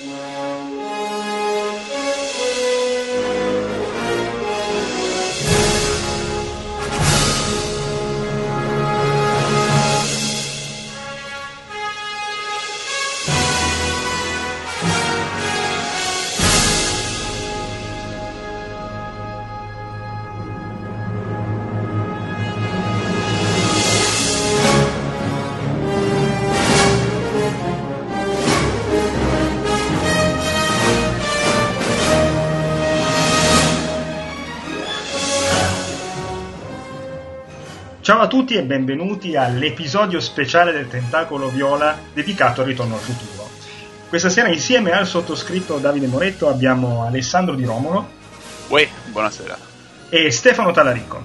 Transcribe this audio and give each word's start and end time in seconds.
Yeah. 0.00 0.31
Ciao 38.12 38.20
a 38.20 38.28
tutti 38.28 38.56
e 38.56 38.62
benvenuti 38.62 39.36
all'episodio 39.36 40.20
speciale 40.20 40.70
del 40.70 40.86
Tentacolo 40.86 41.48
Viola 41.48 41.98
dedicato 42.12 42.60
al 42.60 42.66
Ritorno 42.66 42.96
al 42.96 43.00
Futuro. 43.00 43.48
Questa 44.06 44.28
sera 44.28 44.48
insieme 44.48 44.90
al 44.90 45.06
sottoscritto 45.06 45.78
Davide 45.78 46.08
Moretto 46.08 46.50
abbiamo 46.50 47.06
Alessandro 47.06 47.54
Di 47.54 47.64
Romolo. 47.64 48.06
Uè, 48.68 48.86
buonasera. 49.06 49.56
E 50.10 50.30
Stefano 50.30 50.72
Talarico. 50.72 51.24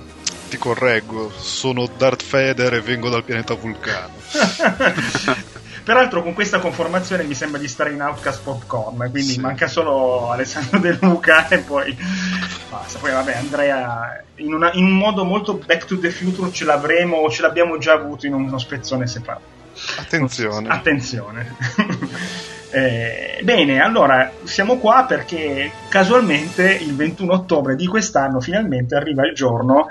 Ti 0.49 0.57
correggo, 0.57 1.29
sono 1.29 1.89
Darth 1.97 2.23
Vader 2.25 2.75
e 2.75 2.79
vengo 2.79 3.09
dal 3.09 3.25
pianeta 3.25 3.53
Vulcano. 3.53 4.13
Peraltro 5.87 6.21
con 6.21 6.33
questa 6.33 6.59
conformazione 6.59 7.23
mi 7.23 7.33
sembra 7.33 7.61
di 7.61 7.67
stare 7.69 7.93
in 7.93 8.01
Outcast 8.01 8.43
Popcorn, 8.43 8.97
quindi 9.09 9.31
sì. 9.31 9.39
manca 9.39 9.67
solo 9.67 10.29
Alessandro 10.29 10.79
De 10.79 10.97
Luca 10.99 11.47
e 11.47 11.59
poi 11.59 11.97
basta. 12.69 12.99
Poi 12.99 13.13
vabbè, 13.13 13.37
Andrea 13.37 14.21
in, 14.35 14.53
una, 14.53 14.69
in, 14.73 14.83
un 14.83 14.97
modo 14.97 15.23
molto 15.23 15.53
Back 15.53 15.85
to 15.85 15.97
the 15.97 16.11
Future 16.11 16.51
ce 16.51 16.65
l'avremo 16.65 17.15
o 17.15 17.29
ce 17.29 17.41
l'abbiamo 17.41 17.77
già 17.77 17.93
avuto 17.93 18.25
in 18.25 18.33
uno 18.33 18.57
spezzone 18.57 19.07
separato. 19.07 19.45
Attenzione. 19.97 20.67
Attenzione. 20.67 21.55
eh, 22.71 23.39
bene, 23.43 23.79
allora 23.79 24.29
siamo 24.43 24.79
qua 24.79 25.05
perché 25.07 25.71
casualmente 25.87 26.69
il 26.69 26.97
21 26.97 27.31
ottobre 27.31 27.77
di 27.77 27.87
quest'anno 27.87 28.41
finalmente 28.41 28.95
arriva 28.95 29.25
il 29.25 29.33
giorno 29.33 29.87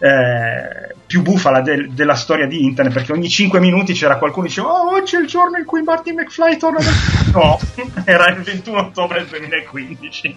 eh, 0.00 0.94
più 1.06 1.20
bufala 1.20 1.60
de- 1.60 1.88
della 1.90 2.14
storia 2.14 2.46
di 2.46 2.64
internet 2.64 2.94
perché 2.94 3.12
ogni 3.12 3.28
5 3.28 3.60
minuti 3.60 3.92
c'era 3.92 4.16
qualcuno 4.16 4.44
che 4.44 4.48
diceva 4.48 4.68
oh 4.68 4.94
oggi 4.94 5.16
è 5.16 5.20
il 5.20 5.26
giorno 5.26 5.58
in 5.58 5.66
cui 5.66 5.82
Marty 5.82 6.12
McFly 6.12 6.56
torna 6.56 6.78
da... 6.78 6.90
no 7.38 7.58
era 8.04 8.28
il 8.28 8.40
21 8.40 8.78
ottobre 8.78 9.18
del 9.18 9.28
2015 9.28 10.34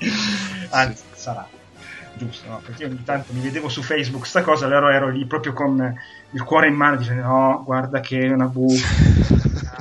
anzi 0.69 1.03
sì. 1.13 1.21
sarà 1.21 1.47
giusto 2.15 2.49
no? 2.49 2.61
perché 2.63 2.85
ogni 2.85 3.03
tanto 3.05 3.31
mi 3.31 3.39
vedevo 3.39 3.69
su 3.69 3.81
Facebook 3.81 4.27
sta 4.27 4.41
cosa 4.41 4.65
allora 4.65 4.93
ero 4.93 5.09
lì 5.09 5.25
proprio 5.25 5.53
con 5.53 5.97
il 6.31 6.43
cuore 6.43 6.67
in 6.67 6.75
mano 6.75 6.97
dicendo 6.97 7.23
no 7.23 7.63
guarda 7.63 8.01
che 8.01 8.19
è 8.19 8.29
una 8.29 8.47
bufala 8.47 9.31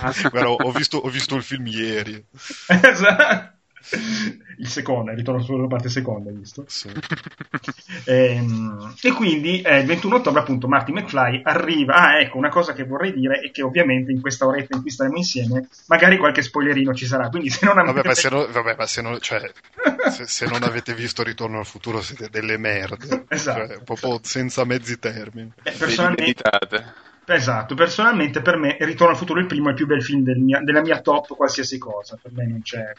Guarda, 0.31 0.51
ho, 0.51 0.73
visto, 0.73 0.97
ho 0.97 1.09
visto 1.09 1.37
il 1.37 1.45
film 1.45 1.65
ieri. 1.69 2.25
Esatto 2.67 3.52
il 4.59 4.69
secondo, 4.69 5.11
il 5.11 5.17
ritorno 5.17 5.43
sulla 5.43 5.67
parte 5.67 5.89
seconda, 5.89 6.31
hai 6.31 6.37
visto? 6.37 6.65
Sì. 6.67 6.89
e, 8.05 8.35
ehm, 8.37 8.95
e, 9.01 9.13
quindi 9.13 9.61
eh, 9.61 9.81
il 9.81 9.87
21 9.87 10.17
ottobre 10.17 10.41
appunto 10.41 10.69
Marty 10.69 10.93
McFly 10.93 11.43
arriva. 11.45 11.95
Ah, 11.95 12.21
ecco, 12.21 12.39
una 12.39 12.49
cosa 12.49 12.73
che 12.73 12.85
vorrei 12.85 13.13
dire 13.13 13.41
è 13.41 13.51
che 13.51 13.63
ovviamente 13.63 14.13
in 14.13 14.21
questa 14.21 14.47
oretta 14.47 14.77
in 14.77 14.83
cui 14.83 14.91
staremo 14.91 15.17
insieme, 15.17 15.69
magari 15.87 16.17
qualche 16.17 16.43
spoilerino 16.43 16.95
ci 16.95 17.07
sarà. 17.07 17.29
Quindi 17.29 17.51
se 17.51 17.67
non 17.67 17.79
avete... 17.79 17.95
Vabbè, 17.95 18.09
ma 18.09 18.15
se 18.15 18.29
non, 18.29 18.47
vabbè, 18.51 18.75
ma 18.77 18.87
se 18.87 19.03
non, 19.03 19.19
cioè, 19.21 19.51
se, 20.11 20.27
se 20.27 20.47
non 20.47 20.63
avete 20.63 20.95
visto 20.95 21.23
Ritorno 21.23 21.59
al 21.59 21.67
futuro 21.67 22.01
siete 22.03 22.29
delle 22.31 22.59
merde. 22.59 23.25
esatto. 23.29 23.67
Cioè, 23.67 23.83
proprio 23.83 24.21
senza 24.23 24.65
mezzi 24.65 24.99
termini. 24.99 25.53
Eh, 25.63 25.73
personalmente... 25.73 27.11
Esatto, 27.25 27.75
personalmente 27.75 28.43
per 28.43 28.57
me 28.57 28.77
Ritorno 28.81 29.13
al 29.13 29.19
futuro 29.19 29.39
il 29.39 29.47
primo 29.47 29.69
è 29.69 29.71
il 29.71 29.77
più 29.77 29.87
bel 29.87 30.03
film 30.03 30.23
del 30.23 30.39
mia, 30.39 30.61
della 30.61 30.81
mia 30.81 31.01
top 31.01 31.37
qualsiasi 31.37 31.79
cosa, 31.79 32.19
per 32.21 32.33
me 32.33 32.47
non 32.47 32.63
c'è 32.63 32.93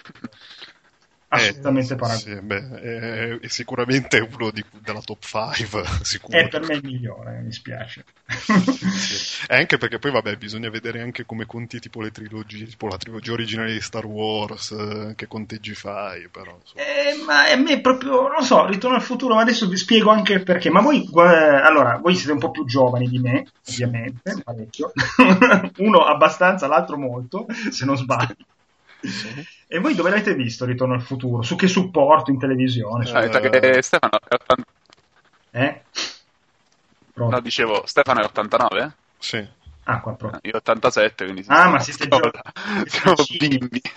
assolutamente 1.33 1.93
eh, 1.93 1.95
paragone. 1.95 2.35
Sì, 2.35 2.41
beh, 2.41 2.69
è, 2.79 3.39
è, 3.39 3.47
sicuramente 3.47 4.19
uno 4.19 4.51
di, 4.51 4.63
della 4.79 5.01
top 5.01 5.23
5. 5.23 5.83
Sicuro. 6.03 6.37
È 6.37 6.47
per 6.47 6.61
me 6.65 6.75
il 6.75 6.81
migliore, 6.83 7.41
mi 7.41 7.51
spiace. 7.51 8.03
sì. 8.25 9.45
Anche 9.47 9.77
perché 9.77 9.99
poi, 9.99 10.11
vabbè, 10.11 10.35
bisogna 10.37 10.69
vedere 10.69 11.01
anche 11.01 11.25
come 11.25 11.45
conti 11.45 11.79
tipo 11.79 12.01
le 12.01 12.11
trilogie, 12.11 12.65
tipo 12.65 12.87
la 12.87 12.97
trilogia 12.97 13.33
originale 13.33 13.73
di 13.73 13.81
Star 13.81 14.05
Wars, 14.05 14.71
eh, 14.71 15.13
che 15.15 15.27
conteggi 15.27 15.73
fai, 15.73 16.27
però. 16.29 16.57
Eh, 16.75 17.23
ma 17.25 17.49
a 17.49 17.55
me 17.55 17.81
proprio, 17.81 18.27
non 18.27 18.43
so, 18.43 18.65
Ritorno 18.65 18.97
al 18.97 19.03
futuro, 19.03 19.35
ma 19.35 19.41
adesso 19.41 19.67
vi 19.67 19.77
spiego 19.77 20.09
anche 20.09 20.41
perché. 20.41 20.69
Ma 20.69 20.81
voi, 20.81 21.03
eh, 21.03 21.19
allora, 21.19 21.97
voi 21.97 22.15
siete 22.15 22.31
un 22.31 22.39
po' 22.39 22.51
più 22.51 22.65
giovani 22.65 23.07
di 23.07 23.19
me, 23.19 23.47
ovviamente, 23.67 24.41
parecchio. 24.43 24.91
Uno 25.77 25.99
abbastanza, 26.05 26.67
l'altro 26.67 26.97
molto, 26.97 27.45
se 27.69 27.85
non 27.85 27.97
sbaglio. 27.97 28.35
E 29.73 29.79
voi 29.79 29.95
dove 29.95 30.11
l'avete 30.11 30.35
visto 30.35 30.65
Ritorno 30.65 30.93
al 30.93 31.01
futuro? 31.01 31.41
Su 31.41 31.55
che 31.55 31.67
supporto 31.67 32.29
in 32.29 32.37
televisione? 32.37 33.09
Ah, 33.09 33.27
cioè... 33.27 33.49
che 33.49 33.81
Stefano 33.81 34.19
è 34.19 34.35
89. 34.35 34.65
Eh? 35.49 35.81
Pronto? 37.11 37.35
No, 37.35 37.41
dicevo, 37.41 37.81
Stefano 37.87 38.21
è 38.21 38.25
89? 38.25 38.95
Sì. 39.17 39.47
Ah, 39.85 39.99
qua 39.99 40.13
proprio. 40.13 40.39
Io 40.43 40.57
87, 40.57 41.23
quindi 41.23 41.43
Ah, 41.47 41.69
ma 41.69 41.79
siete 41.79 42.07
già 42.07 42.19
siamo 42.85 43.15
bimbi. 43.39 43.81
Ti 43.81 43.91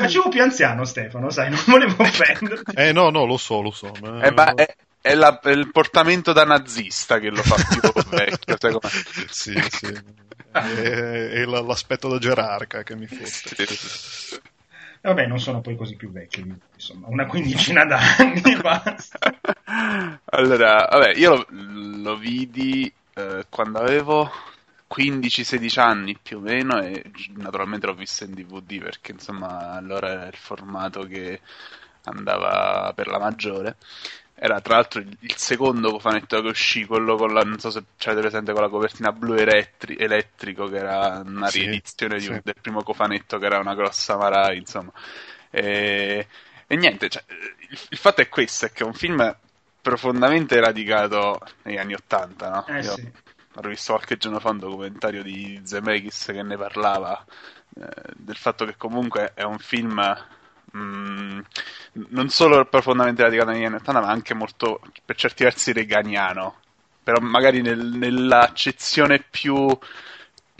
facevo 0.00 0.28
più 0.30 0.42
anziano, 0.42 0.84
Stefano, 0.84 1.30
sai, 1.30 1.50
non 1.50 1.60
volevo 1.64 1.94
offenderti. 2.02 2.72
Eh 2.74 2.90
no, 2.90 3.10
no, 3.10 3.24
lo 3.24 3.36
so, 3.36 3.60
lo 3.60 3.70
so. 3.70 3.92
Ma... 4.00 4.20
Eh, 4.20 4.32
ma 4.32 4.52
è, 4.52 4.66
è, 5.00 5.14
la, 5.14 5.38
è, 5.38 5.50
il 5.50 5.70
portamento 5.70 6.32
da 6.32 6.44
nazista 6.44 7.20
che 7.20 7.30
lo 7.30 7.42
fa 7.44 7.54
più 7.54 7.92
vecchio, 8.10 8.56
sai 8.58 8.72
com'è? 8.72 8.88
Sì, 9.28 9.62
sì. 9.68 10.20
È, 10.50 10.60
è 10.60 11.44
l'aspetto 11.44 12.08
da 12.08 12.18
gerarca 12.18 12.82
che 12.82 12.96
mi 12.96 13.06
fosse. 13.06 13.54
Sì. 13.64 14.40
Vabbè, 15.02 15.26
non 15.26 15.40
sono 15.40 15.60
poi 15.60 15.74
così 15.76 15.96
più 15.96 16.12
vecchio, 16.12 16.46
insomma, 16.74 17.08
una 17.08 17.26
quindicina 17.26 17.84
d'anni 17.84 18.56
basta. 18.62 19.18
Allora, 20.26 20.86
vabbè, 20.90 21.16
io 21.16 21.34
lo, 21.34 21.46
lo 22.02 22.16
vidi 22.16 22.92
eh, 23.14 23.44
quando 23.48 23.80
avevo 23.80 24.30
15-16 24.94 25.80
anni 25.80 26.16
più 26.22 26.38
o 26.38 26.40
meno 26.40 26.80
e 26.80 27.02
naturalmente 27.34 27.86
l'ho 27.86 27.94
visto 27.94 28.24
in 28.24 28.34
DVD 28.34 28.80
perché 28.80 29.12
insomma 29.12 29.72
allora 29.72 30.10
era 30.10 30.26
il 30.26 30.36
formato 30.36 31.02
che 31.04 31.40
andava 32.04 32.92
per 32.94 33.06
la 33.06 33.18
maggiore 33.18 33.76
era 34.44 34.60
tra 34.60 34.74
l'altro 34.74 35.00
il, 35.00 35.36
secondo 35.36 35.92
cofanetto 35.92 36.42
che 36.42 36.48
uscì, 36.48 36.84
quello 36.84 37.14
con 37.14 37.32
la, 37.32 37.42
non 37.42 37.60
so 37.60 37.70
se 37.70 37.84
avete 38.06 38.22
presente, 38.22 38.52
con 38.52 38.62
la 38.62 38.68
copertina 38.68 39.12
blu 39.12 39.34
elettri, 39.34 39.96
elettrico, 39.96 40.66
che 40.66 40.78
era 40.78 41.22
una 41.24 41.46
sì, 41.46 41.60
riedizione 41.60 42.18
sì. 42.18 42.40
del 42.42 42.56
primo 42.60 42.82
cofanetto, 42.82 43.38
che 43.38 43.46
era 43.46 43.60
una 43.60 43.76
grossa 43.76 44.16
marai, 44.16 44.58
insomma. 44.58 44.90
E, 45.48 46.26
e 46.66 46.76
niente, 46.76 47.08
cioè, 47.08 47.22
il, 47.28 47.78
il, 47.90 47.96
fatto 47.96 48.20
è 48.20 48.28
questo, 48.28 48.66
è 48.66 48.72
che 48.72 48.82
è 48.82 48.86
un 48.86 48.94
film 48.94 49.36
profondamente 49.80 50.58
radicato 50.58 51.38
negli 51.62 51.78
anni 51.78 51.94
Ottanta, 51.94 52.50
no? 52.50 52.66
Eh, 52.66 52.80
Io 52.80 52.94
sì. 52.96 53.12
ho 53.54 53.68
visto 53.68 53.92
qualche 53.92 54.16
giorno 54.16 54.40
fa 54.40 54.50
un 54.50 54.58
documentario 54.58 55.22
di 55.22 55.60
Zemeckis 55.62 56.32
che 56.32 56.42
ne 56.42 56.56
parlava, 56.56 57.24
eh, 57.80 57.88
del 58.16 58.36
fatto 58.36 58.64
che 58.64 58.74
comunque 58.76 59.34
è 59.34 59.44
un 59.44 59.58
film 59.58 60.00
Mm, 60.76 61.40
non 62.10 62.28
solo 62.30 62.64
profondamente 62.64 63.22
radicato 63.22 63.50
negli 63.50 63.64
anni 63.64 63.76
80, 63.76 64.00
ma 64.00 64.08
anche 64.10 64.34
molto, 64.34 64.80
per 65.04 65.16
certi 65.16 65.44
versi, 65.44 65.72
reganiano. 65.72 66.56
Però 67.02 67.18
magari 67.20 67.60
nel, 67.62 67.78
nell'accezione 67.84 69.20
più 69.28 69.66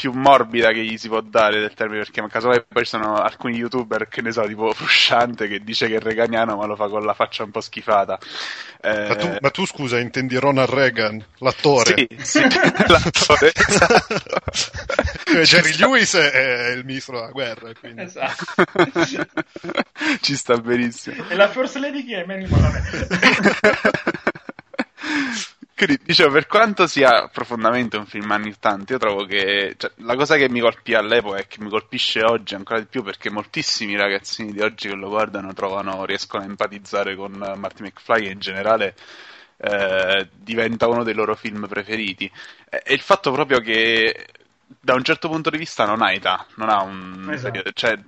più 0.02 0.10
morbida 0.10 0.72
che 0.72 0.82
gli 0.84 0.98
si 0.98 1.06
può 1.06 1.20
dare 1.20 1.60
del 1.60 1.74
termine, 1.74 2.00
perché 2.00 2.26
casomai 2.26 2.64
poi 2.66 2.82
ci 2.82 2.90
sono 2.90 3.14
alcuni 3.14 3.54
youtuber, 3.54 4.08
che 4.08 4.20
ne 4.20 4.32
so, 4.32 4.42
tipo 4.42 4.72
Frusciante, 4.72 5.46
che 5.46 5.60
dice 5.60 5.87
che 5.87 5.94
è 5.94 6.00
reganiano 6.00 6.56
ma 6.56 6.66
lo 6.66 6.75
fa 6.75 6.88
con 6.88 7.04
la 7.04 7.14
faccia 7.14 7.44
un 7.44 7.52
po' 7.52 7.60
schifata. 7.60 8.19
Eh... 8.81 9.06
Ma, 9.06 9.14
tu, 9.14 9.37
ma, 9.38 9.50
tu, 9.50 9.64
scusa, 9.64 10.00
intendi 10.00 10.37
Ronald 10.38 10.70
Reagan, 10.70 11.25
l'attore? 11.38 11.94
Sì, 11.94 12.08
sì 12.19 12.40
l'attore, 12.88 13.52
esatto. 13.54 14.20
Jerry 15.40 15.76
Lewis 15.76 16.16
è 16.16 16.72
il 16.75 16.84
ministro 16.84 17.20
della 17.20 17.31
guerra, 17.31 17.70
quindi... 17.78 18.02
Esatto. 18.02 18.44
Ci 20.20 20.34
sta 20.34 20.56
benissimo. 20.56 21.28
E 21.28 21.37
la 21.37 21.49
First 21.49 21.76
Lady 21.76 22.04
che 22.04 22.22
è 22.22 22.25
Manny 22.25 22.49
Monahan. 22.49 22.82
Quindi, 25.84 26.00
dicevo, 26.05 26.31
per 26.31 26.46
quanto 26.46 26.87
sia 26.87 27.26
profondamente 27.26 27.96
un 27.96 28.06
film 28.06 28.31
anni 28.31 28.50
80, 28.50 28.93
io 28.93 28.99
trovo 29.00 29.25
che 29.25 29.75
cioè, 29.76 29.90
la 29.96 30.14
cosa 30.14 30.37
che 30.37 30.49
mi 30.49 30.61
colpì 30.61 30.94
all'epoca 30.94 31.38
e 31.38 31.49
che 31.49 31.61
mi 31.61 31.69
colpisce 31.69 32.23
oggi 32.23 32.55
ancora 32.55 32.79
di 32.79 32.87
più 32.87 33.02
perché 33.02 33.31
moltissimi 33.31 33.96
ragazzini 33.96 34.52
di 34.52 34.61
oggi 34.61 34.88
che 34.88 34.94
lo 34.94 35.08
guardano 35.08 35.52
trovano, 35.55 36.05
riescono 36.05 36.44
a 36.44 36.46
empatizzare 36.46 37.17
con 37.17 37.32
Marty 37.32 37.82
McFly 37.82 38.26
e 38.26 38.31
in 38.31 38.38
generale 38.38 38.94
eh, 39.56 40.29
diventa 40.32 40.87
uno 40.87 41.02
dei 41.02 41.14
loro 41.14 41.34
film 41.34 41.67
preferiti. 41.67 42.31
È 42.69 42.93
il 42.93 43.00
fatto 43.00 43.32
proprio 43.32 43.58
che 43.58 44.28
da 44.78 44.94
un 44.94 45.02
certo 45.02 45.28
punto 45.28 45.50
di 45.50 45.58
vista 45.58 45.85
non 45.85 46.00
ha 46.00 46.12
età, 46.12 46.46
non 46.58 46.69
ha 46.69 46.81
un 46.81 47.28
esatto. 47.28 47.73
cioè, 47.73 47.99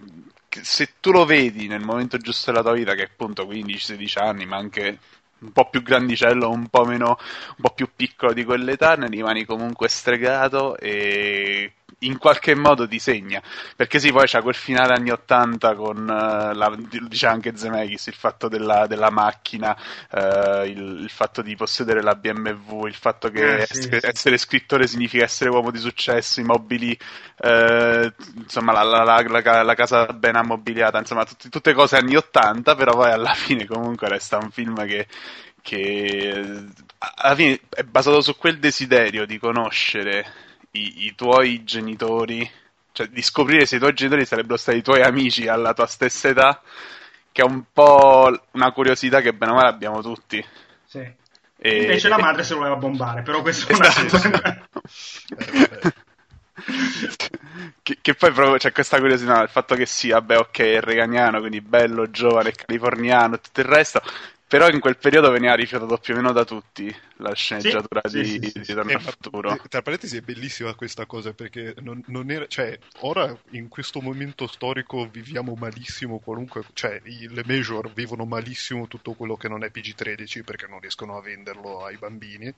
se 0.48 0.92
tu 1.00 1.10
lo 1.10 1.24
vedi 1.24 1.66
nel 1.66 1.82
momento 1.82 2.18
giusto 2.18 2.52
della 2.52 2.62
tua 2.62 2.74
vita, 2.74 2.94
che 2.94 3.02
è 3.02 3.06
appunto 3.06 3.44
15-16 3.46 4.22
anni, 4.22 4.46
ma 4.46 4.58
anche 4.58 4.98
un 5.40 5.52
po' 5.52 5.68
più 5.68 5.82
grandicello, 5.82 6.48
un 6.50 6.68
po' 6.68 6.84
meno, 6.84 7.08
un 7.08 7.56
po' 7.60 7.70
più 7.70 7.88
piccolo 7.94 8.32
di 8.32 8.44
quell'età, 8.44 8.94
ne 8.94 9.08
rimani 9.08 9.44
comunque 9.44 9.88
stregato 9.88 10.76
e 10.78 11.72
in 12.00 12.18
qualche 12.18 12.54
modo 12.54 12.86
ti 12.86 12.98
segna. 12.98 13.42
Perché 13.76 13.98
sì, 13.98 14.10
poi 14.12 14.26
c'è 14.26 14.42
quel 14.42 14.54
finale 14.54 14.94
anni 14.94 15.10
80 15.10 15.74
con, 15.74 15.98
uh, 15.98 16.54
la, 16.54 16.74
dice 17.08 17.26
anche 17.26 17.56
Zemeckis, 17.56 18.06
il 18.06 18.14
fatto 18.14 18.48
della, 18.48 18.86
della 18.86 19.10
macchina, 19.10 19.76
uh, 20.10 20.64
il, 20.64 21.00
il, 21.02 21.10
fatto 21.10 21.42
di 21.42 21.54
possedere 21.56 22.02
la 22.02 22.14
BMW, 22.14 22.86
il 22.86 22.94
fatto 22.94 23.30
che 23.30 23.62
eh, 23.62 23.66
sì, 23.66 23.72
essere, 23.72 24.00
sì. 24.00 24.06
essere, 24.06 24.38
scrittore 24.38 24.86
significa 24.86 25.24
essere 25.24 25.50
uomo 25.50 25.70
di 25.70 25.78
successo, 25.78 26.40
i 26.40 26.44
mobili, 26.44 26.96
uh, 27.38 28.12
insomma 28.36 28.72
la, 28.72 28.82
la, 28.82 29.22
la, 29.22 29.62
la, 29.62 29.74
casa 29.74 30.06
ben 30.06 30.36
ammobiliata, 30.36 30.98
insomma 30.98 31.24
tutti, 31.24 31.48
tutte 31.48 31.72
cose 31.72 31.96
anni 31.96 32.16
80, 32.16 32.74
però 32.74 32.92
poi 32.92 33.10
alla 33.10 33.34
fine 33.34 33.66
comunque 33.66 34.08
resta 34.08 34.38
un 34.38 34.50
film 34.50 34.84
che 34.86 35.06
che 35.64 36.66
alla 36.98 37.34
fine 37.34 37.58
è 37.70 37.84
basato 37.84 38.20
su 38.20 38.36
quel 38.36 38.58
desiderio 38.58 39.24
di 39.24 39.38
conoscere 39.38 40.26
i, 40.76 41.06
i 41.06 41.14
tuoi 41.14 41.64
genitori, 41.64 42.48
cioè 42.92 43.06
di 43.08 43.22
scoprire 43.22 43.66
se 43.66 43.76
i 43.76 43.78
tuoi 43.78 43.94
genitori 43.94 44.24
sarebbero 44.24 44.56
stati 44.56 44.78
i 44.78 44.82
tuoi 44.82 45.02
amici 45.02 45.48
alla 45.48 45.72
tua 45.74 45.86
stessa 45.86 46.28
età, 46.28 46.62
che 47.32 47.42
è 47.42 47.44
un 47.44 47.64
po' 47.72 48.32
una 48.52 48.72
curiosità 48.72 49.20
che 49.20 49.32
bene 49.32 49.52
o 49.52 49.54
male 49.56 49.68
abbiamo 49.68 50.02
tutti. 50.02 50.44
Sì. 50.86 51.22
E... 51.56 51.82
Invece 51.82 52.08
la 52.08 52.18
madre 52.18 52.42
se 52.42 52.54
voleva 52.54 52.76
bombare, 52.76 53.22
però 53.22 53.40
questo 53.42 53.72
è 53.72 53.72
esatto. 53.72 54.18
che, 57.82 57.98
che, 58.00 58.14
poi 58.14 58.32
proprio 58.32 58.56
c'è 58.56 58.72
questa 58.72 58.98
curiosità, 58.98 59.42
il 59.42 59.48
fatto 59.48 59.74
che 59.74 59.86
sia, 59.86 60.18
vabbè, 60.18 60.38
ok, 60.38 60.58
è 60.60 60.80
reganiano, 60.80 61.40
quindi 61.40 61.60
bello, 61.60 62.10
giovane, 62.10 62.52
californiano, 62.52 63.40
tutto 63.40 63.60
il 63.60 63.66
resto, 63.66 64.02
però 64.54 64.68
in 64.68 64.78
quel 64.78 64.96
periodo 64.96 65.32
veniva 65.32 65.52
rifiutato 65.56 65.98
più 65.98 66.14
o 66.14 66.16
meno 66.16 66.30
da 66.30 66.44
tutti 66.44 66.94
la 67.16 67.34
sceneggiatura 67.34 68.02
sì, 68.04 68.20
di, 68.20 68.24
sì, 68.24 68.38
sì, 68.38 68.52
di 68.52 68.60
Ritorno 68.60 68.92
al 68.92 69.00
Futuro. 69.00 69.58
Tra 69.68 69.82
parentesi 69.82 70.16
è 70.16 70.20
bellissima 70.20 70.72
questa 70.74 71.06
cosa 71.06 71.32
perché 71.32 71.74
non, 71.80 72.00
non, 72.06 72.30
era, 72.30 72.46
cioè, 72.46 72.78
ora 73.00 73.36
in 73.50 73.66
questo 73.66 74.00
momento 74.00 74.46
storico 74.46 75.08
viviamo 75.10 75.56
malissimo 75.58 76.20
qualunque, 76.20 76.62
cioè 76.72 77.00
i, 77.02 77.26
le 77.34 77.42
major 77.44 77.92
vivono 77.92 78.26
malissimo 78.26 78.86
tutto 78.86 79.14
quello 79.14 79.36
che 79.36 79.48
non 79.48 79.64
è 79.64 79.70
PG-13 79.72 80.44
perché 80.44 80.68
non 80.68 80.78
riescono 80.78 81.16
a 81.16 81.20
venderlo 81.20 81.84
ai 81.84 81.96
bambini 81.96 82.54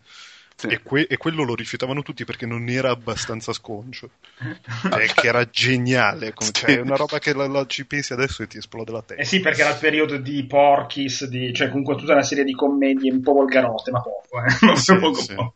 sì. 0.56 0.68
E, 0.68 0.82
que- 0.82 1.06
e, 1.06 1.18
quello 1.18 1.44
lo 1.44 1.54
rifiutavano 1.54 2.02
tutti 2.02 2.24
perché 2.24 2.46
non 2.46 2.66
era 2.70 2.90
abbastanza 2.90 3.52
sconcio. 3.52 4.08
cioè, 4.88 5.06
che 5.06 5.26
era 5.26 5.44
geniale. 5.50 6.32
Come, 6.32 6.50
cioè, 6.50 6.78
è 6.78 6.80
una 6.80 6.96
roba 6.96 7.18
che 7.18 7.34
la, 7.34 7.46
la, 7.46 7.66
ci 7.66 7.84
pensi 7.84 8.14
adesso 8.14 8.42
e 8.42 8.46
ti 8.46 8.56
esplode 8.56 8.90
la 8.90 9.02
testa. 9.02 9.22
Eh 9.22 9.26
sì, 9.26 9.40
perché 9.40 9.60
era 9.60 9.70
il 9.70 9.78
periodo 9.78 10.16
di 10.16 10.46
Porkis, 10.46 11.26
di, 11.26 11.52
cioè 11.52 11.68
comunque 11.68 11.96
tutta 11.96 12.14
una 12.14 12.22
serie 12.22 12.42
di 12.42 12.54
commedie 12.54 13.12
un 13.12 13.20
po' 13.20 13.34
volgarotte, 13.34 13.90
ma 13.90 14.00
poco, 14.00 14.42
eh. 14.42 14.76
Sì, 14.76 14.96
poco, 14.96 15.20
sì. 15.20 15.34
poco. 15.34 15.54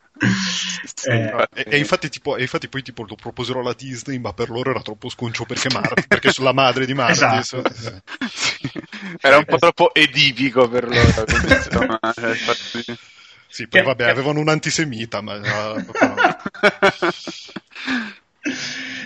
Eh, 1.07 1.49
e, 1.55 1.65
e, 1.67 1.79
infatti, 1.79 2.11
tipo, 2.11 2.37
e, 2.37 2.43
infatti, 2.43 2.69
poi 2.69 2.83
tipo, 2.83 3.03
lo 3.09 3.15
proposero 3.15 3.61
alla 3.61 3.73
Disney, 3.73 4.19
ma 4.19 4.35
per 4.35 4.51
loro 4.51 4.71
era 4.71 4.83
troppo 4.83 5.09
sconcio 5.09 5.47
perché, 5.47 5.71
Mar- 5.73 6.07
perché 6.07 6.31
sulla 6.31 6.53
madre 6.53 6.85
di 6.85 6.93
Marty. 6.93 7.39
Esatto. 7.39 7.63
Era 9.19 9.39
un 9.39 9.45
po' 9.47 9.57
troppo 9.57 9.95
edipico 9.95 10.69
per 10.69 10.87
loro. 10.87 11.25
Sì, 13.51 13.67
poi 13.67 13.83
vabbè, 13.83 14.09
avevano 14.09 14.39
un 14.39 14.49
antisemita, 14.49 15.21
ma... 15.21 15.41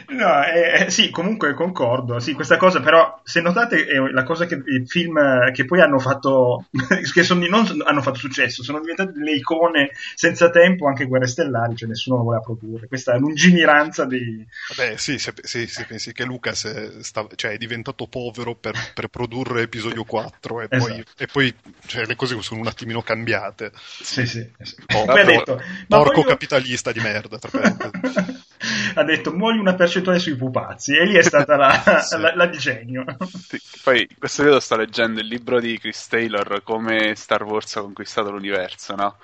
No, 0.06 0.44
eh, 0.44 0.84
eh, 0.84 0.90
sì, 0.90 1.10
comunque 1.10 1.54
concordo. 1.54 2.20
Sì, 2.20 2.34
questa 2.34 2.56
cosa, 2.56 2.80
però, 2.80 3.20
se 3.24 3.40
notate, 3.40 3.86
è 3.86 3.98
la 3.98 4.22
cosa 4.22 4.46
che 4.46 4.54
i 4.54 4.84
film 4.86 5.50
che 5.52 5.64
poi 5.64 5.80
hanno 5.80 5.98
fatto, 5.98 6.66
che 7.12 7.22
sono, 7.22 7.44
non 7.46 7.82
hanno 7.84 8.02
fatto 8.02 8.18
successo, 8.18 8.62
sono 8.62 8.80
diventate 8.80 9.12
delle 9.12 9.32
icone 9.32 9.90
senza 10.14 10.50
tempo, 10.50 10.86
anche 10.86 11.06
Guerre 11.06 11.26
Stellari, 11.26 11.74
cioè 11.76 11.88
nessuno 11.88 12.18
lo 12.18 12.22
voleva 12.22 12.42
produrre. 12.42 12.86
Questa 12.86 13.16
lungimiranza 13.16 14.04
di. 14.04 14.46
Vabbè, 14.76 14.96
sì, 14.96 15.18
se, 15.18 15.32
se, 15.42 15.66
se 15.66 15.84
pensi 15.84 16.12
che 16.12 16.24
Lucas 16.24 16.64
è, 16.66 17.02
sta, 17.02 17.26
cioè, 17.34 17.52
è 17.52 17.56
diventato 17.56 18.06
povero 18.06 18.54
per, 18.54 18.74
per, 18.94 19.08
produrre 19.08 19.62
episodio 19.62 20.04
4 20.04 20.60
e 20.60 20.66
esatto. 20.70 20.92
poi, 20.92 21.04
e 21.16 21.26
poi 21.26 21.54
cioè, 21.86 22.06
le 22.06 22.14
cose 22.14 22.40
sono 22.42 22.60
un 22.60 22.66
attimino 22.68 23.02
cambiate. 23.02 23.72
Sì, 23.74 24.26
sì. 24.26 24.48
sì. 24.60 24.76
Ha 24.86 25.24
detto, 25.24 25.60
porco 25.88 26.12
voglio... 26.12 26.28
capitalista 26.28 26.92
di 26.92 27.00
merda, 27.00 27.38
tra 27.38 27.50
ha 28.94 29.04
detto 29.04 29.32
muoio 29.32 29.60
una 29.60 29.74
percentuale 29.74 30.18
sui 30.18 30.36
pupazzi 30.36 30.94
e 30.96 31.04
lì 31.04 31.16
è 31.16 31.22
stata 31.22 31.56
la, 31.56 32.00
sì. 32.02 32.18
la, 32.18 32.34
la 32.34 32.46
disegno. 32.46 33.04
Sì, 33.48 33.60
poi 33.82 34.00
in 34.00 34.18
questo 34.18 34.42
periodo 34.42 34.60
sto 34.60 34.76
leggendo 34.76 35.20
il 35.20 35.26
libro 35.26 35.60
di 35.60 35.78
Chris 35.78 36.06
Taylor 36.08 36.62
come 36.62 37.14
Star 37.14 37.42
Wars 37.44 37.76
ha 37.76 37.80
conquistato 37.80 38.30
l'universo, 38.30 38.94
no? 38.94 39.16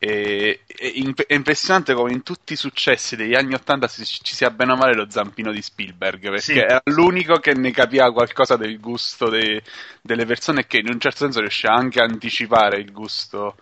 E, 0.00 0.60
è 0.64 1.34
impressionante 1.34 1.92
come 1.92 2.12
in 2.12 2.22
tutti 2.22 2.52
i 2.52 2.56
successi 2.56 3.16
degli 3.16 3.34
anni 3.34 3.54
Ottanta 3.54 3.88
ci, 3.88 4.04
ci 4.04 4.32
sia 4.32 4.50
bene 4.50 4.72
o 4.72 4.76
male 4.76 4.94
lo 4.94 5.10
zampino 5.10 5.50
di 5.50 5.60
Spielberg 5.60 6.20
perché 6.22 6.40
sì. 6.40 6.56
era 6.56 6.80
l'unico 6.84 7.40
che 7.40 7.52
ne 7.54 7.72
capiva 7.72 8.12
qualcosa 8.12 8.56
del 8.56 8.78
gusto 8.78 9.28
de, 9.28 9.60
delle 10.00 10.24
persone 10.24 10.60
e 10.60 10.66
che 10.68 10.78
in 10.78 10.88
un 10.88 11.00
certo 11.00 11.24
senso 11.24 11.40
riusciva 11.40 11.74
anche 11.74 12.00
a 12.00 12.04
anticipare 12.04 12.78
il 12.78 12.92
gusto 12.92 13.56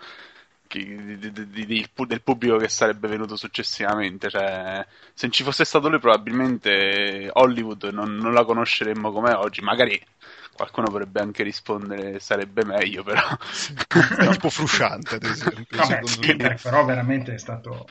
di, 0.69 1.19
di, 1.19 1.67
di, 1.67 1.89
del 2.07 2.23
pubblico 2.23 2.57
che 2.57 2.69
sarebbe 2.69 3.09
venuto 3.09 3.37
successivamente. 3.37 4.29
Cioè, 4.29 4.87
se 5.13 5.27
non 5.27 5.33
ci 5.33 5.43
fosse 5.43 5.65
stato 5.65 5.89
lui, 5.89 5.99
probabilmente 5.99 7.29
Hollywood 7.33 7.85
non, 7.93 8.17
non 8.17 8.33
la 8.33 8.45
conosceremmo 8.45 9.13
come 9.13 9.33
oggi. 9.33 9.61
Magari 9.61 10.01
qualcuno 10.57 10.89
potrebbe 10.89 11.21
anche 11.21 11.43
rispondere 11.43 12.19
sarebbe 12.19 12.65
meglio, 12.65 13.03
però. 13.03 13.21
È 14.19 14.29
tipo 14.29 14.51
frusciante, 14.51 15.17
ad 15.17 15.25
esempio. 15.25 15.77
Vabbè, 15.77 16.01
sì, 16.07 16.37
però 16.37 16.85
veramente 16.85 17.35
è 17.35 17.39
stato. 17.39 17.87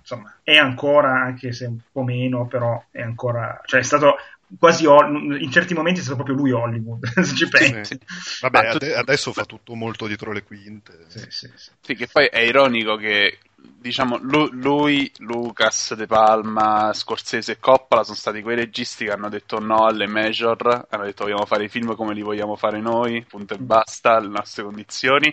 Insomma, 0.00 0.36
è 0.42 0.56
ancora, 0.56 1.22
anche 1.22 1.52
se 1.52 1.64
un 1.64 1.78
po' 1.90 2.02
meno, 2.02 2.46
però 2.46 2.84
è 2.90 3.00
ancora. 3.00 3.60
Cioè, 3.64 3.80
è 3.80 3.84
stato 3.84 4.16
quasi 4.58 4.84
in 4.84 5.50
certi 5.50 5.74
momenti 5.74 6.00
è 6.00 6.02
stato 6.02 6.16
proprio 6.16 6.36
lui 6.36 6.52
Hollywood 6.52 7.04
se 7.22 7.34
ci 7.34 7.48
pensi 7.48 7.98
sì. 7.98 8.40
vabbè 8.42 8.66
ade- 8.66 8.94
adesso 8.94 9.32
fa 9.32 9.44
tutto 9.44 9.74
molto 9.74 10.06
dietro 10.06 10.32
le 10.32 10.42
quinte 10.42 11.06
sì, 11.08 11.26
sì, 11.28 11.50
sì. 11.80 11.94
che 11.94 12.08
poi 12.10 12.26
è 12.26 12.40
ironico 12.40 12.96
che 12.96 13.38
diciamo 13.84 14.18
lui, 14.20 15.10
Lucas, 15.18 15.94
De 15.94 16.06
Palma, 16.06 16.92
Scorsese 16.92 17.52
e 17.52 17.58
Coppola 17.58 18.02
sono 18.02 18.16
stati 18.16 18.42
quei 18.42 18.56
registi 18.56 19.04
che 19.04 19.12
hanno 19.12 19.28
detto 19.28 19.58
no 19.58 19.86
alle 19.86 20.06
major 20.06 20.86
hanno 20.88 21.04
detto 21.04 21.24
vogliamo 21.24 21.46
fare 21.46 21.64
i 21.64 21.68
film 21.68 21.94
come 21.94 22.14
li 22.14 22.22
vogliamo 22.22 22.56
fare 22.56 22.80
noi 22.80 23.24
punto 23.28 23.54
e 23.54 23.58
basta, 23.58 24.18
le 24.18 24.28
nostre 24.28 24.64
condizioni 24.64 25.32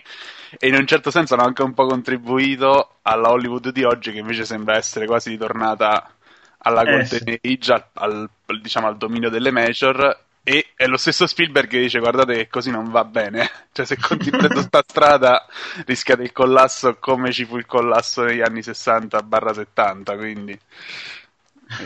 e 0.58 0.68
in 0.68 0.74
un 0.74 0.86
certo 0.86 1.10
senso 1.10 1.34
hanno 1.34 1.44
anche 1.44 1.62
un 1.62 1.74
po' 1.74 1.86
contribuito 1.86 2.96
alla 3.02 3.30
Hollywood 3.30 3.70
di 3.70 3.84
oggi 3.84 4.12
che 4.12 4.18
invece 4.18 4.44
sembra 4.44 4.76
essere 4.76 5.06
quasi 5.06 5.30
ritornata 5.30 6.14
alla 6.62 6.82
eh, 6.82 6.90
Golden 6.90 7.06
sì. 7.06 7.40
Age, 7.42 7.72
al, 7.72 7.84
al, 7.94 8.60
diciamo, 8.60 8.86
al 8.86 8.96
dominio 8.96 9.30
delle 9.30 9.50
major 9.50 10.20
e 10.44 10.70
è 10.74 10.86
lo 10.86 10.96
stesso 10.96 11.26
Spielberg 11.26 11.68
che 11.68 11.78
dice 11.78 12.00
guardate 12.00 12.34
che 12.34 12.48
così 12.48 12.70
non 12.70 12.90
va 12.90 13.04
bene 13.04 13.48
cioè 13.70 13.86
se 13.86 13.96
continuate 13.96 14.48
questa 14.48 14.82
strada 14.86 15.46
rischiate 15.86 16.22
il 16.22 16.32
collasso 16.32 16.96
come 16.98 17.30
ci 17.30 17.44
fu 17.44 17.58
il 17.58 17.66
collasso 17.66 18.24
negli 18.24 18.40
anni 18.40 18.58
60-70 18.58 20.16
quindi 20.16 20.58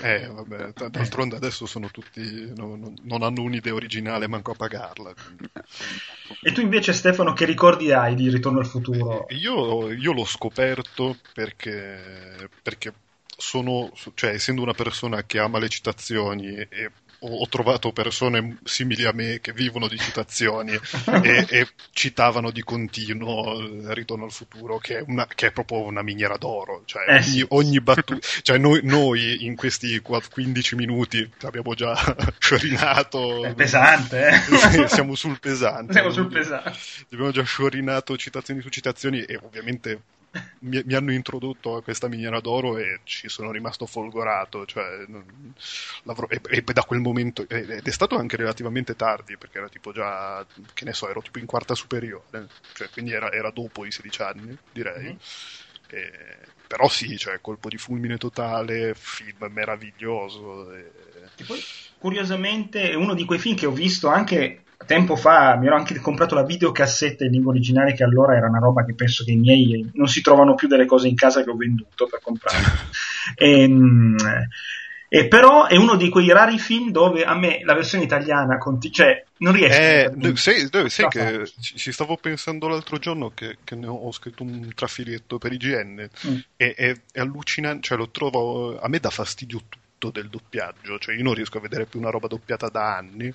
eh 0.02 0.26
vabbè 0.26 0.88
d'altronde 0.88 1.36
adesso 1.36 1.66
sono 1.66 1.90
tutti 1.90 2.50
no, 2.56 2.76
no, 2.76 2.94
non 3.02 3.22
hanno 3.22 3.42
un'idea 3.42 3.74
originale 3.74 4.26
manco 4.26 4.52
a 4.52 4.56
pagarla 4.56 5.12
quindi. 5.12 5.50
e 6.42 6.52
tu 6.52 6.62
invece 6.62 6.94
Stefano 6.94 7.34
che 7.34 7.44
ricordi 7.44 7.92
hai 7.92 8.14
di 8.14 8.30
Ritorno 8.30 8.58
al 8.58 8.66
futuro? 8.66 9.26
io, 9.28 9.92
io 9.92 10.12
l'ho 10.12 10.24
scoperto 10.24 11.18
perché, 11.34 12.48
perché 12.62 12.92
sono, 13.36 13.92
cioè, 14.14 14.30
essendo 14.30 14.62
una 14.62 14.72
persona 14.72 15.24
che 15.24 15.38
ama 15.38 15.58
le 15.58 15.68
citazioni 15.68 16.54
e 16.56 16.90
ho 17.20 17.48
trovato 17.48 17.92
persone 17.92 18.58
simili 18.64 19.04
a 19.04 19.12
me 19.12 19.40
che 19.40 19.52
vivono 19.52 19.88
di 19.88 19.98
citazioni 19.98 20.72
e, 20.72 21.46
e, 21.48 21.68
citavano 21.92 22.50
di 22.50 22.62
continuo 22.62 23.92
Ritorno 23.92 24.24
al 24.24 24.32
futuro, 24.32 24.78
che 24.78 24.98
è, 24.98 25.04
una, 25.06 25.26
che 25.26 25.48
è 25.48 25.52
proprio 25.52 25.82
una 25.82 26.02
miniera 26.02 26.36
d'oro. 26.36 26.82
Cioè, 26.84 27.04
eh, 27.08 27.16
ogni, 27.16 27.44
ogni 27.48 27.80
battuta, 27.80 28.26
cioè 28.42 28.58
noi, 28.58 28.80
noi, 28.82 29.44
in 29.44 29.56
questi 29.56 30.00
15 30.00 30.76
minuti 30.76 31.28
abbiamo 31.42 31.74
già 31.74 31.94
sciorinato. 32.38 33.44
È 33.44 33.54
pesante, 33.54 34.28
eh? 34.28 34.88
Siamo 34.88 35.14
sul 35.14 35.40
pesante. 35.40 35.92
Siamo 35.92 36.10
sul 36.10 36.28
pesante. 36.28 36.78
Abbiamo 37.10 37.30
già 37.30 37.42
sciorinato 37.42 38.16
citazioni 38.16 38.60
su 38.60 38.68
citazioni 38.68 39.22
e 39.22 39.38
ovviamente 39.42 40.02
mi, 40.60 40.82
mi, 40.84 40.94
hanno 40.94 41.12
introdotto 41.12 41.76
a 41.76 41.82
questa 41.82 42.08
miniera 42.08 42.40
d'oro 42.40 42.78
e 42.78 43.00
ci 43.04 43.28
sono 43.28 43.50
rimasto 43.50 43.86
folgorato. 43.86 44.66
Cioè, 44.66 45.06
e, 46.28 46.40
e, 46.48 46.62
da 46.62 46.82
quel 46.82 47.00
momento, 47.00 47.46
ed 47.48 47.86
è 47.86 47.90
stato 47.90 48.16
anche 48.16 48.36
relativamente 48.36 48.96
tardi, 48.96 49.36
perché 49.36 49.58
era 49.58 49.68
tipo 49.68 49.92
già, 49.92 50.44
che 50.74 50.84
ne 50.84 50.92
so, 50.92 51.08
ero 51.08 51.22
tipo 51.22 51.38
in 51.38 51.46
quarta 51.46 51.74
superiore, 51.74 52.48
cioè, 52.74 52.88
quindi 52.90 53.12
era, 53.12 53.30
era 53.32 53.50
dopo 53.50 53.84
i 53.84 53.90
16 53.90 54.22
anni, 54.22 54.56
direi. 54.72 55.04
Mm-hmm. 55.04 55.16
E, 55.88 56.38
però 56.66 56.88
sì, 56.88 57.16
cioè, 57.16 57.40
colpo 57.40 57.68
di 57.68 57.78
fulmine 57.78 58.18
totale, 58.18 58.94
film 58.94 59.48
meraviglioso. 59.50 60.72
E... 60.74 60.90
E 61.38 61.44
poi, 61.44 61.60
curiosamente, 61.98 62.90
è 62.90 62.94
uno 62.94 63.14
di 63.14 63.24
quei 63.24 63.38
film 63.38 63.56
che 63.56 63.66
ho 63.66 63.72
visto 63.72 64.08
anche 64.08 64.64
tempo 64.84 65.16
fa, 65.16 65.56
mi 65.56 65.66
ero 65.66 65.76
anche 65.76 65.98
comprato 66.00 66.34
la 66.34 66.44
videocassetta 66.44 67.24
in 67.24 67.30
lingua 67.32 67.52
originale, 67.52 67.94
che 67.94 68.04
allora 68.04 68.36
era 68.36 68.48
una 68.48 68.58
roba 68.58 68.84
che 68.84 68.94
penso 68.94 69.24
che 69.24 69.32
i 69.32 69.36
miei 69.36 69.90
non 69.94 70.08
si 70.08 70.20
trovano 70.20 70.54
più 70.54 70.68
delle 70.68 70.86
cose 70.86 71.08
in 71.08 71.14
casa 71.14 71.42
che 71.42 71.50
ho 71.50 71.56
venduto 71.56 72.06
per 72.06 72.20
comprare. 72.22 72.60
e, 73.34 73.68
e 75.08 75.28
però 75.28 75.66
è 75.66 75.76
uno 75.76 75.94
di 75.96 76.08
quei 76.08 76.30
rari 76.32 76.58
film 76.58 76.90
dove 76.90 77.24
a 77.24 77.34
me 77.34 77.60
la 77.62 77.74
versione 77.74 78.04
italiana, 78.04 78.58
conti- 78.58 78.90
cioè 78.90 79.24
non 79.38 79.52
riesce 79.52 79.80
Eh, 79.80 80.04
a... 80.06 80.36
sai, 80.36 80.68
sai- 80.90 81.08
che 81.08 81.44
ci 81.60 81.92
stavo 81.92 82.16
pensando 82.16 82.66
l'altro 82.68 82.98
giorno 82.98 83.30
che, 83.32 83.58
che 83.62 83.76
ne 83.76 83.86
ho 83.86 84.10
scritto 84.12 84.42
un 84.42 84.72
trafiletto 84.74 85.38
per 85.38 85.52
IGN 85.52 86.08
Mm. 86.26 86.36
e 86.56 86.74
è, 86.74 86.94
è 87.12 87.20
allucinante, 87.20 87.82
cioè 87.82 87.98
lo 87.98 88.10
trovo, 88.10 88.78
a 88.80 88.88
me 88.88 88.98
dà 88.98 89.10
fastidio 89.10 89.62
tutto 89.68 90.10
del 90.10 90.28
doppiaggio, 90.28 90.98
cioè 90.98 91.14
io 91.14 91.22
non 91.22 91.34
riesco 91.34 91.58
a 91.58 91.60
vedere 91.60 91.86
più 91.86 92.00
una 92.00 92.10
roba 92.10 92.26
doppiata 92.26 92.68
da 92.68 92.96
anni. 92.96 93.32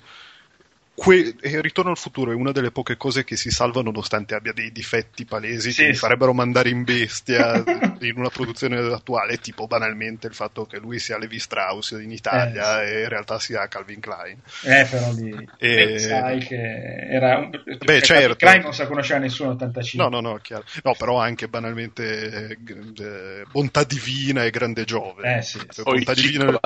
Que- 0.94 1.34
e 1.40 1.60
Ritorno 1.62 1.90
al 1.90 1.96
futuro 1.96 2.32
è 2.32 2.34
una 2.34 2.52
delle 2.52 2.70
poche 2.70 2.98
cose 2.98 3.24
che 3.24 3.34
si 3.34 3.50
salva 3.50 3.80
nonostante 3.80 4.34
abbia 4.34 4.52
dei 4.52 4.70
difetti 4.70 5.24
palesi 5.24 5.72
Sì, 5.72 5.82
che 5.82 5.88
mi 5.88 5.94
sì. 5.94 6.00
farebbero 6.00 6.34
mandare 6.34 6.68
in 6.68 6.84
bestia 6.84 7.56
in 8.00 8.12
una 8.16 8.28
produzione 8.28 8.78
attuale, 8.92 9.38
tipo 9.38 9.66
banalmente 9.66 10.26
il 10.26 10.34
fatto 10.34 10.66
che 10.66 10.78
lui 10.78 10.98
sia 10.98 11.16
Levi 11.16 11.38
Strauss 11.38 11.92
in 11.92 12.10
Italia 12.12 12.82
Eh, 12.82 12.90
e 12.98 13.02
in 13.04 13.08
realtà 13.08 13.38
sia 13.38 13.66
Calvin 13.68 14.00
Klein. 14.00 14.38
Eh, 14.64 14.86
però 14.90 15.12
lì 15.12 15.48
E- 15.58 15.94
eh, 15.94 15.98
sai 15.98 16.40
che 16.40 16.56
era 16.56 17.38
un... 17.38 17.50
Beh, 17.50 18.02
certo. 18.02 18.36
Klein 18.36 18.60
non 18.60 18.74
sa 18.74 18.86
conoscere 18.86 19.20
nessuno 19.20 19.52
85. 19.52 20.04
No, 20.10 20.20
no, 20.20 20.28
no, 20.28 20.38
chiaro. 20.42 20.64
No, 20.82 20.94
però 20.94 21.18
anche 21.18 21.48
banalmente 21.48 22.50
eh, 22.50 22.58
eh, 23.02 23.44
bontà 23.50 23.82
divina 23.84 24.44
e 24.44 24.50
grande 24.50 24.84
Giove. 24.84 25.36
Eh, 25.38 25.42
sì. 25.42 25.58
Cioè, 25.70 25.84
bontà 25.84 26.12
divina. 26.12 26.60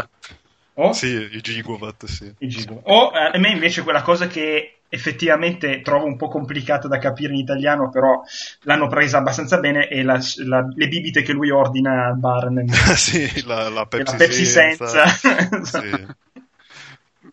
O, 0.79 0.93
Sì, 0.93 1.29
i 1.33 1.41
Gigovat, 1.41 2.05
sì. 2.05 2.33
i 2.39 2.49
Gigo. 2.49 2.81
O, 2.85 3.11
eh, 3.15 3.31
a 3.35 3.39
me 3.39 3.51
invece 3.51 3.83
quella 3.83 4.03
cosa 4.03 4.27
che 4.27 4.73
effettivamente 4.89 5.81
trovo 5.81 6.05
un 6.05 6.17
po' 6.17 6.29
complicata 6.29 6.87
da 6.87 6.99
capire 6.99 7.33
in 7.33 7.39
italiano, 7.39 7.89
però 7.91 8.23
l'hanno 8.63 8.87
presa 8.87 9.19
abbastanza 9.19 9.59
bene, 9.59 9.89
è 9.89 10.03
la- 10.03 10.21
la- 10.45 10.69
le 10.75 10.89
bibite 10.89 11.23
che 11.23 11.33
lui 11.33 11.51
ordina 11.51 12.07
al 12.07 12.19
bar 12.19 12.51
nel, 12.51 12.67
sì, 12.97 13.45
la, 13.47 13.69
la 13.71 13.87
Pepsi, 13.87 14.13
la 14.13 14.19
Pepsi 14.19 14.45
senza. 14.47 15.07
Sì. 15.63 16.07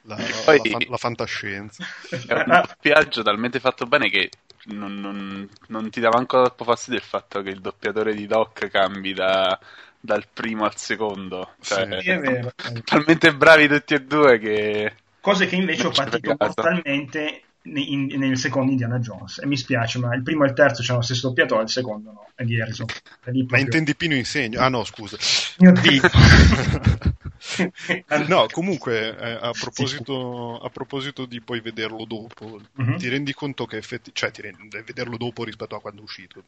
La, 0.06 0.18
la- 0.18 0.24
Poi- 0.46 0.58
la 0.58 0.64
fan- 0.70 0.86
la 0.90 0.98
fantascienza. 0.98 1.84
È 2.10 2.34
un 2.34 2.62
doppiaggio 2.66 3.22
talmente 3.24 3.60
fatto 3.60 3.86
bene 3.86 4.10
che 4.10 4.30
non, 4.66 5.00
non- 5.00 5.48
non 5.68 5.90
ti 5.90 6.00
dà 6.00 6.10
manco 6.10 6.42
troppo 6.42 6.64
fastidio 6.64 7.00
il 7.00 7.06
fatto 7.06 7.42
che 7.42 7.50
il 7.50 7.62
doppiatore 7.62 8.14
di 8.14 8.26
Doc 8.28 8.68
cambi 8.70 9.14
da- 9.14 9.58
dal 10.06 10.26
primo 10.32 10.66
al 10.66 10.76
secondo. 10.76 11.52
Cioè, 11.62 12.02
Sì, 12.02 12.10
è 12.10 12.20
vero. 12.20 12.52
talmente 12.84 13.34
bravi 13.34 13.70
tutti 13.70 13.94
e 13.94 14.02
due 14.02 14.38
che... 14.38 14.94
Cose 15.22 15.46
che 15.46 15.56
invece 15.56 15.88
ho 15.88 15.92
patito 15.92 16.36
mortalmente 16.38 17.44
in- 17.62 18.08
nel 18.18 18.38
secondo 18.38 18.72
Indiana 18.72 19.00
Jones. 19.00 19.40
E 19.40 19.46
mi 19.46 19.56
spiace, 19.56 20.00
ma 20.00 20.14
il 20.14 20.22
primo 20.22 20.44
e 20.44 20.48
il 20.48 20.54
terzo 20.54 20.84
c'hanno 20.84 20.98
lo 21.00 21.06
stesso 21.06 21.30
doppiatore, 21.30 21.64
il 21.64 21.70
secondo 21.70 22.12
no. 22.12 22.28
E 22.36 22.44
di 22.44 22.60
Harrison. 22.60 22.88
E 23.24 23.32
lì 23.32 23.46
Ma 23.48 23.60
intendi 23.60 23.96
Pino 23.96 24.16
Insegno? 24.16 24.60
Ah 24.60 24.68
no, 24.68 24.84
scusa. 24.84 25.16
Mio 25.60 25.72
Dio. 25.72 26.02
no, 28.28 28.48
comunque, 28.52 29.18
eh, 29.18 29.32
a, 29.42 29.52
proposito, 29.58 30.60
a 30.60 30.70
proposito 30.70 31.26
di 31.26 31.40
poi 31.40 31.62
vederlo 31.62 32.04
dopo, 32.04 32.60
Mhm. 32.76 32.98
ti 32.98 33.08
rendi 33.08 33.34
conto 33.34 33.66
che 33.66 33.78
effetti- 33.78 34.12
cioè 34.14 34.32
ti 34.32 34.42
rendi, 34.42 34.68
vederlo 34.86 35.16
dopo 35.16 35.46
rispetto 35.46 35.78
a 35.78 35.80
quando 35.80 36.02
è 36.02 36.04
uscito. 36.04 36.44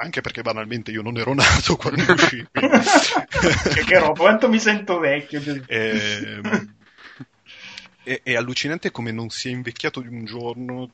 Anche 0.00 0.20
perché 0.20 0.42
banalmente 0.42 0.90
io 0.90 1.02
non 1.02 1.16
ero 1.16 1.34
nato 1.34 1.76
quando 1.76 2.02
è 2.04 2.10
uscito. 2.12 2.48
che, 2.60 3.84
che 3.84 3.98
roba, 3.98 4.12
quanto 4.14 4.48
mi 4.48 4.58
sento 4.58 4.98
vecchio. 4.98 5.40
Ehm, 5.66 6.76
è, 8.02 8.20
è 8.22 8.34
allucinante 8.34 8.90
come 8.90 9.10
non 9.10 9.28
sia 9.30 9.50
invecchiato 9.50 10.00
di 10.00 10.08
un 10.08 10.24
giorno, 10.24 10.90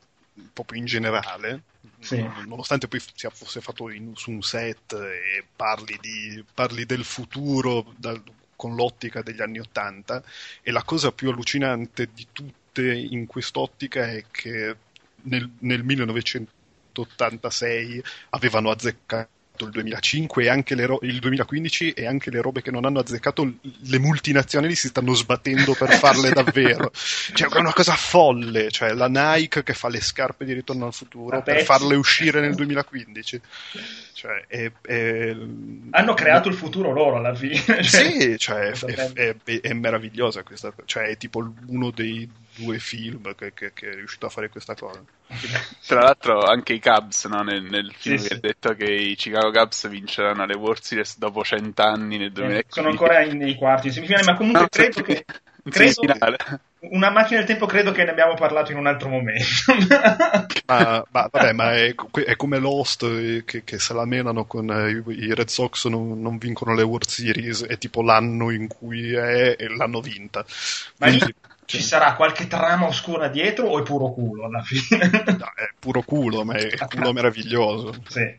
proprio 0.53 0.79
in 0.79 0.85
generale, 0.85 1.61
Sì. 1.99 2.17
nonostante 2.47 2.87
poi 2.87 2.99
sia, 3.13 3.29
fosse 3.29 3.61
fatto 3.61 3.89
in- 3.89 4.15
su 4.15 4.31
un 4.31 4.41
set 4.41 4.93
e 4.93 5.45
parli, 5.55 5.97
di- 6.01 6.43
parli 6.53 6.85
del 6.85 7.03
futuro 7.03 7.93
dal- 7.97 8.21
con 8.55 8.75
l'ottica 8.75 9.21
degli 9.21 9.41
anni 9.41 9.59
Ottanta. 9.59 10.23
E 10.61 10.71
la 10.71 10.83
cosa 10.83 11.11
più 11.11 11.29
allucinante 11.29 12.09
di 12.13 12.27
tutte 12.31 12.93
in 12.93 13.25
quest'ottica 13.25 14.07
è 14.09 14.25
che 14.31 14.75
nel, 15.23 15.49
nel 15.59 15.83
1986 17.03 18.03
avevano 18.29 18.69
azzeccato 18.71 19.29
il 19.59 19.69
2005 19.69 20.43
e 20.43 20.49
anche 20.49 20.75
ro- 20.85 20.99
il 21.03 21.19
2015 21.19 21.91
e 21.91 22.05
anche 22.05 22.29
le 22.29 22.41
robe 22.41 22.61
che 22.61 22.71
non 22.71 22.83
hanno 22.83 22.99
azzeccato 22.99 23.53
le 23.61 23.99
multinazionali 23.99 24.75
si 24.75 24.89
stanno 24.89 25.13
sbattendo 25.13 25.73
per 25.73 25.91
farle 25.95 26.31
davvero 26.31 26.91
cioè 26.93 27.47
è 27.49 27.57
una 27.59 27.71
cosa 27.71 27.93
folle 27.95 28.69
cioè 28.69 28.91
la 28.93 29.07
Nike 29.07 29.63
che 29.63 29.73
fa 29.73 29.87
le 29.87 30.01
scarpe 30.01 30.43
di 30.43 30.51
ritorno 30.51 30.85
al 30.87 30.93
futuro 30.93 31.37
La 31.37 31.41
per 31.41 31.63
farle 31.63 31.95
uscire 31.95 32.41
nel 32.41 32.53
2015 32.53 33.41
cioè 34.13 34.45
è, 34.47 34.71
è- 34.81 35.35
Hanno 35.91 36.13
creato 36.15 36.49
il 36.49 36.55
futuro 36.55 36.91
loro 36.91 37.17
alla 37.17 37.35
fine. 37.35 37.53
Cioè, 37.83 37.83
sì, 37.83 38.37
cioè, 38.37 38.71
è, 38.71 39.35
è- 39.43 39.73
meravigliosa 39.73 40.41
questa. 40.43 40.73
Cioè, 40.85 41.03
è 41.03 41.17
tipo 41.17 41.53
uno 41.67 41.91
dei 41.91 42.27
due 42.55 42.79
film 42.79 43.33
che, 43.35 43.53
che- 43.53 43.73
che 43.73 43.89
è 43.89 43.93
riuscito 43.95 44.25
a 44.25 44.29
fare 44.29 44.49
questa 44.49 44.75
cosa. 44.75 45.03
Tra 45.85 46.01
l'altro 46.01 46.43
anche 46.43 46.73
i 46.73 46.79
Cubs 46.79 47.25
no? 47.25 47.41
nel, 47.41 47.63
nel 47.63 47.91
film 47.93 48.17
Sì, 48.17 48.27
sì. 48.27 48.33
ha 48.33 48.37
detto 48.39 48.73
che 48.75 48.85
i 48.85 49.15
Chicago 49.15 49.51
Cubs 49.51 49.87
vinceranno 49.89 50.45
le 50.45 50.55
World 50.55 50.81
Series 50.81 51.17
dopo 51.17 51.43
cent'anni 51.43 52.17
nel 52.17 52.27
Eh, 52.27 52.31
2015. 52.33 52.73
sono 52.73 52.89
ancora 52.89 53.23
in- 53.23 53.37
nei 53.37 53.55
quarti 53.55 53.87
in 53.87 53.93
semifinale, 53.93 54.25
ma 54.25 54.35
comunque 54.35 54.61
No, 54.61 54.69
credo 54.69 55.01
che 55.01 55.25
credo- 55.67 56.01
una 56.91 57.09
macchina 57.09 57.39
del 57.39 57.47
tempo 57.47 57.65
credo 57.65 57.91
che 57.91 58.03
ne 58.03 58.11
abbiamo 58.11 58.35
parlato 58.35 58.71
in 58.71 58.77
un 58.77 58.85
altro 58.87 59.09
momento. 59.09 59.43
Ma, 60.67 61.05
ma 61.11 61.27
vabbè, 61.31 61.53
ma 61.53 61.73
è, 61.75 61.93
è 62.25 62.35
come 62.35 62.57
Lost 62.57 63.03
eh, 63.03 63.43
che, 63.45 63.63
che 63.63 63.77
se 63.77 63.93
la 63.93 64.05
menano 64.05 64.45
con 64.45 64.67
eh, 64.71 64.89
i, 64.89 65.03
i 65.25 65.33
Red 65.35 65.47
Sox 65.47 65.85
non, 65.87 66.19
non 66.19 66.37
vincono 66.39 66.73
le 66.73 66.81
World 66.81 67.07
Series, 67.07 67.63
è 67.65 67.77
tipo 67.77 68.01
l'anno 68.01 68.49
in 68.49 68.67
cui 68.67 69.13
è 69.13 69.55
e 69.59 69.67
l'hanno 69.75 70.01
vinta. 70.01 70.43
Ma 70.97 71.07
lì 71.07 71.19
Quindi, 71.19 71.35
ci 71.65 71.81
sarà 71.81 72.13
qualche 72.15 72.47
trama 72.47 72.85
oscura 72.85 73.27
dietro 73.27 73.67
o 73.67 73.79
è 73.79 73.83
puro 73.83 74.11
culo 74.11 74.45
alla 74.45 74.61
fine? 74.61 75.09
no, 75.37 75.51
è 75.55 75.69
puro 75.77 76.01
culo, 76.03 76.43
ma 76.43 76.55
è 76.55 76.75
culo 76.87 77.11
meraviglioso. 77.11 77.93
sì. 78.07 78.37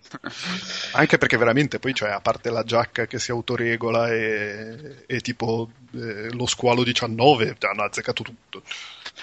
Anche 0.92 1.18
perché 1.18 1.37
veramente 1.37 1.78
poi, 1.78 1.92
cioè, 1.95 2.11
a 2.11 2.21
parte 2.21 2.50
la 2.50 2.62
giacca 2.62 3.06
che 3.06 3.18
si 3.18 3.30
autoregola 3.30 4.09
e, 4.11 5.04
e 5.06 5.21
tipo 5.21 5.68
eh, 5.95 6.33
lo 6.33 6.47
squalo 6.47 6.85
19, 6.85 7.56
hanno 7.61 7.83
azzeccato 7.83 8.23
tutto. 8.23 8.62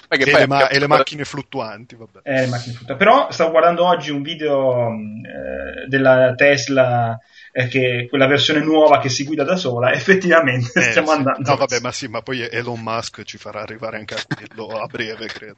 Che 0.08 0.16
E 0.16 0.30
poi 0.30 0.40
le, 0.40 0.46
ma- 0.46 0.68
e 0.68 0.78
le 0.78 0.86
macchine 0.86 1.24
fluttuanti, 1.24 1.94
vabbè. 1.94 2.20
Eh, 2.22 2.40
le 2.40 2.46
macchine 2.46 2.74
frutta. 2.74 2.96
Però 2.96 3.30
stavo 3.30 3.50
guardando 3.50 3.86
oggi 3.86 4.10
un 4.10 4.22
video 4.22 4.90
eh, 4.90 5.86
della 5.86 6.34
Tesla, 6.34 7.14
eh, 7.14 7.18
che 7.68 8.06
quella 8.08 8.26
versione 8.26 8.60
nuova 8.60 8.98
che 8.98 9.08
si 9.08 9.24
guida 9.24 9.44
da 9.44 9.56
sola, 9.56 9.92
effettivamente 9.94 10.80
Eh, 10.80 10.90
stiamo 10.90 11.08
sì. 11.08 11.16
andando. 11.16 11.50
No, 11.50 11.56
vabbè, 11.56 11.80
ma 11.80 11.92
sì, 11.92 12.08
ma 12.08 12.20
poi 12.20 12.40
Elon 12.42 12.80
Musk 12.80 13.22
ci 13.22 13.38
farà 13.38 13.60
arrivare 13.62 13.98
anche 13.98 14.14
a 14.14 14.24
quello 14.26 14.78
a 14.78 14.86
breve, 14.86 15.26
credo. 15.26 15.56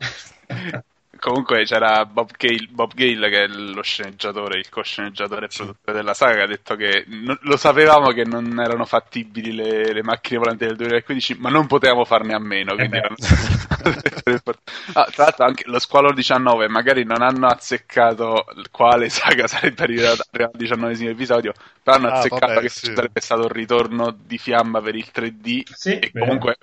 Comunque 1.19 1.65
c'era 1.65 2.05
Bob 2.07 2.31
Gale, 2.37 2.67
Bob 2.71 2.93
Gale 2.95 3.29
che 3.29 3.45
è 3.45 3.47
lo 3.49 3.83
sceneggiatore, 3.83 4.59
il 4.59 4.69
co-sceneggiatore 4.69 5.47
e 5.47 5.51
produttore 5.55 5.97
della 5.97 6.15
saga, 6.15 6.35
che 6.37 6.43
ha 6.43 6.47
detto 6.47 6.77
che 6.77 7.05
non- 7.09 7.39
lo 7.43 7.57
sapevamo 7.57 8.11
che 8.13 8.25
non 8.25 8.59
erano 8.61 8.85
fattibili 8.85 9.53
le, 9.53 9.93
le 9.93 10.03
macchine 10.03 10.39
volanti 10.39 10.67
del 10.67 10.77
2015, 10.77 11.37
ma 11.39 11.51
non 11.51 11.67
potevamo 11.67 12.05
farne 12.05 12.35
a 12.35 12.39
meno. 12.39 12.75
Eh 12.77 12.87
beh. 12.87 12.97
erano- 12.97 13.17
Ah, 14.95 15.05
tra 15.13 15.25
l'altro 15.25 15.45
anche 15.45 15.65
lo 15.67 15.79
Squalo 15.79 16.13
19 16.13 16.69
magari 16.69 17.05
non 17.05 17.23
hanno 17.23 17.47
azzeccato 17.47 18.45
quale 18.71 19.09
saga 19.09 19.47
sarebbe 19.47 19.83
arrivata 19.83 20.25
al 20.33 20.51
19 20.55 21.09
episodio, 21.11 21.53
però 21.83 21.97
hanno 21.97 22.09
Ah, 22.09 22.19
azzeccato 22.19 22.47
vabbè, 22.55 22.61
che 22.61 22.69
sì. 22.69 22.87
ci 22.87 22.93
sarebbe 22.95 23.21
stato 23.21 23.43
il 23.45 23.51
ritorno 23.51 24.11
di 24.19 24.39
fiamma 24.39 24.81
per 24.81 24.95
il 24.95 25.11
3D 25.11 25.63
Sì, 25.73 25.99
e 25.99 26.13
vero. 26.13 26.17
comunque 26.17 26.57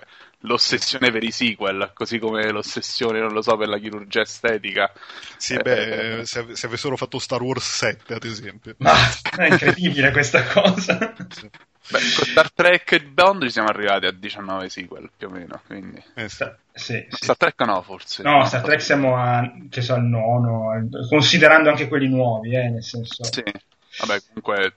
l'ossessione 0.44 1.10
per 1.10 1.22
i 1.22 1.30
sequel, 1.30 1.90
così 1.94 2.18
come 2.18 2.50
l'ossessione, 2.50 3.20
non 3.20 3.32
lo 3.32 3.42
so, 3.42 3.56
per 3.56 3.68
la 3.68 3.78
chirurgia 3.78 4.22
estetica. 4.22 4.90
Sì, 5.36 5.54
Eh, 5.54 5.62
beh, 5.62 6.20
se, 6.24 6.46
se 6.54 6.66
avessero 6.66 6.96
fatto 6.96 7.18
Star 7.18 7.42
Wars 7.42 7.64
7, 7.64 8.14
ad 8.14 8.24
esempio. 8.24 8.74
Ma 8.78 8.92
è 9.36 9.46
incredibile 9.46 10.10
questa 10.10 10.44
cosa. 10.44 11.14
Sì. 11.28 11.50
Beh, 11.86 11.98
con 12.16 12.24
Star 12.24 12.50
Trek 12.50 12.92
e 12.92 13.02
Bond 13.02 13.42
ci 13.42 13.50
siamo 13.50 13.68
arrivati 13.68 14.06
a 14.06 14.10
19 14.10 14.70
sequel 14.70 15.10
più 15.14 15.28
o 15.28 15.30
meno, 15.30 15.60
quindi... 15.66 16.02
Eh, 16.14 16.28
sì. 16.30 16.44
Sì, 16.72 17.06
sì. 17.08 17.24
Star 17.24 17.36
Trek 17.36 17.60
no, 17.60 17.82
forse. 17.82 18.22
No, 18.22 18.44
Star 18.46 18.62
Trek 18.62 18.80
siamo 18.80 19.16
a, 19.16 19.52
che 19.68 19.82
so, 19.82 19.94
al 19.94 20.02
nono, 20.04 20.70
considerando 21.08 21.68
anche 21.68 21.86
quelli 21.88 22.08
nuovi, 22.08 22.54
eh, 22.54 22.68
nel 22.70 22.82
senso. 22.82 23.22
Sì, 23.24 23.42
vabbè, 23.98 24.22
comunque 24.26 24.74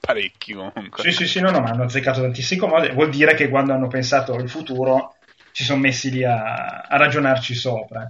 parecchi 0.00 0.54
comunque. 0.54 1.02
Sì, 1.02 1.12
sì, 1.12 1.26
sì, 1.26 1.40
no, 1.40 1.50
no, 1.50 1.60
ma 1.60 1.70
hanno 1.70 1.84
azzeccato 1.84 2.20
tantissime 2.20 2.68
cose. 2.68 2.92
Vuol 2.92 3.10
dire 3.10 3.34
che 3.34 3.48
quando 3.48 3.72
hanno 3.72 3.88
pensato 3.88 4.34
al 4.34 4.48
futuro 4.48 5.14
si 5.52 5.64
sono 5.64 5.80
messi 5.80 6.10
lì 6.10 6.24
a, 6.24 6.86
a 6.88 6.96
ragionarci 6.96 7.54
sopra. 7.54 8.08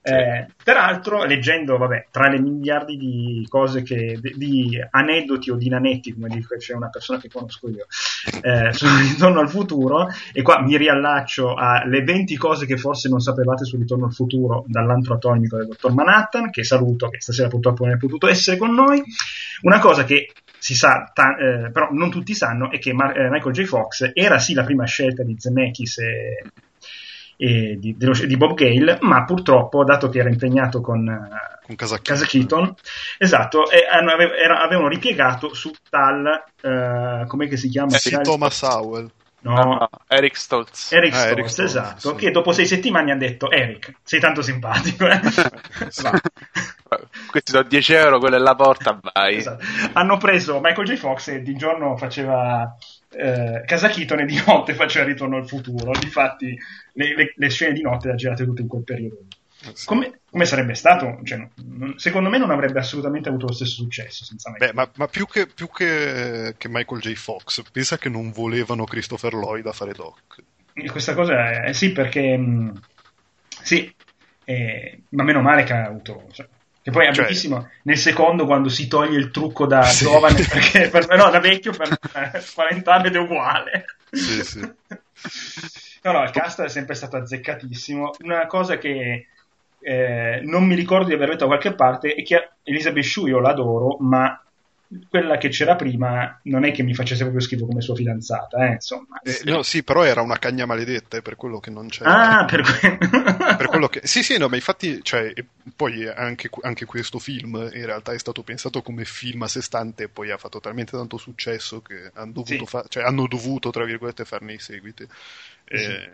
Eh, 0.00 0.46
peraltro, 0.62 1.24
leggendo, 1.24 1.76
vabbè, 1.76 2.06
tra 2.12 2.28
le 2.28 2.40
miliardi 2.40 2.96
di 2.96 3.44
cose 3.50 3.82
che, 3.82 4.18
di, 4.20 4.32
di 4.36 4.80
aneddoti 4.88 5.50
o 5.50 5.56
di 5.56 5.68
nanetti, 5.68 6.14
come 6.14 6.28
dice 6.28 6.56
c'è 6.58 6.74
una 6.74 6.88
persona 6.88 7.18
che 7.18 7.28
conosco 7.28 7.68
io, 7.68 7.86
eh, 8.40 8.72
sul 8.72 8.88
ritorno 9.12 9.40
al 9.40 9.50
futuro, 9.50 10.08
e 10.32 10.42
qua 10.42 10.62
mi 10.62 10.76
riallaccio 10.76 11.54
alle 11.54 12.02
20 12.02 12.36
cose 12.36 12.66
che 12.66 12.76
forse 12.76 13.08
non 13.08 13.20
sapevate 13.20 13.64
sul 13.64 13.80
ritorno 13.80 14.06
al 14.06 14.14
futuro 14.14 14.64
dall'antro 14.68 15.14
atomico 15.14 15.56
del 15.56 15.66
dottor 15.66 15.92
Manhattan, 15.92 16.50
che 16.50 16.62
saluto, 16.62 17.08
che 17.08 17.20
stasera 17.20 17.48
purtroppo 17.48 17.84
non 17.84 17.94
è 17.94 17.98
potuto 17.98 18.28
essere 18.28 18.56
con 18.56 18.72
noi. 18.72 19.02
Una 19.62 19.80
cosa 19.80 20.04
che 20.04 20.30
si 20.58 20.74
sa, 20.74 21.10
ta- 21.12 21.36
eh, 21.36 21.70
però 21.70 21.88
non 21.90 22.10
tutti 22.10 22.34
sanno, 22.34 22.70
è 22.70 22.78
che 22.78 22.92
Mar- 22.92 23.16
eh, 23.16 23.28
Michael 23.30 23.54
J. 23.54 23.64
Fox 23.64 24.10
era 24.12 24.38
sì 24.38 24.54
la 24.54 24.64
prima 24.64 24.84
scelta 24.84 25.22
di 25.22 25.36
Zemeckis 25.38 25.98
e 25.98 26.42
e 27.36 27.76
di, 27.78 27.96
di, 27.96 28.36
Bob 28.36 28.54
Gale, 28.54 28.98
ma 29.02 29.24
purtroppo, 29.24 29.84
dato 29.84 30.08
che 30.08 30.20
era 30.20 30.28
impegnato 30.30 30.80
con, 30.80 31.04
con 31.66 31.76
Casa, 31.76 32.00
Casa 32.00 32.24
Keaton, 32.24 32.74
esatto, 33.18 33.70
e 33.70 33.84
era, 34.42 34.62
avevano 34.62 34.88
ripiegato 34.88 35.52
su 35.52 35.70
tal, 35.90 36.44
uh, 36.62 37.26
come 37.26 37.54
si 37.56 37.68
chiama? 37.68 37.94
Eh, 37.94 37.98
sì, 37.98 38.18
Thomas 38.22 38.62
Howell. 38.62 39.10
No, 39.40 39.54
no, 39.54 39.88
Eric 40.08 40.36
Stoltz. 40.36 40.92
Eric 40.92 41.12
ah, 41.12 41.16
Stoltz, 41.16 41.32
Eric 41.32 41.50
Stoltz 41.50 41.70
esatto, 41.70 42.10
sì. 42.10 42.16
che 42.16 42.30
dopo 42.30 42.52
sei 42.52 42.66
settimane 42.66 43.12
ha 43.12 43.16
detto 43.16 43.50
Eric, 43.50 43.96
sei 44.02 44.18
tanto 44.18 44.42
simpatico. 44.42 45.06
Eh? 45.06 45.20
Questi 47.36 47.52
sono 47.52 47.68
10 47.68 47.92
euro, 47.92 48.18
quella 48.18 48.36
è 48.36 48.40
la 48.40 48.54
porta, 48.54 48.98
vai. 49.12 49.36
Esatto. 49.36 49.62
Hanno 49.92 50.16
preso 50.16 50.58
Michael 50.62 50.86
J. 50.86 50.96
Fox 50.96 51.28
e 51.28 51.42
di 51.42 51.54
giorno 51.54 51.94
faceva 51.98 52.74
eh, 53.10 53.62
Casa 53.66 53.88
Keaton 53.88 54.20
e 54.20 54.24
di 54.24 54.42
notte 54.46 54.72
faceva 54.72 55.04
Ritorno 55.04 55.36
al 55.36 55.46
futuro. 55.46 55.90
Difatti, 55.90 56.58
le, 56.94 57.14
le, 57.14 57.34
le 57.36 57.50
scene 57.50 57.74
di 57.74 57.82
notte 57.82 58.06
le 58.06 58.14
ha 58.14 58.16
girate 58.16 58.46
tutte 58.46 58.62
in 58.62 58.68
quel 58.68 58.84
periodo. 58.84 59.18
Eh, 59.66 59.72
come, 59.84 60.20
come, 60.30 60.46
sarebbe 60.46 60.72
stato? 60.72 61.20
Cioè, 61.24 61.46
non, 61.66 61.98
secondo 61.98 62.30
me 62.30 62.38
non 62.38 62.50
avrebbe 62.50 62.78
assolutamente 62.78 63.28
avuto 63.28 63.48
lo 63.48 63.52
stesso 63.52 63.82
successo 63.82 64.24
senza 64.24 64.50
Beh, 64.52 64.72
ma, 64.72 64.90
ma, 64.96 65.06
più, 65.06 65.26
che, 65.26 65.46
più 65.46 65.68
che, 65.68 66.54
che, 66.56 66.68
Michael 66.70 67.02
J. 67.02 67.12
Fox, 67.16 67.62
pensa 67.70 67.98
che 67.98 68.08
non 68.08 68.30
volevano 68.30 68.84
Christopher 68.84 69.34
Lloyd 69.34 69.66
a 69.66 69.72
fare 69.72 69.92
Doc. 69.92 70.42
Questa 70.90 71.12
cosa 71.12 71.64
è 71.64 71.74
sì, 71.74 71.92
perché 71.92 72.34
mh, 72.34 72.80
sì, 73.62 73.94
eh, 74.44 75.00
ma 75.10 75.22
meno 75.22 75.42
male 75.42 75.64
che 75.64 75.74
ha 75.74 75.84
avuto. 75.84 76.24
Cioè, 76.32 76.46
che 76.86 76.92
poi 76.92 77.08
è 77.08 77.12
cioè, 77.12 77.24
bellissimo 77.24 77.68
nel 77.82 77.96
secondo 77.96 78.46
quando 78.46 78.68
si 78.68 78.86
toglie 78.86 79.18
il 79.18 79.32
trucco 79.32 79.66
da 79.66 79.82
sì. 79.82 80.04
giovane, 80.04 80.36
perché 80.48 80.88
per, 80.88 81.08
no, 81.16 81.30
da 81.30 81.40
vecchio 81.40 81.72
per 81.72 81.98
40 82.54 82.94
anni 82.94 83.06
ed 83.08 83.16
è 83.16 83.18
uguale. 83.18 83.86
Sì, 84.12 84.44
sì. 84.44 84.60
No, 86.02 86.12
no, 86.12 86.22
il 86.22 86.30
cast 86.30 86.62
è 86.62 86.68
sempre 86.68 86.94
stato 86.94 87.16
azzeccatissimo. 87.16 88.14
Una 88.20 88.46
cosa 88.46 88.78
che 88.78 89.26
eh, 89.80 90.40
non 90.44 90.64
mi 90.64 90.76
ricordo 90.76 91.08
di 91.08 91.14
aver 91.14 91.30
letto 91.30 91.40
da 91.40 91.46
qualche 91.46 91.74
parte 91.74 92.14
è 92.14 92.22
che 92.22 92.50
Elizabeth 92.62 93.02
Shue 93.02 93.30
io 93.30 93.40
l'adoro, 93.40 93.96
ma 93.98 94.40
quella 95.08 95.36
che 95.36 95.48
c'era 95.48 95.74
prima 95.74 96.38
non 96.44 96.64
è 96.64 96.72
che 96.72 96.82
mi 96.82 96.94
facesse 96.94 97.22
proprio 97.22 97.42
schifo 97.42 97.66
come 97.66 97.80
sua 97.80 97.94
fidanzata, 97.94 98.66
eh, 98.68 98.72
insomma. 98.74 99.20
Eh, 99.22 99.40
no, 99.44 99.62
sì, 99.62 99.82
però 99.82 100.04
era 100.04 100.22
una 100.22 100.38
cagna 100.38 100.64
maledetta, 100.64 101.16
è 101.16 101.22
per 101.22 101.36
quello 101.36 101.58
che 101.58 101.70
non 101.70 101.88
c'è. 101.88 102.04
Ah, 102.04 102.44
per, 102.44 102.62
que- 102.62 102.98
per 103.56 103.66
quello 103.66 103.88
che... 103.88 104.02
Sì, 104.04 104.22
sì, 104.22 104.38
no, 104.38 104.48
ma 104.48 104.54
infatti, 104.54 105.02
cioè, 105.02 105.32
poi 105.74 106.06
anche, 106.06 106.48
anche, 106.62 106.84
questo 106.84 107.18
film 107.18 107.56
in 107.72 107.84
realtà 107.84 108.12
è 108.12 108.18
stato 108.18 108.42
pensato 108.42 108.82
come 108.82 109.04
film 109.04 109.42
a 109.42 109.48
sé 109.48 109.60
stante 109.60 110.04
e 110.04 110.08
poi 110.08 110.30
ha 110.30 110.38
fatto 110.38 110.60
talmente 110.60 110.92
tanto 110.92 111.16
successo 111.16 111.82
che 111.82 112.10
hanno 112.14 112.32
dovuto, 112.32 112.64
sì. 112.64 112.66
fa- 112.66 112.84
cioè, 112.88 113.02
hanno 113.02 113.26
dovuto 113.26 113.70
tra 113.70 113.84
virgolette, 113.84 114.24
farne 114.24 114.52
i 114.52 114.58
seguiti. 114.60 115.06
Sì. 115.64 115.74
E, 115.74 116.10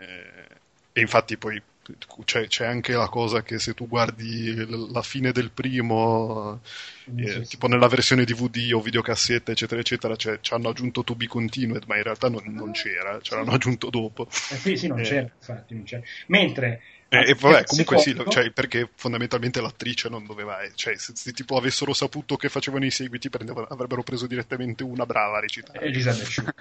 e 0.93 1.01
infatti 1.01 1.37
poi 1.37 1.61
c'è, 2.25 2.47
c'è, 2.47 2.67
anche 2.67 2.93
la 2.93 3.09
cosa 3.09 3.43
che 3.43 3.59
se 3.59 3.75
tu 3.75 3.89
guardi 3.89 4.55
la 4.93 5.03
fine 5.03 5.33
del 5.33 5.51
primo, 5.51 6.61
eh, 7.17 7.43
tipo 7.43 7.67
nella 7.67 7.89
versione 7.89 8.25
DVD 8.25 8.71
o 8.73 8.81
videocassetta, 8.81 9.53
eccetera, 9.53 9.81
eccetera, 9.81 10.17
cioè, 10.17 10.39
ci 10.41 10.55
hanno 10.55 10.69
aggiunto 10.69 11.05
To 11.05 11.15
Be 11.15 11.27
Continued, 11.27 11.85
ma 11.87 11.97
in 11.97 12.03
realtà 12.03 12.29
non, 12.29 12.43
non 12.47 12.73
c'era, 12.73 13.21
ce 13.21 13.35
l'hanno 13.35 13.53
aggiunto 13.53 13.91
dopo. 13.91 14.27
Eh 14.27 14.57
sì, 14.57 14.77
sì, 14.77 14.89
non 14.89 15.01
eh. 15.01 15.03
c'era, 15.03 15.31
infatti, 15.35 15.75
non 15.75 15.85
c'era. 15.85 16.03
Mentre 16.27 16.83
eh, 17.13 17.29
e 17.29 17.35
vabbè, 17.35 17.65
comunque 17.65 17.99
secondo... 17.99 18.31
sì, 18.31 18.37
cioè, 18.37 18.51
perché 18.53 18.89
fondamentalmente 18.95 19.61
l'attrice 19.61 20.09
non 20.09 20.25
doveva, 20.25 20.57
cioè 20.75 20.97
se, 20.97 21.13
se 21.15 21.33
tipo 21.33 21.59
avessero 21.59 21.93
saputo 21.93 22.37
che 22.37 22.49
facevano 22.49 22.87
i 22.87 22.91
seguiti 22.91 23.29
avrebbero 23.69 24.03
preso 24.03 24.27
direttamente 24.27 24.83
una 24.83 25.05
brava 25.05 25.37
a 25.37 25.41
recitare. 25.41 25.85
Elisabeth 25.85 26.55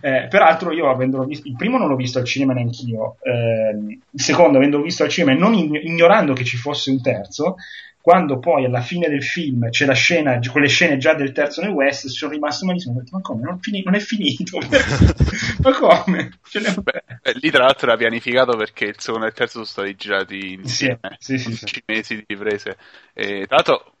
eh, 0.00 0.28
peraltro 0.30 0.72
io 0.72 0.88
avendolo 0.88 1.24
visto, 1.24 1.46
il 1.46 1.56
primo 1.56 1.76
non 1.76 1.88
l'ho 1.88 1.96
visto 1.96 2.18
al 2.18 2.24
cinema 2.24 2.54
neanch'io, 2.54 3.18
eh, 3.20 3.98
il 4.10 4.20
secondo 4.20 4.56
avendolo 4.56 4.82
visto 4.82 5.02
al 5.02 5.10
cinema 5.10 5.32
e 5.32 5.38
non 5.38 5.52
ignorando 5.52 6.32
che 6.32 6.44
ci 6.44 6.56
fosse 6.56 6.90
un 6.90 7.02
terzo, 7.02 7.56
quando 8.04 8.38
poi 8.38 8.66
alla 8.66 8.82
fine 8.82 9.08
del 9.08 9.24
film 9.24 9.70
c'è 9.70 9.86
la 9.86 9.94
scena, 9.94 10.38
quelle 10.52 10.68
scene 10.68 10.98
già 10.98 11.14
del 11.14 11.32
terzo 11.32 11.62
nel 11.62 11.70
West, 11.70 12.08
sono 12.08 12.32
rimasto 12.32 12.66
malissimo. 12.66 12.92
Ho 12.92 12.98
detto, 12.98 13.16
ma 13.16 13.22
come? 13.22 13.40
Non, 13.40 13.58
fini- 13.60 13.82
non 13.82 13.94
è 13.94 13.98
finito? 13.98 14.58
ma 15.62 15.72
come? 15.72 16.38
Beh, 16.82 17.32
lì 17.40 17.50
tra 17.50 17.64
l'altro 17.64 17.86
era 17.86 17.96
pianificato 17.96 18.58
perché 18.58 18.84
il 18.84 18.96
secondo 18.98 19.24
e 19.24 19.28
il 19.30 19.34
terzo 19.34 19.52
sono 19.52 19.64
stati 19.64 19.94
girati 19.96 20.52
insieme. 20.52 21.16
Sì, 21.18 21.38
sì, 21.38 21.54
sì, 21.54 21.82
mesi 21.86 22.16
di 22.16 22.24
riprese. 22.26 22.76
E, 23.14 23.46
tra 23.46 23.56
l'altro 23.56 23.94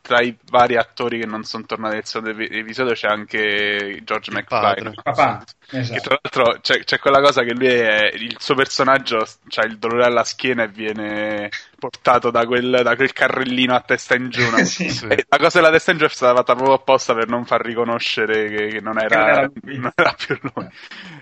tra 0.00 0.20
i 0.20 0.34
vari 0.50 0.76
attori 0.76 1.18
che 1.18 1.26
non 1.26 1.44
sono 1.44 1.66
tornati 1.66 1.96
nel 1.96 2.06
secondo 2.06 2.40
episodio 2.40 2.94
c'è 2.94 3.08
anche 3.08 4.00
George 4.04 4.30
McFly 4.30 4.94
papà 5.02 5.44
esatto. 5.70 5.94
che 5.94 6.00
tra 6.00 6.18
l'altro 6.22 6.60
c'è, 6.60 6.82
c'è, 6.82 6.98
quella 6.98 7.20
cosa 7.20 7.42
che 7.42 7.52
lui 7.52 7.66
è 7.66 8.10
il 8.14 8.36
suo 8.38 8.54
personaggio 8.54 9.18
ha 9.18 9.64
il 9.66 9.76
dolore 9.76 10.06
alla 10.06 10.24
schiena 10.24 10.62
e 10.62 10.68
viene 10.68 11.50
portato 11.78 12.30
da 12.30 12.44
quel, 12.44 12.80
da 12.82 12.96
quel 12.96 13.12
carrellino 13.12 13.74
a 13.74 13.80
testa 13.80 14.16
in 14.16 14.28
giù 14.30 14.42
no? 14.50 14.62
sì. 14.66 15.06
la 15.06 15.38
cosa 15.38 15.60
della 15.60 15.70
testa 15.70 15.92
in 15.92 15.98
giù 15.98 16.04
è 16.04 16.08
stata 16.08 16.34
fatta 16.34 16.54
proprio 16.54 16.74
apposta 16.76 17.14
per 17.14 17.28
non 17.28 17.44
far 17.44 17.64
riconoscere 17.64 18.48
che, 18.48 18.66
che 18.68 18.80
non, 18.80 19.00
era, 19.00 19.48
non, 19.62 19.92
era, 19.94 20.14
più 20.14 20.38
lui 20.40 20.68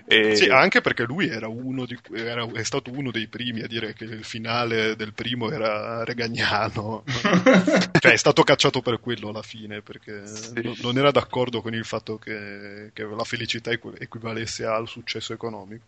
e... 0.07 0.35
sì, 0.35 0.49
anche 0.49 0.81
perché 0.81 1.03
lui 1.03 1.27
era 1.27 1.47
uno 1.47 1.85
di, 1.85 1.97
era, 2.13 2.47
è 2.53 2.63
stato 2.63 2.91
uno 2.91 3.11
dei 3.11 3.27
primi 3.27 3.61
a 3.61 3.67
dire 3.67 3.93
che 3.93 4.05
il 4.05 4.23
finale 4.23 4.95
del 4.95 5.13
primo 5.13 5.51
era 5.51 6.03
regagnano 6.03 7.03
cioè 7.99 8.11
è 8.11 8.17
stato 8.17 8.43
cacciato 8.43 8.81
per 8.81 8.99
quello 8.99 9.29
alla 9.29 9.43
fine 9.43 9.81
perché 9.81 10.25
sì. 10.25 10.77
non 10.81 10.97
era 10.97 11.11
d'accordo 11.11 11.61
con 11.61 11.73
il 11.73 11.85
fatto 11.85 12.17
che, 12.17 12.89
che 12.93 13.03
la 13.03 13.23
felicità 13.23 13.69
equivalesse 13.71 14.65
al 14.65 14.87
successo 14.87 15.33
economico 15.33 15.83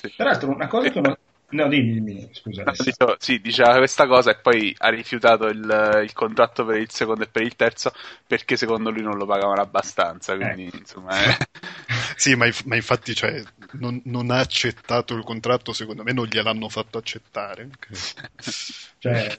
sì. 0.00 0.14
Peraltro, 0.16 0.50
una 0.50 0.68
cosa 0.68 0.90
che 0.90 1.00
non, 1.00 1.16
No, 1.50 1.66
dimmi, 1.66 1.94
dimmi, 1.94 2.28
scusa. 2.32 2.62
No, 2.62 2.72
dicevo, 2.76 3.16
sì, 3.18 3.40
diceva 3.40 3.78
questa 3.78 4.06
cosa 4.06 4.32
e 4.32 4.36
poi 4.36 4.74
ha 4.78 4.90
rifiutato 4.90 5.46
il, 5.46 6.00
il, 6.02 6.12
contratto 6.12 6.66
per 6.66 6.76
il 6.76 6.90
secondo 6.90 7.22
e 7.24 7.28
per 7.28 7.42
il 7.42 7.56
terzo 7.56 7.90
perché 8.26 8.56
secondo 8.58 8.90
lui 8.90 9.00
non 9.00 9.16
lo 9.16 9.24
pagavano 9.24 9.62
abbastanza. 9.62 10.36
Quindi, 10.36 10.66
eh. 10.66 10.76
insomma, 10.76 11.18
eh. 11.24 11.36
sì, 12.16 12.34
ma, 12.34 12.46
ma 12.66 12.76
infatti 12.76 13.14
cioè, 13.14 13.42
non, 13.72 13.98
non, 14.04 14.30
ha 14.30 14.40
accettato 14.40 15.14
il 15.14 15.24
contratto, 15.24 15.72
secondo 15.72 16.02
me 16.02 16.12
non 16.12 16.26
gliel'hanno 16.26 16.68
fatto 16.68 16.98
accettare. 16.98 17.70
cioè, 18.98 19.34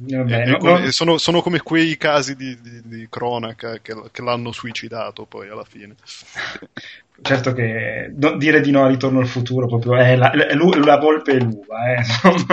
vabbè, 0.00 0.40
eh, 0.40 0.44
no, 0.50 0.58
come, 0.58 0.80
no. 0.80 0.90
Sono, 0.90 1.18
sono, 1.18 1.40
come 1.40 1.60
quei 1.60 1.96
casi 1.96 2.34
di, 2.36 2.58
di, 2.60 2.80
di 2.84 3.06
cronaca 3.08 3.78
che, 3.80 3.94
che, 4.10 4.22
l'hanno 4.22 4.52
suicidato 4.52 5.24
poi 5.24 5.48
alla 5.48 5.64
fine. 5.64 5.94
certo 7.22 7.52
che 7.52 8.10
do, 8.12 8.36
dire 8.36 8.60
di 8.60 8.70
no 8.70 8.84
a 8.84 8.88
Ritorno 8.88 9.20
al 9.20 9.28
futuro 9.28 9.66
proprio 9.66 9.96
è 9.96 10.16
la, 10.16 10.32
la, 10.34 10.54
la 10.54 10.98
volpe 10.98 11.32
e 11.32 11.40
l'uva, 11.40 11.94
eh, 11.94 12.02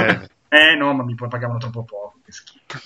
eh. 0.01 0.29
eh 0.71 0.75
no, 0.75 0.93
ma 0.93 1.03
mi 1.03 1.15
pagavano 1.15 1.59
troppo 1.59 1.83
poco, 1.83 2.13
che 2.23 2.31
schifo. 2.31 2.79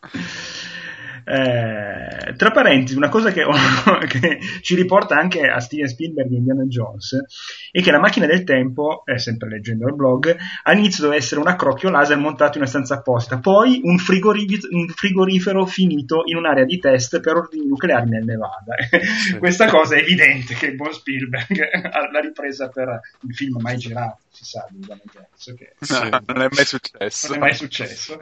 Eh, 1.28 2.34
tra 2.36 2.50
parentesi, 2.50 2.96
una 2.96 3.10
cosa 3.10 3.30
che, 3.30 3.44
che, 4.08 4.38
ci 4.62 4.74
riporta 4.74 5.16
anche 5.16 5.42
a 5.42 5.60
Steven 5.60 5.86
Spielberg 5.86 6.32
e 6.32 6.36
Indiana 6.36 6.62
Jones 6.62 7.22
è 7.70 7.82
che 7.82 7.90
la 7.90 7.98
macchina 7.98 8.24
del 8.24 8.44
tempo, 8.44 9.02
eh, 9.04 9.18
sempre 9.18 9.50
leggendo 9.50 9.86
il 9.88 9.94
blog, 9.94 10.34
all'inizio 10.62 11.02
doveva 11.02 11.20
essere 11.20 11.42
un 11.42 11.48
accrocchio 11.48 11.90
laser 11.90 12.16
montato 12.16 12.56
in 12.56 12.62
una 12.62 12.70
stanza 12.70 12.94
apposta, 12.94 13.38
poi 13.38 13.80
un, 13.82 13.98
frigorif- 13.98 14.68
un 14.70 14.88
frigorifero 14.88 15.66
finito 15.66 16.22
in 16.24 16.36
un'area 16.36 16.64
di 16.64 16.78
test 16.78 17.20
per 17.20 17.36
ordini 17.36 17.66
nucleari 17.66 18.08
nel 18.08 18.24
Nevada. 18.24 18.74
Questa 19.38 19.66
cosa 19.66 19.96
è 19.96 19.98
evidente 19.98 20.54
che 20.54 20.66
il 20.66 20.76
buon 20.76 20.94
Spielberg 20.94 21.58
l'ha 22.10 22.20
ripresa 22.20 22.68
per 22.68 23.00
il 23.28 23.34
film 23.34 23.58
mai 23.60 23.76
girato 23.76 24.20
si 24.30 24.44
sa 24.44 24.66
di 24.70 24.76
Indiana 24.76 25.02
Jones 25.12 25.54
che 25.58 25.74
sì. 25.80 25.92
non 25.92 26.42
è 26.42 26.48
mai 26.50 26.64
successo 26.64 27.26
non 27.28 27.36
è 27.36 27.40
mai 27.40 27.54
successo 27.54 28.20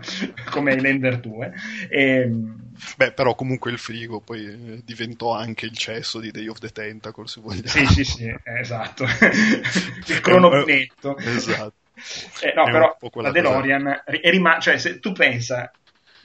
come 0.50 0.80
Lander 0.80 1.20
2 1.20 1.52
e, 1.90 2.02
ehm, 2.02 2.65
beh 2.96 3.12
però 3.12 3.34
comunque 3.34 3.70
il 3.70 3.78
frigo 3.78 4.20
poi 4.20 4.46
eh, 4.46 4.80
diventò 4.84 5.34
anche 5.34 5.66
il 5.66 5.76
cesso 5.76 6.20
di 6.20 6.30
Day 6.30 6.46
of 6.48 6.58
the 6.58 6.70
Tentacle 6.70 7.26
se 7.26 7.40
vogliamo. 7.40 7.66
Sì 7.66 7.86
sì 7.86 8.04
sì 8.04 8.34
esatto. 8.44 9.04
Il 10.06 10.20
cronobinetto 10.20 11.16
esatto. 11.18 11.74
Eh, 12.42 12.52
no, 12.54 12.64
è 12.64 12.70
però 12.70 12.96
la 13.22 13.30
DeLorean 13.30 14.02
è 14.04 14.30
rim- 14.30 14.60
cioè 14.60 14.76
se 14.78 15.00
tu 15.00 15.12
pensa 15.12 15.72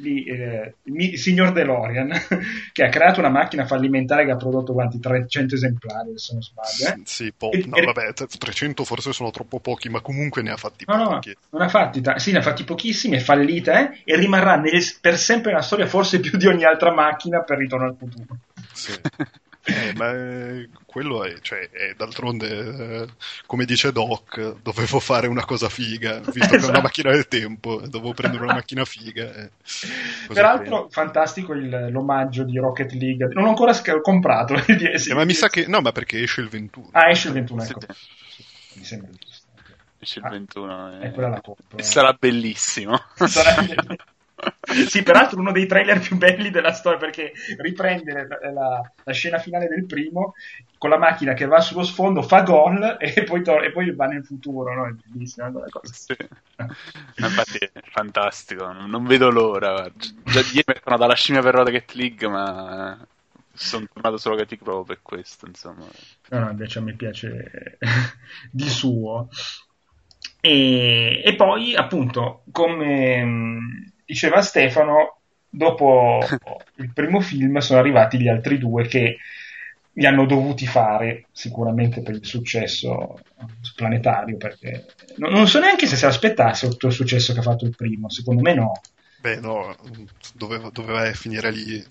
di, 0.02 0.24
eh, 0.26 0.76
il 0.84 1.18
signor 1.18 1.52
DeLorean, 1.52 2.12
che 2.74 2.84
ha 2.84 2.90
creato 2.90 3.20
una 3.20 3.30
macchina 3.30 3.66
fallimentare 3.66 4.26
che 4.26 4.32
ha 4.32 4.36
prodotto 4.36 4.74
quanti 4.74 5.00
300 5.00 5.56
esemplari, 5.56 6.12
se 6.16 6.34
non 6.34 6.42
sbaglio. 6.42 6.96
Eh? 6.96 7.02
Sì, 7.06 7.32
po- 7.36 7.52
e, 7.52 7.64
no, 7.66 7.76
e... 7.76 7.86
vabbè, 7.86 8.14
300 8.14 8.84
forse 8.84 9.14
sono 9.14 9.32
troppo 9.32 9.60
pochi, 9.60 9.90
ma 9.90 10.02
comunque 10.02 10.42
ne 10.42 10.52
ha 10.52 10.58
fatti 10.58 10.84
no, 10.88 11.04
pochi. 11.04 11.30
No, 11.30 11.58
non 11.58 11.62
ha 11.62 11.70
fatti, 11.70 12.02
sì, 12.18 12.32
ne 12.32 12.40
ha 12.40 12.42
fatti 12.42 12.64
pochissimi, 12.64 13.18
è 13.18 13.20
fallita 13.20 13.80
eh? 13.80 14.02
e 14.04 14.16
rimarrà 14.18 14.56
nel, 14.56 14.82
per 15.00 15.18
sempre 15.18 15.52
nella 15.52 15.64
storia 15.64 15.88
forse 15.88 16.20
più 16.20 16.38
di 16.38 16.48
ogni 16.48 16.64
altra 16.64 16.92
macchina 16.92 17.44
per 17.44 17.58
Ritorno 17.58 17.86
al 17.86 17.96
futuro. 17.98 18.38
Sì. 18.74 18.92
Eh, 19.64 19.94
ma 19.94 20.12
quello 20.86 21.24
è, 21.24 21.40
cioè, 21.42 21.70
è 21.70 21.94
d'altronde, 21.96 22.48
eh, 22.50 23.08
come 23.46 23.66
dice 23.66 23.92
Doc, 23.92 24.60
dovevo 24.62 25.00
fare 25.00 25.28
una 25.28 25.46
cosa 25.46 25.70
figa, 25.70 26.20
visto 26.20 26.30
esatto. 26.32 26.48
che 26.48 26.56
è 26.56 26.58
una 26.58 26.58
esatto. 26.58 26.82
macchina 26.82 27.12
del 27.12 27.28
tempo, 27.28 27.82
dovevo 27.88 28.14
prendere 28.14 28.44
una 28.44 28.54
macchina 28.56 28.86
figa. 28.86 29.32
Eh. 29.36 29.52
Peraltro, 30.34 30.88
fantastico 30.90 31.54
il, 31.54 31.90
l'omaggio 31.92 32.44
di 32.44 32.58
Rocket 32.58 32.92
League. 32.94 33.28
Non 33.34 33.46
ho 33.46 33.50
ancora 33.50 33.74
sc- 33.74 34.02
comprato 34.02 34.54
il 34.54 34.78
DS. 34.78 35.10
Eh, 35.10 35.14
ma 35.14 35.26
mi 35.26 35.34
sa 35.34 35.48
che, 35.48 35.68
no, 35.68 35.80
ma 35.82 35.92
perché 35.92 36.22
esce 36.22 36.42
il 36.42 36.50
21. 36.50 36.90
Ah, 36.92 37.10
esce 37.10 37.28
il 37.28 37.34
21, 37.36 37.64
ecco. 37.64 37.80
Sì. 37.82 38.80
Mi 38.80 38.84
sembra 38.84 39.10
giusto. 39.12 39.46
Esce 40.00 40.20
il 40.20 40.28
21. 40.28 40.74
Ah, 40.74 41.00
è 41.00 41.12
quella 41.12 41.30
la 41.30 41.42
coppa. 41.42 41.78
E 41.78 41.84
sarà 41.84 42.14
bellissimo. 42.14 43.00
Sarà 43.14 43.62
bellissimo 43.62 43.96
sì, 44.88 45.04
peraltro 45.04 45.40
uno 45.40 45.52
dei 45.52 45.66
trailer 45.66 46.00
più 46.00 46.18
belli 46.18 46.50
della 46.50 46.72
storia 46.72 46.98
perché 46.98 47.34
riprende 47.58 48.14
la, 48.14 48.52
la, 48.52 48.92
la, 49.04 49.14
scena 49.14 49.38
finale 49.38 49.68
del 49.68 49.86
primo 49.86 50.34
con 50.78 50.90
la 50.90 50.98
macchina 50.98 51.34
che 51.34 51.46
va 51.46 51.60
sullo 51.60 51.84
sfondo, 51.84 52.22
fa 52.22 52.42
gol 52.42 52.98
e 53.00 53.24
poi, 53.24 53.44
to- 53.44 53.62
e 53.62 53.72
poi 53.72 53.94
va 53.94 54.06
nel 54.06 54.26
futuro, 54.26 54.74
no? 54.74 54.88
È 54.88 54.92
bellissima 55.06 55.52
quella 55.52 55.68
cosa. 55.70 55.94
Sì. 55.94 56.16
Infatti 57.18 57.58
è 57.58 57.82
fantastico, 57.92 58.72
non 58.72 59.06
vedo 59.06 59.30
l'ora. 59.30 59.90
Già 59.96 60.40
ieri 60.40 60.64
mettono 60.66 60.98
dalla 60.98 61.16
scimmia 61.16 61.42
per 61.42 61.56
Rocket 61.56 61.94
League, 61.94 62.28
ma 62.28 62.98
sono 63.54 63.86
tornato 63.92 64.18
su 64.18 64.30
Rocket 64.30 64.50
League 64.50 64.66
proprio 64.66 64.84
per 64.86 65.00
questo, 65.02 65.46
insomma. 65.46 65.86
No, 66.30 66.40
no, 66.40 66.50
invece 66.50 66.80
a 66.80 66.82
me 66.82 66.94
piace 66.94 67.78
di 68.52 68.70
suo. 68.70 69.30
E, 70.40 71.22
e 71.24 71.36
poi, 71.36 71.76
appunto, 71.76 72.44
come 72.52 73.94
diceva 74.06 74.42
Stefano, 74.42 75.20
dopo 75.50 76.20
il 76.76 76.92
primo 76.94 77.20
film 77.20 77.58
sono 77.60 77.80
arrivati 77.80 78.20
gli 78.20 78.28
altri 78.28 78.58
due 78.58 78.88
che 78.88 79.18
li 79.94 80.06
hanno 80.06 80.26
dovuti 80.26 80.66
fare 80.66 81.28
sicuramente 81.32 82.02
per 82.02 82.16
il 82.16 82.26
successo 82.26 83.20
planetario 83.76 84.38
perché 84.38 84.86
non 85.18 85.48
so 85.48 85.60
neanche 85.60 85.86
se 85.86 85.98
si 85.98 86.06
aspettasse 86.06 86.70
tutto 86.70 86.88
il 86.88 86.94
successo 86.94 87.34
che 87.34 87.40
ha 87.40 87.44
fatto 87.44 87.66
il 87.66 87.76
primo 87.76 88.10
secondo 88.10 88.42
me 88.42 88.54
no. 88.54 88.72
Beh 89.20 89.40
no 89.40 89.76
doveva, 90.34 90.70
doveva 90.70 91.12
finire 91.14 91.52
lì. 91.52 91.84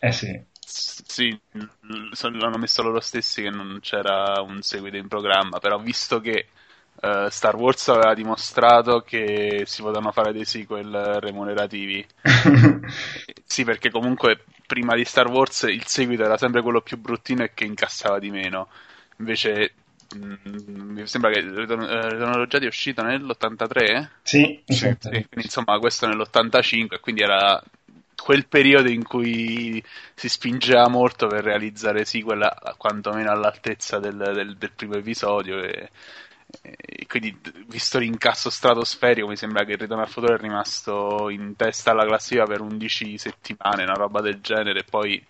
Eh 0.00 0.12
sì. 0.12 0.40
Sì, 0.66 1.38
l'hanno 1.52 2.58
messo 2.58 2.82
loro 2.82 2.98
stessi 2.98 3.42
che 3.42 3.50
non 3.50 3.78
c'era 3.80 4.40
un 4.40 4.60
seguito 4.62 4.96
in 4.96 5.06
programma, 5.06 5.60
però 5.60 5.78
visto 5.78 6.20
che 6.20 6.48
Uh, 7.00 7.28
Star 7.28 7.54
Wars 7.56 7.88
aveva 7.88 8.14
dimostrato 8.14 9.00
che 9.00 9.64
si 9.66 9.82
potevano 9.82 10.12
fare 10.12 10.32
dei 10.32 10.44
sequel 10.44 11.18
remunerativi. 11.20 12.04
sì, 13.44 13.64
perché 13.64 13.90
comunque 13.90 14.44
prima 14.66 14.94
di 14.94 15.04
Star 15.04 15.28
Wars 15.28 15.62
il 15.62 15.86
seguito 15.86 16.24
era 16.24 16.38
sempre 16.38 16.62
quello 16.62 16.80
più 16.80 16.98
bruttino 16.98 17.44
e 17.44 17.52
che 17.52 17.64
incassava 17.64 18.18
di 18.18 18.30
meno. 18.30 18.68
Invece 19.18 19.74
mh, 20.14 20.34
mm, 20.48 20.90
mi 20.92 21.06
sembra 21.06 21.30
che 21.30 21.40
Ritorno 21.40 21.86
allo 21.86 22.46
Jedi 22.46 22.64
è 22.64 22.68
uscito 22.68 23.02
nell'83? 23.02 24.08
Sì, 24.22 24.62
sì, 24.66 24.96
quindi 24.98 25.28
insomma 25.34 25.78
questo 25.78 26.06
nell'85, 26.06 27.00
quindi 27.00 27.22
era 27.22 27.62
quel 28.24 28.46
periodo 28.46 28.88
in 28.88 29.04
cui 29.04 29.82
si 30.14 30.28
spingeva 30.28 30.88
molto 30.88 31.26
per 31.26 31.44
realizzare 31.44 32.06
sequel 32.06 32.48
quantomeno 32.78 33.30
all'altezza 33.30 33.98
del, 33.98 34.16
del, 34.16 34.56
del 34.56 34.72
primo 34.74 34.94
episodio 34.94 35.62
e 35.62 35.90
e 36.62 37.06
quindi 37.06 37.36
visto 37.66 37.98
l'incasso 37.98 38.50
stratosferico 38.50 39.26
mi 39.26 39.36
sembra 39.36 39.64
che 39.64 39.72
il 39.72 39.78
Ritorno 39.78 40.02
al 40.02 40.08
futuro 40.08 40.34
è 40.34 40.38
rimasto 40.38 41.28
in 41.30 41.54
testa 41.56 41.90
alla 41.90 42.06
classifica 42.06 42.44
per 42.44 42.60
11 42.60 43.18
settimane, 43.18 43.82
una 43.82 43.94
roba 43.94 44.20
del 44.20 44.40
genere, 44.40 44.80
e 44.80 44.84
poi 44.84 45.24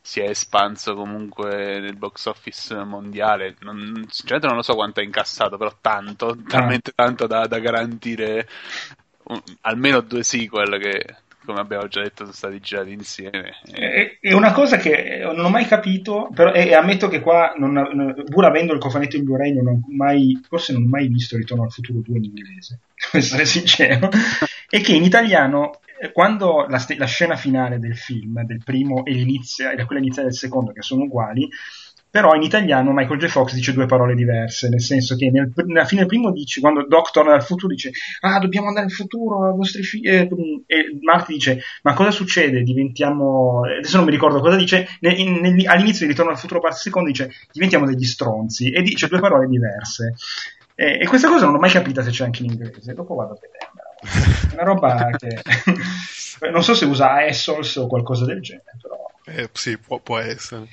si 0.00 0.20
è 0.20 0.28
espanso 0.28 0.94
comunque 0.94 1.80
nel 1.80 1.96
box 1.96 2.26
office 2.26 2.74
mondiale. 2.84 3.56
Non, 3.60 4.04
sinceramente 4.10 4.46
non 4.46 4.56
lo 4.56 4.62
so 4.62 4.74
quanto 4.74 5.00
ha 5.00 5.02
incassato, 5.02 5.56
però 5.56 5.74
tanto, 5.80 6.28
ah. 6.28 6.36
talmente 6.46 6.92
tanto 6.94 7.26
da, 7.26 7.46
da 7.46 7.58
garantire 7.58 8.46
un, 9.24 9.40
almeno 9.62 10.00
due 10.00 10.22
sequel 10.22 10.78
che 10.78 11.16
come 11.44 11.60
abbiamo 11.60 11.86
già 11.88 12.02
detto, 12.02 12.24
sono 12.24 12.32
stati 12.32 12.60
girati 12.60 12.92
insieme. 12.92 13.54
È, 13.70 14.18
è 14.20 14.32
una 14.32 14.52
cosa 14.52 14.76
che 14.76 15.20
non 15.22 15.44
ho 15.44 15.50
mai 15.50 15.66
capito, 15.66 16.28
però, 16.34 16.52
e 16.52 16.74
ammetto 16.74 17.08
che 17.08 17.20
qua, 17.20 17.54
non, 17.56 18.24
pur 18.28 18.44
avendo 18.44 18.72
il 18.72 18.80
cofanetto 18.80 19.16
in 19.16 19.24
Blu-ray, 19.24 19.52
non 19.52 19.66
ho 19.66 19.80
mai, 19.88 20.40
forse 20.48 20.72
non 20.72 20.84
ho 20.84 20.88
mai 20.88 21.08
visto 21.08 21.36
Ritorno 21.36 21.64
al 21.64 21.72
futuro 21.72 22.00
2 22.00 22.16
in 22.16 22.24
inglese, 22.24 22.80
per 23.10 23.20
essere 23.20 23.44
sincero, 23.44 24.08
e 24.68 24.80
che 24.80 24.94
in 24.94 25.04
italiano 25.04 25.80
eh, 26.00 26.12
quando 26.12 26.66
la, 26.68 26.84
la, 26.96 27.06
scena 27.06 27.36
finale 27.36 27.78
del 27.78 27.96
film, 27.96 28.44
del 28.44 28.62
primo 28.64 29.04
e 29.04 29.12
e 29.12 29.84
quella 29.84 30.00
iniziale 30.00 30.28
del 30.28 30.36
secondo, 30.36 30.72
che 30.72 30.82
sono 30.82 31.04
uguali, 31.04 31.48
però 32.14 32.32
in 32.34 32.42
italiano 32.42 32.92
Michael 32.92 33.18
J. 33.18 33.26
Fox 33.26 33.54
dice 33.54 33.72
due 33.72 33.86
parole 33.86 34.14
diverse, 34.14 34.68
nel 34.68 34.80
senso 34.80 35.16
che 35.16 35.32
nel, 35.32 35.52
nella 35.66 35.84
fine 35.84 36.02
del 36.02 36.08
primo 36.08 36.30
dice, 36.30 36.60
quando 36.60 36.86
Doc 36.86 37.10
torna 37.10 37.32
dal 37.32 37.42
futuro 37.42 37.74
dice 37.74 37.90
ah 38.20 38.38
dobbiamo 38.38 38.68
andare 38.68 38.86
al 38.86 38.92
futuro, 38.92 39.48
ai 39.48 39.56
vostri 39.56 39.82
figli, 39.82 40.06
eh, 40.06 40.28
e 40.66 40.96
Marty 41.02 41.32
dice 41.32 41.60
ma 41.82 41.92
cosa 41.94 42.12
succede, 42.12 42.62
diventiamo, 42.62 43.62
adesso 43.64 43.96
non 43.96 44.04
mi 44.04 44.12
ricordo 44.12 44.38
cosa 44.38 44.54
dice, 44.54 44.86
nel, 45.00 45.16
nel, 45.16 45.66
all'inizio 45.66 46.06
di 46.06 46.12
Ritorno 46.12 46.30
al 46.30 46.38
futuro 46.38 46.60
parte 46.60 46.76
secondo 46.76 47.08
dice 47.08 47.32
diventiamo 47.50 47.84
degli 47.84 48.04
stronzi, 48.04 48.70
e 48.70 48.80
dice 48.82 49.08
due 49.08 49.18
parole 49.18 49.48
diverse. 49.48 50.14
E, 50.76 51.00
e 51.00 51.06
questa 51.08 51.26
cosa 51.26 51.46
non 51.46 51.54
l'ho 51.54 51.60
mai 51.60 51.70
capita 51.72 52.04
se 52.04 52.10
c'è 52.10 52.22
anche 52.22 52.44
in 52.44 52.50
inglese, 52.52 52.94
dopo 52.94 53.16
vado 53.16 53.32
a 53.32 53.38
vedere. 53.40 54.50
È 54.50 54.54
una 54.54 54.62
roba 54.62 55.10
che 55.18 55.42
non 56.52 56.62
so 56.62 56.74
se 56.74 56.84
usa 56.84 57.26
Essols 57.26 57.74
o 57.74 57.88
qualcosa 57.88 58.24
del 58.24 58.40
genere, 58.40 58.76
però... 58.80 59.04
Eh, 59.24 59.48
sì, 59.52 59.76
può, 59.78 59.98
può 59.98 60.18
essere. 60.18 60.68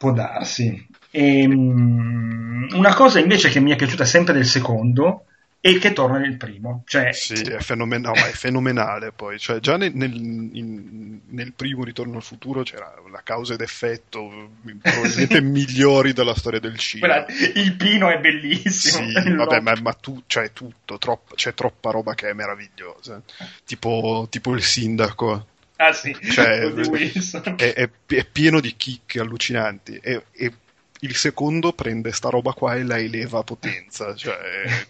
Può 0.00 0.12
darsi. 0.12 0.88
E, 1.10 1.46
um, 1.46 2.66
una 2.72 2.94
cosa 2.94 3.18
invece 3.18 3.50
che 3.50 3.60
mi 3.60 3.70
è 3.70 3.76
piaciuta 3.76 4.06
sempre 4.06 4.32
del 4.32 4.46
secondo 4.46 5.26
è 5.60 5.76
che 5.78 5.92
torna 5.92 6.16
nel 6.16 6.38
primo. 6.38 6.84
Cioè... 6.86 7.12
Sì, 7.12 7.34
è, 7.34 7.58
fenomen- 7.58 8.00
no, 8.00 8.12
è 8.12 8.30
fenomenale 8.30 9.12
poi. 9.12 9.38
Cioè, 9.38 9.60
già 9.60 9.76
nel, 9.76 9.92
nel, 9.94 10.14
in, 10.14 11.20
nel, 11.28 11.52
primo 11.52 11.84
Ritorno 11.84 12.16
al 12.16 12.22
futuro 12.22 12.62
c'era 12.62 12.94
la 13.12 13.20
causa 13.22 13.52
ed 13.52 13.60
effetto 13.60 14.26
probabilmente 14.62 15.36
sì. 15.36 15.40
migliori 15.44 16.14
della 16.14 16.34
storia 16.34 16.60
del 16.60 16.78
cinema. 16.78 17.22
Quella, 17.24 17.60
il 17.60 17.76
Pino 17.76 18.08
è 18.08 18.18
bellissimo. 18.18 19.06
Sì, 19.06 19.34
vabbè, 19.34 19.60
ma, 19.60 19.74
ma 19.82 19.92
tu, 19.92 20.22
cioè, 20.26 20.54
tutto, 20.54 20.96
troppo, 20.96 21.34
c'è 21.34 21.52
troppa 21.52 21.90
roba 21.90 22.14
che 22.14 22.30
è 22.30 22.32
meravigliosa. 22.32 23.20
Tipo, 23.66 24.28
tipo 24.30 24.54
il 24.54 24.62
sindaco 24.62 25.48
Ah 25.80 25.94
sì, 25.94 26.14
cioè, 26.30 26.60
è, 27.56 27.72
è, 27.72 27.88
è, 28.06 28.26
pieno 28.26 28.60
di 28.60 28.76
chicche 28.76 29.18
allucinanti 29.18 29.98
e, 30.02 30.24
e, 30.30 30.52
il 31.00 31.16
secondo 31.16 31.72
prende 31.72 32.12
sta 32.12 32.28
roba 32.28 32.52
qua 32.52 32.74
e 32.74 32.82
la 32.82 32.98
eleva 32.98 33.38
a 33.38 33.42
potenza. 33.44 34.14
Cioè, 34.14 34.36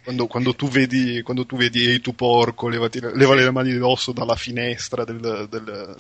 quando, 0.03 0.27
quando, 0.27 0.57
tu 0.57 0.69
vedi, 0.69 1.23
quando 1.23 1.47
tu 1.47 1.57
vedi 1.57 1.87
Ehi 1.87 2.01
tu 2.01 2.17
porco, 2.17 2.69
levati, 2.69 2.99
leva 3.01 3.37
le 3.37 3.49
mani 3.53 3.73
d'osso 3.79 4.11
dalla 4.11 4.35
finestra 4.35 5.05
del, 5.05 5.47
del, 5.49 5.97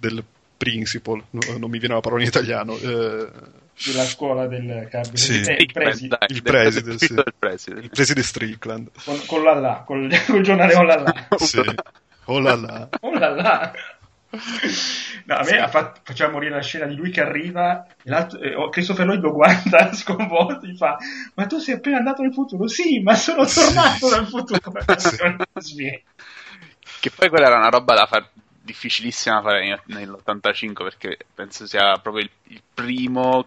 del 0.00 0.24
principal, 0.56 1.22
non 1.30 1.70
mi 1.70 1.78
viene 1.78 1.94
la 1.94 2.00
parola 2.00 2.22
in 2.22 2.28
italiano. 2.28 2.76
Eh, 2.76 3.28
della 3.84 4.04
scuola 4.04 4.46
del 4.46 4.88
carbone 4.90 5.16
sì. 5.18 5.42
eh, 5.42 5.56
il 5.60 5.70
preside 5.70 6.16
il 6.28 6.42
preside, 6.42 6.98
sì. 6.98 7.12
il 7.12 7.34
preside. 7.38 7.80
il 7.80 7.90
preside 7.90 8.22
Strickland 8.22 8.88
con, 9.04 9.20
con 9.26 9.42
la 9.42 9.52
là 9.52 9.82
col, 9.84 10.08
col 10.24 10.40
giornale 10.40 10.74
oh 10.76 10.82
la 10.82 11.02
là 11.02 11.36
sì. 11.36 11.60
oh 12.24 12.38
la 12.38 12.54
là 12.54 12.88
oh 13.00 13.12
la 13.12 13.28
là 13.28 13.72
No, 15.26 15.36
a 15.36 15.44
me 15.44 15.58
ha 15.58 15.68
fatto, 15.68 16.00
faceva 16.02 16.30
morire 16.30 16.54
la 16.54 16.62
scena 16.62 16.86
di 16.86 16.94
lui 16.94 17.10
che 17.10 17.20
arriva 17.20 17.86
eh, 18.04 18.54
oh, 18.54 18.68
Christopher 18.68 19.06
Lloyd 19.06 19.22
lo 19.22 19.32
guarda 19.32 19.92
sconvolto 19.94 20.64
e 20.64 20.68
gli 20.68 20.76
fa 20.76 20.98
ma 21.34 21.46
tu 21.46 21.58
sei 21.58 21.74
appena 21.74 21.98
andato 21.98 22.22
nel 22.22 22.32
futuro? 22.32 22.66
Sì, 22.68 23.00
ma 23.00 23.14
sono 23.14 23.44
tornato 23.46 24.08
dal 24.08 24.26
futuro. 24.26 24.60
Che 26.98 27.10
poi 27.10 27.28
quella 27.28 27.46
era 27.46 27.56
una 27.56 27.68
roba 27.68 27.94
da 27.94 28.06
fare 28.06 28.30
difficilissima 28.62 29.36
da 29.36 29.42
fare 29.42 29.82
nell'85 29.86 30.72
perché 30.74 31.18
penso 31.34 31.66
sia 31.66 31.98
proprio 32.02 32.24
il, 32.24 32.30
il 32.48 32.62
primo 32.74 33.46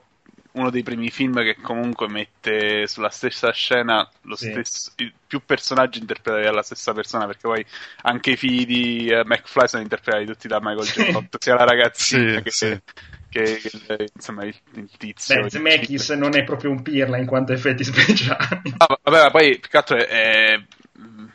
uno 0.59 0.69
dei 0.69 0.83
primi 0.83 1.09
film 1.09 1.41
che 1.41 1.55
comunque 1.61 2.07
mette 2.07 2.87
sulla 2.87 3.09
stessa 3.09 3.51
scena 3.51 4.09
sì. 4.33 4.49
stesso, 4.49 4.91
più 5.27 5.41
personaggi 5.45 5.99
interpretati 5.99 6.43
dalla 6.43 6.61
stessa 6.61 6.93
persona, 6.93 7.25
perché 7.25 7.41
poi 7.41 7.65
anche 8.03 8.31
i 8.31 8.37
figli 8.37 8.65
di 8.65 9.11
uh, 9.11 9.21
McFly 9.25 9.67
sono 9.67 9.81
interpretati 9.81 10.25
tutti 10.25 10.47
da 10.47 10.59
Michael 10.61 10.87
J. 10.87 11.11
Fox, 11.11 11.25
sia 11.39 11.55
la 11.55 11.65
ragazzina 11.65 12.37
sì, 12.37 12.41
che, 12.43 12.51
sì. 12.51 12.81
che, 13.29 13.61
che 13.61 14.09
insomma, 14.13 14.43
il, 14.45 14.55
il 14.75 14.89
tizio. 14.97 15.41
Beh, 15.41 15.49
Zemeckis 15.49 16.09
non 16.11 16.35
è 16.35 16.43
proprio 16.43 16.71
un 16.71 16.81
pirla 16.81 17.17
in 17.17 17.25
quanto 17.25 17.53
effetti 17.53 17.83
speciali. 17.83 18.73
Ah, 18.77 18.99
vabbè, 19.01 19.23
ma 19.23 19.31
poi 19.31 19.59
più 19.59 19.69
che 19.69 19.77
altro 19.77 19.97
è, 19.97 20.07
è 20.07 20.61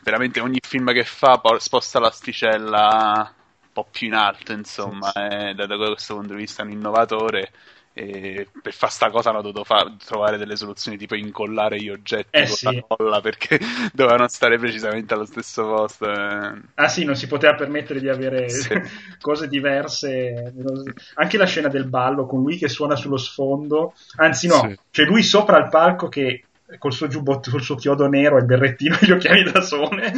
veramente 0.03 0.41
ogni 0.41 0.61
film 0.61 0.93
che 0.93 1.05
fa 1.05 1.41
sposta 1.59 1.99
l'asticella 1.99 3.35
po' 3.75 3.87
più 3.91 4.07
in 4.07 4.15
alto, 4.15 4.53
insomma, 4.53 5.11
sì, 5.13 5.21
sì. 5.21 5.35
Eh, 5.35 5.55
da, 5.55 5.67
da 5.67 5.77
questo 5.77 6.15
punto 6.15 6.33
di 6.33 6.41
vista 6.41 6.63
è 6.63 6.65
un 6.65 6.71
innovatore 6.71 7.51
e 7.97 8.49
per 8.61 8.73
fare 8.73 8.91
sta 8.91 9.09
cosa 9.09 9.31
hanno 9.31 9.41
dovuto 9.41 9.63
fa- 9.63 9.95
trovare 10.05 10.37
delle 10.37 10.57
soluzioni 10.57 10.97
tipo 10.97 11.15
incollare 11.15 11.81
gli 11.81 11.89
oggetti 11.89 12.37
eh 12.37 12.47
con 12.49 12.57
sì. 12.57 12.65
la 12.65 12.85
colla 12.89 13.21
perché 13.21 13.61
dovevano 13.95 14.27
stare 14.27 14.59
precisamente 14.59 15.15
allo 15.15 15.25
stesso 15.25 15.65
posto. 15.65 16.11
Eh. 16.11 16.53
Ah 16.75 16.89
sì, 16.89 17.05
non 17.05 17.15
si 17.15 17.29
poteva 17.29 17.55
permettere 17.55 18.01
di 18.01 18.09
avere 18.09 18.49
sì. 18.51 18.69
cose 19.21 19.47
diverse. 19.47 20.53
Anche 21.15 21.37
la 21.39 21.47
scena 21.47 21.69
del 21.69 21.87
ballo 21.87 22.27
con 22.27 22.43
lui 22.43 22.57
che 22.57 22.69
suona 22.69 22.97
sullo 22.97 23.17
sfondo, 23.17 23.95
anzi 24.17 24.49
no, 24.49 24.67
sì. 24.69 24.79
cioè 24.91 25.07
lui 25.07 25.23
sopra 25.23 25.59
il 25.59 25.69
palco 25.69 26.09
che 26.09 26.47
col 26.79 26.93
suo 26.93 27.07
giubbotto, 27.07 27.53
col 27.53 27.63
suo 27.63 27.77
chiodo 27.77 28.09
nero 28.09 28.37
e 28.37 28.41
il 28.41 28.47
berrettino 28.47 28.97
e 28.99 29.07
gli 29.07 29.13
occhiali 29.13 29.45
da 29.45 29.61
sole 29.61 30.13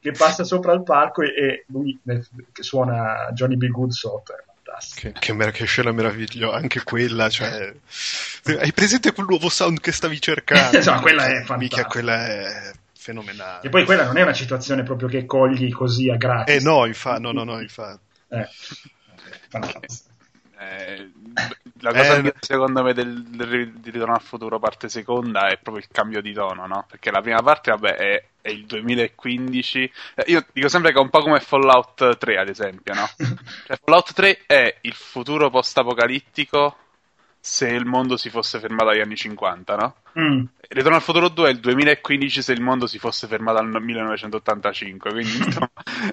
che 0.00 0.12
passa 0.12 0.44
sopra 0.44 0.72
il 0.72 0.82
palco 0.82 1.20
e, 1.20 1.26
e 1.26 1.64
lui 1.66 1.98
nel, 2.04 2.26
che 2.52 2.62
suona 2.62 3.30
Johnny 3.32 3.56
B. 3.56 3.66
Good 3.66 3.90
sotto 3.90 4.32
che, 4.94 5.12
che, 5.12 5.32
mer- 5.32 5.52
che 5.52 5.64
scena 5.64 5.92
meravigliosa, 5.92 6.56
anche 6.56 6.82
quella, 6.82 7.28
cioè... 7.28 7.72
Hai 8.44 8.72
presente 8.72 9.12
quel 9.12 9.26
nuovo 9.28 9.48
sound 9.48 9.80
che 9.80 9.92
stavi 9.92 10.20
cercando? 10.20 10.76
esatto, 10.78 11.02
quella 11.02 11.26
è 11.26 11.42
fantastica. 11.42 11.76
Mica 11.76 11.84
quella 11.84 12.26
è 12.26 12.72
fenomenale. 13.08 13.66
E 13.66 13.68
poi 13.68 13.84
quella 13.84 14.04
non 14.04 14.16
è 14.18 14.22
una 14.22 14.34
situazione 14.34 14.82
proprio 14.82 15.08
che 15.08 15.24
cogli 15.24 15.70
così 15.72 16.10
a 16.10 16.16
gratis. 16.16 16.54
Eh 16.54 16.60
no, 16.60 16.84
infatti, 16.86 17.22
no, 17.22 17.32
no, 17.32 17.44
no, 17.44 17.60
infatti. 17.60 18.00
Eh, 18.28 18.48
fantastico. 19.48 20.08
Eh, 20.60 21.10
la 21.80 21.92
cosa 21.92 22.16
eh, 22.16 22.34
secondo 22.40 22.82
me 22.82 22.92
del, 22.92 23.22
del, 23.22 23.72
di 23.74 23.90
Ritorno 23.90 24.14
al 24.14 24.20
futuro 24.20 24.58
parte 24.58 24.88
seconda 24.88 25.46
è 25.46 25.56
proprio 25.56 25.84
il 25.84 25.88
cambio 25.90 26.20
di 26.20 26.32
tono, 26.32 26.66
no? 26.66 26.84
Perché 26.88 27.12
la 27.12 27.20
prima 27.20 27.40
parte, 27.42 27.70
vabbè, 27.70 27.94
è, 27.94 28.24
è 28.48 28.52
il 28.52 28.66
2015. 28.66 29.92
Eh, 30.14 30.24
io 30.26 30.44
dico 30.52 30.68
sempre 30.68 30.92
che 30.92 30.98
è 30.98 31.02
un 31.02 31.10
po' 31.10 31.20
come 31.20 31.40
Fallout 31.40 32.16
3, 32.16 32.38
ad 32.38 32.48
esempio, 32.48 32.94
no? 32.94 33.08
Cioè, 33.66 33.78
Fallout 33.82 34.12
3 34.12 34.40
è 34.46 34.78
il 34.82 34.94
futuro 34.94 35.50
post-apocalittico 35.50 36.76
se 37.40 37.68
il 37.68 37.84
mondo 37.84 38.16
si 38.16 38.30
fosse 38.30 38.58
fermato 38.58 38.90
agli 38.90 39.00
anni 39.00 39.16
50, 39.16 39.76
no? 39.76 39.94
Mm. 40.18 40.44
Ritorno 40.68 40.96
al 40.96 41.02
futuro 41.02 41.28
2 41.28 41.48
è 41.48 41.52
il 41.52 41.60
2015 41.60 42.42
se 42.42 42.52
il 42.52 42.60
mondo 42.60 42.86
si 42.86 42.98
fosse 42.98 43.26
fermato 43.26 43.58
al 43.58 43.68
1985, 43.68 45.10
quindi 45.10 45.36
insomma, 45.44 45.70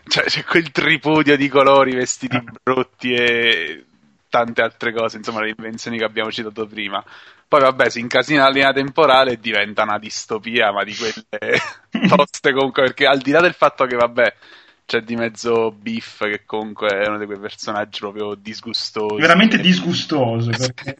cioè, 0.07 0.25
c'è 0.25 0.43
quel 0.43 0.71
tripudio 0.71 1.35
di 1.35 1.49
colori, 1.49 1.95
vestiti 1.95 2.41
brutti 2.61 3.13
e 3.13 3.85
tante 4.29 4.61
altre 4.61 4.93
cose, 4.93 5.17
insomma, 5.17 5.41
le 5.41 5.53
invenzioni 5.55 5.97
che 5.97 6.03
abbiamo 6.03 6.31
citato 6.31 6.67
prima. 6.67 7.03
Poi, 7.47 7.59
vabbè, 7.61 7.89
si 7.89 7.99
incasina 7.99 8.43
la 8.43 8.49
linea 8.49 8.73
temporale 8.73 9.33
e 9.33 9.39
diventa 9.39 9.83
una 9.83 9.99
distopia, 9.99 10.71
ma 10.71 10.83
di 10.83 10.95
quelle 10.95 11.59
toste 12.07 12.51
comunque, 12.53 12.83
perché 12.83 13.05
al 13.05 13.19
di 13.19 13.31
là 13.31 13.41
del 13.41 13.53
fatto 13.53 13.85
che, 13.85 13.95
vabbè, 13.95 14.35
c'è 14.85 15.01
di 15.01 15.15
mezzo 15.15 15.71
Biff 15.71 16.23
che 16.23 16.43
comunque 16.45 16.89
è 16.89 17.07
uno 17.07 17.17
di 17.17 17.25
quei 17.25 17.39
personaggi 17.39 17.99
proprio 17.99 18.35
disgustosi. 18.35 19.19
Veramente 19.19 19.57
disgustoso. 19.57 20.51
Perché... 20.55 20.97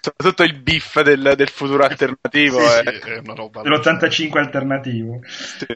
Soprattutto 0.00 0.42
il 0.42 0.60
Biff 0.60 1.00
del, 1.00 1.32
del 1.34 1.48
futuro 1.48 1.84
alternativo 1.84 2.60
sì, 2.60 2.78
è... 2.86 3.00
Sì, 3.02 3.10
è 3.10 3.18
una 3.18 3.34
roba 3.34 3.62
dell'85 3.62 4.38
alternativo. 4.38 5.20
Sì. 5.26 5.66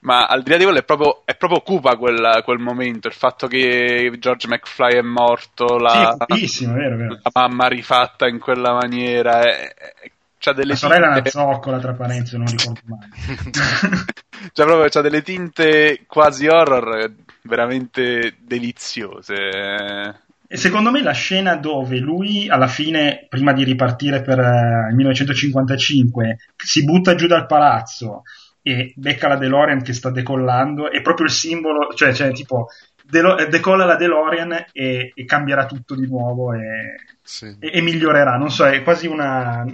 Ma 0.00 0.26
al 0.26 0.42
di 0.42 0.50
là 0.50 0.56
di 0.58 0.64
quello 0.64 0.78
è 0.78 0.84
proprio, 0.84 1.22
è 1.24 1.34
proprio 1.34 1.60
cupa 1.60 1.96
quel, 1.96 2.42
quel, 2.44 2.58
momento, 2.58 3.08
il 3.08 3.14
fatto 3.14 3.46
che 3.46 4.14
George 4.18 4.46
McFly 4.46 4.96
è 4.96 5.02
morto, 5.02 5.78
la, 5.78 6.16
sì, 6.46 6.64
è 6.64 6.68
vero, 6.68 6.96
vero. 6.96 7.20
la 7.22 7.30
mamma 7.32 7.66
rifatta 7.66 8.28
in 8.28 8.38
quella 8.38 8.72
maniera, 8.72 9.40
è, 9.40 9.74
è 9.74 10.10
c'ha 10.38 10.52
delle 10.52 10.72
la 10.72 10.76
sorella 10.76 11.12
tinte... 11.20 11.30
Nazzoccola, 11.34 11.78
tra 11.78 11.94
parentesi, 11.94 12.36
non 12.36 12.46
ricordo 12.46 12.80
mai. 12.84 13.08
cioè, 14.52 14.66
proprio 14.66 14.88
c'ha 14.88 15.00
delle 15.00 15.22
tinte 15.22 16.04
quasi 16.06 16.46
horror 16.46 17.12
veramente 17.42 18.36
deliziose. 18.40 20.16
E 20.50 20.56
secondo 20.56 20.90
me 20.90 21.02
la 21.02 21.12
scena 21.12 21.56
dove 21.56 21.98
lui, 21.98 22.48
alla 22.48 22.68
fine, 22.68 23.26
prima 23.28 23.52
di 23.52 23.64
ripartire 23.64 24.22
per 24.22 24.38
uh, 24.38 24.88
il 24.88 24.94
1955, 24.94 26.38
si 26.56 26.84
butta 26.84 27.14
giù 27.14 27.26
dal 27.26 27.46
palazzo 27.46 28.22
e 28.62 28.92
becca 28.96 29.28
la 29.28 29.36
DeLorean 29.36 29.82
che 29.82 29.92
sta 29.92 30.10
decollando, 30.10 30.90
è 30.90 31.02
proprio 31.02 31.26
il 31.26 31.32
simbolo, 31.32 31.92
cioè, 31.94 32.14
cioè 32.14 32.32
tipo, 32.32 32.68
de- 33.04 33.46
decolla 33.50 33.84
la 33.84 33.96
DeLorean 33.96 34.66
e, 34.72 35.12
e, 35.14 35.24
cambierà 35.24 35.66
tutto 35.66 35.94
di 35.94 36.06
nuovo 36.06 36.54
e, 36.54 36.96
sì. 37.22 37.54
e, 37.58 37.70
e 37.72 37.82
migliorerà. 37.82 38.36
Non 38.36 38.50
so, 38.50 38.66
è 38.66 38.82
quasi 38.82 39.06
una 39.06 39.64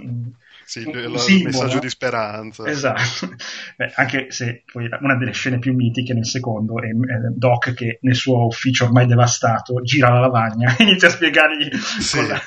sì, 0.65 0.83
un, 0.83 0.95
un 0.95 1.17
simbolo, 1.17 1.49
messaggio 1.49 1.79
di 1.79 1.89
speranza. 1.89 2.67
Esatto, 2.67 3.35
Beh, 3.77 3.91
anche 3.95 4.31
se 4.31 4.63
poi 4.71 4.89
una 4.99 5.15
delle 5.15 5.31
scene 5.31 5.59
più 5.59 5.73
mitiche 5.73 6.13
nel 6.13 6.25
secondo 6.25 6.81
è, 6.81 6.89
Doc 7.31 7.73
che 7.73 7.99
nel 8.01 8.15
suo 8.15 8.45
ufficio 8.45 8.85
ormai 8.85 9.05
devastato 9.05 9.81
gira 9.81 10.09
la 10.09 10.19
lavagna 10.19 10.75
e 10.77 10.83
inizia 10.83 11.07
a 11.07 11.11
spiegargli 11.11 11.71
sì. 11.75 12.25
la, 12.27 12.41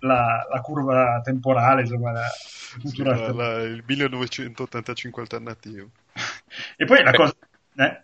la, 0.00 0.46
la, 0.50 0.60
curva 0.60 1.20
temporale, 1.22 1.82
insomma, 1.82 2.12
la, 2.12 2.26
sì, 2.84 3.02
la, 3.02 3.62
il 3.62 3.82
1985 3.84 5.22
alternativo. 5.22 5.88
e 6.76 6.84
poi 6.84 7.02
la 7.02 7.12
cosa... 7.12 7.34
Eh? 7.74 8.02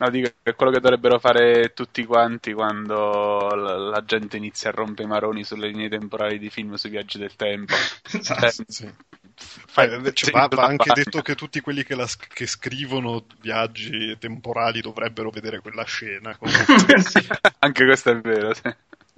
No, 0.00 0.08
dico 0.08 0.30
che 0.42 0.52
è 0.52 0.54
quello 0.54 0.72
che 0.72 0.80
dovrebbero 0.80 1.18
fare 1.18 1.74
tutti 1.74 2.06
quanti 2.06 2.54
quando 2.54 3.54
la, 3.54 3.76
la, 3.76 4.02
gente 4.02 4.38
inizia 4.38 4.70
a 4.70 4.72
rompere 4.72 5.02
i 5.02 5.10
maroni 5.10 5.44
sulle 5.44 5.68
linee 5.68 5.90
temporali 5.90 6.38
di 6.38 6.48
film 6.48 6.74
sui 6.76 6.88
viaggi 6.88 7.18
del 7.18 7.36
tempo. 7.36 7.74
Esatto, 8.10 8.40
cioè, 8.40 8.64
sì. 8.66 8.90
Fai, 9.34 10.10
cioè, 10.14 10.30
va, 10.30 10.48
va 10.48 10.64
anche 10.64 10.90
detto 10.94 11.20
che 11.20 11.34
tutti 11.34 11.60
quelli 11.60 11.84
che, 11.84 11.94
la, 11.94 12.08
che, 12.32 12.46
scrivono 12.46 13.26
viaggi 13.42 14.16
temporali 14.18 14.80
dovrebbero 14.80 15.28
vedere 15.28 15.60
quella 15.60 15.84
scena. 15.84 16.34
sì. 17.04 17.26
anche 17.58 17.84
questo 17.84 18.10
è 18.10 18.20
vero, 18.20 18.54
sì. 18.54 18.62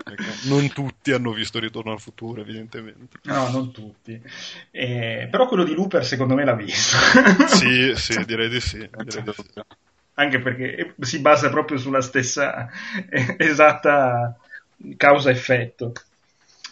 Ecco, 0.05 0.23
non 0.49 0.69
tutti 0.73 1.13
hanno 1.13 1.33
visto 1.33 1.61
Ritorno 1.61 1.93
al 1.93 2.01
futuro, 2.01 2.41
evidentemente. 2.41 3.19
No, 3.23 3.49
non 3.51 3.71
tutti. 3.71 4.21
Eh, 4.73 5.29
però 5.31 5.47
quello 5.47 5.63
di 5.63 5.75
Looper 5.75 6.05
secondo 6.05 6.35
me 6.35 6.45
l'ha 6.45 6.55
visto. 6.55 6.97
sì, 7.47 7.95
sì, 7.95 8.23
direi 8.27 8.49
di 8.49 8.61
sì. 8.61 8.79
Direi 8.79 9.23
di 9.23 9.33
sì 9.33 9.63
anche 10.15 10.39
perché 10.41 10.95
si 11.01 11.21
basa 11.21 11.49
proprio 11.51 11.79
sulla 11.79 12.01
stessa 12.01 12.69
esatta 13.37 14.37
causa-effetto. 14.97 15.93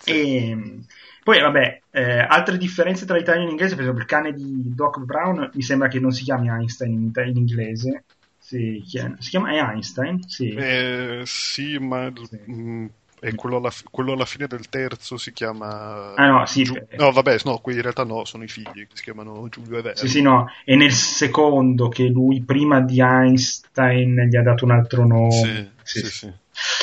E 0.05 0.81
poi, 1.22 1.40
vabbè, 1.40 1.83
eh, 1.90 2.18
altre 2.18 2.57
differenze 2.57 3.05
tra 3.07 3.16
l'italiano 3.16 3.46
e 3.46 3.48
l'inglese, 3.50 3.74
per 3.74 3.85
esempio 3.85 4.03
il 4.03 4.09
cane 4.09 4.33
di 4.33 4.74
Doc 4.74 4.98
Brown 5.00 5.50
mi 5.53 5.62
sembra 5.62 5.88
che 5.88 6.00
non 6.00 6.12
si 6.12 6.24
chiami 6.24 6.48
Einstein 6.48 6.92
in, 6.92 7.12
in 7.26 7.37
inglese. 7.37 8.05
Si 8.38 8.83
chiama, 8.87 9.16
si 9.20 9.31
chiama, 9.31 9.53
Einstein? 9.53 10.22
Sì, 10.26 10.55
eh, 10.55 11.22
sì 11.24 11.79
ma 11.79 12.11
sì. 12.14 12.40
Mh, 12.46 12.53
mm, 12.53 12.87
e 13.20 13.35
quello 13.35 13.59
alla, 13.59 13.70
quello 13.90 14.12
alla, 14.12 14.24
fine 14.24 14.46
del 14.46 14.68
terzo 14.68 15.16
si 15.18 15.33
chiama. 15.33 16.14
Ah, 16.14 16.26
no, 16.26 16.46
sì. 16.46 16.62
Giu... 16.62 16.74
No, 16.96 17.12
vabbè, 17.12 17.37
no, 17.44 17.59
qui 17.59 17.74
in 17.74 17.83
realtà 17.83 18.04
no, 18.04 18.24
sono 18.24 18.44
i 18.44 18.48
figli 18.48 18.87
che 18.87 18.94
si 18.94 19.02
chiamano 19.02 19.46
Giulio 19.50 19.78
e 19.78 19.83
Vero. 19.83 19.96
Sì, 19.96 20.09
sì, 20.09 20.22
no. 20.22 20.50
E 20.64 20.74
nel 20.74 20.92
secondo 20.92 21.88
che 21.88 22.04
lui 22.04 22.42
prima 22.42 22.80
di 22.80 23.00
Einstein 23.00 24.28
gli 24.28 24.37
ha 24.37 24.42
dato 24.42 24.64
un 24.64 24.70
altro 24.70 25.06
nome. 25.06 25.72
Sì, 25.83 26.00
sì, 26.00 26.06
sì. 26.06 26.11
sì. 26.11 26.33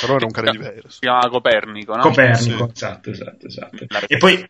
Però 0.02 0.16
era 0.16 0.26
un 0.26 0.32
cane 0.32 0.52
diverso. 0.52 0.90
Si 0.90 1.00
chiama 1.00 1.28
Copernico, 1.30 1.96
no? 1.96 2.02
Copernico, 2.02 2.72
esatto, 2.74 3.10
esatto, 3.10 3.48
esatto. 3.48 3.86
E 4.08 4.18
poi 4.18 4.46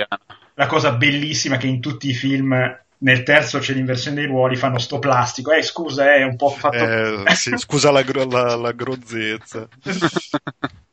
la 0.54 0.65
cosa 0.67 0.91
bellissima 0.91 1.58
che 1.58 1.67
in 1.67 1.80
tutti 1.80 2.10
i 2.10 2.13
film 2.13 2.54
nel 3.00 3.23
terzo 3.23 3.60
c'è 3.60 3.73
l'inversione 3.73 4.17
dei 4.17 4.26
ruoli, 4.26 4.56
fanno 4.56 4.80
sto 4.80 5.00
plastico. 5.00 5.52
Eh, 5.52 5.62
scusa, 5.62 6.15
è 6.15 6.23
un 6.23 6.36
po' 6.36 6.50
fatto. 6.50 7.26
Eh, 7.26 7.36
sì, 7.36 7.56
scusa 7.58 7.91
la, 7.91 8.04
la, 8.30 8.56
la 8.56 8.71
grozzezza. 8.71 9.67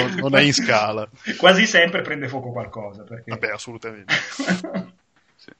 non, 0.00 0.14
non, 0.16 0.36
è 0.36 0.42
in 0.42 0.52
scala. 0.52 1.08
Quasi 1.36 1.66
sempre 1.66 2.02
prende 2.02 2.28
fuoco 2.28 2.50
qualcosa. 2.50 3.02
Perché... 3.02 3.30
Vabbè, 3.30 3.50
assolutamente. 3.50 4.14
sì. 5.36 5.50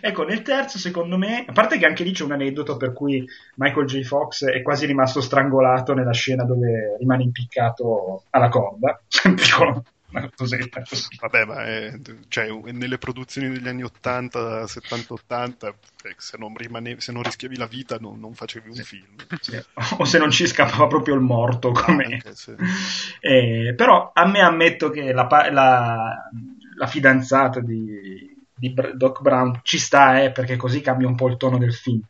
Ecco, 0.00 0.24
nel 0.24 0.42
terzo, 0.42 0.78
secondo 0.78 1.16
me, 1.16 1.44
a 1.46 1.52
parte 1.52 1.78
che 1.78 1.86
anche 1.86 2.04
lì 2.04 2.12
c'è 2.12 2.24
un 2.24 2.32
aneddoto 2.32 2.76
per 2.76 2.92
cui 2.92 3.26
Michael 3.56 3.86
J. 3.86 4.02
Fox 4.02 4.44
è 4.44 4.62
quasi 4.62 4.86
rimasto 4.86 5.20
strangolato 5.20 5.94
nella 5.94 6.12
scena 6.12 6.44
dove 6.44 6.96
rimane 6.98 7.22
impiccato 7.22 8.24
alla 8.30 8.48
corda. 8.48 9.00
piccolo 9.34 9.84
una 10.10 10.30
cosetta 10.34 10.82
così. 10.82 11.16
Vabbè, 11.20 11.44
ma 11.44 11.64
è, 11.64 11.92
cioè, 12.28 12.48
nelle 12.72 12.98
produzioni 12.98 13.50
degli 13.50 13.68
anni 13.68 13.82
80, 13.82 14.66
70, 14.66 15.12
80, 15.14 15.74
se 16.16 16.36
non, 16.38 16.56
rimane, 16.56 17.00
se 17.00 17.12
non 17.12 17.22
rischiavi 17.22 17.56
la 17.56 17.66
vita 17.66 17.98
non, 18.00 18.18
non 18.18 18.34
facevi 18.34 18.68
un 18.68 18.74
sì. 18.74 18.84
film. 18.84 19.06
Sì. 19.40 19.62
O 19.98 20.04
se 20.04 20.18
non 20.18 20.30
ci 20.30 20.46
scappava 20.46 20.86
proprio 20.86 21.14
il 21.14 21.20
morto, 21.20 21.72
come... 21.72 22.04
Anche, 22.04 22.34
sì. 22.34 22.54
eh, 23.20 23.74
però 23.76 24.10
a 24.14 24.26
me 24.26 24.40
ammetto 24.40 24.90
che 24.90 25.12
la, 25.12 25.26
la, 25.50 26.30
la 26.76 26.86
fidanzata 26.86 27.60
di, 27.60 28.34
di, 28.54 28.74
Doc 28.94 29.20
Brown 29.20 29.60
ci 29.62 29.78
sta, 29.78 30.22
eh, 30.22 30.32
perché 30.32 30.56
così 30.56 30.80
cambia 30.80 31.06
un 31.06 31.16
po' 31.16 31.28
il 31.28 31.36
tono 31.36 31.58
del 31.58 31.74
film. 31.74 32.02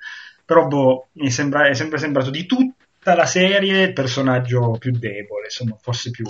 Però 0.44 0.66
boh, 0.66 1.08
mi 1.14 1.30
sembra, 1.30 1.68
è 1.68 1.74
sempre 1.74 1.98
sembrato 1.98 2.30
di 2.30 2.46
tutta 2.46 3.14
la 3.14 3.26
serie 3.26 3.82
il 3.82 3.92
personaggio 3.92 4.76
più 4.78 4.92
debole, 4.92 5.44
insomma, 5.44 5.76
forse 5.78 6.10
più 6.10 6.24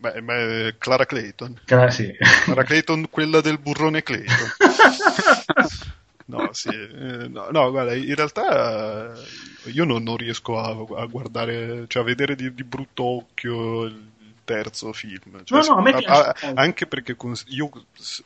Beh, 0.00 0.22
beh, 0.22 0.74
Clara 0.78 1.04
Clayton. 1.04 1.60
Clara, 1.66 1.90
sì. 1.90 2.10
Clara 2.44 2.64
Clayton, 2.64 3.08
quella 3.10 3.42
del 3.42 3.58
burrone 3.58 4.02
Clayton. 4.02 4.48
No, 6.30 6.50
sì. 6.52 6.68
Eh, 6.68 7.26
no, 7.28 7.48
no, 7.50 7.70
guarda, 7.70 7.92
in 7.92 8.14
realtà 8.14 9.12
eh, 9.12 9.70
io 9.70 9.84
non, 9.84 10.04
non 10.04 10.16
riesco 10.16 10.60
a, 10.60 10.68
a, 11.02 11.06
guardare, 11.06 11.86
cioè 11.88 12.02
a 12.02 12.06
vedere 12.06 12.36
di, 12.36 12.54
di 12.54 12.62
brutto 12.62 13.02
occhio 13.02 13.82
il 13.82 14.10
terzo 14.44 14.92
film. 14.92 15.42
Cioè, 15.42 15.66
no, 15.66 15.80
no, 15.80 15.98
a. 16.06 16.28
A, 16.28 16.52
anche 16.54 16.86
perché 16.86 17.16
io, 17.46 17.70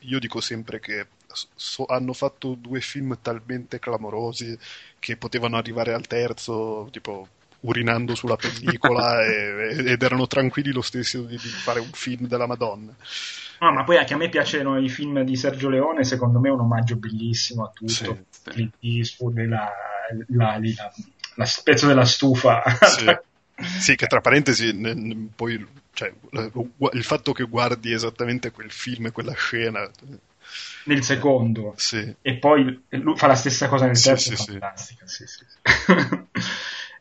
io, 0.01 0.19
dico 0.19 0.39
sempre 0.39 0.79
che 0.79 1.07
so, 1.31 1.85
hanno 1.85 2.13
fatto 2.13 2.53
due 2.53 2.79
film 2.79 3.17
talmente 3.21 3.79
clamorosi 3.79 4.55
che 4.99 5.17
potevano 5.17 5.57
arrivare 5.57 5.91
al 5.91 6.05
terzo, 6.05 6.87
tipo 6.91 7.29
urinando 7.65 8.15
sulla 8.15 8.35
pellicola 8.35 9.23
e, 9.25 9.91
ed 9.91 10.01
erano 10.01 10.27
tranquilli 10.27 10.71
lo 10.71 10.81
stesso 10.81 11.21
di, 11.21 11.37
di, 11.37 11.49
fare 11.49 11.79
un 11.79 11.91
film 11.91 12.27
della 12.27 12.47
Madonna. 12.47 12.95
No, 13.59 13.71
ma 13.71 13.83
poi 13.83 13.97
anche 13.97 14.13
a 14.13 14.17
me 14.17 14.29
piacciono 14.29 14.77
i 14.79 14.89
film 14.89 15.21
di 15.21 15.35
Sergio 15.35 15.69
Leone, 15.69 16.03
secondo 16.03 16.39
me 16.39 16.49
è 16.49 16.51
un 16.51 16.59
omaggio 16.59 16.97
bellissimo 16.97 17.63
a 17.63 17.71
tutto. 17.73 17.91
Sì, 17.91 18.17
Clint 18.43 18.75
Eastwood, 18.79 19.37
la, 19.47 19.71
la, 20.27 20.59
la, 20.59 20.91
la, 21.35 21.45
spezzo 21.45 21.87
della 21.87 22.05
stufa. 22.05 22.63
Sì. 22.85 23.05
sì, 23.79 23.95
che 23.95 24.07
tra 24.07 24.19
parentesi, 24.19 24.73
ne, 24.73 24.93
ne, 24.93 25.29
poi 25.33 25.65
cioè, 25.95 26.13
il 26.91 27.03
fatto 27.03 27.31
che 27.31 27.45
guardi 27.45 27.93
esattamente 27.93 28.51
quel 28.51 28.69
film 28.69 29.07
e 29.07 29.11
quella 29.11 29.33
scena 29.33 29.89
nel 30.83 31.03
secondo 31.03 31.73
sì. 31.77 32.15
e 32.21 32.35
poi 32.35 32.83
fa 33.15 33.27
la 33.27 33.35
stessa 33.35 33.67
cosa 33.67 33.85
nel 33.85 33.99
terzo 33.99 34.35
sì, 34.35 34.45
fantastica 34.45 35.07
sì. 35.07 35.25
Sì, 35.25 35.43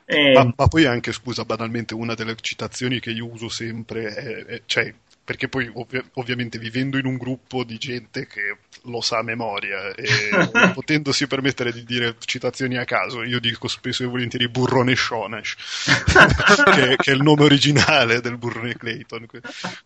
e... 0.04 0.32
ma, 0.32 0.52
ma, 0.54 0.66
poi 0.68 0.84
anche 0.84 1.12
scusa 1.12 1.44
banalmente 1.44 1.94
una 1.94 2.14
delle 2.14 2.36
citazioni 2.40 3.00
che 3.00 3.10
io 3.10 3.26
uso 3.26 3.48
sempre 3.48 4.14
è, 4.14 4.44
è 4.44 4.62
cioè 4.66 4.92
perché 5.24 5.48
poi 5.48 5.70
ovvi- 5.72 6.04
ovviamente 6.14 6.58
vivendo 6.58 6.98
in 6.98 7.06
un 7.06 7.16
gruppo 7.16 7.64
di 7.64 7.78
gente 7.78 8.26
che 8.26 8.58
lo 8.82 9.00
sa 9.00 9.18
a 9.18 9.22
memoria 9.22 9.94
e 9.94 10.04
potendosi 10.74 11.26
permettere 11.26 11.72
di 11.72 11.82
dire 11.84 12.16
citazioni 12.18 12.76
a 12.76 12.84
caso, 12.84 13.22
io 13.22 13.40
dico 13.40 13.66
spesso 13.66 14.02
e 14.02 14.06
volentieri 14.06 14.50
burrone 14.50 14.94
Shonesh, 14.94 15.56
che, 16.74 16.96
che, 16.96 17.10
è 17.10 17.14
il 17.14 17.22
nome 17.22 17.44
originale 17.44 18.20
del 18.20 18.36
burrone 18.36 18.76
Clayton. 18.76 19.26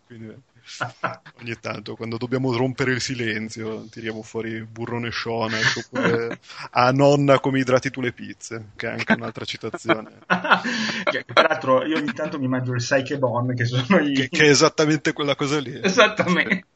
Quindi, 0.07 0.35
ogni 1.41 1.59
tanto, 1.61 1.97
quando 1.97 2.17
dobbiamo 2.17 2.55
rompere 2.57 2.93
il 2.93 3.01
silenzio, 3.01 3.87
tiriamo 3.91 4.23
fuori 4.23 4.63
burrone 4.65 5.11
Shonesh 5.11 5.89
oppure 5.91 6.39
a 6.71 6.91
nonna 6.93 7.41
come 7.41 7.61
idrati 7.61 7.91
tu 7.91 8.01
le 8.01 8.13
pizze, 8.13 8.71
che 8.77 8.89
è 8.89 8.93
anche 8.93 9.13
un'altra 9.13 9.45
citazione. 9.45 10.19
che, 11.11 11.25
peraltro, 11.25 11.85
io 11.85 11.97
ogni 11.97 12.13
tanto 12.13 12.39
mi 12.39 12.49
mangio 12.49 12.73
il 12.73 12.83
Saikebon, 12.83 13.55
che 13.55 13.65
sono 13.65 13.99
i... 13.99 14.13
Che, 14.13 14.29
che 14.29 14.45
è 14.45 14.51
esattamente 14.51 15.13
quella 15.13 15.35
cosa 15.35 15.59
lì. 15.59 15.81
Esattamente 15.83 16.67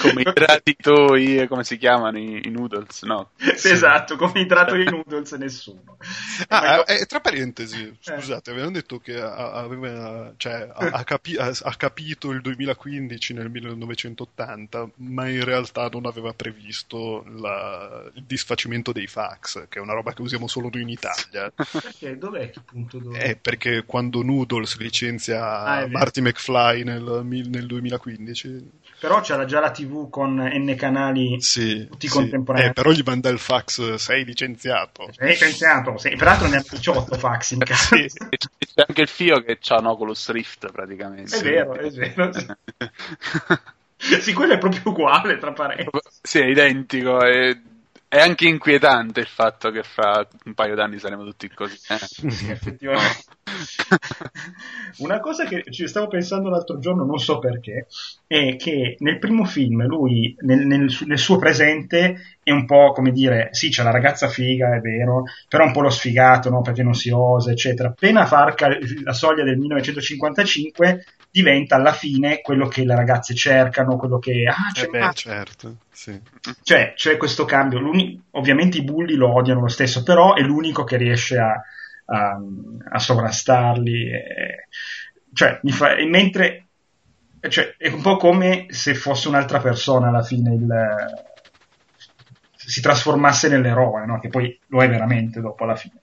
come 0.00 0.22
i 0.22 0.24
gratitoi, 0.24 1.46
come 1.48 1.64
si 1.64 1.76
chiamano 1.76 2.18
i, 2.18 2.46
i 2.46 2.50
noodles, 2.50 3.02
no? 3.02 3.30
Sì, 3.56 3.70
esatto, 3.70 4.16
come 4.16 4.40
i 4.40 4.46
trattori 4.46 4.84
noodles 4.84 5.32
nessuno. 5.32 5.96
Ah, 6.48 6.76
io... 6.76 6.86
eh, 6.86 7.06
tra 7.06 7.20
parentesi, 7.20 7.82
eh. 7.82 7.94
scusate, 7.98 8.50
eh. 8.50 8.52
avevano 8.52 8.74
detto 8.74 8.98
che 8.98 9.18
aveva, 9.20 10.32
cioè, 10.36 10.68
ha, 10.72 11.02
capi- 11.02 11.36
ha, 11.36 11.52
capito 11.76 12.30
il 12.30 12.40
2015 12.40 13.34
nel 13.34 13.50
1980, 13.50 14.90
ma 14.96 15.28
in 15.28 15.44
realtà 15.44 15.88
non 15.88 16.06
aveva 16.06 16.32
previsto 16.34 17.24
la, 17.38 18.08
il 18.14 18.24
disfacimento 18.24 18.92
dei 18.92 19.06
fax, 19.06 19.66
che 19.68 19.78
è 19.78 19.82
una 19.82 19.94
roba 19.94 20.12
che 20.12 20.22
usiamo 20.22 20.46
solo 20.46 20.68
noi 20.72 20.82
in 20.82 20.90
Italia. 20.90 21.50
Perché? 21.56 22.16
Dov'è 22.16 22.50
che 22.50 22.60
punto? 22.60 22.98
Dove? 22.98 23.18
È 23.18 23.36
perché 23.36 23.84
quando 23.84 24.22
Noodles 24.22 24.76
licenzia 24.78 25.60
ah, 25.62 25.86
Marty 25.88 26.20
McFly 26.20 26.84
nel, 26.84 27.22
nel 27.24 27.66
2015 27.66 28.70
però 28.98 29.20
c'era 29.20 29.44
già 29.44 29.60
la 29.60 29.70
TV 29.70 30.08
con 30.08 30.36
N 30.36 30.74
canali 30.76 31.40
sì, 31.40 31.86
tutti 31.86 32.08
sì. 32.08 32.12
contemporanei. 32.12 32.68
Eh, 32.68 32.72
però 32.72 32.90
gli 32.90 33.02
manda 33.04 33.28
il 33.28 33.38
fax, 33.38 33.94
sei 33.94 34.24
licenziato. 34.24 35.08
Sei 35.12 35.28
licenziato, 35.28 35.96
sì. 35.98 36.14
peraltro 36.16 36.48
ne 36.48 36.56
ha 36.56 36.64
18 36.68 37.16
fax 37.16 37.50
in 37.52 37.58
casa. 37.64 37.96
sì. 37.96 38.06
C'è 38.06 38.84
anche 38.86 39.02
il 39.02 39.08
Fio 39.08 39.42
che 39.42 39.58
ha 39.68 39.78
un 39.78 39.86
Oculus 39.86 40.30
Rift 40.30 40.70
praticamente. 40.70 41.36
È 41.36 41.42
vero, 41.42 41.74
è 41.74 41.90
vero. 41.90 42.30
sì, 44.20 44.32
quello 44.32 44.54
è 44.54 44.58
proprio 44.58 44.82
uguale, 44.84 45.38
tra 45.38 45.52
parentesi. 45.52 45.90
Sì, 46.22 46.38
è 46.40 46.46
identico. 46.46 47.20
È 47.20 47.56
è 48.08 48.18
anche 48.18 48.46
inquietante 48.46 49.20
il 49.20 49.26
fatto 49.26 49.70
che 49.70 49.82
fra 49.82 50.26
un 50.44 50.54
paio 50.54 50.74
d'anni 50.74 50.98
saremo 50.98 51.24
tutti 51.24 51.48
così. 51.48 51.76
Eh? 51.88 52.30
Sì, 52.30 52.50
effettivamente. 52.50 53.24
Una 54.98 55.20
cosa 55.20 55.44
che 55.44 55.64
ci 55.70 55.86
stavo 55.88 56.06
pensando 56.06 56.48
l'altro 56.48 56.78
giorno, 56.78 57.04
non 57.04 57.18
so 57.18 57.38
perché, 57.38 57.86
è 58.26 58.56
che 58.56 58.96
nel 59.00 59.18
primo 59.18 59.44
film 59.44 59.84
lui, 59.86 60.34
nel, 60.40 60.66
nel, 60.66 60.96
nel, 61.04 61.18
suo 61.18 61.36
presente, 61.36 62.38
è 62.42 62.52
un 62.52 62.64
po' 62.64 62.92
come 62.92 63.10
dire, 63.10 63.48
sì, 63.52 63.70
c'è 63.70 63.82
la 63.82 63.90
ragazza 63.90 64.28
figa, 64.28 64.74
è 64.74 64.80
vero, 64.80 65.24
però 65.48 65.64
un 65.64 65.72
po' 65.72 65.80
lo 65.80 65.90
sfigato, 65.90 66.48
no? 66.48 66.62
Perché 66.62 66.82
non 66.82 66.94
si 66.94 67.10
osa, 67.10 67.50
eccetera. 67.50 67.88
Appena 67.88 68.24
farca 68.24 68.68
la 69.02 69.12
soglia 69.12 69.44
del 69.44 69.58
1955, 69.58 71.04
diventa 71.36 71.76
alla 71.76 71.92
fine 71.92 72.40
quello 72.40 72.66
che 72.66 72.82
le 72.82 72.94
ragazze 72.94 73.34
cercano, 73.34 73.98
quello 73.98 74.18
che... 74.18 74.44
Ah, 74.48 74.72
c'è 74.72 74.86
eh 74.86 74.88
beh, 74.88 75.10
certo, 75.12 75.76
sì. 75.92 76.18
Cioè, 76.62 76.94
c'è 76.96 77.18
questo 77.18 77.44
cambio. 77.44 77.78
Ovviamente 78.30 78.78
i 78.78 78.82
bulli 78.82 79.16
lo 79.16 79.34
odiano 79.34 79.60
lo 79.60 79.68
stesso, 79.68 80.02
però 80.02 80.32
è 80.32 80.40
l'unico 80.40 80.84
che 80.84 80.96
riesce 80.96 81.36
a, 81.36 81.60
a, 82.06 82.40
a 82.90 82.98
sovrastarli. 82.98 84.10
E, 84.10 84.68
cioè, 85.34 85.60
mi 85.62 85.72
fa, 85.72 85.94
mentre... 86.08 86.62
Cioè, 87.46 87.74
è 87.76 87.88
un 87.88 88.00
po' 88.00 88.16
come 88.16 88.68
se 88.70 88.94
fosse 88.94 89.28
un'altra 89.28 89.60
persona 89.60 90.08
alla 90.08 90.22
fine 90.22 90.54
il, 90.54 90.66
si 92.56 92.80
trasformasse 92.80 93.48
nell'eroe, 93.48 94.06
no? 94.06 94.18
che 94.18 94.28
poi 94.28 94.58
lo 94.68 94.82
è 94.82 94.88
veramente 94.88 95.40
dopo 95.40 95.64
alla 95.64 95.76
fine. 95.76 96.00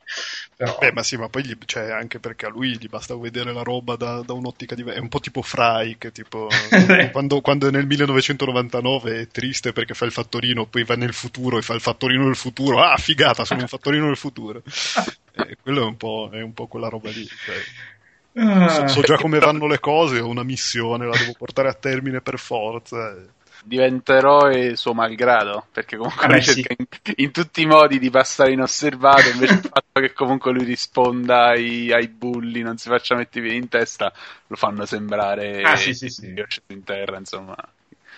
Però... 0.64 0.78
Beh, 0.80 0.94
ma 0.94 1.04
sì, 1.04 1.18
ma 1.18 1.28
poi 1.28 1.44
gli, 1.46 1.58
cioè, 1.66 1.92
anche 1.92 2.20
perché 2.20 2.46
a 2.46 2.50
lui 2.50 2.78
gli 2.78 2.88
basta 2.88 3.18
vedere 3.18 3.52
la 3.52 3.64
roba 3.64 3.98
da, 3.98 4.22
da 4.22 4.32
un'ottica 4.32 4.76
diversa. 4.76 5.00
È 5.00 5.02
un 5.02 5.10
po' 5.10 5.20
tipo 5.20 5.42
Fry, 5.42 5.98
che 5.98 6.14
tipo 6.14 6.48
quando, 7.12 7.42
quando 7.42 7.70
nel 7.70 7.86
1999 7.86 9.20
è 9.20 9.28
triste 9.28 9.74
perché 9.74 9.94
fa 9.94 10.06
il 10.06 10.14
fattorino, 10.14 10.66
poi 10.66 10.86
va 10.86 10.96
nel 10.96 11.12
futuro 11.12 11.58
e 11.58 11.62
fa 11.62 11.74
il 11.74 11.82
fattorino 11.82 12.24
del 12.24 12.38
futuro. 12.38 12.82
Ah, 12.82 12.96
figata, 12.96 13.44
sono 13.44 13.62
un 13.62 13.68
fattorino 13.68 14.06
del 14.08 14.18
futuro. 14.18 14.62
E 15.36 15.58
quello 15.60 15.82
è 15.82 15.86
un 15.86 15.98
po', 15.98 16.30
è 16.32 16.42
un 16.42 16.54
po 16.54 16.68
quella 16.68 16.90
roba 16.90 17.10
lì. 17.10 17.26
Cioè. 17.26 18.70
So, 18.70 18.88
so, 18.88 19.02
già 19.02 19.16
come 19.16 19.40
vanno 19.40 19.66
le 19.66 19.80
cose, 19.80 20.20
ho 20.20 20.28
una 20.28 20.44
missione, 20.44 21.08
la 21.08 21.18
devo 21.18 21.34
portare 21.36 21.70
a 21.70 21.74
termine 21.74 22.22
per 22.22 22.38
forza 22.38 23.16
diventa 23.64 24.16
eroe 24.16 24.76
suo 24.76 24.94
malgrado, 24.94 25.68
perché 25.72 25.98
comunque 25.98 26.28
Vabbè, 26.28 26.42
cerca 26.42 26.76
sì. 26.76 26.76
in, 26.78 27.14
in, 27.16 27.32
tutti 27.32 27.62
i 27.62 27.66
modi 27.66 28.00
di 28.00 28.10
passare 28.10 28.52
inosservato, 28.52 29.30
invece 29.30 29.54
il 29.56 29.62
fatto 29.62 30.00
che 30.00 30.14
comunque 30.14 30.52
lui 30.52 30.66
risponda 30.66 31.48
ai, 31.48 31.92
ai 31.92 32.08
bulli, 32.08 32.62
non 32.62 32.78
si 32.78 32.90
faccia 32.90 33.16
mettere 33.16 33.54
in 33.54 33.70
testa, 33.70 34.14
lo 34.48 34.56
fanno 34.56 34.86
sembrare 34.86 35.62
ah, 35.62 35.76
sì, 35.76 35.94
sì, 35.94 36.10
sì. 36.10 36.34
in 36.68 36.84
terra, 36.84 37.18
insomma. 37.18 37.56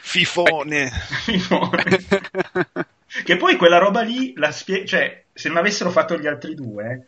Fifone! 0.01 0.89
Fifone. 1.23 1.83
che 3.23 3.37
poi 3.37 3.55
quella 3.55 3.77
roba 3.77 4.01
lì, 4.01 4.33
la 4.35 4.51
spie- 4.51 4.85
cioè, 4.85 5.23
se 5.33 5.47
non 5.47 5.57
avessero 5.57 5.91
fatto 5.91 6.17
gli 6.17 6.27
altri 6.27 6.55
due, 6.55 7.07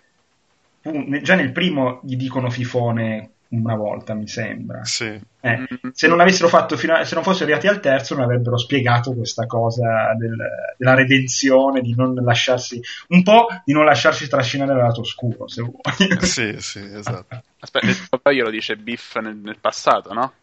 già 1.22 1.36
nel 1.36 1.52
primo 1.52 2.00
gli 2.04 2.16
dicono 2.16 2.50
Fifone 2.50 3.32
una 3.50 3.76
volta, 3.76 4.14
mi 4.14 4.28
sembra. 4.28 4.84
Sì. 4.84 5.20
Eh, 5.40 5.68
se 5.94 6.08
non 6.08 6.20
avessero 6.20 6.48
fatto 6.48 6.76
fino 6.76 6.94
a, 6.96 7.06
se 7.06 7.16
non 7.16 7.24
fossero 7.24 7.46
arrivati 7.46 7.68
al 7.68 7.80
terzo, 7.80 8.16
non 8.16 8.24
avrebbero 8.24 8.58
spiegato 8.58 9.14
questa 9.14 9.46
cosa 9.46 10.14
del, 10.18 10.36
della 10.78 10.94
redenzione, 10.94 11.82
di 11.82 11.96
non 11.96 12.14
lasciarsi 12.16 12.82
un 13.10 13.24
po' 13.24 13.48
di 13.64 13.74
non 13.74 13.86
lasciarsi 13.86 14.28
trascinare 14.28 14.74
dal 14.74 14.84
lato 14.84 15.02
oscuro, 15.02 15.48
se 15.48 15.62
vuoi. 15.62 16.26
Sì, 16.26 16.56
sì, 16.60 16.80
esatto. 16.80 17.42
Aspetta, 17.60 18.18
poi 18.22 18.36
glielo 18.36 18.50
dice 18.50 18.76
Biff 18.76 19.18
nel, 19.20 19.36
nel 19.36 19.58
passato, 19.60 20.14
no? 20.14 20.34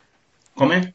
Come? 0.54 0.94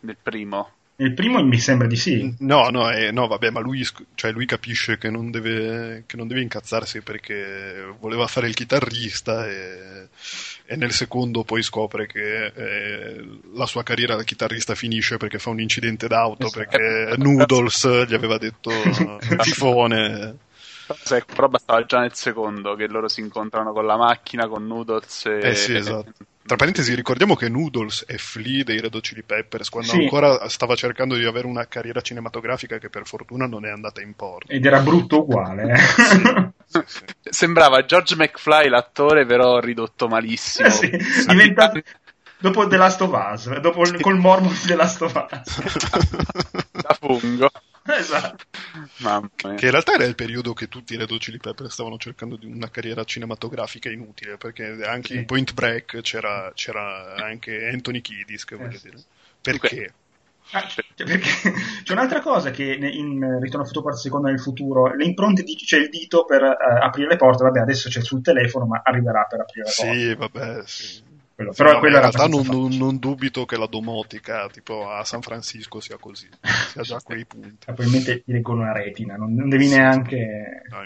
Nel 0.00 0.16
primo. 0.22 0.70
Il 1.00 1.14
primo 1.14 1.40
mi 1.44 1.58
sembra 1.58 1.86
di 1.86 1.94
sì. 1.94 2.34
No, 2.40 2.70
no, 2.70 2.90
eh, 2.90 3.12
no 3.12 3.28
vabbè, 3.28 3.50
ma 3.50 3.60
lui, 3.60 3.86
cioè, 4.16 4.32
lui 4.32 4.46
capisce 4.46 4.98
che 4.98 5.08
non, 5.10 5.30
deve, 5.30 6.02
che 6.06 6.16
non, 6.16 6.26
deve, 6.26 6.40
incazzarsi 6.40 7.02
perché 7.02 7.94
voleva 8.00 8.26
fare 8.26 8.48
il 8.48 8.54
chitarrista 8.54 9.46
e, 9.46 10.08
e 10.66 10.74
nel 10.74 10.90
secondo 10.90 11.44
poi 11.44 11.62
scopre 11.62 12.08
che 12.08 12.46
eh, 12.46 13.24
la 13.54 13.66
sua 13.66 13.84
carriera 13.84 14.16
da 14.16 14.24
chitarrista 14.24 14.74
finisce 14.74 15.18
perché 15.18 15.38
fa 15.38 15.50
un 15.50 15.60
incidente 15.60 16.08
d'auto 16.08 16.46
esatto. 16.46 16.66
perché 16.66 17.14
Noodles 17.16 18.06
gli 18.08 18.14
aveva 18.14 18.36
detto 18.36 18.72
tifone. 19.38 20.36
Però 21.26 21.48
bastava 21.48 21.84
già 21.84 22.00
nel 22.00 22.14
secondo 22.14 22.74
che 22.74 22.88
loro 22.88 23.06
si 23.06 23.20
incontrano 23.20 23.72
con 23.72 23.86
la 23.86 23.96
macchina, 23.96 24.48
con 24.48 24.66
Noodles 24.66 25.26
e... 25.26 25.50
Eh 25.50 25.54
sì, 25.54 25.76
esatto. 25.76 26.12
Tra 26.48 26.56
parentesi, 26.56 26.94
ricordiamo 26.94 27.36
che 27.36 27.50
Noodles 27.50 28.06
è 28.06 28.16
Flea 28.16 28.64
dei 28.64 28.80
Red 28.80 28.94
Hot 28.94 29.02
Chili 29.02 29.22
Peppers 29.22 29.68
quando 29.68 29.90
sì. 29.90 29.98
ancora 29.98 30.48
stava 30.48 30.74
cercando 30.76 31.14
di 31.14 31.26
avere 31.26 31.46
una 31.46 31.66
carriera 31.66 32.00
cinematografica 32.00 32.78
che 32.78 32.88
per 32.88 33.06
fortuna 33.06 33.46
non 33.46 33.66
è 33.66 33.70
andata 33.70 34.00
in 34.00 34.14
porto. 34.14 34.50
Ed 34.50 34.64
era 34.64 34.80
brutto 34.80 35.18
uguale. 35.18 35.74
Eh? 35.74 35.76
Sì, 35.76 36.80
sì. 36.86 37.04
Sembrava 37.20 37.84
George 37.84 38.16
McFly 38.16 38.70
l'attore, 38.70 39.26
però 39.26 39.58
ridotto 39.58 40.08
malissimo. 40.08 40.70
Sì, 40.70 40.90
diventato... 41.26 41.82
Dopo 42.38 42.66
The 42.66 42.76
Last 42.78 43.02
of 43.02 43.10
Us, 43.12 43.58
dopo 43.58 43.82
col 44.00 44.16
mormo 44.16 44.48
di 44.48 44.58
The 44.66 44.74
Last 44.74 45.02
of 45.02 45.28
Us. 45.30 45.60
da 46.80 46.96
fungo. 46.98 47.50
Esatto. 47.96 48.44
Che 49.54 49.64
in 49.64 49.70
realtà 49.70 49.92
era 49.94 50.04
il 50.04 50.14
periodo 50.14 50.52
che 50.52 50.68
tutti 50.68 50.94
i 50.94 50.96
Red 50.96 51.10
Hot 51.10 51.20
Chili 51.20 51.38
Peppers 51.38 51.72
stavano 51.72 51.96
cercando 51.98 52.36
di 52.36 52.46
una 52.46 52.70
carriera 52.70 53.04
cinematografica 53.04 53.90
inutile, 53.90 54.36
perché 54.36 54.64
anche 54.84 55.14
Sì. 55.14 55.18
in 55.18 55.24
Point 55.26 55.52
Break 55.54 56.00
c'era, 56.02 56.52
c'era 56.54 57.14
anche 57.16 57.68
Anthony 57.68 58.00
Kiddis, 58.00 58.44
che 58.44 58.54
Eh, 58.54 58.58
voglio 58.58 58.78
sì. 58.78 58.90
dire. 58.90 59.02
Perché? 59.40 59.94
Ah, 60.52 60.66
cioè, 60.66 60.84
perché 61.04 61.28
c'è 61.82 61.92
un'altra 61.92 62.20
cosa 62.20 62.50
che 62.50 62.64
in 62.64 63.38
Ritorno 63.40 63.60
al 63.62 63.66
futuro 63.66 63.84
parte 63.84 64.00
seconda 64.00 64.28
nel 64.30 64.40
futuro, 64.40 64.94
le 64.94 65.04
impronte 65.04 65.42
di, 65.42 65.54
c'è 65.56 65.78
il 65.78 65.88
dito 65.90 66.24
per 66.24 66.42
eh, 66.42 66.56
aprire 66.82 67.08
le 67.08 67.16
porte, 67.16 67.42
vabbè 67.44 67.60
adesso 67.60 67.88
c'è 67.88 68.00
sul 68.00 68.22
telefono 68.22 68.66
ma 68.66 68.80
arriverà 68.82 69.24
per 69.28 69.40
aprire 69.40 69.66
le 69.68 69.72
porte. 69.76 69.92
Sì, 69.98 70.14
vabbè, 70.14 70.62
sì. 70.66 71.02
Quello- 71.38 71.52
però 71.52 71.72
no, 71.74 71.78
quello 71.78 71.94
in 71.94 72.00
realtà 72.00 72.26
non, 72.26 72.44
non- 72.46 72.76
non 72.76 72.98
dubito 72.98 73.44
che 73.44 73.56
la 73.56 73.68
domotica 73.68 74.48
tipo 74.48 74.90
a 74.90 75.04
San 75.04 75.22
Francisco 75.22 75.78
sia 75.78 75.96
così, 75.96 76.28
sia 76.72 76.82
già 76.82 76.96
a 76.96 77.00
quei 77.00 77.24
punti. 77.26 77.64
Probabilmente 77.66 78.24
ti 78.24 78.32
leggono 78.32 78.62
una 78.62 78.72
retina, 78.72 79.14
non, 79.14 79.34
non 79.34 79.48
devi 79.48 79.68
Sì, 79.68 79.76
neanche... 79.76 80.62
No. 80.68 80.78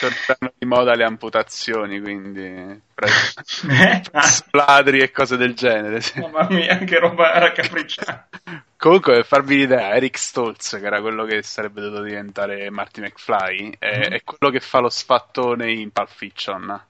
Tornano 0.00 0.52
di 0.58 0.66
moda 0.66 0.94
le 0.94 1.04
amputazioni, 1.04 2.00
quindi 2.00 2.40
Eh? 2.44 2.82
Ladri 4.50 5.00
e 5.00 5.10
cose 5.12 5.36
del 5.36 5.54
genere. 5.54 6.00
sì. 6.00 6.18
mamma 6.20 6.46
mia, 6.50 6.76
che 6.78 6.98
roba 6.98 7.38
raccapricciata. 7.38 8.28
Comunque, 8.76 9.14
per 9.14 9.24
farvi 9.26 9.56
l'idea, 9.58 9.94
Eric 9.94 10.18
Stoltz, 10.18 10.76
che 10.78 10.86
era 10.86 11.00
quello 11.00 11.24
che 11.24 11.42
sarebbe 11.42 11.80
dovuto 11.80 12.02
diventare 12.02 12.68
Marty 12.70 13.00
McFly, 13.00 13.76
è, 13.78 13.96
Mhm. 13.96 14.02
è 14.14 14.22
quello 14.24 14.52
che 14.52 14.60
fa 14.60 14.80
lo 14.80 14.88
sfattone 14.90 15.70
in 15.72 15.90
Pulp 15.92 16.08
Fiction. 16.10 16.86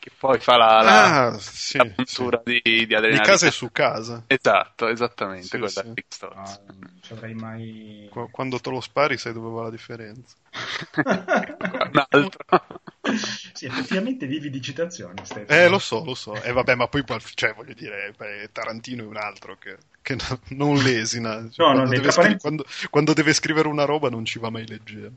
Che 0.00 0.10
poi 0.18 0.40
fa 0.40 0.56
la, 0.56 0.80
la, 0.82 1.14
Ah, 1.28 1.38
sì, 1.38 1.78
la 1.78 1.84
puntura 1.84 2.40
di, 2.44 2.60
di 2.62 2.86
Di 2.86 2.94
adrenalina. 2.94 3.20
casa 3.20 3.46
e 3.46 3.50
su 3.50 3.70
casa. 3.70 4.24
Esatto, 4.26 4.88
esattamente, 4.88 5.58
Sì, 5.58 5.66
sì. 5.68 5.86
No, 6.34 6.62
non 6.66 6.98
ci 7.00 7.12
avrei 7.12 7.34
mai... 7.34 8.08
Qu- 8.12 8.30
Quando 8.30 8.58
te 8.60 8.70
lo 8.70 8.80
spari 8.80 9.16
sai 9.18 9.32
dove 9.32 9.50
va 9.50 9.62
la 9.64 9.70
differenza. 9.70 10.34
Un 11.92 12.04
altro. 12.10 12.60
sì, 13.54 13.66
effettivamente 13.66 14.26
vivi 14.26 14.50
di 14.50 14.60
citazioni. 14.60 15.24
Stefano. 15.24 15.58
Eh, 15.60 15.68
lo 15.68 15.78
so, 15.78 16.04
lo 16.04 16.14
so. 16.14 16.40
E 16.42 16.52
vabbè, 16.52 16.74
ma 16.76 16.86
poi, 16.86 17.02
cioè, 17.34 17.54
voglio 17.54 17.74
dire, 17.74 18.12
beh, 18.16 18.50
Tarantino 18.52 19.02
è 19.02 19.06
un 19.06 19.16
altro 19.16 19.56
che, 19.58 19.76
che 20.00 20.14
no- 20.14 20.40
non 20.50 20.76
lesina. 20.76 21.48
Cioè, 21.50 21.66
No, 21.66 21.72
quando, 21.72 21.82
non 21.84 21.90
deve 21.92 22.10
scri- 22.10 22.38
quando- 22.38 22.64
quando 22.90 23.12
deve 23.12 23.32
scrivere 23.32 23.68
una 23.68 23.84
roba 23.84 24.08
non 24.10 24.24
ci 24.24 24.38
va 24.38 24.50
mai 24.50 24.66
leggero. 24.66 25.12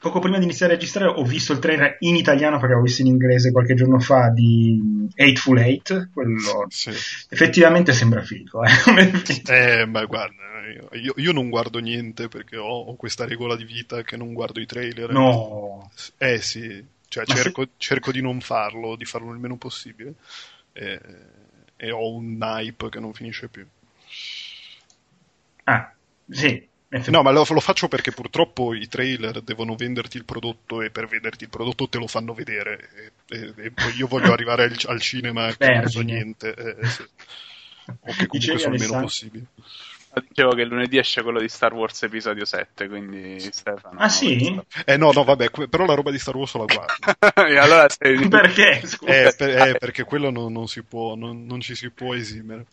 Poco 0.00 0.20
prima 0.20 0.38
di 0.38 0.44
iniziare 0.44 0.72
a 0.72 0.76
registrare 0.76 1.10
ho 1.10 1.24
visto 1.24 1.52
il 1.52 1.58
trailer 1.58 1.96
in 2.00 2.14
italiano 2.14 2.52
perché 2.52 2.68
l'avevo 2.68 2.84
visto 2.86 3.02
in 3.02 3.08
inglese 3.08 3.50
qualche 3.50 3.74
giorno 3.74 3.98
fa 3.98 4.28
di 4.30 5.08
Eightful 5.16 5.58
Eight, 5.58 6.10
quello 6.12 6.66
Sì. 6.68 6.90
effettivamente 7.28 7.92
sembra 7.92 8.22
figo. 8.22 8.62
Eh? 8.62 8.70
Eh, 9.50 9.86
ma 9.86 10.04
guarda, 10.04 10.42
io, 11.02 11.14
io 11.16 11.32
non 11.32 11.48
guardo 11.48 11.78
niente 11.78 12.28
perché 12.28 12.56
ho, 12.56 12.66
ho 12.66 12.94
questa 12.96 13.24
regola 13.24 13.56
di 13.56 13.64
vita 13.64 14.02
che 14.02 14.16
non 14.16 14.32
guardo 14.34 14.60
i 14.60 14.66
trailer. 14.66 15.10
no, 15.10 15.90
Eh 16.18 16.38
sì, 16.40 16.84
cioè 17.08 17.24
Ma 17.26 17.34
se- 17.34 17.42
cerco, 17.42 17.66
cerco 17.76 18.12
di 18.12 18.20
non 18.20 18.40
farlo, 18.40 18.96
di 18.96 19.04
farlo 19.04 19.32
il 19.32 19.38
meno 19.38 19.56
possibile. 19.56 20.14
E, 20.72 21.00
e 21.76 21.90
ho 21.90 22.12
un 22.12 22.36
hype 22.40 22.88
che 22.90 23.00
non 23.00 23.12
finisce 23.14 23.48
più. 23.48 23.66
ah, 25.66 25.92
sì. 26.30 26.67
No, 27.08 27.22
ma 27.22 27.30
lo, 27.30 27.44
lo 27.46 27.60
faccio 27.60 27.86
perché 27.86 28.12
purtroppo 28.12 28.72
i 28.72 28.88
trailer 28.88 29.42
devono 29.42 29.74
venderti 29.76 30.16
il 30.16 30.24
prodotto 30.24 30.80
e 30.80 30.90
per 30.90 31.06
venderti 31.06 31.44
il 31.44 31.50
prodotto 31.50 31.88
te 31.88 31.98
lo 31.98 32.06
fanno 32.06 32.32
vedere. 32.32 33.12
E, 33.28 33.36
e- 33.36 33.54
e 33.56 33.72
io 33.96 34.06
voglio 34.06 34.32
arrivare 34.32 34.64
al, 34.64 34.76
al 34.86 35.00
cinema 35.00 35.54
che 35.54 35.68
non 35.70 35.86
so 35.86 36.00
niente. 36.00 36.54
eh, 36.54 36.76
eh, 36.80 36.86
sì. 36.86 37.02
O 38.00 38.14
che 38.14 38.26
comunque 38.26 38.58
sono 38.58 38.74
il 38.74 38.80
meno 38.80 38.96
possibile. 39.00 39.44
Dicevo 40.28 40.54
che 40.54 40.64
lunedì 40.64 40.98
esce 40.98 41.22
quello 41.22 41.38
di 41.40 41.48
Star 41.48 41.72
Wars 41.74 42.02
episodio 42.02 42.44
7, 42.44 42.88
quindi 42.88 43.38
Stefano. 43.52 44.00
Ah, 44.00 44.08
sì? 44.08 44.58
Eh 44.86 44.96
no, 44.96 45.12
no, 45.12 45.22
vabbè, 45.24 45.50
que- 45.50 45.68
però 45.68 45.84
la 45.84 45.94
roba 45.94 46.10
di 46.10 46.18
Star 46.18 46.34
Wars 46.36 46.54
la 46.54 46.64
guardo. 46.64 46.94
e 47.46 47.56
allora 47.58 47.86
sei... 47.88 48.16
Perché? 48.28 48.80
Scusa. 48.86 49.12
Eh, 49.12 49.34
per- 49.36 49.68
eh, 49.68 49.76
perché 49.78 50.04
quello 50.04 50.30
non, 50.30 50.52
non 50.52 50.66
si 50.66 50.82
può, 50.82 51.14
non, 51.14 51.44
non 51.44 51.60
ci 51.60 51.74
si 51.74 51.90
può 51.90 52.14
esimere. 52.14 52.66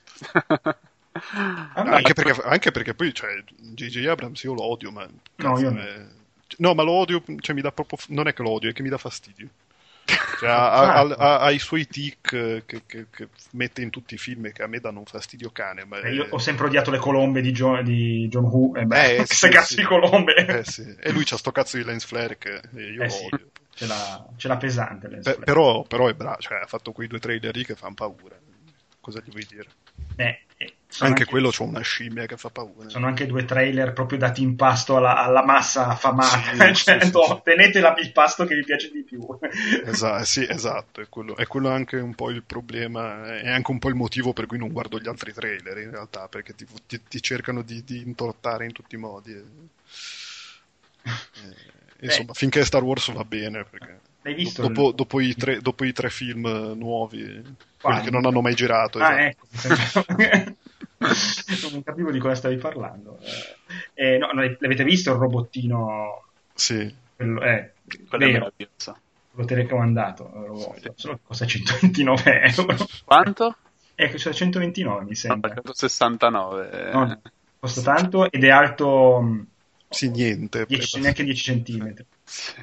Ah, 1.16 1.72
Anche 1.74 2.14
perché, 2.14 2.42
anche 2.44 2.72
perché 2.72 2.94
poi, 2.94 3.14
cioè, 3.14 3.42
J.J. 3.58 4.06
Abrams 4.08 4.44
io 4.44 4.54
lo 4.54 4.64
odio, 4.64 4.92
ma... 4.92 5.08
No, 5.38 5.60
io 5.60 5.70
no. 5.72 5.82
eh, 5.82 6.06
No, 6.58 6.74
ma 6.74 6.84
lo 6.84 6.92
odio, 6.92 7.24
cioè 7.40 7.56
mi 7.56 7.62
dà 7.62 7.72
proprio... 7.72 7.98
Non 8.10 8.28
è 8.28 8.34
che 8.34 8.42
lo 8.44 8.52
odio, 8.52 8.70
è 8.70 8.74
che 8.74 8.82
mi 8.84 8.90
dà 8.90 8.98
fastidio. 8.98 9.48
Cioè, 10.06 10.50
ha, 10.50 10.72
Ah. 10.72 10.94
ha- 11.00 11.16
ha- 11.18 11.40
ha 11.40 11.52
i 11.52 11.60
suoi 11.60 11.88
tic 11.88 12.32
eh, 12.34 12.64
che, 12.66 12.82
che- 12.86 13.08
che 13.10 13.30
mette 13.52 13.82
in 13.82 13.90
tutti 13.90 14.14
i 14.14 14.18
film 14.18 14.46
e 14.46 14.52
che 14.52 14.62
a 14.64 14.68
me 14.68 14.80
danno 14.80 15.00
un 15.00 15.06
fastidio 15.06 15.50
cane. 15.52 15.86
Ma 15.86 16.00
Eh, 16.00 16.14
Io 16.14 16.28
ho 16.30 16.38
sempre 16.38 16.66
odiato 16.68 16.92
le 16.92 17.00
colombe 17.00 17.42
di 17.42 17.52
John, 17.52 17.84
di 17.84 18.28
John 18.28 18.44
Woo. 18.46 18.76
E 18.76 18.86
beh, 18.86 19.14
Eh, 19.14 19.16
queste 19.26 19.48
sì, 19.48 19.54
cazzo 19.54 19.68
sì. 19.74 19.76
di 19.78 19.84
colombe. 19.84 20.36
Eh, 20.36 20.64
sì. 20.66 20.96
E 21.00 21.12
lui 21.12 21.24
c'ha 21.24 21.38
sto 21.38 21.52
cazzo 21.52 21.78
di 21.78 21.84
lens 21.84 22.06
flare 22.06 22.38
che 22.38 22.62
io 22.74 23.02
Eh 23.02 23.06
lo 23.06 23.10
sì. 23.10 23.26
odio. 23.32 23.48
Ce 23.74 23.86
l'ha, 23.88 24.26
ce 24.38 24.48
l'ha 24.48 24.58
pesante. 24.58 25.08
Lens 25.08 25.24
Pe- 25.26 25.38
però, 25.44 25.84
però 25.84 26.08
è 26.08 26.14
bravo, 26.14 26.38
cioè, 26.40 26.60
ha 26.62 26.68
fatto 26.68 26.92
quei 26.92 27.08
due 27.08 27.20
trailer 27.20 27.56
lì 27.56 27.66
che 27.66 27.76
fanno 27.76 27.94
paura. 27.96 28.36
Cosa 29.02 29.22
gli 29.24 29.30
vuoi 29.32 29.46
dire? 29.50 29.68
Eh, 30.16 30.40
eh, 30.66 30.74
sono 30.88 31.10
Anche 31.10 31.26
quello 31.26 31.50
c'ha 31.52 31.64
una 31.64 31.82
scimmia 31.82 32.26
che 32.26 32.38
fa 32.38 32.50
paura. 32.50 32.90
Sono 32.90 33.08
anche 33.08 33.26
due 33.26 33.44
trailer 33.46 33.92
proprio 33.94 34.18
dati 34.18 34.42
in 34.42 34.56
pasto 34.56 34.96
alla, 34.98 35.18
alla 35.18 35.44
massa 35.44 35.88
affamata. 35.88 36.38
Sì, 36.54 36.74
cioè, 36.84 37.02
sì, 37.02 37.12
no, 37.12 37.22
sì. 37.24 37.42
tenete 37.44 37.80
la- 37.80 37.96
il 37.98 38.12
pasto 38.12 38.46
che 38.46 38.56
vi 38.56 38.64
piace 38.64 38.92
di 38.92 39.04
più. 39.04 39.26
Esatto, 39.86 40.24
sì, 40.26 40.46
esatto, 40.48 41.02
è 41.02 41.08
quello, 41.10 41.36
è 41.36 41.46
quello 41.48 41.70
anche 41.70 41.98
un 41.98 42.16
po' 42.16 42.30
il 42.30 42.44
problema, 42.44 43.38
è 43.40 43.50
anche 43.50 43.72
un 43.72 43.80
po' 43.80 43.90
il 43.90 43.96
motivo 43.96 44.34
per 44.34 44.46
cui 44.46 44.58
non 44.58 44.72
guardo 44.72 45.00
gli 45.00 45.08
altri 45.08 45.34
trailer 45.34 45.78
in 45.80 45.92
realtà, 45.92 46.28
perché 46.28 46.54
ti, 46.56 46.66
ti- 46.88 47.02
ti 47.08 47.22
cercano 47.22 47.62
di, 47.62 47.84
di 47.84 48.02
intortare 48.02 48.66
in 48.66 48.72
tutti 48.72 48.96
i 48.96 48.98
modi. 48.98 49.32
e- 49.34 49.44
e, 52.00 52.06
insomma, 52.06 52.34
finché 52.34 52.64
Star 52.66 52.84
Wars 52.84 53.12
va 53.12 53.24
bene, 53.24 53.64
perché 53.66 54.00
L'hai 54.26 54.34
visto? 54.34 54.64
dopo, 54.64 54.90
il- 54.90 54.96
dopo 54.96 55.20
i 55.22 55.36
tre, 55.36 55.60
dopo 55.62 55.86
i 55.86 55.94
tre 55.94 56.10
film 56.10 56.48
nuovi, 56.76 57.22
quelli 57.22 57.56
Quali? 57.80 58.04
che 58.04 58.10
non 58.10 58.26
hanno 58.26 58.42
mai 58.42 58.56
girato, 58.56 58.98
Ah, 58.98 59.30
esatto. 59.30 60.06
ecco. 60.18 60.54
non 61.72 61.84
capivo 61.84 62.10
di 62.12 62.18
cosa 62.18 62.34
stavi 62.34 62.56
parlando. 62.58 63.20
Eh, 63.94 64.16
eh, 64.16 64.18
no, 64.18 64.30
l'avete 64.34 64.84
visto 64.84 65.12
il 65.12 65.18
robottino? 65.20 66.24
sì, 66.56 66.92
Quello, 67.16 67.42
eh, 67.44 67.74
Quello 68.10 68.24
è 68.26 68.28
vero, 68.32 68.52
meraviglioso. 68.58 68.98
quello 69.32 69.48
telecomandato. 69.48 70.28
eh, 70.34 70.48
Lo 70.48 70.54
voglio. 70.54 70.94
Solo 70.96 71.14
che 71.16 71.20
costa 71.24 71.46
129 71.46 72.42
euro. 72.56 72.88
Quanto? 73.06 73.56
Eh, 73.94 74.10
costa 74.12 74.32
129 74.32 75.04
mi 75.06 75.16
sembra. 75.16 75.54
169. 75.54 76.92
No, 76.94 77.22
costa 77.60 77.82
tanto 77.82 78.32
ed 78.32 78.44
è 78.44 78.50
alto 78.50 79.22
mh, 79.22 79.48
sì, 79.90 80.10
niente. 80.10 80.66
10 80.68 81.00
neanche 81.00 81.24
10 81.24 81.44
centimetri. 81.44 82.06
Sì. 82.24 82.54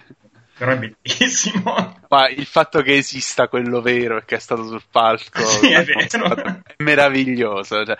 Però 0.62 0.72
è 0.74 0.78
bellissimo. 0.78 1.74
Ma 2.08 2.28
il 2.28 2.46
fatto 2.46 2.82
che 2.82 2.96
esista 2.96 3.48
quello 3.48 3.80
vero 3.80 4.16
e 4.18 4.24
che 4.24 4.36
è 4.36 4.38
stato 4.38 4.64
sul 4.64 4.84
palco 4.88 5.44
Sì, 5.44 5.72
è 5.72 5.84
è 5.84 6.74
meraviglioso. 6.84 7.84
Cioè, 7.84 7.96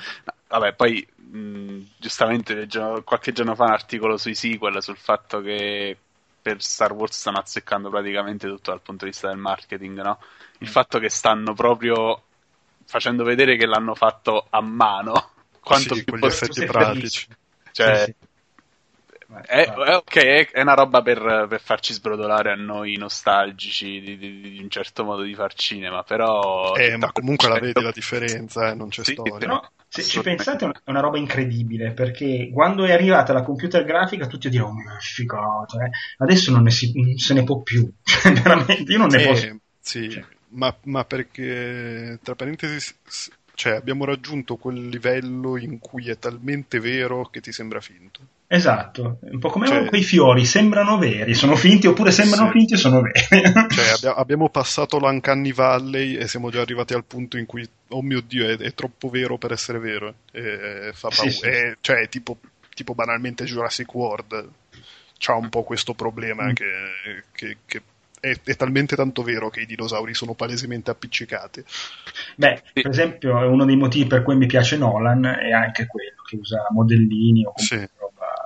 vabbè, 0.46 0.74
poi 0.74 1.04
mh, 1.16 1.78
giustamente 1.98 2.68
qualche 3.02 3.32
giorno 3.32 3.56
fa 3.56 3.64
un 3.64 3.72
articolo 3.72 4.16
sui 4.16 4.36
sequel 4.36 4.80
sul 4.80 4.96
fatto 4.96 5.40
che 5.40 5.96
per 6.40 6.62
Star 6.62 6.92
Wars 6.92 7.18
stanno 7.18 7.38
azzeccando 7.38 7.88
praticamente 7.90 8.46
tutto 8.46 8.70
dal 8.70 8.80
punto 8.80 9.06
di 9.06 9.10
vista 9.10 9.26
del 9.28 9.38
marketing, 9.38 10.00
no? 10.00 10.18
Il 10.58 10.68
Mm. 10.68 10.70
fatto 10.70 10.98
che 11.00 11.08
stanno 11.08 11.54
proprio 11.54 12.22
facendo 12.84 13.24
vedere 13.24 13.56
che 13.56 13.66
l'hanno 13.66 13.94
fatto 13.96 14.46
a 14.50 14.60
mano. 14.60 15.30
Quanto 15.60 15.94
Sì, 15.94 16.04
più 16.04 16.12
possibile. 16.18 17.08
Cioè, 17.72 17.96
Sì, 17.96 18.04
sì. 18.04 18.14
È, 19.40 19.62
Vai, 19.64 19.78
è 19.86 19.96
ok, 19.96 20.16
è, 20.16 20.50
è 20.50 20.60
una 20.62 20.74
roba 20.74 21.02
per, 21.02 21.46
per 21.48 21.60
farci 21.60 21.92
sbrodolare 21.92 22.52
a 22.52 22.54
noi 22.56 22.96
nostalgici 22.96 24.00
di, 24.00 24.16
di- 24.18 24.40
di 24.40 24.58
un 24.62 24.68
certo 24.70 25.04
modo 25.04 25.22
di 25.22 25.34
far 25.34 25.54
cinema, 25.54 26.02
però... 26.02 26.78
Eh, 26.78 26.96
ma 26.96 27.12
comunque 27.12 27.48
la 27.48 27.58
vedi 27.58 27.80
la 27.82 27.92
differenza, 27.92 28.68
eh, 28.70 28.74
non 28.74 28.88
c'è 28.88 29.04
Sì, 29.04 29.04
storia. 29.04 29.36
Però, 29.36 29.60
se 29.88 30.06
ci 30.06 30.20
pensate, 30.22 30.64
è 30.64 30.68
una- 30.84 31.00
è 31.00 31.02
roba 31.02 31.18
incredibile 31.18 31.92
perché 31.92 32.50
quando 32.52 32.84
è 32.84 32.92
arrivata 32.92 33.32
la 33.32 33.42
computer 33.42 33.84
grafica, 33.84 34.26
tutti 34.26 34.48
dicono: 34.48 34.68
Oh, 34.70 34.72
ma 34.74 34.96
figata, 35.00 35.84
eh." 35.84 35.90
adesso 36.18 36.50
non, 36.52 36.62
ne 36.62 36.70
si- 36.70 36.92
non 36.94 37.16
se 37.16 37.34
ne 37.34 37.42
può 37.44 37.62
più. 37.62 37.90
Cioè, 38.02 38.32
veramente, 38.32 38.92
io 38.92 38.98
non 38.98 39.10
ne 39.10 39.20
Eh, 39.20 39.20
posso. 39.20 39.58
sì, 39.78 40.06
Cioè. 40.06 40.24
ma, 40.48 40.74
ma 40.84 41.04
perché, 41.04 42.18
tra 42.22 42.34
parentesi, 42.34 42.94
cioè, 43.54 43.74
abbiamo 43.74 44.04
raggiunto 44.04 44.56
quel 44.56 44.88
livello 44.88 45.56
in 45.58 45.78
cui 45.78 46.08
è 46.08 46.18
talmente 46.18 46.80
vero 46.80 47.26
che 47.28 47.40
ti 47.40 47.52
sembra 47.52 47.80
finto. 47.80 48.20
Esatto, 48.54 49.18
un 49.22 49.38
po' 49.38 49.48
come 49.48 49.66
Cioè- 49.66 49.86
quei 49.86 50.02
fiori, 50.02 50.44
sembrano 50.44 50.98
veri, 50.98 51.32
sono 51.32 51.56
finti 51.56 51.86
oppure 51.86 52.10
sembrano 52.10 52.50
Sì. 52.50 52.58
finti 52.58 52.74
e 52.74 52.76
sono 52.76 53.00
veri. 53.00 53.18
Cioè, 53.72 53.88
abbia- 53.96 54.14
abbiamo 54.14 54.50
passato 54.50 54.98
l'Uncanny 54.98 55.54
Valley 55.54 56.16
e 56.16 56.28
siamo 56.28 56.50
già 56.50 56.60
arrivati 56.60 56.92
al 56.92 57.04
punto 57.04 57.38
in 57.38 57.46
cui, 57.46 57.66
oh 57.88 58.02
mio 58.02 58.20
Dio, 58.20 58.46
è, 58.46 58.58
è 58.58 58.74
troppo 58.74 59.08
vero 59.08 59.38
per 59.38 59.52
essere 59.52 59.78
vero. 59.78 60.14
E, 60.32 60.90
fa 60.92 61.08
Sì, 61.10 61.16
paura. 61.16 61.32
sì. 61.32 61.46
E, 61.46 61.76
cioè, 61.80 62.08
tipo, 62.10 62.36
tipo 62.74 62.94
banalmente 62.94 63.44
Jurassic 63.44 63.94
World 63.94 64.48
c'ha 65.16 65.34
un 65.34 65.48
po' 65.48 65.62
questo 65.62 65.94
problema 65.94 66.48
Mm. 66.48 66.52
che, 66.52 66.66
che- 67.32 67.56
che 67.64 67.82
è, 68.20 68.36
è 68.44 68.54
talmente 68.54 68.96
tanto 68.96 69.22
vero 69.22 69.48
che 69.48 69.60
i 69.62 69.66
dinosauri 69.66 70.12
sono 70.12 70.34
palesemente 70.34 70.90
appiccicati. 70.90 71.64
Beh, 72.36 72.62
per 72.74 72.86
esempio, 72.86 73.34
uno 73.50 73.64
dei 73.64 73.76
motivi 73.76 74.06
per 74.06 74.22
cui 74.22 74.36
mi 74.36 74.46
piace 74.46 74.76
Nolan 74.76 75.24
è 75.24 75.50
anche 75.52 75.86
quello 75.86 76.20
che 76.28 76.36
usa 76.36 76.66
modellini 76.70 77.44
o 77.46 77.52
comunque 77.54 77.90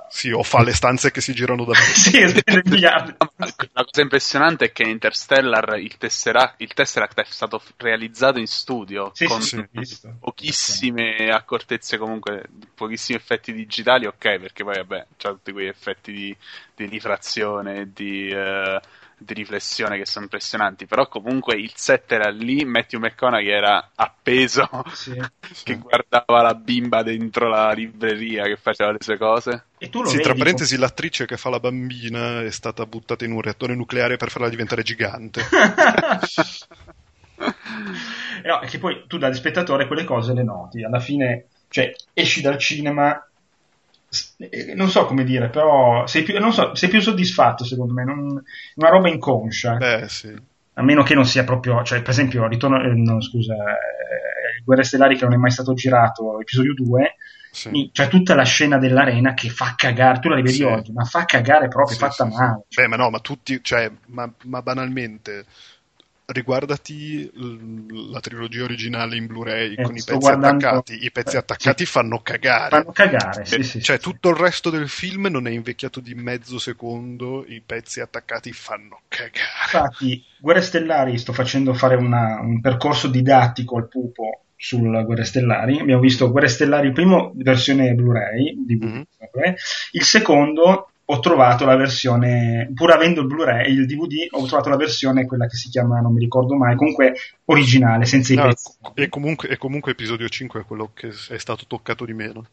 Sì. 0.09 0.31
o 0.31 0.43
fa 0.43 0.63
le 0.63 0.73
stanze 0.73 1.11
che 1.11 1.21
si 1.21 1.33
girano 1.33 1.65
da 1.65 1.73
sì. 1.75 2.21
La 2.21 3.83
cosa 3.83 4.01
impressionante 4.01 4.65
è 4.65 4.71
che 4.71 4.83
in 4.83 4.89
Interstellar 4.89 5.77
il 5.79 5.97
Tesseract, 5.97 6.61
il 6.61 6.73
Tesseract 6.73 7.19
è 7.19 7.25
stato 7.27 7.61
realizzato 7.77 8.39
in 8.39 8.47
studio 8.47 9.11
Sì, 9.13 9.25
con 9.25 9.41
sì, 9.41 9.63
pochissime 10.19 11.29
accortezze, 11.31 11.97
comunque 11.97 12.43
pochissimi 12.73 13.17
effetti 13.17 13.53
digitali, 13.53 14.05
ok, 14.05 14.39
perché 14.39 14.63
poi 14.63 14.75
vabbè, 14.75 15.05
c'ha 15.17 15.29
tutti 15.29 15.51
quei 15.51 15.67
effetti 15.67 16.11
di, 16.11 16.35
di 16.75 16.85
rifrazione, 16.85 17.91
di, 17.93 18.29
eh, 18.29 18.79
di 19.17 19.33
riflessione 19.33 19.97
che 19.97 20.05
sono 20.05 20.25
impressionanti, 20.25 20.85
però 20.85 21.07
comunque 21.07 21.55
il 21.55 21.71
set 21.75 22.11
era 22.11 22.29
lì, 22.29 22.63
Matthew 22.65 22.99
McConaughey 22.99 23.49
era 23.49 23.91
appeso, 23.95 24.69
Sì. 24.91 25.13
che 25.63 25.77
guardava 25.77 26.41
la 26.41 26.55
bimba 26.55 27.03
dentro 27.03 27.49
la 27.49 27.71
libreria, 27.71 28.43
che 28.45 28.57
faceva 28.57 28.91
le 28.91 28.99
sue 29.01 29.17
cose. 29.17 29.65
E 29.79 29.89
tu 29.89 30.01
lo 30.03 30.11
Sì, 30.11 30.15
vedi 30.15 30.23
tra 30.23 30.35
parentesi, 30.35 30.77
l'attrice 30.77 31.25
che 31.25 31.37
fa 31.37 31.49
la 31.49 31.59
bambina 31.59 32.41
è 32.41 32.51
stata 32.51 32.85
buttata 32.85 33.25
in 33.25 33.31
un 33.31 33.41
reattore 33.41 33.75
nucleare 33.75 34.17
per 34.17 34.29
farla 34.31 34.49
diventare 34.49 34.83
gigante. 34.83 35.41
No, 38.45 38.59
è 38.59 38.67
che 38.67 38.79
poi 38.79 39.05
tu 39.07 39.17
da 39.17 39.31
spettatore 39.33 39.87
quelle 39.87 40.03
cose 40.03 40.33
le 40.33 40.43
noti, 40.43 40.83
alla 40.83 40.99
fine, 40.99 41.47
cioè, 41.69 41.91
esci 42.13 42.41
dal 42.41 42.57
cinema, 42.57 43.26
non 44.75 44.89
so 44.89 45.05
come 45.05 45.23
dire, 45.23 45.49
però 45.49 46.05
sei 46.07 46.23
più, 46.23 46.37
non 46.39 46.53
so, 46.53 46.75
sei 46.75 46.89
più 46.89 47.01
soddisfatto 47.01 47.65
secondo 47.65 47.93
me, 47.93 48.03
non- 48.05 48.41
una 48.75 48.89
roba 48.89 49.09
inconscia, 49.09 49.75
Beh, 49.77 50.07
sì. 50.07 50.33
a 50.73 50.83
meno 50.83 51.03
che 51.03 51.13
non 51.13 51.25
sia 51.25 51.43
proprio, 51.43 51.83
cioè, 51.83 52.01
per 52.01 52.11
esempio, 52.11 52.47
ritorno, 52.47 52.81
eh, 52.81 52.93
no, 52.93 53.21
scusa, 53.21 53.53
eh, 53.55 54.61
Guerre 54.63 54.83
Stellari 54.83 55.17
che 55.17 55.23
non 55.25 55.33
è 55.33 55.37
mai 55.37 55.51
stato 55.51 55.73
girato, 55.73 56.39
episodio 56.39 56.73
2, 56.73 57.15
sì. 57.51 57.89
c'è 57.91 58.07
tutta 58.07 58.35
la 58.35 58.43
scena 58.43 58.77
dell'arena 58.77 59.33
che 59.33 59.49
fa 59.49 59.73
cagare, 59.75 60.19
tu 60.19 60.29
la 60.29 60.35
rivedi 60.35 60.57
Sì. 60.57 60.63
oggi, 60.63 60.91
ma 60.91 61.03
fa 61.03 61.25
cagare 61.25 61.67
proprio, 61.67 61.95
Sì, 61.95 62.01
fatta 62.03 62.25
male. 62.25 62.63
Beh, 62.75 62.87
ma 62.87 62.95
no, 62.95 63.09
ma 63.09 63.19
tutti, 63.19 63.59
cioè, 63.61 63.91
ma, 64.07 64.31
ma 64.43 64.61
banalmente, 64.61 65.45
riguardati 66.29 67.29
la 68.11 68.19
trilogia 68.19 68.63
originale 68.63 69.15
in 69.15 69.27
Blu-ray 69.27 69.75
Eh, 69.75 69.81
con 69.81 69.95
i 69.95 70.03
pezzi 70.03 70.17
guardando- 70.17 70.67
attaccati. 70.67 71.05
I 71.05 71.11
pezzi 71.11 71.35
eh, 71.35 71.39
attaccati 71.39 71.85
sì. 71.85 71.91
fanno 71.91 72.19
cagare. 72.21 72.69
Fanno 72.69 72.91
cagare, 72.91 73.45
sì, 73.45 73.55
Eh, 73.55 73.63
sì, 73.63 73.81
cioè, 73.81 73.97
tutto 73.99 74.29
il 74.29 74.35
resto 74.35 74.69
del 74.69 74.89
film 74.89 75.27
non 75.27 75.47
è 75.47 75.51
invecchiato 75.51 75.99
di 76.01 76.13
mezzo 76.15 76.59
secondo, 76.59 77.45
i 77.47 77.61
pezzi 77.65 78.01
attaccati 78.01 78.51
fanno 78.51 79.01
cagare. 79.07 79.31
Infatti, 79.63 80.23
Guerre 80.39 80.61
Stellari 80.61 81.17
sto 81.17 81.31
facendo 81.33 81.73
fare 81.73 81.95
una- 81.95 82.39
un 82.41 82.59
percorso 82.59 83.07
didattico 83.07 83.77
al 83.77 83.87
pupo 83.87 84.43
sulle 84.55 85.03
Guerre 85.05 85.23
Stellari. 85.23 85.79
Abbiamo 85.79 86.01
visto 86.01 86.29
Guerre 86.31 86.47
Stellari, 86.49 86.87
il 86.87 86.93
primo 86.93 87.31
versione 87.35 87.93
Blu-ray, 87.93 88.53
DVD, 88.65 88.83
Mhm. 88.83 89.05
eh. 89.43 89.55
il 89.91 90.03
secondo 90.03 90.89
ho 91.09 91.19
trovato 91.19 91.65
la 91.65 91.75
versione, 91.75 92.69
pur 92.73 92.91
avendo 92.91 93.21
il 93.21 93.27
Blu-ray, 93.27 93.71
il 93.71 93.85
DVD, 93.85 94.27
ho 94.31 94.45
trovato 94.45 94.69
la 94.69 94.75
versione, 94.75 95.25
quella 95.25 95.47
che 95.47 95.55
si 95.55 95.69
chiama, 95.69 95.99
non 96.01 96.13
mi 96.13 96.19
ricordo 96.19 96.55
mai, 96.55 96.75
comunque 96.75 97.13
originale, 97.45 98.05
senza 98.05 98.33
i 98.33 98.35
No, 98.35 98.43
pezzi. 98.43 98.73
e, 98.93 99.07
comunque, 99.09 99.47
e 99.49 99.57
comunque 99.57 99.91
episodio 99.93 100.27
5 100.27 100.61
è 100.61 100.65
quello 100.65 100.91
che 100.93 101.07
è 101.29 101.37
stato 101.37 101.63
toccato 101.67 102.03
di 102.05 102.13
meno. 102.13 102.45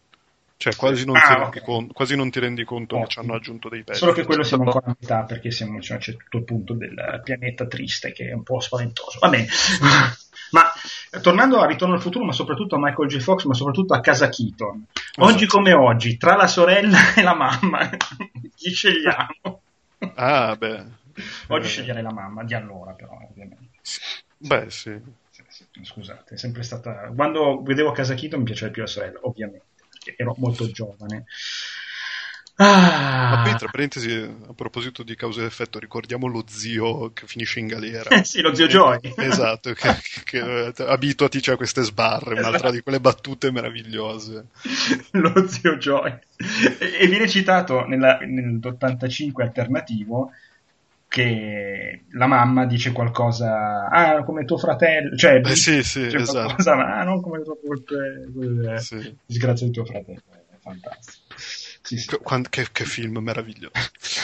Cioè, 0.64 0.76
quasi 0.76 1.04
non, 1.04 1.16
Ah, 1.16 1.20
ti, 1.20 1.34
rendi 1.34 1.58
ok. 1.58 1.64
con- 1.64 1.92
quasi 1.92 2.16
non 2.16 2.30
ti 2.30 2.40
rendi 2.40 2.64
conto 2.64 2.98
che 3.00 3.08
ci 3.08 3.18
hanno 3.18 3.34
aggiunto 3.34 3.68
dei 3.68 3.84
pezzi. 3.84 3.98
Solo 3.98 4.12
che 4.12 4.24
quello 4.24 4.42
siamo 4.42 4.64
ancora 4.64 4.86
a 4.86 4.96
metà 4.98 5.24
perché 5.24 5.50
siamo, 5.50 5.78
cioè, 5.82 5.98
c'è 5.98 6.16
tutto 6.16 6.38
il 6.38 6.44
punto 6.44 6.72
del 6.72 7.20
pianeta 7.22 7.66
triste 7.66 8.12
che 8.12 8.28
è 8.28 8.32
un 8.32 8.42
po' 8.44 8.60
spaventoso. 8.60 9.18
Va 9.20 9.28
bene. 9.28 9.46
Ma 10.52 10.72
tornando 11.20 11.60
a 11.60 11.66
Ritorno 11.66 11.94
al 11.94 12.00
futuro, 12.00 12.24
ma 12.24 12.32
soprattutto 12.32 12.76
a 12.76 12.78
Michael 12.78 13.08
J. 13.08 13.18
Fox, 13.18 13.44
ma 13.44 13.52
soprattutto 13.54 13.92
a 13.92 14.00
casa 14.00 14.28
Keaton. 14.30 14.86
Oggi 15.18 15.44
Esatto. 15.44 15.58
come 15.58 15.72
oggi, 15.74 16.16
tra 16.16 16.34
la 16.34 16.46
sorella 16.46 16.98
e 17.14 17.22
la 17.22 17.34
mamma, 17.34 17.90
chi 18.56 18.70
scegliamo? 18.70 19.62
Ah, 20.14 20.56
beh. 20.56 20.84
Oggi 21.48 21.66
Eh, 21.66 21.68
sceglierei 21.68 22.02
la 22.02 22.12
mamma, 22.12 22.42
di 22.44 22.54
allora 22.54 22.92
però, 22.92 23.18
ovviamente. 23.28 23.80
Beh, 24.38 24.70
sì, 24.70 24.98
Scusate, 25.82 26.34
è 26.34 26.36
sempre 26.38 26.62
stata... 26.62 27.12
Quando 27.14 27.62
vedevo 27.62 27.90
casa 27.92 28.14
Keaton 28.14 28.40
mi 28.40 28.44
piaceva 28.44 28.70
più 28.70 28.82
la 28.82 28.88
sorella, 28.88 29.18
ovviamente, 29.22 29.73
perché 30.04 30.14
ero 30.22 30.34
molto 30.38 30.70
giovane. 30.70 31.24
Ah, 32.56 33.30
Ma 33.36 33.42
poi, 33.42 33.56
tra 33.56 33.68
parentesi, 33.68 34.12
a 34.12 34.52
proposito 34.54 35.02
di 35.02 35.16
causa 35.16 35.40
ed 35.40 35.46
effetto, 35.46 35.80
ricordiamo 35.80 36.28
lo 36.28 36.44
zio 36.46 37.12
che 37.12 37.26
finisce 37.26 37.58
in 37.58 37.66
galera. 37.66 38.10
Eh 38.10 38.24
sì, 38.24 38.40
lo 38.42 38.54
zio 38.54 38.68
Joy. 38.68 39.00
Esatto, 39.16 39.72
che, 39.72 39.92
che, 40.22 40.22
che- 40.72 40.84
abituati 40.84 41.42
cioè, 41.42 41.54
a 41.54 41.56
queste 41.56 41.82
sbarre, 41.82 42.34
un'altra 42.34 42.56
Esatto. 42.56 42.70
di 42.70 42.80
quelle 42.82 43.00
battute 43.00 43.50
meravigliose. 43.50 44.46
lo 45.12 45.48
zio 45.48 45.76
Joy. 45.78 46.16
E 46.78 46.96
e 47.00 47.06
viene 47.08 47.28
citato 47.28 47.86
nella, 47.86 48.18
nell'85 48.20 49.42
alternativo 49.42 50.30
che 51.14 52.06
la 52.10 52.26
mamma 52.26 52.66
dice 52.66 52.90
qualcosa, 52.90 53.86
ah, 53.88 54.24
come 54.24 54.44
tuo 54.44 54.58
fratello, 54.58 55.14
cioè, 55.16 55.40
Eh, 55.44 55.54
sì, 55.54 55.82
sì, 55.84 56.02
dice 56.02 56.16
esatto. 56.16 56.42
qualcosa, 56.44 56.74
ma, 56.74 56.98
ah, 56.98 57.04
non 57.04 57.22
come 57.22 57.40
tuo 57.42 57.56
quel- 57.64 57.84
quel- 58.34 58.80
Sì. 58.80 59.16
disgrazia 59.24 59.66
di 59.66 59.72
tuo 59.72 59.84
fratello, 59.84 60.22
è 60.50 60.56
fantastico. 60.60 61.18
Sì, 61.36 61.98
sì. 61.98 62.08
Che, 62.48 62.66
che- 62.72 62.84
film 62.84 63.18
meraviglioso. 63.18 63.70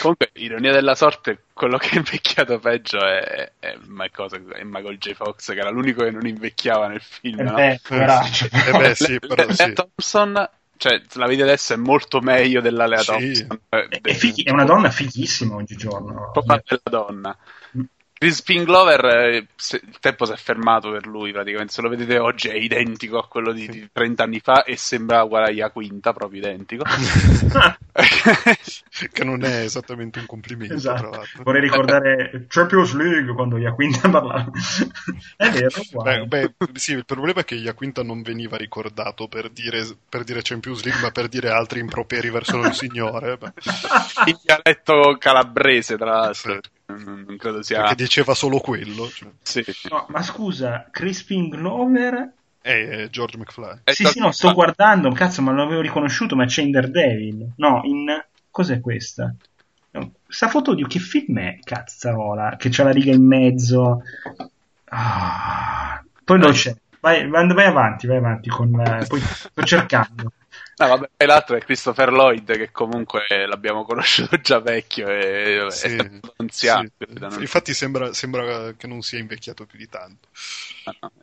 Comunque, 0.01 0.31
ironia 0.33 0.73
della 0.73 0.95
sorte, 0.95 1.43
quello 1.53 1.77
che 1.77 1.91
è 1.91 1.95
invecchiato 1.97 2.59
peggio 2.59 2.97
è, 3.05 3.19
è, 3.21 3.51
è 3.59 3.77
Michael 3.85 4.97
J. 4.97 5.13
Fox, 5.13 5.53
che 5.53 5.59
era 5.59 5.69
l'unico 5.69 6.03
che 6.03 6.11
non 6.11 6.25
invecchiava 6.27 6.87
nel 6.87 7.01
film. 7.01 7.39
Eh 7.39 7.43
no? 7.43 7.53
beh, 7.53 7.79
poveraccio. 7.87 8.47
Eh 8.51 8.77
beh, 8.77 8.95
sì, 8.95 9.11
Le- 9.13 9.19
però 9.19 9.49
sì. 9.51 9.73
Thompson, 9.73 10.49
cioè, 10.81 10.99
la 11.13 11.27
vedi 11.27 11.43
adesso, 11.43 11.73
è 11.73 11.75
molto 11.75 12.21
meglio 12.21 12.59
della 12.59 12.87
Lea 12.87 12.97
Sì. 13.01 13.05
Thompson. 13.05 13.59
eh, 13.69 13.87
È, 13.87 14.01
è 14.01 14.13
fighi- 14.15 14.41
è 14.41 14.49
una 14.49 14.63
donna 14.63 14.89
fighissima 14.89 15.53
oggigiorno. 15.53 16.31
proprio 16.31 16.53
una 16.55 16.63
bella 16.65 16.81
donna. 17.03 17.37
Crispin 18.21 18.65
Glover, 18.65 19.03
eh, 19.05 19.47
se- 19.55 19.81
il 19.83 19.97
tempo 19.99 20.25
si 20.25 20.31
è 20.33 20.35
fermato 20.35 20.91
per 20.91 21.07
lui 21.07 21.31
praticamente. 21.31 21.73
Se 21.73 21.81
lo 21.81 21.89
vedete 21.89 22.19
oggi 22.19 22.49
è 22.49 22.53
identico 22.53 23.17
a 23.17 23.27
quello 23.27 23.51
di, 23.51 23.67
di 23.67 23.89
30 23.91 24.21
anni 24.21 24.39
fa 24.39 24.63
e 24.63 24.77
sembra 24.77 25.23
uguale 25.23 25.47
a 25.47 25.51
Iaquinta, 25.51 26.13
proprio 26.13 26.37
identico. 26.37 26.83
che 29.11 29.23
non 29.23 29.43
è 29.43 29.61
esattamente 29.65 30.19
un 30.19 30.27
complimento, 30.27 30.75
Esatto. 30.75 31.23
Vorrei 31.41 31.61
ricordare 31.61 32.45
Champions 32.47 32.93
League 32.93 33.33
quando 33.33 33.57
Iaquinta 33.57 34.07
parlava. 34.07 34.51
È 35.35 35.49
vero. 35.49 35.81
Beh, 36.03 36.25
beh, 36.27 36.53
sì, 36.73 36.91
il 36.91 37.05
problema 37.05 37.39
è 37.39 37.43
che 37.43 37.55
Iaquinta 37.55 38.03
non 38.03 38.21
veniva 38.21 38.55
ricordato 38.55 39.27
per 39.29 39.49
dire, 39.49 39.83
per 40.07 40.23
dire 40.23 40.41
Champions 40.43 40.83
League, 40.83 41.01
ma 41.01 41.09
per 41.09 41.27
dire 41.27 41.49
altri 41.49 41.79
improperi 41.79 42.29
verso 42.29 42.59
il 42.59 42.71
signore. 42.77 43.37
beh, 43.37 43.53
in 44.27 44.37
dialetto 44.43 45.15
calabrese, 45.17 45.97
tra 45.97 46.11
l'altro. 46.19 46.53
Sì. 46.53 46.59
Non, 46.97 47.23
non 47.27 47.37
credo 47.37 47.61
sia. 47.61 47.81
Perché 47.81 47.95
diceva 47.95 48.33
solo 48.33 48.59
quello. 48.59 49.07
Cioè. 49.09 49.29
Sì. 49.41 49.63
No, 49.89 50.05
ma 50.09 50.21
scusa, 50.21 50.87
Crispin 50.91 51.49
Glover 51.49 52.33
È 52.61 53.07
George 53.09 53.37
McFly. 53.37 53.79
È 53.83 53.91
sì, 53.91 54.03
stato- 54.03 54.09
sì, 54.11 54.19
no, 54.19 54.31
sto 54.31 54.53
guardando, 54.53 55.11
cazzo, 55.11 55.41
ma 55.41 55.51
l'avevo 55.51 55.81
riconosciuto, 55.81 56.35
ma 56.35 56.45
c'è 56.45 56.61
in 56.61 56.71
Daredevil. 56.71 57.53
No, 57.57 57.81
in... 57.83 58.23
cos'è 58.49 58.79
questa? 58.79 59.33
No, 59.91 60.13
Sta 60.27 60.47
foto 60.47 60.73
di 60.73 60.85
che 60.87 60.99
film 60.99 61.39
è, 61.39 61.59
cazzarola? 61.63 62.55
Che 62.57 62.69
c'ha 62.71 62.83
la 62.83 62.91
riga 62.91 63.11
in 63.11 63.25
mezzo. 63.25 64.01
Ah, 64.85 66.03
poi 66.23 66.39
non 66.39 66.51
c'è. 66.51 66.75
Vai, 66.99 67.27
vai 67.27 67.47
vai 67.47 67.65
avanti, 67.65 68.07
vai 68.07 68.17
avanti 68.17 68.49
con... 68.49 68.79
eh, 68.79 69.05
poi 69.07 69.19
sto 69.19 69.63
cercando. 69.63 70.31
No, 70.81 70.87
vabbè, 70.87 71.09
e 71.17 71.25
l'altro 71.25 71.55
è 71.55 71.59
Christopher 71.59 72.11
Lloyd, 72.11 72.57
che 72.57 72.71
comunque 72.71 73.25
l'abbiamo 73.47 73.83
conosciuto 73.83 74.37
già 74.41 74.59
vecchio 74.59 75.07
e 75.09 75.67
Sì, 75.69 75.85
è 75.85 75.89
stato 75.89 76.33
anziano. 76.37 76.89
sì. 77.29 77.39
Infatti 77.39 77.73
sembra, 77.73 78.13
sembra 78.13 78.73
che 78.75 78.87
non 78.87 79.01
sia 79.01 79.19
invecchiato 79.19 79.65
più 79.65 79.77
di 79.77 79.87
tanto. 79.87 80.27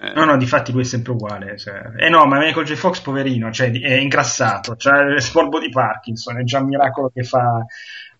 eh, 0.00 0.12
No, 0.14 0.24
no, 0.24 0.36
di 0.36 0.46
fatti 0.46 0.70
lui 0.72 0.82
è 0.82 0.84
sempre 0.84 1.12
uguale. 1.12 1.59
Cioè. 1.59 1.90
Eh 1.96 2.09
no, 2.09 2.24
ma 2.26 2.38
Michael 2.38 2.66
J. 2.66 2.74
Fox, 2.74 3.00
poverino, 3.00 3.50
cioè, 3.52 3.70
è 3.72 3.94
ingrassato, 3.94 4.76
c'ha 4.76 5.00
il 5.00 5.20
sporbo 5.22 5.59
di 5.59 5.70
Parkinson, 5.70 6.38
è 6.38 6.44
già 6.44 6.61
un 6.61 6.66
miracolo 6.66 7.11
che 7.12 7.24
fa 7.24 7.64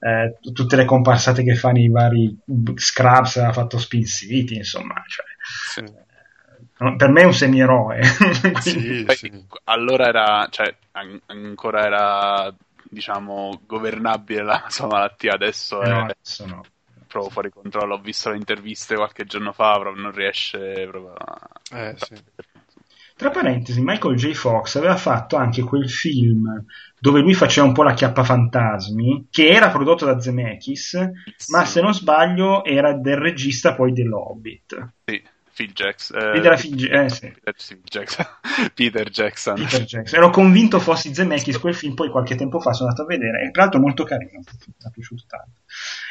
eh, 0.01 0.39
tutte 0.53 0.77
le 0.77 0.85
comparsate 0.85 1.43
che 1.43 1.55
fa 1.55 1.71
nei 1.71 1.89
vari 1.89 2.37
Scrubs, 2.77 3.37
ha 3.37 3.53
fatto 3.53 3.79
Spin 3.79 4.05
City, 4.07 4.57
insomma. 4.57 4.95
Cioè, 5.07 5.25
Sì, 5.73 5.81
no, 5.83 6.07
per 6.97 7.11
me 7.11 7.23
è 7.23 7.25
un 7.25 7.35
semieroe. 7.35 8.03
sì, 8.61 9.05
sì. 9.09 9.47
Allora 9.65 10.07
era, 10.07 10.47
cioè, 10.51 10.75
an- 10.93 11.21
ancora 11.27 11.85
era, 11.85 12.55
diciamo, 12.83 13.61
governabile 13.67 14.43
la 14.43 14.65
sua 14.69 14.87
malattia, 14.87 15.35
adesso 15.35 15.83
Eh 15.83 15.87
è 15.87 15.89
no, 15.89 16.03
adesso 16.03 16.47
no. 16.47 16.65
proprio 17.07 17.31
fuori 17.31 17.51
controllo. 17.51 17.95
Ho 17.95 18.01
visto 18.01 18.31
le 18.31 18.37
interviste 18.37 18.95
qualche 18.95 19.25
giorno 19.25 19.53
fa, 19.53 19.79
proprio 19.79 20.03
non 20.03 20.13
riesce 20.13 20.87
proprio 20.89 21.15
a... 21.15 21.51
Eh, 21.73 21.95
sì. 21.97 22.15
Tra 23.17 23.31
parentesi, 23.31 23.81
Michael 23.83 24.15
J. 24.15 24.33
Fox 24.33 24.77
aveva 24.77 24.97
fatto 24.97 25.35
anche 25.35 25.63
quel 25.63 25.91
film 25.91 26.65
dove 27.01 27.21
lui 27.21 27.35
faceva 27.35 27.67
un 27.67 27.73
po' 27.73 27.83
la 27.83 27.93
chiappa 27.93 28.23
fantasmi, 28.23 29.27
che 29.29 29.49
era 29.49 29.71
prodotto 29.71 30.05
da 30.05 30.21
Zemeckis, 30.21 31.11
ma 31.49 31.65
se 31.65 31.81
non 31.81 31.93
sbaglio 31.93 32.65
era 32.65 32.93
del 32.93 33.17
regista 33.17 33.75
poi 33.75 33.93
dell'Hobbit. 33.93 34.93
Sì, 35.05 35.21
Phil 35.59 35.73
Jackson. 35.73 36.21
Eh, 36.21 36.31
Peter, 36.35 36.57
Phil, 36.57 36.93
eh, 36.93 37.09
sì. 37.09 37.33
Peter, 37.33 37.55
Jackson. 37.83 38.27
Peter 38.75 39.11
Jackson. 39.11 39.55
Peter 39.57 39.83
Jackson. 39.83 40.19
Ero 40.21 40.31
convinto 40.31 40.79
fossi 40.79 41.13
Zemeckis 41.13 41.59
quel 41.59 41.75
film, 41.75 41.95
poi 41.95 42.11
qualche 42.11 42.37
tempo 42.37 42.61
fa 42.61 42.73
sono 42.73 42.91
andato 42.91 43.05
a 43.05 43.17
vedere, 43.17 43.43
e 43.43 43.51
tra 43.51 43.63
l'altro 43.63 43.81
molto 43.81 44.05
carino, 44.05 44.39
mi 44.39 44.45
è 44.45 44.91
piaciuto 44.93 45.25
tanto. 45.27 45.63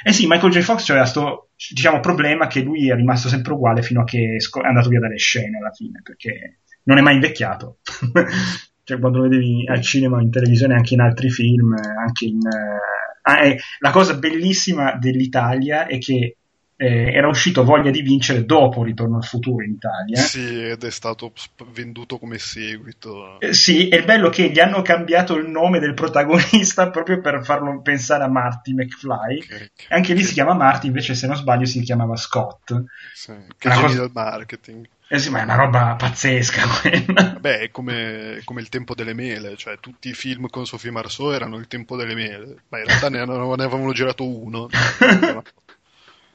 Eh 0.03 0.11
sì, 0.11 0.27
Michael 0.27 0.51
J. 0.51 0.59
Fox 0.59 0.83
c'era 0.83 0.99
questo 0.99 1.51
diciamo, 1.69 2.01
problema 2.01 2.47
che 2.47 2.59
lui 2.59 2.89
è 2.91 2.95
rimasto 2.95 3.29
sempre 3.29 3.53
uguale 3.53 3.81
fino 3.81 4.01
a 4.01 4.03
che 4.03 4.35
è 4.35 4.67
andato 4.67 4.89
via 4.89 4.99
dalle 4.99 5.17
scene 5.17 5.59
alla 5.59 5.71
fine, 5.71 6.01
perché 6.03 6.59
non 6.83 6.97
è 6.97 7.01
mai 7.01 7.13
invecchiato. 7.13 7.77
cioè, 8.83 8.99
quando 8.99 9.19
lo 9.19 9.29
vedevi 9.29 9.65
al 9.65 9.81
cinema, 9.81 10.21
in 10.21 10.29
televisione, 10.29 10.73
anche 10.73 10.93
in 10.93 10.99
altri 10.99 11.29
film, 11.29 11.73
anche 11.73 12.25
in... 12.25 12.39
Uh, 12.39 13.55
la 13.79 13.91
cosa 13.91 14.15
bellissima 14.15 14.95
dell'Italia 14.97 15.85
è 15.85 15.97
che 15.99 16.37
eh, 16.79 17.11
era 17.11 17.27
uscito 17.27 17.63
Voglia 17.63 17.89
di 17.89 18.03
vincere 18.03 18.45
dopo 18.45 18.83
Ritorno 18.83 19.17
al 19.17 19.25
futuro 19.25 19.63
in 19.63 19.71
Italia. 19.71 20.21
Sì, 20.21 20.69
ed 20.69 20.83
è 20.83 20.91
stato 20.91 21.33
venduto 21.73 22.19
come 22.19 22.37
seguito. 22.37 23.39
Eh, 23.39 23.53
sì, 23.53 23.89
è 23.89 24.03
bello 24.05 24.29
che 24.29 24.51
gli 24.51 24.59
hanno 24.59 24.83
cambiato 24.83 25.35
il 25.35 25.49
nome 25.49 25.79
del 25.79 25.95
protagonista 25.95 26.89
proprio 26.91 27.19
per 27.19 27.43
farlo 27.43 27.81
pensare 27.81 28.23
a 28.23 28.29
Marty 28.29 28.73
McFly. 28.73 29.39
Che, 29.39 29.71
che, 29.75 29.85
Anche 29.89 30.13
lì 30.13 30.21
che... 30.21 30.27
si 30.27 30.33
chiama 30.33 30.53
Marty, 30.53 30.87
invece 30.87 31.15
se 31.15 31.25
non 31.25 31.35
sbaglio 31.35 31.65
si 31.65 31.81
chiamava 31.81 32.15
Scott. 32.15 32.83
Sì, 33.13 33.33
che 33.57 33.69
cosa... 33.69 34.01
del 34.01 34.11
marketing. 34.13 34.87
Eh 35.09 35.19
sì, 35.19 35.31
ma 35.31 35.39
è 35.39 35.43
una 35.43 35.55
roba 35.55 35.95
pazzesca 35.97 36.61
quella. 36.81 37.37
Beh, 37.39 37.59
è 37.59 37.71
come, 37.71 38.41
come, 38.43 38.61
il 38.61 38.69
tempo 38.69 38.93
delle 38.93 39.13
mele, 39.13 39.55
cioè 39.55 39.79
tutti 39.79 40.09
i 40.09 40.13
film 40.13 40.47
con 40.47 40.67
Sophie 40.67 40.91
Marceau 40.91 41.31
erano 41.31 41.55
il 41.57 41.67
tempo 41.67 41.95
delle 41.95 42.13
mele, 42.13 42.57
ma 42.67 42.77
in 42.79 42.85
realtà 42.85 43.09
ne, 43.09 43.25
ne 43.25 43.63
avevano 43.63 43.93
girato 43.93 44.27
uno. 44.27 44.67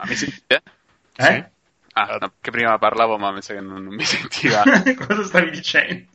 Ma 0.03 0.09
mi 0.09 0.16
sentite? 0.16 0.62
Eh? 1.16 1.24
Sì. 1.24 1.44
Ah, 1.94 2.16
no, 2.20 2.32
che 2.40 2.50
prima 2.50 2.78
parlavo, 2.78 3.18
ma 3.18 3.30
mi 3.32 3.42
sa 3.42 3.55
che 3.55 3.61
non, 3.61 3.84
non 3.84 3.94
mi 3.94 4.05
sentiva. 4.05 4.62
Cosa 5.07 5.22
stavi 5.24 5.50
dicendo? 5.50 6.11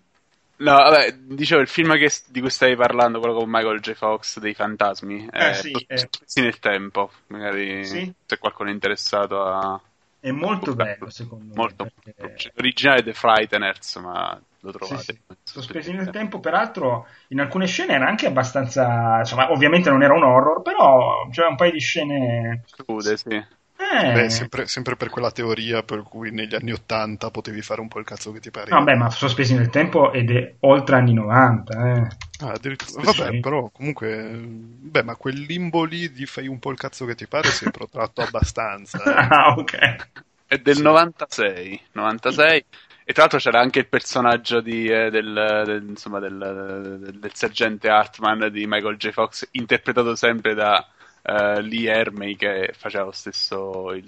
No, 0.57 0.73
vabbè, 0.73 1.13
dicevo, 1.13 1.61
il 1.61 1.67
film 1.67 1.95
che, 1.97 2.11
di 2.29 2.41
cui 2.41 2.49
stavi 2.49 2.75
parlando, 2.75 3.19
quello 3.19 3.35
con 3.35 3.47
Michael 3.47 3.79
J. 3.79 3.93
Fox 3.93 4.39
dei 4.39 4.55
fantasmi, 4.55 5.29
eh, 5.31 5.49
è 5.49 5.53
sì, 5.53 5.71
è... 5.85 6.07
nel 6.41 6.57
tempo, 6.57 7.11
magari 7.27 7.85
sì? 7.85 8.11
se 8.25 8.37
qualcuno 8.39 8.69
è 8.69 8.73
interessato 8.73 9.43
a... 9.43 9.79
È 10.19 10.31
molto 10.31 10.73
bello, 10.73 11.11
secondo 11.11 11.53
molto, 11.53 11.83
me. 11.83 11.91
Molto, 12.03 12.11
perché... 12.21 12.51
L'originale 12.55 13.01
è 13.01 13.03
The 13.03 13.13
Frighteners, 13.13 13.95
ma 13.97 14.41
lo 14.61 14.71
trovate. 14.71 15.03
Sì, 15.03 15.11
sì. 15.13 15.35
Sospesi 15.43 15.93
nel 15.93 16.09
tempo, 16.09 16.39
peraltro, 16.39 17.05
in 17.27 17.39
alcune 17.39 17.67
scene 17.67 17.93
era 17.93 18.07
anche 18.07 18.25
abbastanza... 18.25 19.19
Insomma, 19.19 19.51
ovviamente 19.51 19.91
non 19.91 20.01
era 20.01 20.15
un 20.15 20.23
horror, 20.23 20.63
però 20.63 21.27
c'era 21.29 21.49
un 21.49 21.55
paio 21.55 21.71
di 21.71 21.79
scene... 21.79 22.63
Crude, 22.71 23.15
sì. 23.15 23.45
Eh. 23.89 24.11
Beh, 24.11 24.29
sempre, 24.29 24.67
sempre, 24.67 24.95
per 24.95 25.09
quella 25.09 25.31
teoria 25.31 25.83
per 25.83 26.03
cui 26.03 26.31
negli 26.31 26.55
anni 26.55 26.71
80 26.71 27.31
potevi 27.31 27.61
fare 27.61 27.81
un 27.81 27.87
po' 27.87 27.99
il 27.99 28.05
cazzo 28.05 28.31
che 28.31 28.39
ti 28.39 28.51
pare. 28.51 28.69
Vabbè, 28.69 28.95
ma 28.95 29.09
sospesi 29.09 29.55
nel 29.55 29.69
tempo 29.69 30.11
ed 30.11 30.31
è 30.31 30.55
oltre 30.61 30.97
anni 30.97 31.13
90. 31.13 31.73
Eh. 31.73 32.07
Ah, 32.45 32.51
addirittura. 32.51 33.01
Vabbè, 33.03 33.39
però 33.39 33.69
comunque, 33.71 34.29
beh, 34.39 35.03
ma 35.03 35.15
quel 35.15 35.39
limbo 35.39 35.83
lì 35.83 36.11
di 36.11 36.25
fai 36.25 36.47
un 36.47 36.59
po' 36.59 36.71
il 36.71 36.77
cazzo 36.77 37.05
che 37.05 37.15
ti 37.15 37.27
pare 37.27 37.49
si 37.49 37.65
è 37.65 37.71
protratto 37.71 38.21
abbastanza. 38.23 39.03
Eh. 39.03 39.27
ah, 39.29 39.55
ok. 39.57 40.09
È 40.45 40.57
del 40.57 40.81
96. 40.81 41.81
96. 41.93 42.65
E 43.09 43.13
tra 43.13 43.21
l'altro 43.21 43.39
c'era 43.39 43.61
anche 43.61 43.79
il 43.79 43.87
personaggio 43.87 44.59
di, 44.59 44.85
eh, 44.87 45.09
del, 45.09 45.63
del, 45.65 45.85
insomma, 45.87 46.19
del, 46.19 47.15
del, 47.17 47.33
sergente 47.33 47.87
Hartman 47.87 48.49
di 48.51 48.65
Michael 48.67 48.97
J. 48.97 49.11
Fox, 49.11 49.47
interpretato 49.51 50.13
sempre 50.15 50.53
da 50.53 50.85
uh, 51.27 51.59
Lee 51.59 51.89
Ermey 51.89 52.35
che 52.35 52.73
faceva 52.75 53.05
lo 53.05 53.11
stesso 53.11 53.93
il, 53.93 54.05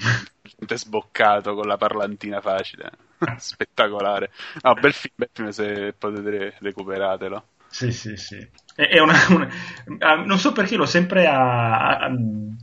il 0.57 0.77
sboccato 0.77 1.53
con 1.53 1.67
la 1.67 1.77
parlantina 1.77 2.41
facile. 2.41 2.91
Spettacolare. 3.37 4.31
No, 4.61 4.73
bel 4.75 4.93
film, 4.93 5.13
bel 5.15 5.29
film 5.31 5.49
se 5.49 5.93
potete 5.97 6.55
recuperatelo. 6.59 7.43
Sì, 7.67 7.91
sì, 7.91 8.17
sì. 8.17 8.47
È 8.73 8.99
una, 8.99 9.13
una, 9.29 9.47
non 10.25 10.39
so 10.39 10.53
perché 10.53 10.75
l'ho 10.75 10.85
sempre 10.85 11.27
a, 11.27 11.97
a, 11.97 12.11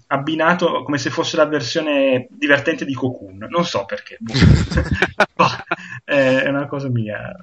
abbinato 0.09 0.83
come 0.83 0.99
se 0.99 1.11
fosse 1.11 1.37
la 1.37 1.47
versione 1.47 2.27
divertente 2.31 2.85
di 2.85 2.95
Cocoon. 2.95 3.47
Non 3.49 3.65
so 3.65 3.85
perché. 3.85 4.17
Boh. 4.19 4.33
è 6.05 6.49
una 6.49 6.67
cosa 6.67 6.89
mia. 6.89 7.35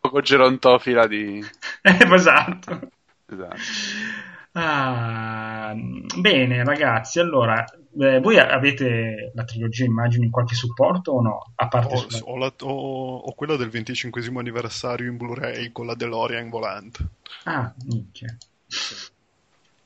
poco 0.00 0.20
gerontofila 0.20 1.06
di... 1.06 1.42
esatto. 1.80 2.80
Esatto. 3.26 3.56
Ah, 4.52 5.74
bene, 5.74 6.62
ragazzi, 6.62 7.18
allora 7.20 7.64
eh, 7.98 8.20
voi 8.20 8.38
avete 8.38 9.32
la 9.34 9.44
trilogia, 9.44 9.84
immagino, 9.84 10.24
in 10.24 10.30
qualche 10.30 10.54
supporto 10.54 11.12
o 11.12 11.20
no? 11.22 11.52
A 11.54 11.68
parte 11.68 11.94
ho, 11.94 11.98
sulla... 11.98 12.18
ho, 12.24 12.36
la, 12.36 12.52
ho, 12.60 13.16
ho 13.16 13.34
quella 13.34 13.56
del 13.56 13.70
25 13.70 14.22
anniversario 14.38 15.10
in 15.10 15.16
Blu-ray 15.16 15.72
con 15.72 15.86
la 15.86 15.94
DeLorean 15.94 16.50
volante. 16.50 17.06
Ah, 17.44 17.72
minchia. 17.86 18.36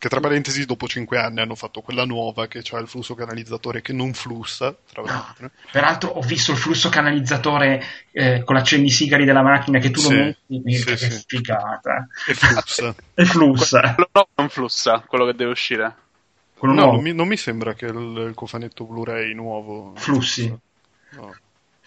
Che 0.06 0.12
tra 0.12 0.20
parentesi, 0.20 0.64
dopo 0.66 0.86
5 0.86 1.18
anni 1.18 1.40
hanno 1.40 1.56
fatto 1.56 1.80
quella 1.80 2.04
nuova 2.04 2.46
che 2.46 2.62
ha 2.70 2.78
il 2.78 2.86
flusso 2.86 3.16
canalizzatore 3.16 3.82
che 3.82 3.92
non 3.92 4.14
flussa. 4.14 4.72
No, 4.94 5.34
peraltro, 5.72 6.10
ho 6.10 6.20
visto 6.20 6.52
il 6.52 6.58
flusso 6.58 6.88
canalizzatore 6.88 7.82
eh, 8.12 8.44
con 8.44 8.54
l'accendisigari 8.54 9.24
della 9.24 9.42
macchina 9.42 9.80
che 9.80 9.90
tu 9.90 9.98
sì, 9.98 10.14
lo 10.14 10.22
metti. 10.22 10.76
Sì, 10.76 10.84
che 10.84 10.96
sì. 10.96 11.10
sfigata. 11.10 12.06
E 12.24 12.34
flussa. 12.34 12.94
e 13.14 13.24
flussa. 13.24 13.94
Quello 13.94 14.10
no, 14.12 14.28
non 14.36 14.48
flussa, 14.48 15.02
quello 15.04 15.26
che 15.26 15.34
deve 15.34 15.50
uscire. 15.50 15.96
Quello 16.56 16.74
no, 16.74 16.92
non 16.92 17.02
mi, 17.02 17.12
non 17.12 17.26
mi, 17.26 17.36
sembra 17.36 17.74
che 17.74 17.86
il, 17.86 18.26
il 18.28 18.32
cofanetto 18.36 18.84
Blu-ray 18.84 19.34
nuovo 19.34 19.92
flussi. 19.96 20.46
No. 21.16 21.34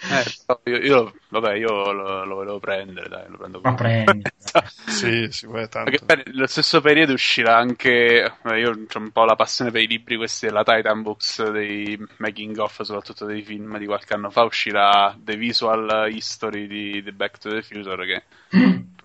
Eh, 0.01 0.69
io, 0.71 0.77
io, 0.77 1.13
vabbè, 1.27 1.55
io 1.55 1.91
lo, 1.91 2.23
lo 2.23 2.35
volevo 2.35 2.59
prendere, 2.59 3.09
dai, 3.09 3.25
lo 3.27 3.37
prendo 3.37 3.59
Ma 3.61 3.73
prendi. 3.73 4.21
sì, 4.87 5.27
sì, 5.29 5.45
beh, 5.45 5.67
tanto. 5.67 5.91
Perché 5.91 6.31
nello 6.31 6.47
stesso 6.47 6.79
periodo 6.79 7.13
uscirà 7.13 7.57
anche, 7.57 8.33
io 8.55 8.69
ho 8.69 8.97
un 8.97 9.11
po' 9.11 9.25
la 9.25 9.35
passione 9.35 9.71
per 9.71 9.81
i 9.81 9.87
libri, 9.87 10.15
questi 10.15 10.45
della 10.45 10.63
Titan 10.63 11.01
Books, 11.01 11.49
dei 11.49 12.01
making 12.17 12.57
of, 12.57 12.81
soprattutto 12.81 13.25
dei 13.25 13.43
film 13.43 13.77
di 13.77 13.85
qualche 13.85 14.13
anno 14.13 14.29
fa, 14.29 14.43
uscirà 14.43 15.13
The 15.19 15.35
Visual 15.35 16.07
History 16.09 16.67
di 16.67 17.03
The 17.03 17.11
Back 17.11 17.37
to 17.39 17.49
the 17.49 17.61
Future, 17.61 18.05
che 18.05 18.23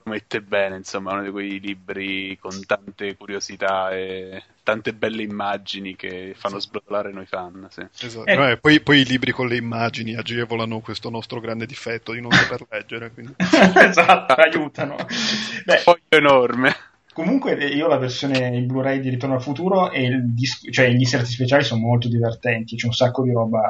promette 0.02 0.42
bene, 0.42 0.76
insomma, 0.76 1.12
uno 1.12 1.22
di 1.22 1.30
quei 1.30 1.58
libri 1.58 2.38
con 2.38 2.64
tante 2.66 3.16
curiosità 3.16 3.90
e 3.90 4.42
tante 4.64 4.94
belle 4.94 5.22
immagini 5.22 5.94
che 5.94 6.34
fanno 6.36 6.58
sì. 6.58 6.66
sbrollare 6.66 7.12
noi 7.12 7.26
fan. 7.26 7.68
Sì. 7.70 7.86
Esatto. 8.06 8.26
Eh. 8.26 8.50
Eh, 8.50 8.56
poi, 8.56 8.80
poi, 8.80 9.00
i 9.00 9.04
libri 9.04 9.30
con 9.30 9.46
le 9.46 9.56
immagini 9.56 10.16
agevolano 10.16 10.80
questo 10.80 11.10
nostro 11.10 11.38
grande 11.38 11.66
difetto 11.66 12.12
di 12.12 12.20
non 12.20 12.32
saper 12.34 12.66
leggere. 12.68 13.12
esatto, 13.36 14.32
aiutano. 14.32 14.96
Beh, 15.64 15.76
foglio 15.76 16.00
enorme. 16.08 16.74
Comunque 17.12 17.52
io 17.52 17.86
la 17.86 17.98
versione 17.98 18.48
in 18.56 18.66
Blu-ray 18.66 18.98
di 18.98 19.10
Ritorno 19.10 19.36
al 19.36 19.42
Futuro 19.42 19.92
e 19.92 20.10
disco, 20.24 20.68
cioè, 20.72 20.88
gli 20.90 20.98
inserti 20.98 21.30
speciali 21.30 21.62
sono 21.62 21.82
molto 21.82 22.08
divertenti, 22.08 22.74
c'è 22.74 22.86
un 22.86 22.92
sacco 22.92 23.22
di 23.22 23.30
roba 23.30 23.60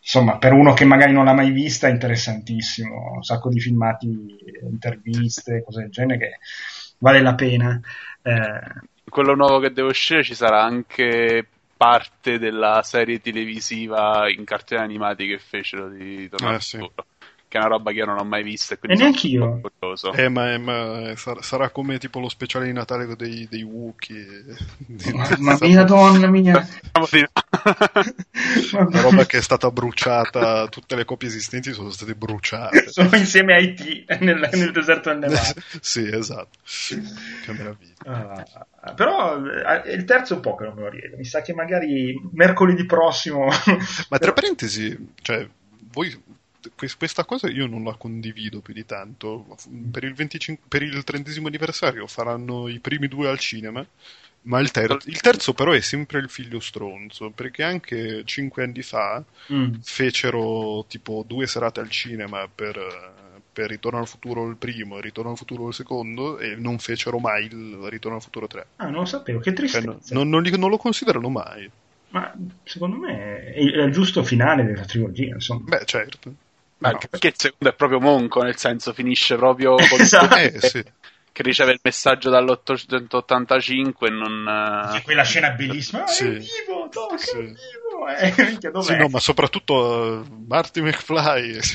insomma, 0.00 0.38
per 0.38 0.54
uno 0.54 0.72
che 0.72 0.86
magari 0.86 1.12
non 1.12 1.26
l'ha 1.26 1.34
mai 1.34 1.50
vista, 1.50 1.86
è 1.86 1.90
interessantissimo. 1.90 3.12
Un 3.16 3.22
sacco 3.22 3.50
di 3.50 3.60
filmati, 3.60 4.08
interviste, 4.62 5.62
cose 5.62 5.82
del 5.82 5.90
genere 5.90 6.18
che 6.18 6.38
vale 6.98 7.20
la 7.20 7.34
pena. 7.34 7.78
Eh, 8.22 8.60
quello 9.08 9.34
nuovo 9.34 9.58
che 9.60 9.72
deve 9.72 9.88
uscire 9.88 10.22
ci 10.22 10.34
sarà 10.34 10.62
anche 10.62 11.46
parte 11.76 12.38
della 12.38 12.82
serie 12.82 13.20
televisiva 13.20 14.28
in 14.30 14.44
cartoni 14.44 14.80
animati 14.82 15.26
che 15.26 15.38
fecero 15.38 15.88
di 15.88 16.28
Tornado 16.28 16.56
eh, 16.56 16.60
sì 16.60 16.90
che 17.48 17.56
è 17.56 17.60
una 17.60 17.70
roba 17.70 17.90
che 17.90 17.96
io 17.96 18.04
non 18.04 18.18
ho 18.18 18.24
mai 18.24 18.42
visto. 18.42 18.74
E, 18.74 18.78
e 18.82 18.94
neanche 18.94 19.26
io. 19.26 19.60
Eh, 20.14 20.28
ma, 20.28 20.58
ma 20.58 21.16
sarà, 21.16 21.40
sarà, 21.40 21.70
come 21.70 21.98
tipo 21.98 22.20
lo 22.20 22.28
speciale 22.28 22.66
di 22.66 22.72
Natale 22.72 23.16
dei, 23.16 23.48
dei 23.48 23.62
Wookiee. 23.62 24.44
Mamma 25.14 25.56
mia, 25.62 25.82
donna 25.84 26.26
mia. 26.26 26.68
una 28.72 29.00
roba 29.00 29.24
che 29.24 29.38
è 29.38 29.40
stata 29.40 29.70
bruciata, 29.70 30.68
tutte 30.68 30.94
le 30.94 31.06
copie 31.06 31.28
esistenti 31.28 31.72
sono 31.72 31.90
state 31.90 32.14
bruciate. 32.14 32.88
sono 32.92 33.16
insieme 33.16 33.54
a 33.54 33.58
IT 33.58 34.20
nel, 34.20 34.50
nel 34.52 34.70
deserto 34.70 35.08
del 35.08 35.18
Nevada. 35.20 35.54
sì, 35.80 36.06
esatto. 36.06 36.58
che 37.44 37.52
meraviglia. 37.52 37.94
Ah, 38.80 38.92
però 38.92 39.42
eh, 39.42 39.94
il 39.94 40.04
terzo 40.04 40.34
è 40.34 40.36
un 40.36 40.42
po' 40.42 40.54
che 40.54 40.64
non 40.64 40.74
me 40.74 40.82
lo 40.82 40.90
riesco. 40.90 41.16
Mi 41.16 41.24
sa 41.24 41.40
che 41.40 41.54
magari 41.54 42.14
mercoledì 42.32 42.84
prossimo. 42.84 43.48
ma 44.10 44.18
tra 44.18 44.34
parentesi, 44.34 45.14
cioè, 45.22 45.48
voi 45.92 46.36
questa 46.96 47.24
cosa 47.24 47.48
io 47.48 47.66
non 47.66 47.84
la 47.84 47.94
condivido 47.94 48.60
più 48.60 48.74
di 48.74 48.84
tanto. 48.84 49.56
Per 49.90 50.04
il, 50.04 50.14
25, 50.14 50.64
per 50.68 50.82
il 50.82 51.04
30 51.04 51.30
anniversario 51.44 52.06
faranno 52.06 52.68
i 52.68 52.78
primi 52.80 53.08
due 53.08 53.28
al 53.28 53.38
cinema, 53.38 53.86
ma 54.42 54.60
il, 54.60 54.70
ter- 54.70 55.04
il, 55.06 55.20
terzo 55.20 55.52
però 55.52 55.72
è 55.72 55.80
sempre 55.80 56.18
il 56.18 56.28
figlio 56.28 56.60
stronzo, 56.60 57.30
perché 57.30 57.62
anche 57.62 58.22
cinque 58.24 58.64
anni 58.64 58.82
fa 58.82 59.22
mm. 59.52 59.74
fecero 59.82 60.84
tipo 60.88 61.24
due 61.26 61.46
serate 61.46 61.80
al 61.80 61.90
cinema 61.90 62.48
per, 62.52 63.42
per 63.52 63.68
Ritorno 63.68 63.98
al 63.98 64.08
futuro 64.08 64.48
il 64.48 64.56
primo 64.56 64.98
e 64.98 65.00
Ritorno 65.00 65.32
al 65.32 65.36
futuro 65.36 65.68
il 65.68 65.74
secondo 65.74 66.38
e 66.38 66.56
non 66.56 66.78
fecero 66.78 67.18
mai 67.18 67.46
il 67.46 67.78
Ritorno 67.88 68.16
al 68.16 68.22
futuro 68.22 68.46
3. 68.46 68.66
Ah, 68.76 68.84
non 68.84 69.00
lo 69.00 69.04
sapevo, 69.04 69.40
che 69.40 69.52
tristezza. 69.52 69.84
Cioè, 69.84 70.14
no, 70.14 70.22
non, 70.22 70.28
non, 70.28 70.42
li, 70.42 70.56
non 70.56 70.70
lo 70.70 70.78
considerano 70.78 71.28
mai. 71.28 71.70
Ma 72.10 72.32
secondo 72.64 72.96
me 72.96 73.52
è 73.52 73.58
il, 73.58 73.72
è 73.72 73.82
il 73.82 73.92
giusto 73.92 74.22
finale 74.22 74.64
della 74.64 74.84
trilogia, 74.84 75.34
insomma. 75.34 75.64
Beh, 75.66 75.84
certo. 75.84 76.34
Ma 76.78 76.88
anche 76.90 77.08
perché 77.08 77.28
il 77.28 77.34
secondo 77.36 77.72
è 77.72 77.76
proprio 77.76 78.00
monco, 78.00 78.42
nel 78.42 78.56
senso 78.56 78.92
finisce 78.92 79.36
proprio 79.36 79.74
con 79.74 79.98
Esatto. 80.00 80.36
Eh, 80.36 80.60
sì. 80.60 80.84
che 81.32 81.42
riceve 81.42 81.72
il 81.72 81.80
messaggio 81.82 82.30
dall'885 82.30 83.92
e 84.00 84.10
non... 84.10 84.88
C'è 84.90 84.96
eh, 84.98 85.02
quella 85.02 85.24
scena 85.24 85.50
bellissima. 85.50 86.04
Ah, 86.04 86.06
Sì. 86.06 86.24
È 86.26 86.38
vivo, 86.38 86.88
Doc, 86.90 87.18
Sì. 87.18 87.36
è 87.36 87.42
vivo. 87.42 87.87
Eh, 88.06 88.58
dov'è? 88.70 88.82
Sì, 88.82 88.96
no, 88.96 89.08
ma 89.08 89.18
soprattutto 89.18 89.74
uh, 89.74 90.44
Marty 90.46 90.80
McFly. 90.80 91.58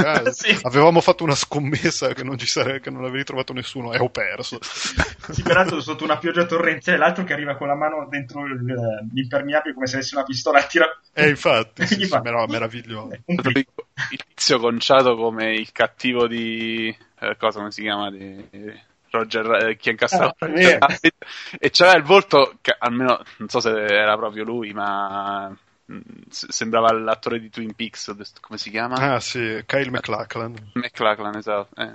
Sì. 0.30 0.58
Avevamo 0.62 1.00
fatto 1.00 1.24
una 1.24 1.34
scommessa 1.34 2.12
che 2.12 2.22
non, 2.22 2.36
ci 2.38 2.46
sare- 2.46 2.80
che 2.80 2.90
non 2.90 3.04
avevi 3.04 3.24
trovato 3.24 3.52
nessuno 3.52 3.92
e 3.92 3.98
ho 3.98 4.08
perso. 4.10 4.58
Sì, 4.62 5.42
peraltro 5.42 5.80
sotto 5.80 6.04
una 6.04 6.18
pioggia 6.18 6.44
torrenziale, 6.46 6.98
l'altro 6.98 7.24
che 7.24 7.32
arriva 7.32 7.56
con 7.56 7.68
la 7.68 7.74
mano 7.74 8.06
dentro 8.08 8.44
il- 8.46 9.08
l'impermeabile 9.12 9.74
come 9.74 9.86
se 9.86 9.96
avesse 9.96 10.14
una 10.14 10.24
pistola 10.24 10.62
e 10.62 10.66
tira... 10.68 10.86
Eh, 11.12 11.28
infatti, 11.28 11.86
sì, 11.86 12.04
sì, 12.04 12.20
però 12.20 12.46
meraviglioso. 12.46 13.10
Il 13.26 14.24
tizio 14.34 14.58
conciato 14.58 15.16
come 15.16 15.54
il 15.54 15.70
cattivo 15.72 16.26
di... 16.26 16.94
eh, 17.20 17.36
cosa 17.36 17.58
come 17.58 17.70
si 17.70 17.82
chiama? 17.82 18.10
Di... 18.10 18.88
Roger, 19.10 19.68
eh, 19.68 19.76
chi 19.76 19.88
ha 19.88 19.92
incassato 19.92 20.44
Ah, 20.44 20.98
e 21.58 21.70
c'aveva 21.70 21.96
il 21.96 22.04
volto 22.04 22.54
che 22.60 22.74
almeno 22.78 23.20
non 23.38 23.48
so 23.48 23.58
se 23.60 23.70
era 23.70 24.16
proprio 24.16 24.44
lui 24.44 24.72
ma 24.72 25.52
sembrava 26.28 26.92
l'attore 26.92 27.40
di 27.40 27.50
Twin 27.50 27.74
Peaks 27.74 28.12
come 28.40 28.58
si 28.58 28.70
chiama? 28.70 29.14
Ah, 29.14 29.20
sì, 29.20 29.62
Kyle 29.66 29.90
McLachlan. 29.90 30.54
McLachlan 30.74 31.36
esatto 31.36 31.80
eh, 31.80 31.94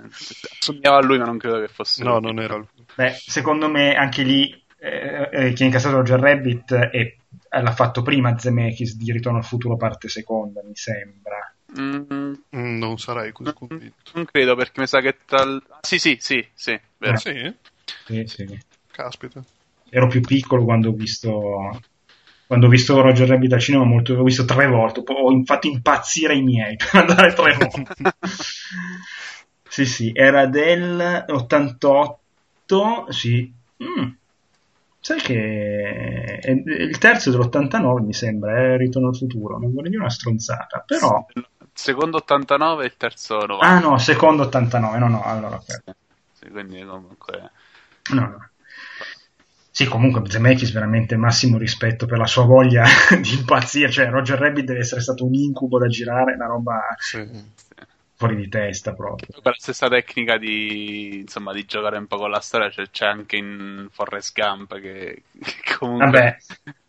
assomigliava 0.58 0.98
a 0.98 1.02
lui 1.02 1.18
ma 1.18 1.24
non 1.24 1.38
credo 1.38 1.60
che 1.60 1.68
fosse 1.68 2.04
No, 2.04 2.18
lui. 2.18 2.20
non 2.32 2.40
era 2.40 2.56
lui. 2.56 2.66
Beh, 2.94 3.12
secondo 3.12 3.68
me 3.68 3.94
anche 3.94 4.22
lì 4.22 4.50
eh, 4.78 5.28
eh, 5.32 5.52
chi 5.52 5.62
ha 5.62 5.66
incassato 5.66 5.96
Roger 5.96 6.20
Rabbit 6.20 6.74
è- 6.74 6.96
eh, 6.96 7.62
l'ha 7.62 7.72
fatto 7.72 8.02
prima 8.02 8.36
Zemeckis 8.38 8.96
di 8.96 9.12
Ritorno 9.12 9.38
al 9.38 9.44
futuro 9.44 9.76
parte 9.76 10.08
seconda, 10.08 10.62
mi 10.62 10.74
sembra. 10.74 11.54
Mm, 11.78 12.32
Mm, 12.56 12.78
Non 12.78 12.98
sarai 12.98 13.32
così 13.32 13.52
convinto. 13.52 14.12
non 14.14 14.24
credo 14.24 14.54
perché 14.54 14.80
mi 14.80 14.86
sa 14.86 15.00
che 15.00 15.16
tal... 15.26 15.62
sì 15.80 15.98
sì 15.98 16.16
sì 16.20 16.46
sì 16.54 16.78
vero. 16.98 17.14
Ah, 17.14 17.16
sì? 17.16 17.54
Sì, 18.06 18.24
sì. 18.26 18.58
Caspita. 18.90 19.42
Ero 19.90 20.06
più 20.06 20.20
piccolo 20.20 20.64
quando 20.64 20.90
ho 20.90 20.92
visto 20.92 21.80
quando 22.46 22.66
ho 22.66 22.68
visto 22.70 23.00
Roger 23.00 23.28
Rabbit 23.28 23.52
al 23.52 23.60
cinema 23.60 23.84
molto, 23.84 24.14
l'ho 24.14 24.22
visto 24.22 24.44
tre 24.44 24.66
volte, 24.66 25.02
ho 25.04 25.42
fatto 25.44 25.66
impazzire 25.66 26.34
i 26.34 26.42
miei 26.42 26.76
per 26.78 27.00
andare 27.00 27.32
tre 27.32 27.56
volte. 27.56 27.94
sì, 29.68 29.84
sì, 29.84 30.12
era 30.14 30.46
del 30.46 31.24
88, 31.28 33.06
sì. 33.10 33.52
Mm. 33.82 34.08
Sai 35.00 35.20
che 35.20 36.38
è- 36.40 36.50
il 36.50 36.98
terzo 36.98 37.28
è 37.28 37.32
dell'89 37.32 38.04
mi 38.04 38.12
sembra, 38.12 38.56
è 38.56 38.76
Ritorno 38.76 39.08
al 39.08 39.16
futuro, 39.16 39.58
non 39.58 39.72
vorrei 39.72 39.90
dire 39.90 40.02
una 40.02 40.10
stronzata, 40.10 40.82
però... 40.84 41.24
secondo 41.72 42.16
89 42.16 42.82
e 42.82 42.86
il 42.86 42.96
terzo 42.96 43.36
90 43.36 43.64
Ah 43.66 43.78
no, 43.78 43.98
secondo 43.98 44.44
89, 44.44 44.98
no 44.98 45.08
no, 45.08 45.22
allora. 45.22 45.62
Sì, 46.32 46.48
quindi 46.50 46.84
comunque 46.84 47.50
No, 48.12 48.20
no. 48.20 48.48
Sì, 49.76 49.84
comunque 49.84 50.22
Zemeckis 50.26 50.72
veramente 50.72 51.16
massimo 51.16 51.58
rispetto 51.58 52.06
per 52.06 52.16
la 52.16 52.26
sua 52.26 52.44
voglia 52.46 52.84
di 53.20 53.34
impazzire, 53.34 53.90
cioè 53.90 54.08
Roger 54.08 54.38
Rabbit 54.38 54.64
deve 54.64 54.78
essere 54.78 55.02
stato 55.02 55.26
un 55.26 55.34
incubo 55.34 55.78
da 55.78 55.86
girare, 55.86 56.32
una 56.32 56.46
roba 56.46 56.80
Sì. 56.98 57.28
fuori 58.14 58.36
di 58.36 58.48
testa 58.48 58.94
proprio. 58.94 59.28
quella 59.42 59.54
stessa 59.58 59.88
tecnica 59.88 60.38
di, 60.38 61.18
insomma, 61.18 61.52
di 61.52 61.66
giocare 61.66 61.98
un 61.98 62.06
po' 62.06 62.16
con 62.16 62.30
la 62.30 62.40
storia 62.40 62.70
cioè, 62.70 62.88
c'è 62.90 63.04
anche 63.06 63.36
in 63.36 63.88
Forrest 63.90 64.32
Gump 64.34 64.80
che, 64.80 65.24
che 65.38 65.74
comunque 65.76 66.06
Vabbè, 66.10 66.36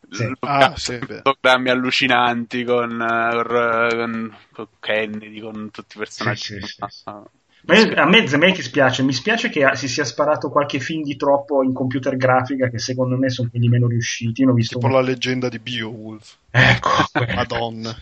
sì. 0.09 0.31
Ah, 0.39 0.73
sì, 0.77 0.97
programmi 1.21 1.69
allucinanti 1.69 2.63
con, 2.63 3.01
eh, 3.01 3.43
con, 3.95 4.37
con 4.53 4.67
Kennedy 4.79 5.41
con 5.41 5.69
tutti 5.71 5.97
i 5.97 5.99
personaggi 5.99 6.39
Sì, 6.39 6.59
sì, 6.61 6.65
sì, 6.67 6.73
sì. 6.87 7.03
Ah, 7.03 7.11
io- 7.19 7.31
a 7.95 8.05
me 8.05 8.27
Zemeckis 8.27 8.69
piace, 8.69 9.03
mi 9.03 9.13
spiace 9.13 9.49
che 9.49 9.69
si 9.73 9.87
sia 9.87 10.05
sparato 10.05 10.49
qualche 10.49 10.79
film 10.79 11.03
di 11.03 11.15
troppo 11.15 11.63
in 11.63 11.73
computer 11.73 12.15
grafica 12.15 12.69
che 12.69 12.79
secondo 12.79 13.17
me 13.17 13.29
sono 13.29 13.49
quelli 13.49 13.67
meno 13.67 13.87
riusciti. 13.87 14.43
Ho 14.45 14.53
visto 14.53 14.75
Tipo 14.75 14.87
uno- 14.87 14.95
la 14.95 15.01
leggenda 15.07 15.49
di 15.49 15.59
Beowulf. 15.59 16.37
Ecco. 16.49 16.89
Madonna. 17.35 17.95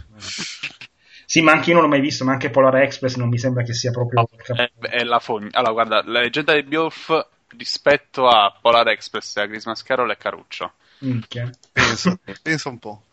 Sì, 1.26 1.42
ma 1.42 1.54
anche 1.54 1.70
io 1.70 1.76
non 1.76 1.84
l'ho 1.86 1.90
mai 1.90 2.02
visto, 2.02 2.24
ma 2.24 2.34
anche 2.34 2.50
Polar 2.52 2.76
Express 2.78 3.16
non 3.16 3.30
mi 3.30 3.40
sembra 3.40 3.64
che 3.64 3.74
sia 3.74 3.92
proprio... 3.92 4.28
è, 4.56 4.70
è 4.80 5.04
la 5.04 5.20
fogna 5.20 5.50
allora 5.54 5.72
guarda 5.72 6.04
la 6.06 6.22
leggenda 6.22 6.54
di 6.54 6.62
Beowulf 6.64 7.28
rispetto 7.58 8.28
a 8.28 8.56
Polar 8.62 8.88
Express 8.90 9.36
e 9.38 9.42
a 9.42 9.48
Christmas 9.48 9.82
Carol 9.82 10.12
è 10.12 10.18
Caruccio 10.18 10.74
Minchia. 11.00 11.50
Pensa, 11.72 12.18
pensa 12.42 12.70
un 12.70 12.80
po'. 12.80 13.05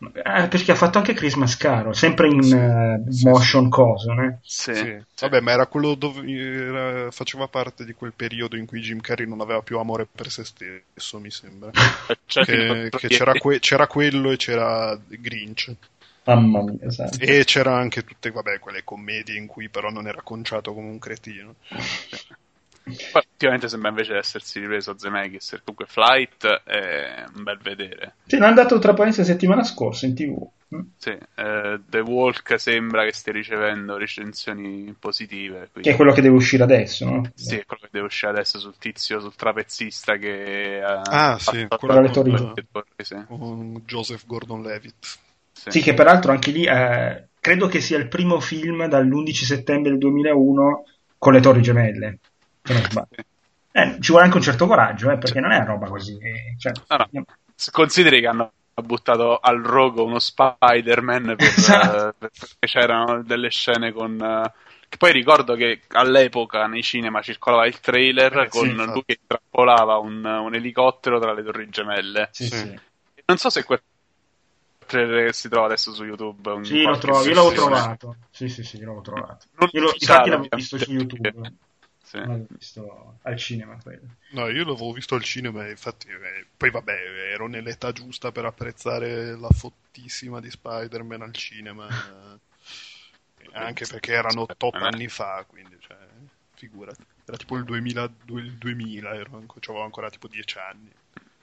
Eh, 0.00 0.48
perché 0.48 0.72
ha 0.72 0.74
fatto 0.76 0.98
anche 0.98 1.12
Christmas 1.14 1.56
Carol, 1.56 1.94
sempre 1.94 2.28
in 2.28 2.38
Sì, 2.40 2.56
eh, 2.56 3.02
sì, 3.12 3.28
motion 3.28 3.68
coso, 3.68 4.12
né? 4.12 4.40
sì, 4.70 4.70
Sì. 4.70 5.04
Vabbè, 5.20 5.40
ma 5.40 5.50
era 5.52 5.66
quello 5.66 5.94
dove 5.94 6.22
era- 6.30 7.10
faceva 7.10 7.48
parte 7.48 7.84
di 7.84 7.92
quel 7.92 8.12
periodo 8.14 8.56
in 8.56 8.66
cui 8.66 8.80
Jim 8.80 9.00
Carrey 9.00 9.26
non 9.26 9.40
aveva 9.40 9.62
più 9.62 9.78
amore 9.78 10.06
per 10.06 10.30
se 10.30 10.44
stesso, 10.44 11.18
mi 11.18 11.30
sembra. 11.30 11.72
Cioè, 12.26 12.44
che, 12.44 12.92
che 12.94 13.08
c'era, 13.08 13.34
que- 13.36 13.58
c'era 13.58 13.86
quello 13.88 14.30
e 14.30 14.36
c'era 14.36 14.96
Grinch. 15.08 15.74
Mamma 16.26 16.62
mia, 16.62 16.90
sai. 16.92 17.18
E 17.20 17.44
c'era 17.44 17.76
anche 17.76 18.04
tutte, 18.04 18.30
vabbè, 18.30 18.58
quelle 18.60 18.84
commedie 18.84 19.36
in 19.36 19.46
cui 19.46 19.68
però 19.68 19.90
non 19.90 20.06
era 20.06 20.22
conciato 20.22 20.72
come 20.72 20.88
un 20.88 20.98
cretino. 20.98 21.56
Poi, 23.12 23.22
ultimamente 23.30 23.68
sembra 23.68 23.90
invece 23.90 24.16
essersi 24.16 24.60
ripreso 24.60 24.96
Zemeckis 24.98 25.60
comunque 25.64 25.86
Flight 25.86 26.46
è 26.64 27.24
un 27.34 27.42
bel 27.42 27.58
vedere 27.58 28.14
Sì, 28.26 28.36
l'hanno 28.38 28.54
dato 28.54 28.78
tra 28.78 28.94
parentesi 28.94 29.26
la 29.26 29.34
settimana 29.34 29.62
scorsa 29.64 30.06
in 30.06 30.14
tv. 30.14 30.48
Mm. 30.74 30.80
sì, 30.96 31.10
eh, 31.10 31.80
The 31.88 32.00
Walk 32.00 32.58
sembra 32.60 33.04
che 33.04 33.12
stia 33.12 33.32
ricevendo 33.32 33.96
recensioni 33.96 34.94
positive 34.98 35.60
Che 35.60 35.68
quindi 35.72 35.90
è 35.90 35.96
quello 35.96 36.12
che 36.12 36.20
deve 36.20 36.34
usire 36.34 36.62
adesso, 36.62 37.04
no? 37.06 37.22
sì, 37.34 37.56
è 37.56 37.64
quello 37.64 37.82
che 37.82 37.88
deve 37.90 38.06
uscire 38.06 38.32
adesso 38.32 38.58
sul 38.58 38.76
tizio, 38.78 39.20
sul 39.20 39.34
trapezzista 39.34 40.16
che 40.16 40.82
ha 40.84 41.00
Ah, 41.10 41.38
sì, 41.38 41.66
fatto 41.68 41.86
quello 41.86 42.10
con- 42.10 42.60
con- 42.70 42.84
sì, 43.02 43.14
Con 43.26 43.82
Joseph 43.86 44.26
Gordon-Levitt. 44.26 45.18
sì. 45.52 45.70
Sì, 45.70 45.80
che 45.80 45.94
peraltro 45.94 46.32
anche 46.32 46.50
lì 46.50 46.64
eh, 46.64 47.28
credo 47.40 47.66
che 47.68 47.80
sia 47.80 47.96
il 47.98 48.08
primo 48.08 48.40
film 48.40 48.86
dall'11 48.88 49.44
settembre 49.44 49.90
del 49.90 49.98
2001 49.98 50.84
con 51.16 51.32
le 51.32 51.40
Torri 51.40 51.62
Gemelle. 51.62 52.18
Se 52.68 52.72
non 52.74 52.82
sbaglio. 52.82 53.24
Eh, 53.72 53.96
ci 54.00 54.10
vuole 54.10 54.24
anche 54.26 54.36
un 54.36 54.42
certo 54.42 54.66
coraggio, 54.66 55.10
eh, 55.10 55.16
perché 55.18 55.40
non 55.40 55.52
è 55.52 55.64
roba 55.64 55.86
così. 55.88 56.18
eh, 56.18 56.54
cioè, 56.58 56.72
No, 56.88 57.06
no. 57.10 57.24
Se 57.54 57.70
Consideri 57.70 58.20
che 58.20 58.26
hanno 58.26 58.52
buttato 58.82 59.38
al 59.38 59.62
rogo 59.62 60.04
uno 60.04 60.18
Spider-Man 60.18 61.34
per, 61.36 61.38
Esatto. 61.38 62.08
eh, 62.08 62.28
perché 62.38 62.66
c'erano 62.66 63.22
delle 63.22 63.50
scene 63.50 63.92
con... 63.92 64.20
eh, 64.20 64.52
che 64.88 64.96
poi 64.96 65.12
ricordo 65.12 65.54
che 65.54 65.80
all'epoca 65.88 66.66
nei 66.66 66.82
cinema 66.82 67.20
circolava 67.22 67.66
il 67.66 67.80
trailer 67.80 68.32
Eh, 68.38 68.50
sì, 68.50 68.58
con 68.58 68.68
infatti. 68.68 68.90
lui 68.92 69.02
che 69.06 69.18
trappolava 69.26 69.96
un, 69.98 70.24
un 70.24 70.54
elicottero 70.54 71.18
tra 71.18 71.32
le 71.32 71.42
torri 71.42 71.68
gemelle. 71.70 72.28
sì, 72.32 72.46
Sì. 72.46 72.56
sì. 72.56 72.78
Non 73.26 73.36
so 73.38 73.50
se 73.50 73.64
quel 73.64 73.82
trailer 74.86 75.26
che 75.26 75.32
si 75.34 75.48
trova 75.48 75.66
adesso 75.66 75.92
su 75.92 76.04
YouTube. 76.04 76.64
Sì, 76.64 76.82
lo 76.82 76.96
trovo, 76.98 77.20
io 77.22 77.34
l'avevo 77.34 77.48
versione. 77.48 77.74
trovato. 77.76 78.16
Sì, 78.30 78.48
sì, 78.48 78.62
sì, 78.62 78.78
l'avevo 78.78 79.00
trovato. 79.02 79.46
Non 79.58 79.68
Io 79.72 79.80
lo- 79.82 79.92
infatti 79.98 80.30
l'avevo 80.30 80.48
visto 80.56 80.78
su 80.78 80.92
YouTube. 80.92 81.32
perché- 81.32 81.54
sì. 82.08 82.16
L'avevo 82.16 82.46
visto 82.48 83.18
al 83.20 83.36
cinema 83.36 83.78
quello. 83.82 84.16
No, 84.30 84.48
io 84.48 84.64
l'avevo 84.64 84.92
visto 84.92 85.14
al 85.14 85.22
cinema 85.22 85.66
e 85.66 85.70
infatti 85.72 86.08
eh, 86.08 86.46
poi 86.56 86.70
vabbè, 86.70 86.94
ero 87.32 87.48
nell'età 87.48 87.92
giusta 87.92 88.32
per 88.32 88.46
apprezzare 88.46 89.36
la 89.36 89.50
fottissima 89.50 90.40
di 90.40 90.50
Spider-Man 90.50 91.20
al 91.20 91.34
cinema. 91.34 91.86
eh, 91.86 93.50
anche 93.52 93.84
perché 93.86 94.12
erano 94.12 94.42
8 94.42 94.70
anni 94.70 95.08
fa, 95.08 95.44
quindi 95.46 95.76
cioè, 95.80 95.98
figurati. 96.54 97.04
Era 97.26 97.36
tipo 97.36 97.56
il 97.56 97.64
2000, 97.64 98.10
il 98.28 98.52
2000 98.54 99.14
ero 99.14 99.36
avevo 99.36 99.82
ancora 99.82 100.08
tipo 100.08 100.28
10 100.28 100.58
anni. 100.58 100.90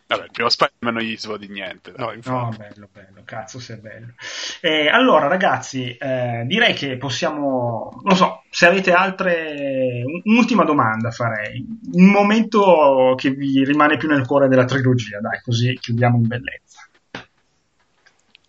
Vabbè, 0.07 0.25
il 0.25 0.31
primo 0.31 0.49
Spider-Man 0.49 0.93
non 0.93 1.03
gli 1.03 1.17
si 1.17 1.27
può 1.27 1.37
di 1.37 1.47
niente. 1.47 1.91
dai. 1.91 2.19
No, 2.25 2.39
No, 2.39 2.49
bello, 2.55 2.87
bello, 2.91 3.21
cazzo 3.25 3.59
se 3.59 3.73
è 3.73 3.77
bello. 3.77 4.13
Eh, 4.61 4.87
allora, 4.87 5.27
ragazzi, 5.27 5.95
eh, 5.97 6.43
direi 6.45 6.73
che 6.75 6.97
possiamo, 6.97 8.01
non 8.03 8.15
so, 8.15 8.43
se 8.51 8.67
avete 8.67 8.91
altre, 8.91 10.03
un'ultima 10.23 10.63
domanda 10.63 11.09
farei, 11.09 11.65
un 11.93 12.09
momento 12.11 13.15
che 13.17 13.31
vi 13.31 13.63
rimane 13.65 13.97
più 13.97 14.07
nel 14.07 14.27
cuore 14.27 14.47
della 14.47 14.65
trilogia, 14.65 15.19
dai, 15.19 15.41
così 15.41 15.73
chiudiamo 15.73 16.17
in 16.17 16.27
bellezza. 16.27 16.87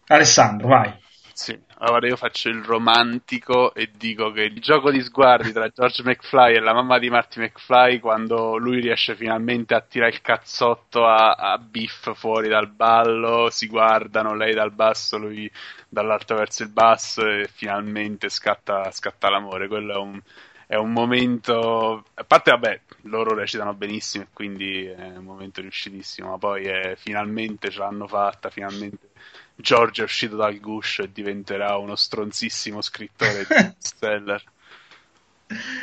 Alessandro, 0.09 0.69
vai. 0.69 0.93
Sì, 1.33 1.59
allora 1.79 2.07
io 2.07 2.16
faccio 2.16 2.49
il 2.49 2.62
romantico 2.62 3.74
e 3.74 3.91
dico 3.95 4.31
che 4.31 4.43
il 4.43 4.61
gioco 4.61 4.91
di 4.91 5.03
sguardi 5.03 5.53
tra 5.53 5.68
George 5.68 6.03
McFly 6.03 6.55
e 6.55 6.61
la 6.61 6.72
mamma 6.72 6.99
di 6.99 7.11
Marty 7.11 7.41
McFly 7.41 7.99
quando 7.99 8.57
lui 8.57 8.81
riesce 8.81 9.14
finalmente 9.14 9.74
a 9.74 9.83
tirare 9.83 10.12
il 10.12 10.22
cazzotto 10.22 11.07
a, 11.07 11.33
a 11.33 11.59
Biff 11.59 12.14
fuori 12.14 12.49
dal 12.49 12.68
ballo, 12.68 13.51
si 13.51 13.66
guardano, 13.66 14.35
lei 14.35 14.55
dal 14.55 14.72
basso, 14.72 15.18
lui 15.18 15.51
dall'alto 15.89 16.35
verso 16.35 16.62
il 16.62 16.70
basso 16.70 17.27
e 17.27 17.47
finalmente 17.53 18.31
scatta, 18.31 18.91
scatta 18.91 19.29
l'amore. 19.29 19.68
Quello 19.68 19.93
è 19.93 19.99
un, 19.99 20.20
è 20.66 20.77
un 20.77 20.93
momento, 20.93 22.05
a 22.14 22.24
parte 22.24 22.53
vabbè, 22.53 22.81
loro 23.03 23.35
recitano 23.35 23.74
benissimo 23.74 24.27
quindi 24.33 24.87
è 24.87 25.16
un 25.16 25.24
momento 25.24 25.61
riuscitissimo, 25.61 26.31
ma 26.31 26.39
poi 26.39 26.64
è, 26.64 26.95
finalmente 26.97 27.68
ce 27.70 27.81
l'hanno 27.81 28.07
fatta, 28.07 28.49
finalmente 28.49 29.11
George 29.57 30.03
è 30.03 30.05
uscito 30.05 30.37
dal 30.37 30.59
guscio 30.61 31.03
e 31.03 31.11
diventerà 31.13 31.77
uno 31.77 31.97
stronzissimo 31.97 32.81
scrittore 32.83 33.47
di 33.49 33.55
bestseller. 33.77 34.43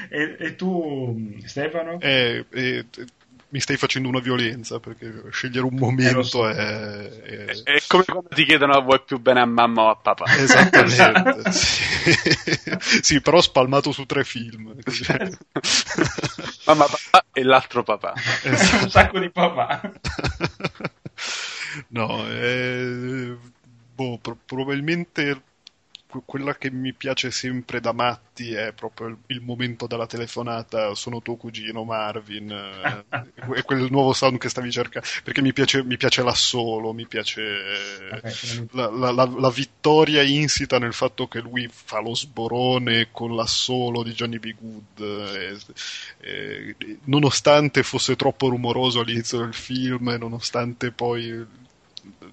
E, 0.10 0.36
e, 0.40 0.56
tu, 0.56 1.40
Stefano? 1.46 2.00
Eh, 2.00 2.46
eh, 2.50 2.86
mi 3.54 3.60
stai 3.60 3.78
facendo 3.78 4.10
una 4.10 4.20
violenza 4.20 4.80
perché 4.80 5.26
scegliere 5.30 5.66
un 5.66 5.76
momento 5.76 6.20
eh, 6.20 6.24
so. 6.24 6.50
è, 6.50 6.56
è... 6.56 7.46
è, 7.64 7.84
come 7.88 8.04
quando 8.04 8.30
ti 8.30 8.46
chiedono 8.46 8.82
vuoi 8.82 9.02
più 9.06 9.20
bene 9.20 9.42
a 9.42 9.46
mamma 9.46 9.84
o 9.84 9.90
a 9.90 9.96
papà. 9.96 10.26
Esattamente. 10.36 10.82
esatto. 10.82 11.52
sì. 11.52 13.00
sì. 13.02 13.22
però 13.22 13.40
spalmato 13.42 13.92
su 13.92 14.06
tre 14.06 14.24
film. 14.24 14.76
mamma, 16.66 16.86
papà 16.86 17.26
e 17.32 17.44
l'altro 17.44 17.84
papà. 17.84 18.14
Esatto. 18.42 18.84
un 18.84 18.90
sacco 18.90 19.20
di 19.20 19.30
papà. 19.30 19.82
no, 21.90 22.28
eh, 22.28 23.38
boh, 23.94 24.18
pro- 24.22 24.38
probabilmente 24.46 25.42
quella 26.26 26.56
che 26.56 26.70
mi 26.70 26.94
piace 26.94 27.32
sempre 27.32 27.80
da 27.80 27.92
matti 27.92 28.54
è 28.54 28.74
proprio 28.74 29.18
il, 29.28 29.42
momento 29.42 29.88
della 29.88 30.06
telefonata 30.06 30.94
sono 30.94 31.22
tuo 31.22 31.36
cugino 31.36 31.84
Marvin 31.84 32.52
eh, 32.52 33.26
e 33.56 33.64
quel 33.64 33.88
nuovo 33.90 34.14
sound 34.14 34.38
che 34.38 34.50
stavi 34.50 34.72
cercando 34.72 35.08
perché 35.24 35.42
mi 35.42 35.54
piace, 35.54 35.84
mi 35.84 35.98
piace 35.98 36.22
l'assolo 36.22 36.94
mi 36.94 37.08
piace 37.08 37.42
okay, 38.12 38.68
la, 38.72 38.90
la, 38.90 39.12
la, 39.12 39.26
la, 39.26 39.50
vittoria 39.50 40.22
insita 40.22 40.78
nel 40.78 40.94
fatto 40.94 41.28
che 41.28 41.40
lui 41.40 41.68
fa 41.72 42.00
lo 42.00 42.14
sborone 42.14 43.10
con 43.12 43.36
l'assolo 43.36 44.04
di 44.04 44.12
Johnny 44.12 44.40
B. 44.40 44.54
Good 44.60 45.00
e, 45.00 46.76
e, 46.78 46.98
nonostante 47.06 47.84
fosse 47.84 48.16
troppo 48.16 48.50
rumoroso 48.50 49.00
all'inizio 49.00 49.40
del 49.40 49.54
film 49.54 50.16
nonostante 50.20 50.92
poi 50.92 51.62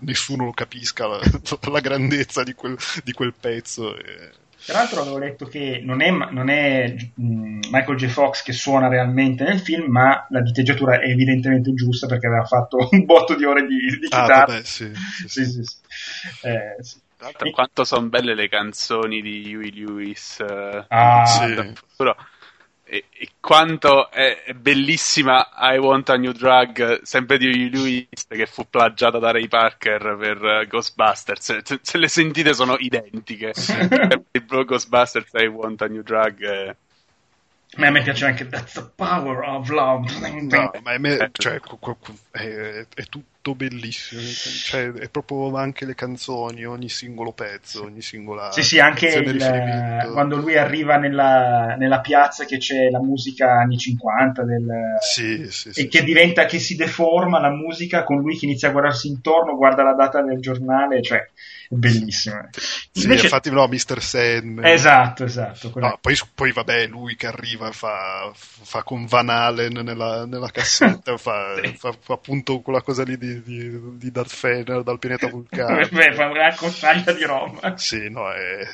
nessuno 0.01 0.45
lo 0.45 0.53
capisca 0.53 1.07
la, 1.07 1.21
la 1.71 1.81
grandezza 1.81 2.43
di 2.43 2.55
quel, 2.55 2.77
di 3.05 3.13
quel 3.13 3.35
pezzo. 3.39 3.97
E... 3.97 4.31
Tra 4.65 4.79
l'altro 4.79 5.01
avevo 5.01 5.19
letto 5.19 5.47
che 5.47 5.81
non 5.83 6.03
è, 6.03 6.11
non 6.11 6.51
è 6.51 6.95
mm, 7.21 7.61
Michael 7.71 7.97
J. 7.97 8.07
Fox 8.09 8.43
che 8.43 8.53
suona 8.53 8.89
realmente 8.89 9.45
nel 9.45 9.59
film, 9.59 9.91
ma 9.91 10.27
la 10.29 10.43
diteggiatura 10.43 11.01
è 11.01 11.09
evidentemente 11.09 11.73
giusta 11.73 12.07
perché 12.07 12.27
aveva 12.27 12.45
fatto 12.45 12.77
un 12.91 13.05
botto 13.05 13.35
di 13.35 13.45
ore 13.45 13.67
di, 13.67 13.77
di 13.77 14.07
ah, 14.11 14.23
chitarra. 14.23 14.45
Vabbè, 14.47 14.65
sì, 14.65 14.93
sì, 15.27 15.45
sì. 15.45 15.63
sì, 15.63 15.79
eh, 16.43 16.77
sì. 16.81 16.99
Tra 17.17 17.29
l'altro, 17.29 17.49
e... 17.49 17.51
quanto 17.53 17.85
sono 17.85 18.09
belle 18.09 18.35
le 18.35 18.49
canzoni 18.49 19.21
di 19.23 19.55
Huey 19.55 19.73
Lewis. 19.73 20.39
Uh, 20.41 20.85
ah, 20.89 21.25
sì. 21.27 21.73
Però 21.97 22.15
e, 22.91 23.05
e 23.09 23.29
quanto 23.39 24.11
è, 24.11 24.43
è, 24.43 24.53
bellissima 24.53 25.51
I 25.55 25.79
Want 25.79 26.11
a 26.11 26.17
New 26.17 26.33
Drug, 26.33 27.03
sempre 27.03 27.39
di 27.39 27.71
Lewis, 27.71 28.27
che 28.29 28.47
fu 28.47 28.69
plagiata 28.69 29.21
da 29.21 29.31
Ray 29.31 29.47
Parker 29.47 30.17
per 30.19 30.43
uh, 30.43 30.67
Ghostbusters. 30.67 31.61
Se, 31.63 31.79
se, 31.81 31.99
le 31.99 32.09
sentite 32.09 32.53
sono 32.53 32.77
identiche. 32.77 33.53
Il 34.33 34.45
Ghostbusters 34.45 35.31
I 35.35 35.47
Want 35.47 35.83
a 35.83 35.87
New 35.87 36.03
Drug. 36.03 36.43
Eh. 36.43 36.77
Ma 37.77 37.87
a 37.87 37.91
me 37.91 38.03
piace 38.03 38.27
anche 38.27 38.49
That's 38.49 38.73
the 38.73 38.91
power 38.97 39.45
of 39.45 39.69
love. 39.69 40.11
No, 40.43 40.73
ma 40.83 40.99
me, 40.99 41.31
cioè, 41.31 41.61
è, 42.33 42.87
è, 42.93 43.05
tutto 43.05 43.40
bellissimo. 43.43 44.21
Cioè, 44.21 44.93
è 44.93 45.09
proprio 45.09 45.57
anche 45.57 45.87
le 45.87 45.95
canzoni, 45.95 46.65
ogni 46.65 46.89
singolo 46.89 47.33
pezzo, 47.33 47.85
ogni 47.85 48.03
singola. 48.03 48.53
Sì, 48.53 48.63
sì, 48.63 48.79
anche 48.79 49.09
il, 49.09 50.11
quando 50.13 50.37
lui 50.37 50.57
arriva 50.57 50.97
nella, 50.97 51.75
nella, 51.79 52.01
piazza 52.01 52.45
che 52.45 52.59
c'è 52.59 52.91
la 52.91 53.01
musica 53.01 53.53
anni 53.53 53.79
50 53.79 54.45
del, 54.45 54.67
sì, 55.01 55.51
sì, 55.51 55.69
e 55.69 55.73
sì, 55.73 55.89
che 55.89 56.05
diventa 56.05 56.45
che 56.45 56.59
si 56.59 56.77
deforma 56.77 57.41
la 57.41 57.51
musica 57.51 58.05
con 58.05 58.21
lui 58.21 58.37
che 58.37 58.45
inizia 58.45 58.69
a 58.69 58.73
guardarsi 58.73 59.09
intorno, 59.09 59.57
guarda 59.57 59.83
la 59.83 59.95
data 59.95 60.23
del 60.23 60.41
giornale, 60.41 61.03
cioè 61.03 61.27
bellissima. 61.71 62.49
Sì, 62.53 63.03
Invece... 63.03 63.25
infatti 63.25 63.51
no, 63.51 63.67
Mr. 63.69 64.03
Sandman. 64.03 64.67
Esatto, 64.67 65.25
esatto. 65.25 65.73
No, 65.77 65.99
poi, 66.01 66.17
poi, 66.35 66.53
vabbè, 66.53 66.87
lui 66.89 67.15
che 67.15 67.29
arriva 67.29 67.71
fa, 67.71 68.31
fa 68.35 68.83
con 68.83 69.07
Van 69.07 69.29
Halen 69.29 69.75
nella, 69.85 70.27
nella 70.27 70.51
cassetta, 70.51 71.17
fa, 71.19 71.55
fa, 71.77 71.95
fa, 71.99 72.13
appunto 72.13 72.61
quella 72.61 72.83
cosa 72.83 73.05
lì 73.05 73.17
di, 73.17 73.30
di, 73.43 73.97
di 73.97 74.11
Darth 74.11 74.35
Fener 74.35 74.83
dal 74.83 74.99
pianeta 74.99 75.29
Vulcano. 75.31 75.87
Beh, 75.91 76.13
fa 76.15 76.27
una 76.27 76.55
cozzaglia 76.55 77.13
di 77.13 77.25
roba. 77.25 77.77
Sì, 77.77 78.09
no, 78.11 78.31
è, 78.31 78.67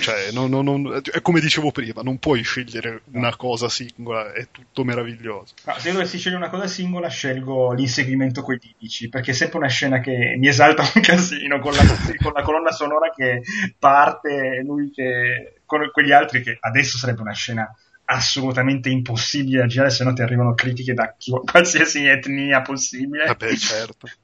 cioè, 0.00 0.30
non, 0.32 0.50
non, 0.50 0.64
non, 0.64 1.02
è 1.12 1.20
come 1.20 1.40
dicevo 1.40 1.70
prima, 1.70 2.02
non 2.02 2.18
puoi 2.18 2.42
scegliere 2.42 3.02
una 3.12 3.34
cosa 3.36 3.68
singola, 3.68 4.32
è 4.32 4.46
tutto 4.50 4.84
meraviglioso. 4.84 5.54
No, 5.64 5.74
se 5.78 5.92
dovessi 5.92 6.18
scegliere 6.18 6.42
una 6.42 6.50
cosa 6.50 6.66
singola, 6.66 7.08
scelgo 7.08 7.72
l'inseguimento 7.72 8.42
con 8.42 8.54
i 8.54 8.60
lidici, 8.62 9.08
perché 9.08 9.32
è 9.32 9.34
sempre 9.34 9.58
una 9.58 9.68
scena 9.68 10.00
che 10.00 10.36
mi 10.38 10.48
esalta 10.48 10.82
un 10.94 11.02
casino 11.02 11.58
con 11.58 11.72
la, 11.72 11.82
con 12.22 12.32
la 12.32 12.42
colonna 12.42 12.70
sonora 12.70 13.10
che 13.14 13.42
parte, 13.78 14.62
lui 14.64 14.90
che 14.90 15.54
con 15.66 15.88
quegli 15.90 16.12
altri 16.12 16.42
che 16.42 16.58
adesso 16.60 16.98
sarebbe 16.98 17.22
una 17.22 17.32
scena 17.32 17.74
assolutamente 18.06 18.88
impossibile 18.88 19.60
da 19.60 19.66
girare, 19.66 19.90
se 19.90 20.04
no 20.04 20.12
ti 20.12 20.22
arrivano 20.22 20.54
critiche 20.54 20.94
da 20.94 21.14
chi, 21.16 21.32
qualsiasi 21.44 22.06
etnia 22.06 22.62
possibile. 22.62 23.26
Vabbè, 23.26 23.56
certo. 23.56 24.08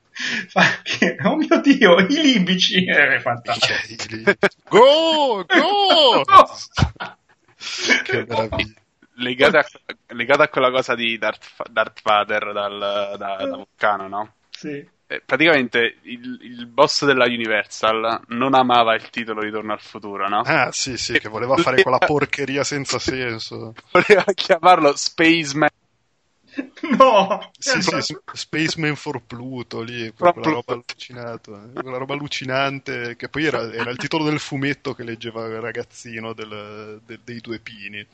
Oh 1.25 1.37
mio 1.37 1.61
dio, 1.63 1.99
i 1.99 2.07
libici! 2.09 2.85
È 2.85 3.19
fantastico. 3.21 4.37
Go! 4.69 5.47
Go! 5.47 6.25
che 8.05 8.27
meraviglia. 8.29 8.75
Legata 9.15 9.59
a, 9.61 9.67
legata 10.15 10.43
a, 10.43 10.49
quella 10.49 10.71
cosa 10.71 10.95
di 10.95 11.17
Darth, 11.17 11.71
Darth 11.71 12.01
Vader 12.03 12.53
dal, 12.53 12.79
da, 13.17 13.37
da 13.37 13.57
Vulcano, 13.57 14.09
no? 14.09 14.35
Sì 14.51 14.69
eh, 14.69 14.91
praticamente 15.25 15.97
il, 16.03 16.39
il, 16.43 16.67
boss 16.67 17.05
della 17.05 17.25
Universal 17.25 18.21
non 18.29 18.55
amava 18.55 18.95
il 18.95 19.11
titolo 19.11 19.41
Ritorno 19.41 19.73
al 19.73 19.81
futuro, 19.81 20.29
no? 20.29 20.43
Ah, 20.43 20.71
sì, 20.71 20.97
sì, 20.97 21.19
che 21.19 21.29
voleva 21.29 21.57
fare 21.57 21.83
quella 21.83 21.99
porcheria 21.99 22.63
senza 22.63 23.01
senso. 23.01 23.75
Voleva 23.91 24.25
chiamarlo 24.33 24.95
Spaceman. 24.95 25.69
No! 26.97 27.51
Sì, 27.59 27.81
sì, 27.83 28.17
Spaceman 28.33 28.95
for 28.95 29.23
Pluto, 29.23 29.83
lì, 29.83 30.13
quella 30.17 30.33
roba 30.37 30.73
allucinata, 30.75 31.65
eh, 31.75 31.81
quella 31.81 31.99
roba 31.99 32.15
allucinante, 32.15 33.17
che 33.17 33.29
poi 33.29 33.47
era, 33.47 33.73
era, 33.73 33.91
il 33.91 33.97
titolo 33.97 34.25
del 34.25 34.39
fumetto 34.39 34.95
che 34.95 35.05
leggeva 35.05 35.47
il 35.47 35.61
ragazzino 35.61 36.33
del, 36.33 37.01
de, 37.05 37.19
dei 37.25 37.41
due 37.41 37.59
pini. 37.59 38.07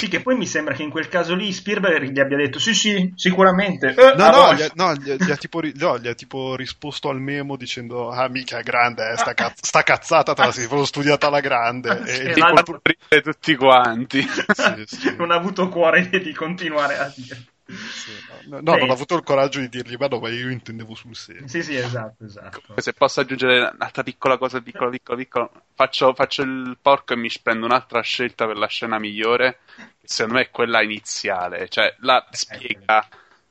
Sì, 0.00 0.08
che 0.08 0.22
poi 0.22 0.34
mi 0.34 0.46
sembra 0.46 0.72
che 0.72 0.82
in 0.82 0.88
quel 0.88 1.08
caso 1.08 1.34
lì 1.34 1.52
Spielberg 1.52 2.10
gli 2.10 2.20
abbia 2.20 2.38
detto 2.38 2.58
sì, 2.58 2.72
sì, 2.72 3.12
sicuramente. 3.16 3.88
Eh, 3.88 4.14
no, 4.16 4.30
no, 4.30 4.54
gli 4.54 4.62
ha, 4.62 4.70
no, 4.72 4.94
gli, 4.94 5.12
gli, 5.12 5.30
ha 5.30 5.36
tipo, 5.36 5.60
no, 5.74 5.98
gli 5.98 6.08
ha 6.08 6.14
tipo 6.14 6.56
risposto 6.56 7.10
al 7.10 7.20
memo 7.20 7.56
dicendo 7.56 8.08
ah, 8.08 8.26
mica 8.30 8.60
è 8.60 8.62
grande, 8.62 9.10
eh, 9.10 9.18
sta, 9.18 9.34
cazz- 9.34 9.62
sta 9.62 9.82
cazzata 9.82 10.32
te 10.32 10.40
la 10.40 10.52
sei 10.52 10.66
studiata 10.86 11.26
alla 11.26 11.40
grande. 11.40 12.02
e, 12.06 12.32
tipo, 12.32 12.80
il... 13.10 13.22
tutti 13.22 13.54
quanti. 13.56 14.22
Sì, 14.22 14.84
sì. 14.86 15.14
Non 15.20 15.32
ha 15.32 15.34
avuto 15.34 15.68
cuore 15.68 16.08
di 16.08 16.32
continuare 16.32 16.96
a 16.96 17.12
dire. 17.14 17.44
Sì, 17.72 18.12
no, 18.48 18.60
no 18.60 18.76
non 18.76 18.90
ho 18.90 18.92
avuto 18.92 19.14
il 19.14 19.22
coraggio 19.22 19.60
di 19.60 19.68
dirgli, 19.68 19.96
ma 19.98 20.06
no, 20.06 20.18
ma 20.18 20.28
io 20.28 20.50
intendevo 20.50 20.94
sul 20.94 21.14
serio. 21.14 21.46
Sì, 21.48 21.62
sì, 21.62 21.74
esatto, 21.74 22.24
esatto. 22.24 22.62
Se 22.76 22.92
posso 22.92 23.20
aggiungere 23.20 23.70
un'altra 23.74 24.02
piccola 24.02 24.38
cosa, 24.38 24.60
piccola, 24.60 24.90
piccola, 24.90 25.16
piccola, 25.16 25.50
faccio, 25.74 26.14
faccio 26.14 26.42
il 26.42 26.76
porco 26.80 27.12
e 27.12 27.16
mi 27.16 27.30
prendo 27.42 27.66
un'altra 27.66 28.00
scelta 28.02 28.46
per 28.46 28.56
la 28.56 28.66
scena 28.66 28.98
migliore, 28.98 29.60
che 29.76 30.06
secondo 30.06 30.38
me 30.38 30.44
è 30.46 30.50
quella 30.50 30.82
iniziale, 30.82 31.68
cioè 31.68 31.94
la 32.00 32.26
spiega, 32.30 33.06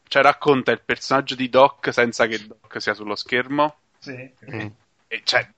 cioè 0.08 0.24
racconta 0.24 0.72
il 0.72 0.82
personaggio 0.84 1.36
di 1.36 1.50
Doc 1.50 1.94
senza 1.94 2.28
che 2.28 2.46
Doc 2.46 2.82
sia 2.82 2.94
sullo 2.94 3.16
schermo. 3.16 3.78
Sì. 4.00 4.32
Mm. 4.52 4.68
E 5.12 5.22
cioè, 5.24 5.50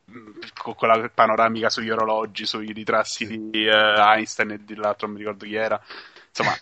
con 0.57 0.75
quella 0.75 1.09
panoramica 1.13 1.69
sugli 1.69 1.89
orologi, 1.89 2.45
sui 2.45 2.71
ritratti 2.71 3.25
sì. 3.25 3.49
di 3.49 3.65
uh, 3.65 3.99
Einstein 3.99 4.51
e 4.51 4.63
di 4.63 4.75
l'altro, 4.75 5.07
non 5.07 5.17
mi 5.17 5.23
ricordo 5.23 5.45
chi 5.45 5.55
era. 5.55 5.81
Insomma, 6.29 6.57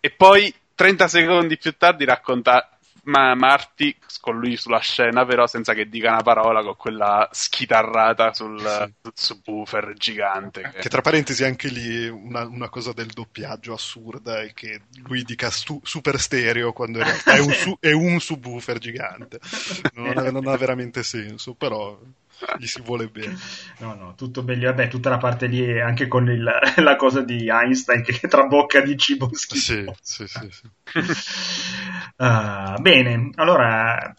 e 0.00 0.10
poi 0.10 0.52
30 0.80 1.08
secondi 1.08 1.58
più 1.58 1.76
tardi 1.76 2.06
racconta 2.06 2.70
ma 3.02 3.34
Marty 3.34 3.94
con 4.20 4.38
lui 4.38 4.56
sulla 4.56 4.78
scena, 4.78 5.26
però 5.26 5.46
senza 5.46 5.74
che 5.74 5.90
dica 5.90 6.10
una 6.10 6.22
parola, 6.22 6.62
con 6.62 6.76
quella 6.76 7.28
schitarrata 7.30 8.32
sul, 8.32 8.60
sì. 8.60 9.10
subwoofer 9.12 9.92
gigante. 9.94 10.62
Che... 10.62 10.78
che... 10.78 10.88
tra 10.88 11.02
parentesi 11.02 11.44
anche 11.44 11.68
lì 11.68 12.08
una, 12.08 12.46
una, 12.46 12.70
cosa 12.70 12.92
del 12.92 13.08
doppiaggio 13.08 13.74
assurda 13.74 14.40
è 14.40 14.54
che 14.54 14.82
lui 15.02 15.22
dica 15.22 15.50
stu- 15.50 15.84
super 15.84 16.18
stereo 16.18 16.72
quando 16.72 16.98
in 16.98 17.04
realtà 17.04 17.34
è 17.34 17.40
un, 17.40 17.52
su- 17.52 17.76
è 17.78 17.92
un 17.92 18.18
subwoofer 18.18 18.78
gigante. 18.78 19.38
Non 19.94 20.16
ha, 20.16 20.30
non 20.30 20.46
ha 20.46 20.56
veramente 20.56 21.02
senso, 21.02 21.52
però 21.52 21.98
gli 22.58 22.66
si 22.66 22.80
vuole 22.82 23.08
bene. 23.08 23.36
No, 23.78 23.94
no, 23.94 24.14
tutto 24.14 24.42
bello. 24.42 24.66
Vabbè, 24.66 24.88
tutta 24.88 25.10
la 25.10 25.18
parte 25.18 25.46
lì 25.46 25.80
anche 25.80 26.08
con 26.08 26.28
il, 26.28 26.42
la 26.76 26.96
cosa 26.96 27.22
di 27.22 27.48
Einstein 27.48 28.02
che 28.02 28.18
trabocca 28.28 28.80
di 28.80 28.96
cibo 28.96 29.30
schifo. 29.32 29.94
Sì, 30.00 30.26
sì, 30.26 30.48
sì. 30.48 30.48
sì. 30.50 30.98
uh, 32.16 32.80
bene, 32.80 33.30
allora 33.34 34.14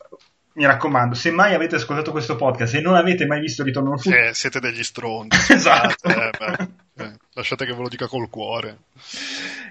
mi 0.53 0.65
raccomando, 0.65 1.15
se 1.15 1.31
mai 1.31 1.53
avete 1.53 1.75
ascoltato 1.75 2.11
questo 2.11 2.35
podcast 2.35 2.75
e 2.75 2.81
non 2.81 2.95
avete 2.95 3.25
mai 3.25 3.39
visto 3.39 3.63
Ritorno 3.63 3.93
al 3.93 4.01
futuro, 4.01 4.27
eh, 4.27 4.33
siete 4.33 4.59
degli 4.59 4.83
stronzi. 4.83 5.53
esatto. 5.53 6.09
Eh, 6.09 6.29
beh, 6.37 7.03
eh, 7.03 7.17
lasciate 7.33 7.65
che 7.65 7.73
ve 7.73 7.81
lo 7.81 7.87
dica 7.87 8.07
col 8.07 8.29
cuore. 8.29 8.79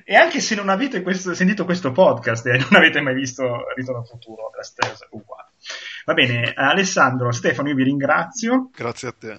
E 0.04 0.14
anche 0.16 0.40
se 0.40 0.54
non 0.54 0.70
avete 0.70 1.02
questo, 1.02 1.34
sentito 1.34 1.64
questo 1.64 1.92
podcast 1.92 2.46
e 2.46 2.56
non 2.56 2.74
avete 2.74 3.00
mai 3.00 3.14
visto 3.14 3.44
Ritorno 3.74 4.00
al 4.00 4.06
futuro, 4.06 4.50
la 4.56 4.62
stessa 4.62 5.06
uguale. 5.10 5.49
Va 6.04 6.14
bene, 6.14 6.52
Alessandro, 6.54 7.30
Stefano, 7.30 7.68
io 7.68 7.74
vi 7.74 7.84
ringrazio. 7.84 8.70
Grazie 8.74 9.08
a 9.08 9.14
te. 9.18 9.36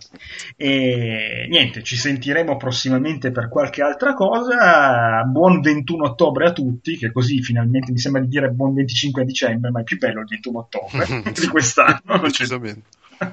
E 0.55 1.47
niente, 1.49 1.83
ci 1.83 1.95
sentiremo 1.95 2.57
prossimamente 2.57 3.31
per 3.31 3.49
qualche 3.49 3.81
altra 3.81 4.13
cosa. 4.13 5.23
Buon 5.23 5.61
21 5.61 6.03
ottobre 6.03 6.47
a 6.47 6.53
tutti, 6.53 6.97
che 6.97 7.11
così 7.11 7.41
finalmente 7.41 7.91
mi 7.91 7.97
sembra 7.97 8.21
di 8.21 8.27
dire 8.27 8.49
buon 8.49 8.73
25 8.73 9.25
dicembre, 9.25 9.71
ma 9.71 9.81
è 9.81 9.83
più 9.83 9.97
bello 9.97 10.21
il 10.21 10.27
21 10.27 10.59
ottobre 10.59 11.23
di 11.33 11.47
quest'anno. 11.47 12.19
Decisamente. 12.21 12.89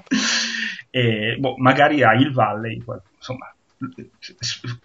e 0.91 1.37
boh, 1.39 1.57
magari 1.59 2.03
a 2.03 2.15
Hill 2.15 2.33
Valley, 2.33 2.83
insomma, 3.17 3.55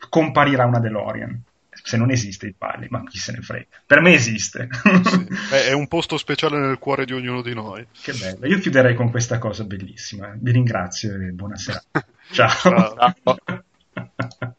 comparirà 0.09 0.65
una 0.65 0.79
DeLorean 0.79 1.41
se 1.84 1.97
non 1.97 2.11
esiste 2.11 2.45
il 2.45 2.55
Valley, 2.57 2.88
ma 2.89 3.03
chi 3.03 3.17
se 3.17 3.34
ne 3.34 3.41
frega. 3.41 3.65
Per 3.86 3.99
me 3.99 4.13
esiste. 4.13 4.69
Sì. 5.03 5.27
È 5.67 5.73
un 5.73 5.88
posto 5.89 6.17
speciale 6.17 6.57
nel 6.57 6.79
cuore 6.79 7.03
di 7.03 7.11
ognuno 7.11 7.41
di 7.41 7.53
noi. 7.53 7.86
Che 8.01 8.13
bello. 8.13 8.47
Io 8.47 8.57
chiuderei 8.59 8.95
con 8.95 9.11
questa 9.11 9.38
cosa 9.38 9.65
bellissima. 9.65 10.34
Vi 10.34 10.51
ringrazio 10.51 11.13
e 11.13 11.31
buonasera. 11.31 11.84
Ciao. 12.31 12.53
Ciao. 12.55 14.53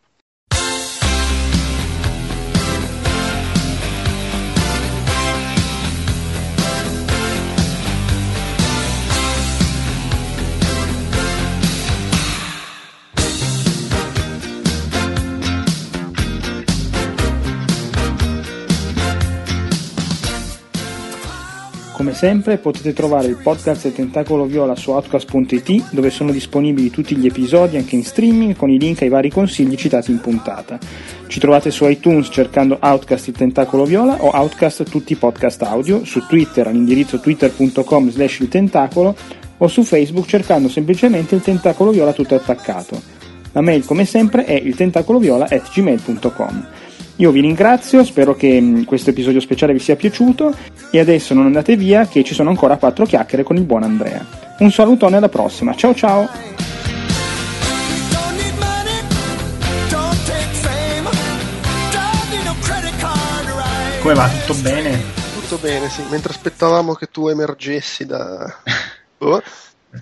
Come 22.04 22.16
sempre 22.16 22.58
potete 22.58 22.92
trovare 22.92 23.28
il 23.28 23.38
podcast 23.42 23.84
del 23.84 23.94
Tentacolo 23.94 24.44
Viola 24.44 24.76
su 24.76 24.90
outcast.it 24.90 25.88
dove 25.88 26.10
sono 26.10 26.32
disponibili 26.32 26.90
tutti 26.90 27.16
gli 27.16 27.24
episodi 27.24 27.78
anche 27.78 27.94
in 27.94 28.04
streaming 28.04 28.56
con 28.56 28.68
i 28.68 28.78
link 28.78 29.00
ai 29.00 29.08
vari 29.08 29.30
consigli 29.30 29.74
citati 29.74 30.10
in 30.10 30.20
puntata. 30.20 30.78
Ci 31.26 31.40
trovate 31.40 31.70
su 31.70 31.88
iTunes 31.88 32.28
cercando 32.30 32.76
Outcast 32.78 33.28
il 33.28 33.32
Tentacolo 33.32 33.86
Viola 33.86 34.22
o 34.22 34.28
Outcast 34.34 34.82
tutti 34.82 35.14
i 35.14 35.16
podcast 35.16 35.62
audio, 35.62 36.04
su 36.04 36.26
Twitter 36.26 36.66
all'indirizzo 36.66 37.18
twitter.com 37.18 38.10
slash 38.10 38.40
il 38.40 38.48
tentacolo 38.48 39.16
o 39.56 39.66
su 39.66 39.82
Facebook 39.82 40.26
cercando 40.26 40.68
semplicemente 40.68 41.34
il 41.34 41.40
Tentacolo 41.40 41.90
Viola 41.90 42.12
tutto 42.12 42.34
attaccato. 42.34 43.00
La 43.52 43.62
mail 43.62 43.82
come 43.86 44.04
sempre 44.04 44.44
è 44.44 44.52
il 44.52 44.74
tentacoloviola 44.74 45.46
at 45.48 45.70
gmail.com. 45.70 46.66
Io 47.16 47.30
vi 47.30 47.40
ringrazio, 47.40 48.02
spero 48.02 48.34
che 48.34 48.60
mm, 48.60 48.82
questo 48.82 49.10
episodio 49.10 49.38
speciale 49.40 49.72
vi 49.72 49.78
sia 49.78 49.94
piaciuto 49.94 50.52
e 50.90 50.98
adesso 50.98 51.32
non 51.32 51.46
andate 51.46 51.76
via 51.76 52.06
che 52.06 52.24
ci 52.24 52.34
sono 52.34 52.50
ancora 52.50 52.76
quattro 52.76 53.06
chiacchiere 53.06 53.44
con 53.44 53.56
il 53.56 53.62
buon 53.62 53.84
Andrea. 53.84 54.24
Un 54.58 54.72
salutone 54.72 55.16
alla 55.16 55.28
prossima, 55.28 55.74
ciao 55.76 55.94
ciao! 55.94 56.28
Come 64.00 64.14
va? 64.14 64.28
Tutto 64.28 64.60
bene? 64.60 65.00
Tutto 65.40 65.56
bene, 65.56 65.88
sì. 65.88 66.02
Mentre 66.10 66.32
aspettavamo 66.32 66.94
che 66.94 67.06
tu 67.06 67.28
emergessi 67.28 68.04
da... 68.06 68.54
Oh, 69.18 69.40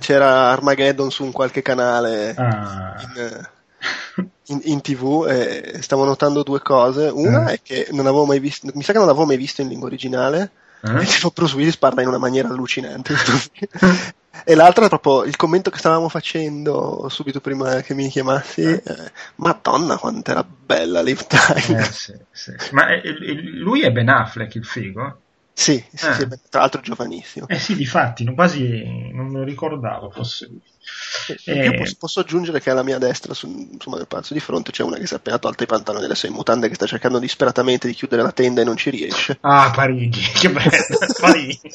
c'era 0.01 0.51
Armageddon 0.51 1.11
su 1.11 1.23
un 1.23 1.31
qualche 1.31 1.63
canale 1.63 2.35
ah. 2.35 2.97
in 2.99 3.49
in, 4.47 4.61
in 4.65 4.81
tv 4.81 5.27
e 5.29 5.83
stavo 5.83 6.05
notando 6.05 6.43
due 6.43 6.61
cose. 6.61 7.11
Una 7.13 7.51
eh. 7.51 7.55
è 7.55 7.61
che 7.63 7.89
non 7.93 8.07
avevo 8.07 8.25
mai 8.25 8.41
visto, 8.41 8.71
mi 8.75 8.83
sa 8.83 8.93
che 8.93 8.99
non 8.99 9.07
l'avevo 9.07 9.27
mai 9.27 9.37
visto 9.37 9.63
in 9.63 9.69
lingua 9.69 9.89
originale. 9.89 10.51
Eh? 10.85 11.03
E 11.03 11.05
tipo 11.05 11.31
Bruce 11.31 11.55
Willis 11.55 11.77
parla 11.77 12.03
in 12.03 12.09
una 12.09 12.19
maniera 12.19 12.49
allucinante. 12.49 13.15
e 14.45 14.55
l'altra 14.55 14.87
è 14.87 14.89
proprio 14.89 15.25
il 15.25 15.37
commento 15.37 15.71
che 15.71 15.79
stavamo 15.79 16.09
facendo 16.09 17.07
subito 17.09 17.41
prima 17.41 17.81
che 17.83 17.95
mi 17.95 18.09
chiamassi. 18.09 18.63
Eh. 18.63 18.83
Eh, 18.85 19.13
Madonna, 19.37 19.97
quanto 19.97 20.31
era 20.33 20.45
bella 20.45 21.01
Live 21.03 21.27
Time. 21.29 21.81
Eh, 21.81 21.85
sì, 21.85 22.15
sì. 22.31 22.53
Ma 22.73 22.87
lui 23.61 23.83
è 23.83 23.93
Ben 23.93 24.09
Affleck 24.09 24.57
il 24.57 24.65
figo? 24.65 25.21
Sì, 25.55 25.85
sì, 25.93 26.13
sì, 26.15 26.29
tra 26.49 26.61
l'altro 26.61 26.81
giovanissimo. 26.81 27.47
Eh 27.47 27.59
sì, 27.59 27.77
difatti, 27.77 28.25
quasi 28.35 29.11
non 29.13 29.31
lo 29.31 29.45
ricordavo 29.45 30.11
fosse 30.11 30.47
lui. 30.47 30.63
Eh, 31.45 31.75
posso, 31.75 31.97
posso, 31.99 32.21
aggiungere 32.21 32.61
che 32.61 32.71
alla 32.71 32.83
mia 32.83 32.99
destra, 32.99 33.35
su, 33.35 33.47
insomma, 33.47 33.99
nel 33.99 34.09
palazzo 34.09 34.33
di 34.33 34.41
fronte, 34.41 34.73
c'è 34.73 34.83
una 34.83 34.97
che 34.97 35.07
si 35.07 35.13
è 35.13 35.17
appena 35.19 35.39
tolta 35.39 35.63
i 35.63 35.67
pantaloni 35.67 36.03
delle 36.03 36.17
sue 36.17 36.31
mutande 36.31 36.69
che 36.69 36.75
sta 36.75 36.87
cercando 36.87 37.19
disperatamente 37.19 37.87
di 37.87 37.95
chiudere 37.95 38.23
la 38.23 38.33
tenda 38.33 38.63
e 38.63 38.65
non 38.65 38.77
ci 38.77 38.91
riesce. 38.91 39.39
Ah, 39.43 39.71
Parigi, 39.73 40.23
che 40.33 40.51
bello! 40.51 40.71
Parigi. 41.21 41.61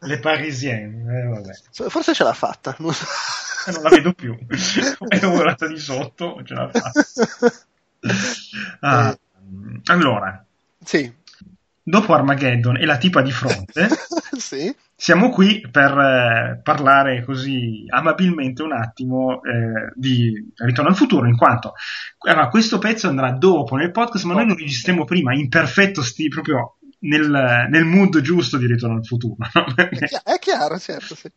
Le 0.00 0.18
parisienne, 0.18 1.42
eh, 1.72 1.88
Forse 1.88 2.14
ce 2.14 2.22
l'ha 2.22 2.34
fatta. 2.34 2.76
Non, 2.78 2.92
eh, 2.92 3.70
non 3.72 3.82
la 3.82 3.88
vedo 3.88 4.12
più. 4.12 4.36
È 5.08 5.18
volata 5.20 5.66
di 5.66 5.78
sotto, 5.78 6.42
ce 6.44 6.54
l'ha 6.54 6.70
fatta. 6.70 7.02
Ah, 8.80 9.10
eh. 9.10 9.80
allora, 9.86 10.45
sì. 10.86 11.12
Dopo 11.82 12.14
Armageddon 12.14 12.76
e 12.78 12.84
la 12.84 12.96
tipa 12.96 13.22
di 13.22 13.30
fronte, 13.30 13.88
sì. 14.38 14.74
siamo 14.96 15.30
qui 15.30 15.60
per 15.70 15.90
eh, 15.96 16.60
parlare 16.62 17.24
così 17.24 17.84
amabilmente 17.88 18.62
un 18.62 18.72
attimo 18.72 19.40
eh, 19.42 19.92
di 19.94 20.52
Ritorno 20.56 20.90
al 20.90 20.96
futuro, 20.96 21.28
in 21.28 21.36
quanto 21.36 21.74
allora, 22.18 22.48
questo 22.48 22.78
pezzo 22.78 23.08
andrà 23.08 23.30
dopo 23.32 23.76
nel 23.76 23.92
podcast, 23.92 24.24
ma 24.24 24.34
noi 24.34 24.46
lo 24.46 24.54
registriamo 24.54 25.04
prima 25.04 25.32
in 25.34 25.48
perfetto 25.48 26.02
sti, 26.02 26.28
proprio 26.28 26.75
nel, 26.98 27.66
nel, 27.70 27.84
mood 27.84 28.20
giusto 28.20 28.56
di 28.56 28.66
Ritorno 28.66 28.96
al 28.96 29.04
futuro. 29.04 29.36
No? 29.38 29.64
È 30.24 30.38
chiaro, 30.38 30.78
certo. 30.78 31.14
Sì. 31.14 31.28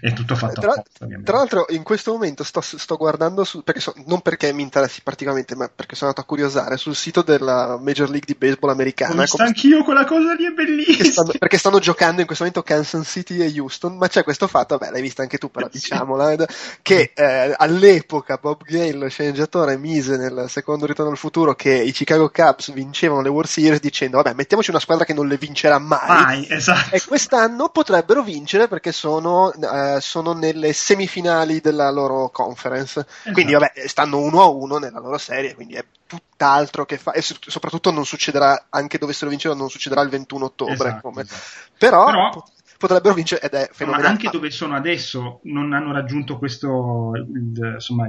È 0.00 0.12
tutto 0.12 0.34
fatto 0.36 0.60
tra, 0.60 0.72
apposta, 0.72 1.06
tra 1.24 1.36
l'altro, 1.36 1.66
in 1.70 1.82
questo 1.82 2.12
momento 2.12 2.44
sto, 2.44 2.60
sto 2.60 2.96
guardando, 2.96 3.44
su, 3.44 3.62
perché 3.62 3.80
so, 3.80 3.94
non 4.06 4.20
perché 4.20 4.52
mi 4.52 4.62
interessi 4.62 5.00
particolarmente, 5.02 5.54
ma 5.54 5.68
perché 5.74 5.94
sono 5.94 6.10
andato 6.10 6.24
a 6.24 6.28
curiosare 6.28 6.76
sul 6.76 6.94
sito 6.94 7.22
della 7.22 7.78
Major 7.80 8.08
League 8.08 8.26
di 8.26 8.36
Baseball 8.38 8.70
americana. 8.70 9.14
Ho 9.14 9.20
visto 9.20 9.42
anch'io 9.42 9.82
quella 9.82 10.04
cosa 10.04 10.34
lì, 10.34 10.46
è 10.46 10.50
bellissima. 10.50 11.10
Stanno, 11.10 11.32
perché 11.38 11.58
stanno 11.58 11.78
giocando 11.78 12.20
in 12.20 12.26
questo 12.26 12.44
momento 12.44 12.66
Kansas 12.66 13.08
City 13.08 13.40
e 13.40 13.60
Houston, 13.60 13.96
ma 13.96 14.08
c'è 14.08 14.22
questo 14.22 14.46
fatto, 14.46 14.76
vabbè, 14.76 14.92
l'hai 14.92 15.02
vista 15.02 15.22
anche 15.22 15.38
tu, 15.38 15.50
però 15.50 15.68
diciamola, 15.70 16.32
eh, 16.32 16.46
che 16.82 17.12
eh, 17.14 17.54
all'epoca 17.56 18.38
Bob 18.40 18.62
Gale, 18.64 19.08
sceneggiatore, 19.08 19.76
mise 19.76 20.16
nel 20.16 20.46
secondo 20.48 20.86
Ritorno 20.86 21.10
al 21.10 21.18
futuro 21.18 21.54
che 21.54 21.72
i 21.72 21.92
Chicago 21.92 22.30
Cubs 22.30 22.72
vincevano 22.72 23.22
le 23.22 23.28
World 23.28 23.48
Series 23.48 23.80
dicendo, 23.80 24.18
vabbè, 24.18 24.34
mettiamoci 24.34 24.70
una 24.70 24.75
squadra 24.78 25.04
che 25.04 25.14
non 25.14 25.28
le 25.28 25.36
vincerà 25.36 25.78
mai. 25.78 26.08
Mai, 26.08 26.46
esatto. 26.48 26.94
E 26.94 27.02
quest'anno 27.04 27.68
potrebbero 27.68 28.22
vincere 28.22 28.68
perché 28.68 28.92
sono, 28.92 29.52
uh, 29.54 29.98
sono 30.00 30.32
nelle 30.32 30.72
semifinali 30.72 31.60
della 31.60 31.90
loro 31.90 32.30
conference. 32.30 33.00
Esatto. 33.00 33.32
Quindi, 33.32 33.52
vabbè, 33.52 33.72
stanno 33.86 34.18
uno 34.18 34.42
a 34.42 34.48
uno 34.48 34.78
nella 34.78 35.00
loro 35.00 35.18
serie, 35.18 35.54
quindi 35.54 35.74
è 35.74 35.84
tutt'altro 36.06 36.84
che 36.84 36.98
fa. 36.98 37.12
E 37.12 37.22
soprattutto 37.22 37.90
non 37.90 38.04
succederà, 38.04 38.66
anche 38.70 38.98
dovessero 38.98 39.30
vincere, 39.30 39.54
non 39.54 39.70
succederà 39.70 40.02
il 40.02 40.10
21 40.10 40.44
ottobre. 40.44 40.74
Esatto, 40.74 41.12
esatto. 41.18 41.42
Però, 41.78 42.06
Però 42.06 42.44
potrebbero 42.78 43.14
vincere 43.14 43.40
ed 43.42 43.52
è 43.52 43.68
fenomenale. 43.72 44.08
Ma 44.08 44.12
anche 44.12 44.30
dove 44.30 44.50
sono 44.50 44.74
adesso 44.74 45.40
non 45.44 45.72
hanno 45.72 45.92
raggiunto 45.92 46.38
questo, 46.38 47.12
insomma, 47.14 48.06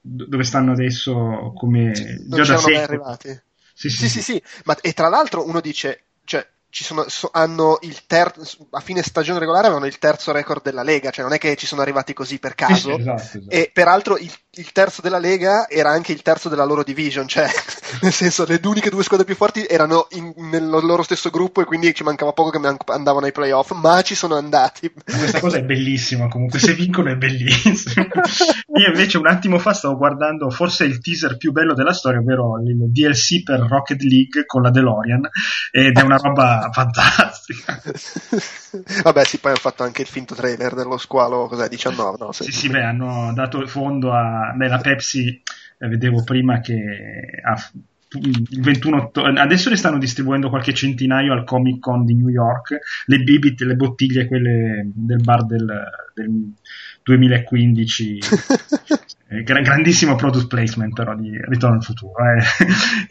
dove 0.00 0.44
stanno 0.44 0.72
adesso 0.72 1.52
come 1.56 1.92
già 1.92 2.44
da 2.44 2.56
sempre. 2.56 2.82
arrivati. 2.82 3.40
Sì 3.80 3.88
sì, 3.88 4.10
sì 4.10 4.20
sì, 4.20 4.42
Ma, 4.64 4.76
e 4.82 4.92
tra 4.92 5.08
l'altro 5.08 5.46
uno 5.46 5.62
dice, 5.62 6.04
cioè, 6.24 6.46
ci 6.68 6.84
sono, 6.84 7.08
so, 7.08 7.30
hanno 7.32 7.78
il 7.80 8.04
terzo, 8.04 8.68
a 8.72 8.80
fine 8.80 9.02
stagione 9.02 9.38
regolare 9.38 9.68
avevano 9.68 9.86
il 9.86 9.96
terzo 9.98 10.32
record 10.32 10.62
della 10.62 10.82
Lega, 10.82 11.10
cioè 11.10 11.24
non 11.24 11.32
è 11.32 11.38
che 11.38 11.56
ci 11.56 11.64
sono 11.64 11.80
arrivati 11.80 12.12
così 12.12 12.38
per 12.38 12.54
caso. 12.54 12.98
Esatto, 12.98 13.22
esatto. 13.22 13.48
E 13.48 13.70
peraltro 13.72 14.18
il, 14.18 14.30
il, 14.54 14.72
terzo 14.72 15.00
della 15.00 15.18
Lega 15.18 15.68
era 15.68 15.90
anche 15.90 16.12
il 16.12 16.22
terzo 16.22 16.48
della 16.48 16.64
loro 16.64 16.82
division, 16.82 17.28
cioè 17.28 17.46
nel 18.02 18.12
senso 18.12 18.44
le 18.46 18.60
uniche 18.64 18.90
due 18.90 19.04
squadre 19.04 19.26
più 19.26 19.36
forti 19.36 19.64
erano 19.66 20.08
in, 20.10 20.32
nel 20.36 20.68
loro 20.68 21.02
stesso 21.02 21.30
gruppo 21.30 21.60
e 21.60 21.64
quindi 21.64 21.94
ci 21.94 22.02
mancava 22.02 22.32
poco 22.32 22.50
che 22.50 22.76
andavano 22.86 23.26
ai 23.26 23.32
playoff, 23.32 23.72
ma 23.72 24.02
ci 24.02 24.14
sono 24.14 24.36
andati. 24.36 24.92
Questa 25.04 25.40
cosa 25.40 25.58
è 25.58 25.62
bellissima 25.62 26.28
comunque, 26.28 26.58
se 26.58 26.74
vincono 26.74 27.10
è 27.10 27.16
bellissimo. 27.16 28.06
Io 28.74 28.86
invece 28.86 29.18
un 29.18 29.26
attimo 29.26 29.58
fa 29.58 29.72
stavo 29.72 29.96
guardando 29.96 30.50
forse 30.50 30.84
il 30.84 31.00
teaser 31.00 31.36
più 31.36 31.52
bello 31.52 31.74
della 31.74 31.92
storia, 31.92 32.18
ovvero 32.18 32.60
il 32.60 32.90
DLC 32.90 33.42
per 33.42 33.60
Rocket 33.60 34.02
League 34.02 34.46
con 34.46 34.62
la 34.62 34.70
DeLorean 34.70 35.28
ed 35.70 35.96
è 35.96 36.02
una 36.02 36.16
roba 36.16 36.68
fantastica. 36.72 37.80
Vabbè, 39.02 39.24
sì, 39.24 39.38
poi 39.38 39.50
hanno 39.50 39.60
fatto 39.60 39.82
anche 39.82 40.02
il 40.02 40.08
finto 40.08 40.34
trailer 40.34 40.74
dello 40.74 40.96
squalo, 40.96 41.46
cos'è, 41.46 41.68
19, 41.68 42.16
no? 42.18 42.32
Sì, 42.32 42.44
sì, 42.44 42.52
sì 42.52 42.68
beh, 42.68 42.82
hanno 42.82 43.32
dato 43.34 43.66
fondo 43.66 44.12
a... 44.12 44.39
Beh, 44.54 44.68
la 44.68 44.78
Pepsi, 44.78 45.42
eh, 45.78 45.88
vedevo 45.88 46.22
prima 46.24 46.60
che 46.60 47.40
ha 47.42 47.56
il 48.18 48.60
21 48.60 48.96
ottobre, 48.96 49.40
adesso 49.40 49.70
le 49.70 49.76
stanno 49.76 49.98
distribuendo 49.98 50.48
qualche 50.48 50.74
centinaio 50.74 51.32
al 51.32 51.44
Comic 51.44 51.78
Con 51.78 52.04
di 52.04 52.14
New 52.14 52.28
York, 52.28 52.78
le 53.06 53.18
bibit, 53.18 53.60
le 53.60 53.76
bottiglie, 53.76 54.26
quelle 54.26 54.90
del 54.92 55.20
bar 55.22 55.46
del, 55.46 55.88
del 56.14 56.52
2015. 57.02 58.18
Eh, 59.32 59.44
grandissimo 59.44 60.16
product 60.16 60.48
placement 60.48 60.92
però 60.92 61.14
di 61.14 61.30
Ritorno 61.30 61.76
al 61.76 61.84
futuro. 61.84 62.14
Eh. 62.34 62.42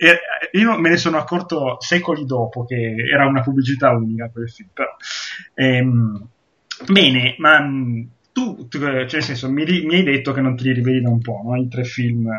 e 0.06 0.20
io 0.60 0.78
me 0.78 0.90
ne 0.90 0.98
sono 0.98 1.18
accorto 1.18 1.78
secoli 1.80 2.26
dopo 2.26 2.66
che 2.66 2.94
era 3.10 3.26
una 3.26 3.40
pubblicità 3.40 3.92
unica 3.92 4.30
quel 4.30 4.50
film. 4.50 4.68
Però. 4.74 4.90
Ehm, 5.54 6.28
bene, 6.92 7.36
ma 7.38 7.62
mm, 7.62 8.02
tu, 8.40 8.68
tu, 8.70 8.80
cioè 8.80 8.94
nel 8.94 9.24
senso, 9.24 9.52
mi, 9.52 9.66
mi, 9.84 9.96
hai 9.96 10.04
detto 10.04 10.32
che 10.32 10.40
non 10.40 10.56
te 10.56 10.64
li 10.64 10.74
rivedi 10.74 11.02
da 11.02 11.10
un 11.10 11.20
po', 11.20 11.42
no? 11.44 11.56
I 11.56 11.68
tre 11.68 11.84
film. 11.84 12.30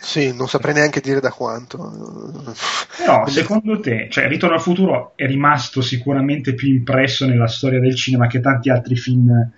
Sì, 0.00 0.34
non 0.34 0.48
saprei 0.48 0.74
neanche 0.74 1.00
dire 1.00 1.20
da 1.20 1.30
quanto. 1.30 2.54
Però, 2.96 3.26
secondo 3.26 3.78
te, 3.80 4.08
cioè, 4.10 4.26
Ritorno 4.28 4.56
al 4.56 4.62
futuro 4.62 5.12
è 5.14 5.26
rimasto 5.26 5.82
sicuramente 5.82 6.54
più 6.54 6.68
impresso 6.68 7.26
nella 7.26 7.48
storia 7.48 7.80
del 7.80 7.94
cinema 7.94 8.26
che 8.26 8.40
tanti 8.40 8.70
altri 8.70 8.96
film 8.96 9.50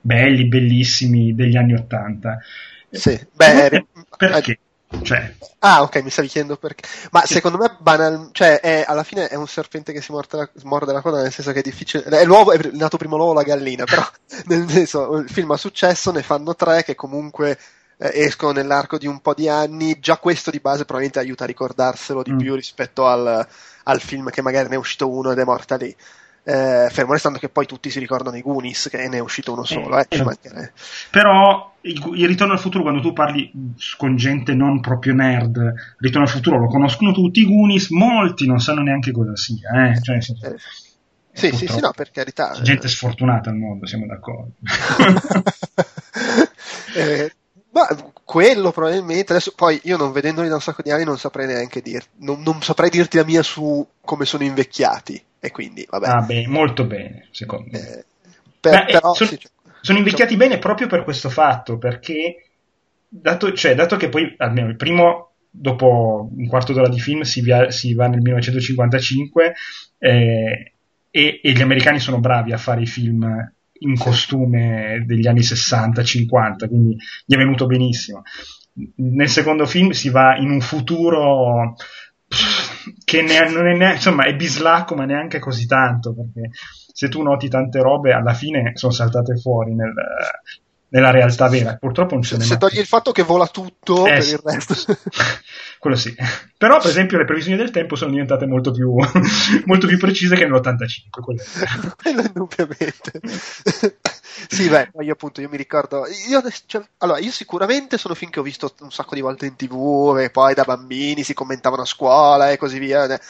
belli, 0.00 0.46
bellissimi 0.46 1.34
degli 1.34 1.56
anni 1.56 1.74
Ottanta. 1.74 2.38
Sì, 2.90 3.18
beh, 3.32 3.84
perché? 4.16 4.58
Cioè. 5.02 5.34
Ah, 5.60 5.82
ok, 5.82 6.02
mi 6.02 6.10
stavi 6.10 6.28
chiedendo 6.28 6.56
perché. 6.56 6.88
Ma 7.10 7.22
sì. 7.24 7.34
secondo 7.34 7.58
me, 7.58 7.76
banal, 7.78 8.28
cioè, 8.32 8.60
è, 8.60 8.84
alla 8.86 9.02
fine 9.02 9.28
è 9.28 9.34
un 9.34 9.46
serpente 9.46 9.92
che 9.92 10.00
si 10.00 10.12
morde 10.12 10.36
la, 10.36 10.50
morde 10.64 10.92
la 10.92 11.00
coda, 11.00 11.22
nel 11.22 11.32
senso 11.32 11.52
che 11.52 11.60
è 11.60 11.62
difficile. 11.62 12.04
È, 12.04 12.24
l'uovo, 12.24 12.52
è 12.52 12.70
nato 12.72 12.96
prima 12.96 13.16
l'uovo 13.16 13.30
o 13.30 13.34
la 13.34 13.42
gallina, 13.42 13.84
però 13.84 14.06
nel 14.46 14.68
senso, 14.68 15.16
il 15.16 15.28
film 15.28 15.50
ha 15.52 15.56
successo, 15.56 16.10
ne 16.10 16.22
fanno 16.22 16.54
tre 16.54 16.84
che 16.84 16.94
comunque 16.94 17.58
eh, 17.98 18.10
escono 18.12 18.52
nell'arco 18.52 18.98
di 18.98 19.06
un 19.06 19.20
po' 19.20 19.34
di 19.34 19.48
anni. 19.48 19.98
Già 20.00 20.18
questo 20.18 20.50
di 20.50 20.60
base 20.60 20.84
probabilmente 20.84 21.18
aiuta 21.18 21.44
a 21.44 21.48
ricordarselo 21.48 22.22
di 22.22 22.32
mm. 22.32 22.38
più 22.38 22.54
rispetto 22.54 23.06
al, 23.06 23.46
al 23.84 24.00
film 24.00 24.30
che 24.30 24.42
magari 24.42 24.68
ne 24.68 24.74
è 24.74 24.78
uscito 24.78 25.10
uno 25.10 25.32
ed 25.32 25.38
è 25.38 25.44
morta 25.44 25.76
lì. 25.76 25.94
Eh, 26.46 26.88
fermo 26.90 27.12
restando 27.12 27.38
che 27.38 27.48
poi 27.48 27.64
tutti 27.64 27.88
si 27.88 27.98
ricordano 27.98 28.36
i 28.36 28.42
Goonies, 28.42 28.88
che 28.90 29.08
ne 29.08 29.16
è 29.16 29.20
uscito 29.20 29.52
uno 29.52 29.64
solo. 29.64 29.98
Eh, 29.98 30.06
eh. 30.10 30.72
Però 31.10 31.74
il, 31.80 32.10
il, 32.14 32.26
Ritorno 32.28 32.52
al 32.52 32.60
futuro, 32.60 32.82
quando 32.82 33.00
tu 33.00 33.14
parli 33.14 33.50
con 33.96 34.16
gente 34.16 34.54
non 34.54 34.80
proprio 34.80 35.14
nerd, 35.14 35.72
Ritorno 35.98 36.26
al 36.26 36.32
futuro 36.32 36.58
lo 36.58 36.66
conoscono 36.66 37.12
tutti, 37.12 37.40
i 37.40 37.46
Goonies, 37.46 37.88
molti 37.90 38.46
non 38.46 38.58
sanno 38.58 38.82
neanche 38.82 39.10
cosa 39.10 39.34
sia. 39.34 39.90
Eh? 39.90 40.00
Cioè, 40.02 40.20
senso, 40.20 40.46
eh, 40.46 40.56
sì, 41.32 41.50
sì, 41.50 41.66
sì, 41.66 41.80
no, 41.80 41.92
per 41.92 42.10
carità. 42.10 42.56
Gente 42.62 42.88
sfortunata 42.88 43.50
al 43.50 43.56
mondo, 43.56 43.86
siamo 43.86 44.06
d'accordo. 44.06 44.52
eh, 46.94 47.32
ma 47.72 47.88
quello 48.22 48.70
probabilmente, 48.70 49.32
adesso 49.32 49.52
poi 49.56 49.80
io 49.84 49.96
non 49.96 50.12
vedendoli 50.12 50.48
da 50.48 50.54
un 50.54 50.60
sacco 50.60 50.82
di 50.82 50.92
anni 50.92 51.04
non 51.04 51.18
saprei 51.18 51.46
neanche 51.46 51.82
dirti, 51.82 52.08
non, 52.18 52.40
non 52.42 52.62
saprei 52.62 52.88
dirti 52.88 53.16
la 53.16 53.24
mia 53.24 53.42
su 53.42 53.84
come 54.00 54.24
sono 54.24 54.44
invecchiati 54.44 55.22
e 55.44 55.50
quindi 55.50 55.86
vabbè. 55.86 56.06
Ah, 56.06 56.22
bene, 56.22 56.46
molto 56.46 56.86
bene, 56.86 57.28
secondo 57.30 57.68
me. 57.70 57.78
Eh, 57.78 58.04
per, 58.58 58.84
Beh, 58.86 58.92
però, 58.92 59.12
sono, 59.12 59.28
sì, 59.28 59.38
cioè, 59.38 59.50
sono, 59.82 59.98
invecchiati 59.98 60.30
cioè... 60.30 60.48
bene 60.48 60.58
proprio 60.58 60.86
per 60.86 61.04
questo 61.04 61.28
fatto, 61.28 61.76
perché 61.76 62.48
dato, 63.06 63.52
cioè, 63.52 63.74
dato 63.74 63.96
che 63.96 64.08
poi 64.08 64.34
almeno 64.38 64.68
il 64.68 64.76
primo 64.76 65.32
dopo 65.50 66.30
un 66.34 66.46
quarto 66.46 66.72
d'ora 66.72 66.88
di 66.88 66.98
film 66.98 67.20
si, 67.20 67.42
via, 67.42 67.70
si 67.70 67.92
va 67.92 68.06
nel 68.08 68.22
1955 68.22 69.54
eh, 69.98 70.72
e, 71.10 71.40
e, 71.42 71.52
gli 71.52 71.60
americani 71.60 72.00
sono 72.00 72.20
bravi 72.20 72.52
a 72.52 72.58
fare 72.58 72.80
i 72.80 72.86
film 72.86 73.52
in 73.80 73.98
costume 73.98 75.04
degli 75.06 75.26
anni 75.26 75.40
60-50, 75.40 76.68
quindi 76.68 76.96
gli 77.26 77.34
è 77.34 77.36
venuto 77.36 77.66
benissimo. 77.66 78.22
Nel 78.96 79.28
secondo 79.28 79.66
film 79.66 79.90
si 79.90 80.08
va 80.08 80.38
in 80.38 80.50
un 80.50 80.62
futuro 80.62 81.76
che 83.04 83.22
ne, 83.22 83.50
non 83.50 83.66
è 83.66 83.76
neanche, 83.76 83.96
insomma 83.96 84.24
è 84.24 84.34
bislacco 84.34 84.94
ma 84.94 85.04
neanche 85.04 85.38
così 85.38 85.66
tanto 85.66 86.14
perché 86.14 86.50
se 86.92 87.08
tu 87.08 87.22
noti 87.22 87.48
tante 87.48 87.80
robe 87.80 88.12
alla 88.12 88.34
fine 88.34 88.72
sono 88.74 88.92
saltate 88.92 89.36
fuori 89.36 89.74
nel, 89.74 89.92
nella 90.94 91.10
realtà 91.10 91.48
vera. 91.48 91.76
Purtroppo 91.76 92.14
non 92.14 92.22
ce 92.22 92.36
n'è 92.36 92.44
se 92.44 92.56
togli 92.56 92.78
il 92.78 92.86
fatto 92.86 93.10
che 93.10 93.24
vola 93.24 93.48
tutto 93.48 94.06
eh, 94.06 94.14
per 94.14 94.28
il 94.28 94.40
resto. 94.42 94.96
Quello 95.80 95.96
sì. 95.96 96.14
Però 96.56 96.78
per 96.78 96.88
esempio 96.88 97.18
le 97.18 97.24
previsioni 97.24 97.56
del 97.56 97.72
tempo 97.72 97.96
sono 97.96 98.12
diventate 98.12 98.46
molto 98.46 98.70
più, 98.70 98.94
molto 99.66 99.88
più 99.88 99.98
precise 99.98 100.36
che 100.36 100.46
nell'85 100.46 101.10
quello, 101.20 101.42
quello 102.00 102.20
indubbiamente. 102.22 103.20
Sì, 104.48 104.68
beh, 104.68 104.92
io 105.00 105.12
appunto 105.12 105.40
io 105.40 105.48
mi 105.48 105.56
ricordo. 105.56 106.04
Io, 106.28 106.40
cioè, 106.66 106.82
allora, 106.98 107.18
io 107.18 107.32
sicuramente 107.32 107.98
sono 107.98 108.14
film 108.14 108.30
che 108.30 108.38
ho 108.38 108.44
visto 108.44 108.72
un 108.80 108.92
sacco 108.92 109.16
di 109.16 109.20
volte 109.20 109.46
in 109.46 109.56
tv 109.56 110.16
e 110.20 110.30
poi 110.30 110.54
da 110.54 110.62
bambini 110.62 111.24
si 111.24 111.34
commentavano 111.34 111.82
a 111.82 111.86
scuola 111.86 112.50
e 112.50 112.56
così 112.56 112.78
via. 112.78 113.20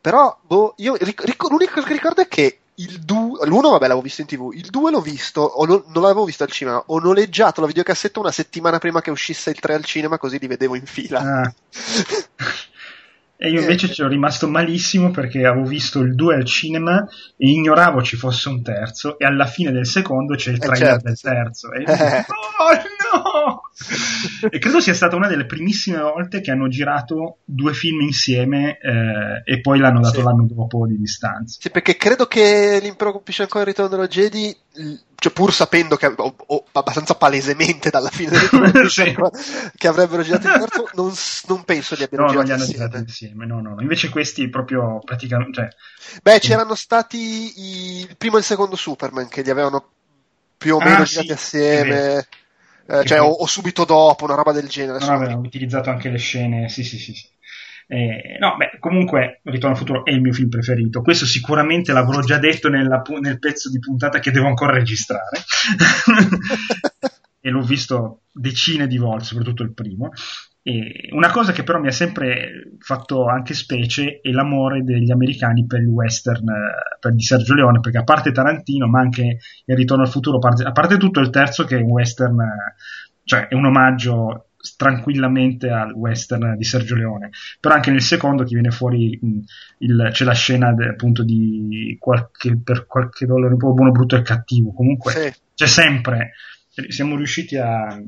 Però, 0.00 0.36
boh, 0.42 0.74
io 0.78 0.96
ric- 0.96 1.48
l'unico 1.48 1.80
che 1.80 1.92
ricordo 1.92 2.22
è 2.22 2.28
che 2.28 2.58
il 2.78 3.00
2, 3.00 3.46
l'uno 3.46 3.70
vabbè 3.70 3.82
l'avevo 3.82 4.02
visto 4.02 4.20
in 4.20 4.26
tv, 4.26 4.50
il 4.54 4.70
2 4.70 4.90
l'ho 4.90 5.00
visto, 5.00 5.40
o 5.40 5.66
no, 5.66 5.84
non 5.88 6.02
l'avevo 6.02 6.24
visto 6.24 6.44
al 6.44 6.50
cinema, 6.50 6.82
ho 6.86 6.98
noleggiato 6.98 7.60
la 7.60 7.66
videocassetta 7.66 8.20
una 8.20 8.32
settimana 8.32 8.78
prima 8.78 9.00
che 9.00 9.10
uscisse 9.10 9.50
il 9.50 9.58
3 9.58 9.74
al 9.74 9.84
cinema 9.84 10.18
così 10.18 10.38
li 10.38 10.46
vedevo 10.46 10.74
in 10.74 10.86
fila. 10.86 11.20
Ah. 11.20 11.54
E 13.40 13.50
io 13.50 13.60
invece 13.60 13.92
ci 13.92 14.02
ho 14.02 14.08
rimasto 14.08 14.48
malissimo 14.48 15.12
perché 15.12 15.46
avevo 15.46 15.64
visto 15.64 16.00
il 16.00 16.16
2 16.16 16.34
al 16.34 16.44
cinema 16.44 17.06
e 17.36 17.48
ignoravo 17.48 18.02
ci 18.02 18.16
fosse 18.16 18.48
un 18.48 18.62
terzo 18.64 19.16
e 19.16 19.24
alla 19.24 19.46
fine 19.46 19.70
del 19.70 19.86
secondo 19.86 20.34
c'è 20.34 20.50
il 20.50 20.56
eh, 20.56 20.58
trailer 20.58 20.88
certo. 20.88 21.04
del 21.04 21.20
terzo. 21.20 21.72
E 21.72 21.84
eh. 21.86 22.24
oh 22.26 22.72
no! 23.12 23.37
E 24.50 24.58
credo 24.58 24.80
sia 24.80 24.94
stata 24.94 25.16
una 25.16 25.28
delle 25.28 25.46
primissime 25.46 25.98
volte 25.98 26.40
che 26.40 26.50
hanno 26.50 26.68
girato 26.68 27.38
due 27.44 27.72
film 27.74 28.00
insieme 28.00 28.78
eh, 28.80 29.42
e 29.44 29.60
poi 29.60 29.78
l'hanno 29.78 30.00
dato 30.00 30.18
sì. 30.18 30.22
l'anno 30.22 30.46
dopo 30.50 30.86
di 30.86 30.98
distanza. 30.98 31.58
Sì, 31.60 31.70
perché 31.70 31.96
credo 31.96 32.26
che 32.26 32.78
l'impero 32.82 33.12
colpisce 33.12 33.42
ancora 33.42 33.62
il 33.62 33.68
ritorno 33.68 33.90
dello 33.90 34.08
Jedi 34.08 34.56
cioè 35.20 35.32
pur 35.32 35.52
sapendo 35.52 35.96
che 35.96 36.06
o, 36.06 36.34
o, 36.46 36.64
abbastanza 36.72 37.14
palesemente 37.14 37.90
dalla 37.90 38.08
fine 38.08 38.30
del 38.30 38.86
sì. 38.88 39.16
che 39.76 39.88
avrebbero 39.88 40.22
girato 40.22 40.46
il 40.46 40.52
terzo 40.52 40.88
non, 40.94 41.12
non 41.48 41.64
penso 41.64 41.96
di 41.96 42.04
abbiano 42.04 42.26
no, 42.26 42.30
girato 42.30 42.48
non 42.50 42.58
insieme. 42.60 42.84
girato 42.84 42.96
insieme 42.98 43.46
no, 43.46 43.60
no, 43.60 43.74
no. 43.74 43.80
invece 43.80 44.10
questi 44.10 44.48
proprio 44.48 45.00
praticamente 45.04 45.76
cioè... 46.06 46.20
beh 46.22 46.38
c'erano 46.38 46.76
stati 46.76 47.18
i, 47.18 48.06
il 48.08 48.16
primo 48.16 48.36
e 48.36 48.40
il 48.40 48.44
secondo 48.44 48.76
Superman 48.76 49.26
che 49.28 49.42
li 49.42 49.50
avevano 49.50 49.90
più 50.56 50.76
o 50.76 50.78
meno 50.78 51.02
ah, 51.02 51.04
girati 51.04 51.26
sì, 51.26 51.32
assieme 51.32 52.26
eh, 52.90 53.04
cioè, 53.04 53.20
o, 53.20 53.26
o, 53.26 53.46
subito 53.46 53.84
dopo 53.84 54.24
una 54.24 54.34
roba 54.34 54.52
del 54.52 54.66
genere 54.66 55.04
no, 55.04 55.12
avevano 55.12 55.40
utilizzato 55.40 55.90
anche 55.90 56.08
le 56.08 56.16
scene 56.16 56.70
sì 56.70 56.82
sì 56.82 56.98
sì, 56.98 57.12
sì. 57.12 57.26
Eh, 57.90 58.36
no, 58.38 58.56
beh, 58.56 58.78
comunque 58.80 59.40
Ritorno 59.44 59.74
al 59.74 59.80
futuro 59.80 60.04
è 60.04 60.10
il 60.10 60.20
mio 60.20 60.32
film 60.32 60.50
preferito. 60.50 61.00
Questo 61.00 61.24
sicuramente 61.24 61.92
l'avrò 61.92 62.20
già 62.20 62.38
detto 62.38 62.68
nella, 62.68 63.02
nel 63.20 63.38
pezzo 63.38 63.70
di 63.70 63.78
puntata 63.78 64.18
che 64.18 64.30
devo 64.30 64.46
ancora 64.46 64.72
registrare. 64.72 65.38
e 67.40 67.50
l'ho 67.50 67.62
visto 67.62 68.24
decine 68.30 68.86
di 68.86 68.98
volte, 68.98 69.24
soprattutto 69.24 69.62
il 69.62 69.72
primo. 69.72 70.10
E 70.68 71.08
una 71.12 71.30
cosa 71.30 71.52
che 71.52 71.62
però 71.62 71.80
mi 71.80 71.86
ha 71.86 71.92
sempre 71.92 72.74
fatto 72.78 73.24
anche 73.24 73.54
specie 73.54 74.20
è 74.20 74.28
l'amore 74.28 74.82
degli 74.82 75.10
americani 75.10 75.64
per 75.66 75.80
il 75.80 75.86
western 75.86 76.44
per 77.00 77.14
di 77.14 77.22
Sergio 77.22 77.54
Leone, 77.54 77.80
perché 77.80 77.96
a 77.96 78.04
parte 78.04 78.32
Tarantino, 78.32 78.86
ma 78.86 79.00
anche 79.00 79.38
il 79.64 79.76
Ritorno 79.76 80.02
al 80.02 80.10
futuro, 80.10 80.38
a 80.38 80.72
parte 80.72 80.98
tutto 80.98 81.20
il 81.20 81.30
terzo 81.30 81.64
che 81.64 81.78
è 81.78 81.80
un 81.80 81.88
western, 81.88 82.36
cioè 83.24 83.48
è 83.48 83.54
un 83.54 83.64
omaggio 83.64 84.48
tranquillamente 84.76 85.70
al 85.70 85.92
western 85.92 86.54
di 86.56 86.64
Sergio 86.64 86.96
Leone 86.96 87.30
però 87.60 87.76
anche 87.76 87.92
nel 87.92 88.02
secondo 88.02 88.42
che 88.42 88.54
viene 88.54 88.72
fuori 88.72 89.16
mh, 89.22 89.38
il, 89.78 90.08
c'è 90.10 90.24
la 90.24 90.34
scena 90.34 90.74
de, 90.74 90.88
appunto 90.88 91.22
di 91.22 91.96
qualche, 91.98 92.60
per 92.62 92.84
qualche 92.86 93.24
dollaro 93.24 93.52
un 93.52 93.58
po' 93.58 93.72
buono, 93.72 93.92
brutto 93.92 94.16
e 94.16 94.22
cattivo 94.22 94.72
comunque 94.72 95.12
sì. 95.12 95.32
c'è 95.54 95.66
sempre 95.66 96.32
siamo 96.88 97.16
riusciti 97.16 97.56
a 97.56 98.02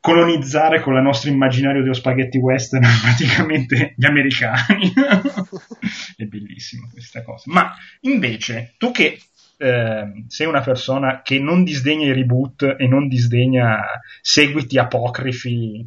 colonizzare 0.00 0.80
con 0.80 0.94
il 0.94 1.02
nostro 1.02 1.30
immaginario 1.30 1.82
dello 1.82 1.94
spaghetti 1.94 2.38
western 2.38 2.82
praticamente 3.02 3.94
gli 3.96 4.06
americani 4.06 4.90
è 6.16 6.24
bellissimo 6.24 6.88
questa 6.90 7.22
cosa 7.22 7.44
ma 7.46 7.74
invece 8.00 8.74
tu 8.78 8.90
che 8.90 9.18
eh, 9.62 10.24
sei 10.28 10.46
una 10.46 10.62
persona 10.62 11.20
che 11.20 11.38
non 11.38 11.64
disdegna 11.64 12.06
i 12.06 12.14
reboot 12.14 12.76
e 12.78 12.86
non 12.86 13.08
disdegna 13.08 13.82
seguiti 14.22 14.78
apocrifi, 14.78 15.86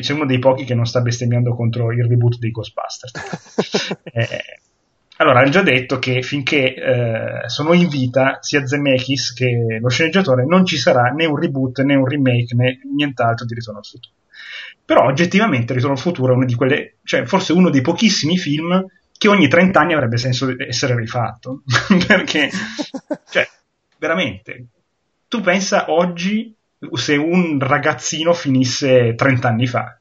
sei 0.00 0.16
uno 0.16 0.24
dei 0.24 0.38
pochi 0.38 0.64
che 0.64 0.74
non 0.74 0.86
sta 0.86 1.02
bestemmiando 1.02 1.54
contro 1.54 1.92
il 1.92 2.06
reboot 2.06 2.38
dei 2.38 2.50
Ghostbusters. 2.50 3.98
eh, 4.02 4.60
allora, 5.20 5.40
hanno 5.40 5.50
già 5.50 5.62
detto 5.62 5.98
che 5.98 6.22
finché 6.22 6.74
eh, 6.74 7.48
sono 7.48 7.72
in 7.72 7.88
vita 7.88 8.38
sia 8.40 8.64
Zemeckis 8.64 9.32
che 9.32 9.78
lo 9.80 9.88
sceneggiatore 9.88 10.44
non 10.44 10.64
ci 10.64 10.76
sarà 10.76 11.10
né 11.10 11.26
un 11.26 11.36
reboot 11.36 11.80
né 11.82 11.96
un 11.96 12.06
remake 12.06 12.54
né 12.54 12.80
nient'altro 12.94 13.44
di 13.44 13.54
Ritorno 13.54 13.80
al 13.80 13.86
futuro. 13.86 14.14
Però 14.84 15.04
oggettivamente 15.06 15.74
Ritorno 15.74 15.96
al 15.96 16.00
futuro 16.00 16.32
è 16.32 16.36
uno 16.36 16.44
di 16.44 16.54
quelle, 16.54 16.98
cioè 17.02 17.24
forse 17.26 17.52
uno 17.52 17.68
dei 17.68 17.80
pochissimi 17.80 18.38
film 18.38 18.84
che 19.18 19.28
ogni 19.28 19.48
30 19.48 19.80
anni 19.80 19.94
avrebbe 19.94 20.18
senso 20.18 20.54
essere 20.56 20.94
rifatto. 20.94 21.62
Perché, 22.06 22.48
cioè, 23.28 23.48
veramente, 23.98 24.66
tu 25.26 25.40
pensa 25.40 25.90
oggi 25.90 26.54
se 26.92 27.16
un 27.16 27.58
ragazzino 27.58 28.32
finisse 28.32 29.16
30 29.16 29.48
anni 29.48 29.66
fa, 29.66 29.98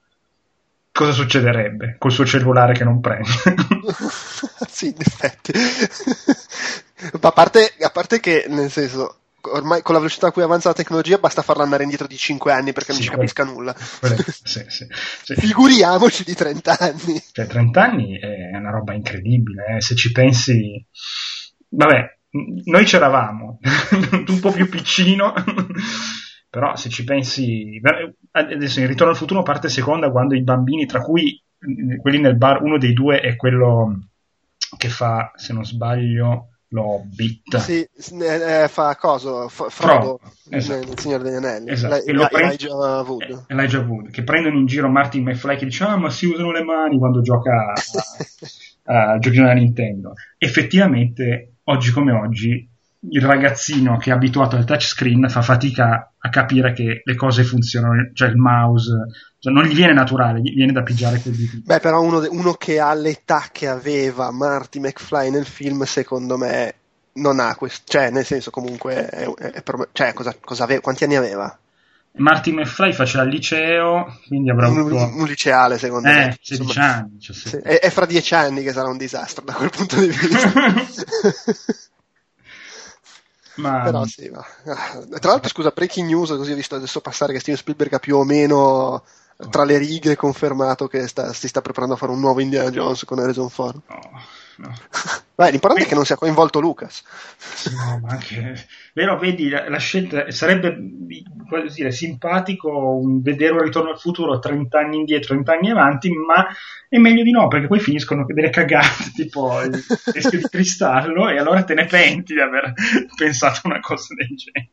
cosa 0.91 1.11
succederebbe 1.11 1.95
col 1.97 2.11
suo 2.11 2.25
cellulare 2.25 2.73
che 2.73 2.83
non 2.83 3.01
prende? 3.01 3.29
sì, 4.77 4.87
in 4.89 4.95
effetti. 4.99 5.53
a, 7.19 7.31
parte, 7.31 7.73
a 7.79 7.89
parte 7.89 8.19
che, 8.19 8.45
nel 8.47 8.69
senso, 8.69 9.21
ormai 9.41 9.81
con 9.81 9.95
la 9.95 9.99
velocità 10.01 10.27
a 10.27 10.31
cui 10.31 10.43
avanza 10.43 10.69
la 10.69 10.75
tecnologia 10.75 11.17
basta 11.17 11.41
farla 11.41 11.63
andare 11.63 11.81
indietro 11.81 12.05
di 12.05 12.15
5 12.15 12.51
anni 12.51 12.73
perché 12.73 12.91
non 12.91 13.01
ci 13.01 13.09
capisca 13.09 13.43
nulla. 13.43 13.73
sì, 13.75 14.63
sì, 14.67 14.85
sì. 15.23 15.33
Figuriamoci 15.33 16.23
di 16.23 16.35
30 16.35 16.77
anni. 16.77 17.19
Cioè, 17.31 17.47
30 17.47 17.83
anni 17.83 18.19
è 18.19 18.55
una 18.55 18.69
roba 18.69 18.93
incredibile, 18.93 19.77
eh? 19.77 19.81
se 19.81 19.95
ci 19.95 20.11
pensi... 20.11 20.85
Vabbè, 21.69 22.17
noi 22.65 22.85
c'eravamo, 22.85 23.57
un 24.27 24.39
po' 24.39 24.51
più 24.51 24.69
piccino, 24.69 25.33
però 26.51 26.75
se 26.75 26.89
ci 26.89 27.03
pensi... 27.03 27.81
Adesso 28.29 28.79
in 28.79 28.87
Ritorno 28.87 29.13
al 29.13 29.17
futuro 29.17 29.41
parte 29.41 29.69
seconda 29.69 30.11
quando 30.11 30.35
i 30.35 30.43
bambini, 30.43 30.85
tra 30.85 31.01
cui 31.01 31.41
quelli 31.99 32.19
nel 32.19 32.37
bar, 32.37 32.61
uno 32.61 32.77
dei 32.77 32.93
due 32.93 33.19
è 33.19 33.35
quello 33.35 34.09
che 34.75 34.89
fa, 34.89 35.31
se 35.35 35.53
non 35.53 35.63
sbaglio, 35.63 36.49
l'Hobbit. 36.69 37.57
Sì, 37.57 37.87
eh, 38.21 38.67
fa 38.67 38.95
coso, 38.95 39.47
fa, 39.47 39.69
Frodo, 39.69 40.19
esatto. 40.49 40.91
il 40.91 40.99
Signore 40.99 41.23
degli 41.23 41.35
Anelli. 41.35 41.71
Esatto. 41.71 42.11
La, 42.11 42.27
prend- 42.27 42.51
Elijah 42.51 43.01
Wood. 43.03 43.45
Eh, 43.47 43.53
Elijah 43.53 43.79
Wood, 43.79 44.09
che 44.09 44.23
prendono 44.23 44.57
in 44.57 44.65
giro 44.65 44.89
Martin 44.89 45.23
McFly 45.23 45.57
che 45.57 45.65
dice 45.65 45.83
ah 45.85 45.97
ma 45.97 46.09
si 46.09 46.25
usano 46.25 46.51
le 46.51 46.63
mani 46.63 46.97
quando 46.97 47.21
gioca 47.21 47.73
a, 48.83 49.13
a 49.13 49.17
giochino 49.19 49.45
da 49.45 49.53
Nintendo. 49.53 50.13
Effettivamente, 50.37 51.57
oggi 51.65 51.91
come 51.91 52.11
oggi, 52.11 52.69
il 52.99 53.21
ragazzino 53.21 53.97
che 53.97 54.09
è 54.09 54.13
abituato 54.13 54.55
al 54.55 54.65
touchscreen 54.65 55.29
fa 55.29 55.41
fatica 55.41 56.13
a 56.17 56.29
capire 56.29 56.73
che 56.73 57.01
le 57.03 57.15
cose 57.15 57.43
funzionano, 57.43 58.09
cioè 58.13 58.29
il 58.29 58.37
mouse 58.37 58.91
cioè, 59.39 59.53
non 59.53 59.65
gli 59.65 59.75
viene 59.75 59.93
naturale, 59.93 60.41
gli 60.41 60.53
viene 60.53 60.71
da 60.71 60.81
pigiare 60.81 61.19
quel 61.19 61.35
dito. 61.35 61.57
Beh, 61.63 61.79
però 61.79 62.01
uno, 62.01 62.25
uno, 62.29 62.53
che 62.53 62.79
ha 62.79 62.93
l'età 62.93 63.45
che 63.51 63.67
aveva 63.67 64.31
Marty 64.31 64.79
McFly 64.79 65.29
nel 65.29 65.45
film, 65.45 65.83
secondo 65.83 66.37
me, 66.37 66.73
non 67.13 67.39
ha 67.39 67.55
questo. 67.55 67.83
Cioè, 67.85 68.09
nel 68.09 68.25
senso, 68.25 68.49
comunque, 68.49 69.07
è, 69.07 69.25
è, 69.25 69.51
è, 69.51 69.63
cioè, 69.91 70.13
cosa, 70.13 70.35
cosa 70.39 70.63
aveva, 70.63 70.81
quanti 70.81 71.03
anni 71.03 71.15
aveva? 71.15 71.55
Marty 72.13 72.51
McFly 72.51 72.93
faceva 72.93 73.23
il 73.23 73.29
liceo, 73.29 74.19
quindi 74.25 74.49
avrà 74.49 74.69
un, 74.69 74.91
un, 74.91 75.13
un 75.19 75.25
liceale 75.27 75.77
secondo 75.77 76.07
eh, 76.09 76.13
me. 76.13 76.37
16 76.41 76.79
anni. 76.79 77.19
Cioè, 77.19 77.35
sì. 77.35 77.57
è, 77.57 77.79
è, 77.79 77.89
fra 77.91 78.07
dieci 78.07 78.33
anni 78.33 78.63
che 78.63 78.71
sarà 78.71 78.89
un 78.89 78.97
disastro 78.97 79.45
da 79.45 79.53
quel 79.53 79.69
punto 79.69 79.99
di 79.99 80.07
vista. 80.07 80.51
Ma... 83.57 83.81
Però 83.83 84.05
sì, 84.05 84.29
ma... 84.29 84.45
Tra 84.63 85.31
l'altro, 85.31 85.49
scusa, 85.49 85.71
breaking 85.71 86.07
news, 86.07 86.29
così 86.29 86.51
ho 86.51 86.55
visto 86.55 86.75
adesso 86.75 87.01
passare 87.01 87.33
che 87.33 87.39
Steven 87.39 87.59
Spielberg 87.59 87.93
ha 87.93 87.99
più 87.99 88.17
o 88.17 88.23
meno 88.23 89.03
tra 89.49 89.63
le 89.63 89.77
righe 89.77 90.15
confermato 90.15 90.87
che 90.87 91.07
sta, 91.07 91.31
si 91.31 91.47
sta 91.47 91.61
preparando 91.61 91.93
a 91.93 91.97
fare 91.97 92.11
un 92.11 92.19
nuovo 92.19 92.41
Indiana 92.41 92.71
Jones 92.71 93.05
con 93.05 93.19
Harrison 93.19 93.49
Ford. 93.49 93.81
No, 93.87 93.99
no. 94.57 94.73
Beh, 95.37 95.51
l'importante 95.51 95.85
è 95.85 95.87
che 95.87 95.93
non 95.93 96.05
sia 96.05 96.15
coinvolto 96.15 96.59
Lucas. 96.59 97.03
No, 97.71 97.99
ma 97.99 98.13
anche... 98.13 98.65
Vero, 98.93 99.19
vedi, 99.19 99.49
la, 99.49 99.69
la 99.69 99.77
scelta 99.77 100.31
sarebbe 100.31 100.75
dire, 100.79 101.91
simpatico 101.91 102.99
vedere 103.21 103.53
un 103.53 103.61
ritorno 103.61 103.91
al 103.91 103.99
futuro 103.99 104.39
30 104.39 104.79
anni 104.79 104.97
indietro, 104.97 105.35
30 105.35 105.51
anni 105.51 105.69
avanti, 105.69 106.09
ma 106.09 106.47
è 106.89 106.97
meglio 106.97 107.21
di 107.21 107.29
no, 107.29 107.47
perché 107.47 107.67
poi 107.67 107.79
finiscono 107.79 108.25
delle 108.25 108.49
cagate, 108.49 109.11
tipo 109.13 109.61
il 109.61 109.85
teschio 110.11 110.39
di 110.39 110.47
cristallo, 110.49 111.29
e 111.29 111.37
allora 111.37 111.63
te 111.63 111.75
ne 111.75 111.85
penti 111.85 112.33
di 112.33 112.41
aver 112.41 112.73
pensato 113.15 113.61
una 113.65 113.79
cosa 113.79 114.15
del 114.15 114.35
genere. 114.35 114.71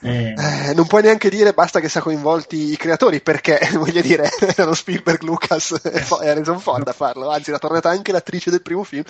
Eh. 0.00 0.34
Eh, 0.36 0.74
non 0.74 0.86
puoi 0.86 1.02
neanche 1.02 1.30
dire 1.30 1.52
basta 1.52 1.80
che 1.80 1.88
sia 1.88 2.00
coinvolti 2.00 2.72
i 2.72 2.76
creatori 2.76 3.20
perché 3.20 3.58
voglio 3.74 4.00
dire 4.00 4.28
erano 4.56 4.74
Spielberg, 4.74 5.22
Lucas 5.22 5.80
e 5.82 6.28
Harrison 6.28 6.60
Ford 6.60 6.86
a 6.86 6.92
farlo 6.92 7.30
anzi 7.30 7.50
era 7.50 7.58
tornata 7.58 7.88
anche 7.88 8.12
l'attrice 8.12 8.50
del 8.50 8.62
primo 8.62 8.84
film 8.84 9.04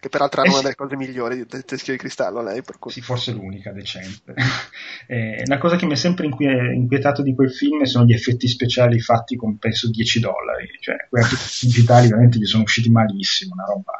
che 0.00 0.08
peraltro 0.08 0.40
era 0.40 0.50
eh 0.50 0.52
una 0.52 0.62
delle 0.62 0.74
cose 0.74 0.96
migliori 0.96 1.44
del 1.46 1.64
Teschio 1.64 1.92
di 1.92 1.98
Cristallo 1.98 2.42
lei 2.42 2.62
per 2.62 2.78
cui. 2.78 2.90
sì 2.90 3.00
forse 3.00 3.32
l'unica 3.32 3.72
decente 3.72 4.34
eh, 5.06 5.42
la 5.46 5.58
cosa 5.58 5.76
che 5.76 5.86
mi 5.86 5.92
ha 5.92 5.96
sempre 5.96 6.26
inquietato 6.26 7.22
di 7.22 7.34
quel 7.34 7.52
film 7.52 7.82
sono 7.84 8.04
gli 8.04 8.12
effetti 8.12 8.48
speciali 8.48 9.00
fatti 9.00 9.36
con 9.36 9.58
penso 9.58 9.90
10 9.90 10.20
dollari 10.20 10.68
cioè 10.80 11.06
quelli 11.08 11.28
digitali 11.60 12.08
veramente 12.08 12.38
gli 12.38 12.46
sono 12.46 12.62
usciti 12.62 12.90
malissimo 12.90 13.54
una 13.54 13.64
roba 13.64 13.92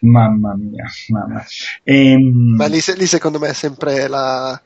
mamma 0.00 0.54
mia 0.56 0.84
mamma. 1.08 1.44
E, 1.82 2.10
ehm, 2.12 2.54
ma 2.56 2.66
lì, 2.66 2.80
lì 2.96 3.06
secondo 3.06 3.38
me 3.38 3.48
è 3.48 3.52
sempre 3.52 4.08
la 4.08 4.60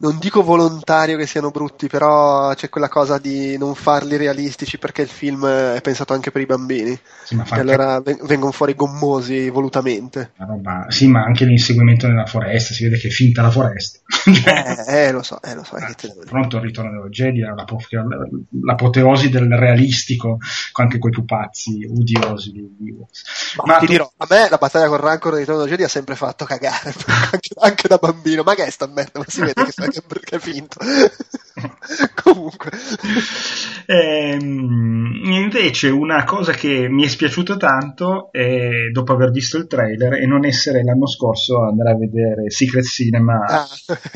non 0.00 0.18
dico 0.18 0.42
volontario 0.42 1.16
che 1.16 1.26
siano 1.26 1.50
brutti, 1.50 1.88
però 1.88 2.54
c'è 2.54 2.68
quella 2.68 2.88
cosa 2.88 3.18
di 3.18 3.58
non 3.58 3.74
farli 3.74 4.16
realistici 4.16 4.78
perché 4.78 5.02
il 5.02 5.08
film 5.08 5.44
è 5.46 5.80
pensato 5.80 6.12
anche 6.12 6.30
per 6.30 6.40
i 6.40 6.46
bambini. 6.46 6.96
Sì, 7.24 7.34
e 7.34 7.58
allora 7.58 8.00
che... 8.02 8.16
vengono 8.22 8.52
fuori 8.52 8.74
gommosi 8.74 9.50
volutamente. 9.50 10.32
Roba... 10.36 10.86
Sì, 10.88 11.08
ma 11.08 11.24
anche 11.24 11.44
l'inseguimento 11.44 12.06
nella 12.06 12.26
foresta, 12.26 12.74
si 12.74 12.84
vede 12.84 12.96
che 12.96 13.08
è 13.08 13.10
finta 13.10 13.42
la 13.42 13.50
foresta. 13.50 13.98
eh, 14.86 15.06
eh, 15.06 15.10
lo 15.10 15.22
so, 15.22 15.42
eh, 15.42 15.54
lo 15.54 15.64
so. 15.64 15.76
Eh, 15.76 15.94
pronto 16.26 16.58
il 16.58 16.62
ritorno 16.62 16.90
dello 16.90 17.08
Jedi 17.08 17.40
l'apoteosi 17.40 19.28
del 19.30 19.48
realistico, 19.48 20.38
anche 20.74 20.98
quei 20.98 21.12
pupazzi 21.12 21.84
udiosi 21.88 22.52
di, 22.52 22.76
di 22.78 22.92
Ma, 22.92 23.64
ma 23.64 23.78
ti 23.78 23.86
tu... 23.86 23.92
dirò, 23.92 24.08
a 24.16 24.26
me 24.30 24.48
la 24.48 24.58
battaglia 24.58 24.86
con 24.86 24.98
Rancor 24.98 25.32
del 25.32 25.40
ritorno 25.40 25.62
dello 25.62 25.72
Jedi 25.72 25.82
ha 25.82 25.88
sempre 25.88 26.14
fatto 26.14 26.44
cagare, 26.44 26.94
anche, 27.32 27.48
anche, 27.58 27.88
da 27.88 27.96
bambino. 27.96 28.44
Ma 28.44 28.54
che 28.54 28.64
è 28.64 28.70
sta 28.70 28.86
merda? 28.86 29.18
Ma 29.18 29.24
si 29.26 29.40
vede 29.40 29.64
che 29.64 29.72
che, 29.90 30.02
che 30.24 30.36
è 30.36 30.38
finto. 30.38 30.78
Comunque. 32.22 32.70
Ehm, 33.86 35.20
invece 35.24 35.88
una 35.88 36.24
cosa 36.24 36.52
che 36.52 36.88
mi 36.88 37.04
è 37.04 37.08
spiaciuta 37.08 37.56
tanto 37.56 38.30
è 38.32 38.90
dopo 38.92 39.12
aver 39.12 39.30
visto 39.30 39.56
il 39.56 39.66
trailer 39.66 40.14
e 40.14 40.26
non 40.26 40.44
essere 40.44 40.84
l'anno 40.84 41.06
scorso 41.06 41.62
andare 41.62 41.90
a 41.90 41.96
vedere 41.96 42.50
Secret 42.50 42.84
Cinema 42.84 43.44
ah. 43.44 43.66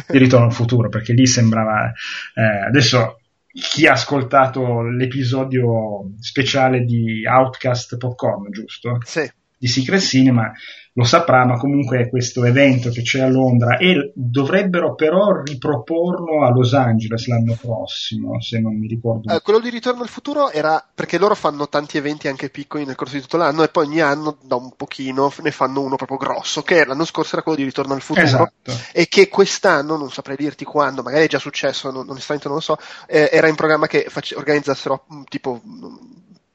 di 0.09 0.19
Ritorno 0.19 0.47
al 0.47 0.53
Futuro, 0.53 0.89
perché 0.89 1.13
lì 1.13 1.27
sembrava... 1.27 1.93
Eh, 2.35 2.67
adesso 2.67 3.19
chi 3.53 3.87
ha 3.87 3.93
ascoltato 3.93 4.83
l'episodio 4.83 6.13
speciale 6.21 6.85
di 6.85 7.27
Outcast 7.27 7.97
Popcorn, 7.99 8.51
giusto? 8.51 8.99
Sì. 9.05 9.31
Di 9.59 9.69
Secret 9.69 10.01
Cinema 10.01 10.53
lo 10.95 11.05
saprà, 11.05 11.47
ma 11.47 11.57
comunque 11.57 12.01
è 12.01 12.09
questo 12.11 12.45
evento 12.45 12.91
che 12.91 13.01
c'è 13.01 13.21
a 13.21 13.29
Londra 13.29 13.79
e 13.79 14.13
dovrebbero 14.15 14.95
però 14.95 15.41
riproporlo 15.43 16.45
a 16.45 16.51
Los 16.51 16.75
Angeles 16.75 17.29
l'anno 17.29 17.57
prossimo, 17.59 18.39
se 18.43 18.61
non 18.61 18.77
mi 18.77 18.87
ricordo. 18.87 19.33
Eh, 19.33 19.41
quello 19.41 19.61
di 19.61 19.71
Ritorno 19.71 20.03
al 20.03 20.09
futuro 20.09 20.51
era 20.51 20.85
perché 20.95 21.17
loro 21.17 21.35
fanno 21.35 21.69
tanti 21.69 21.97
eventi 21.97 22.29
anche 22.29 22.51
piccoli 22.51 22.85
nel 22.85 22.95
corso 22.95 23.15
di 23.15 23.23
tutto 23.23 23.39
l'anno 23.39 23.63
e 23.63 23.69
poi 23.69 23.87
ogni 23.87 24.01
anno 24.01 24.37
da 24.43 24.57
un 24.57 24.73
pochino 24.77 25.33
ne 25.41 25.51
fanno 25.51 25.81
uno 25.81 25.97
proprio 25.97 26.19
grosso, 26.19 26.63
che 26.63 26.85
l'anno 26.85 27.07
scorso 27.07 27.35
era 27.37 27.43
quello 27.43 27.59
di 27.59 27.65
Ritorno 27.65 27.95
al 27.95 28.03
futuro 28.03 28.27
esatto. 28.27 28.73
e 28.93 29.09
che 29.09 29.29
quest'anno, 29.29 29.97
non 29.97 30.11
saprei 30.11 30.37
dirti 30.37 30.65
quando, 30.65 31.03
magari 31.03 31.25
è 31.25 31.29
già 31.29 31.39
successo, 31.39 31.91
non, 31.91 32.09
onestamente 32.09 32.49
non 32.49 32.59
lo 32.59 32.63
so, 32.63 32.77
eh, 33.07 33.31
era 33.33 33.49
in 33.49 33.55
programma 33.55 33.87
che 33.87 34.05
face- 34.09 34.35
organizzassero 34.35 35.07
mm, 35.13 35.23
tipo 35.29 35.63
mm, 35.67 35.95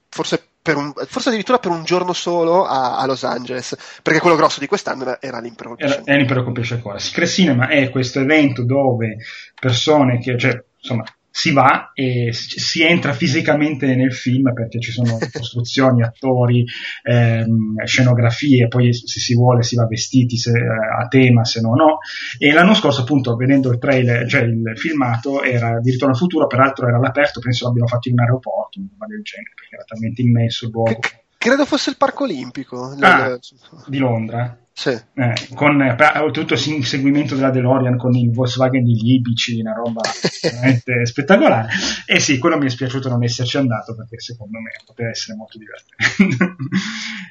forse 0.09 0.49
un, 0.75 0.93
forse 0.93 1.29
addirittura 1.29 1.59
per 1.59 1.71
un 1.71 1.83
giorno 1.83 2.13
solo 2.13 2.65
a, 2.65 2.97
a, 2.97 3.05
Los 3.05 3.23
Angeles, 3.23 3.75
perché 4.01 4.19
quello 4.19 4.35
grosso 4.35 4.59
di 4.59 4.67
quest'anno 4.67 5.03
era, 5.03 5.21
era 5.21 5.39
l'Impero 5.39 5.77
Era, 5.77 6.01
era 6.03 6.17
l'Impero 6.17 6.43
Colpisce 6.43 6.79
Cuore. 6.79 6.99
Secret 6.99 7.29
Cinema 7.29 7.67
è 7.67 7.89
questo 7.89 8.19
evento 8.19 8.63
dove 8.63 9.17
persone 9.59 10.19
che, 10.19 10.37
cioè, 10.37 10.61
insomma, 10.79 11.03
si 11.37 11.51
va 11.51 11.91
e 11.93 12.31
si 12.33 12.81
entra 12.81 13.13
fisicamente 13.13 13.95
nel 13.95 14.11
film 14.11 14.51
perché 14.53 14.79
ci 14.79 14.91
sono 14.91 15.19
costruzioni, 15.31 16.01
attori, 16.01 16.65
ehm, 17.03 17.83
scenografie, 17.85 18.67
poi 18.67 18.91
se 18.91 19.19
si 19.19 19.35
vuole 19.35 19.61
si 19.61 19.75
va 19.75 19.85
vestiti 19.85 20.35
se, 20.35 20.51
a 20.51 21.07
tema, 21.07 21.45
se 21.45 21.61
no 21.61 21.75
no. 21.75 21.99
E 22.39 22.51
l'anno 22.51 22.73
scorso 22.73 23.01
appunto 23.01 23.35
vedendo 23.35 23.71
il 23.71 23.77
trailer, 23.77 24.27
cioè 24.27 24.41
il 24.41 24.73
filmato 24.77 25.43
era 25.43 25.79
di 25.79 25.91
Ritorno 25.91 26.15
al 26.15 26.19
Futuro, 26.19 26.47
peraltro 26.47 26.87
era 26.87 26.97
all'aperto, 26.97 27.39
penso 27.39 27.65
l'abbiano 27.65 27.87
fatto 27.87 28.07
in 28.07 28.15
un 28.15 28.21
aeroporto, 28.21 28.79
una 28.79 29.05
del 29.07 29.21
genere, 29.21 29.51
perché 29.53 29.75
era 29.75 29.83
talmente 29.83 30.23
immenso 30.23 30.65
il 30.65 30.71
luogo. 30.71 30.99
Credo 31.37 31.65
fosse 31.65 31.91
il 31.91 31.97
Parco 31.97 32.23
Olimpico 32.23 32.95
ah, 32.99 33.37
di 33.85 33.97
Londra. 33.99 34.57
Sì. 34.77 34.89
Eh, 34.91 35.33
con 35.55 35.81
oltretutto 35.81 36.53
il 36.53 36.75
inseguimento 36.75 37.33
della 37.33 37.49
DeLorean 37.49 37.97
con 37.97 38.13
il 38.13 38.31
Volkswagen 38.31 38.83
di 38.83 38.93
libici, 38.93 39.59
una 39.59 39.73
roba 39.73 40.01
veramente 40.39 41.03
spettacolare. 41.07 41.69
E 42.05 42.19
sì, 42.19 42.37
quello 42.37 42.59
mi 42.59 42.67
è 42.67 42.69
spiaciuto 42.69 43.09
non 43.09 43.23
esserci 43.23 43.57
andato 43.57 43.95
perché 43.95 44.19
secondo 44.19 44.59
me 44.59 44.69
poteva 44.85 45.09
essere 45.09 45.35
molto 45.35 45.57
divertente. 45.57 46.55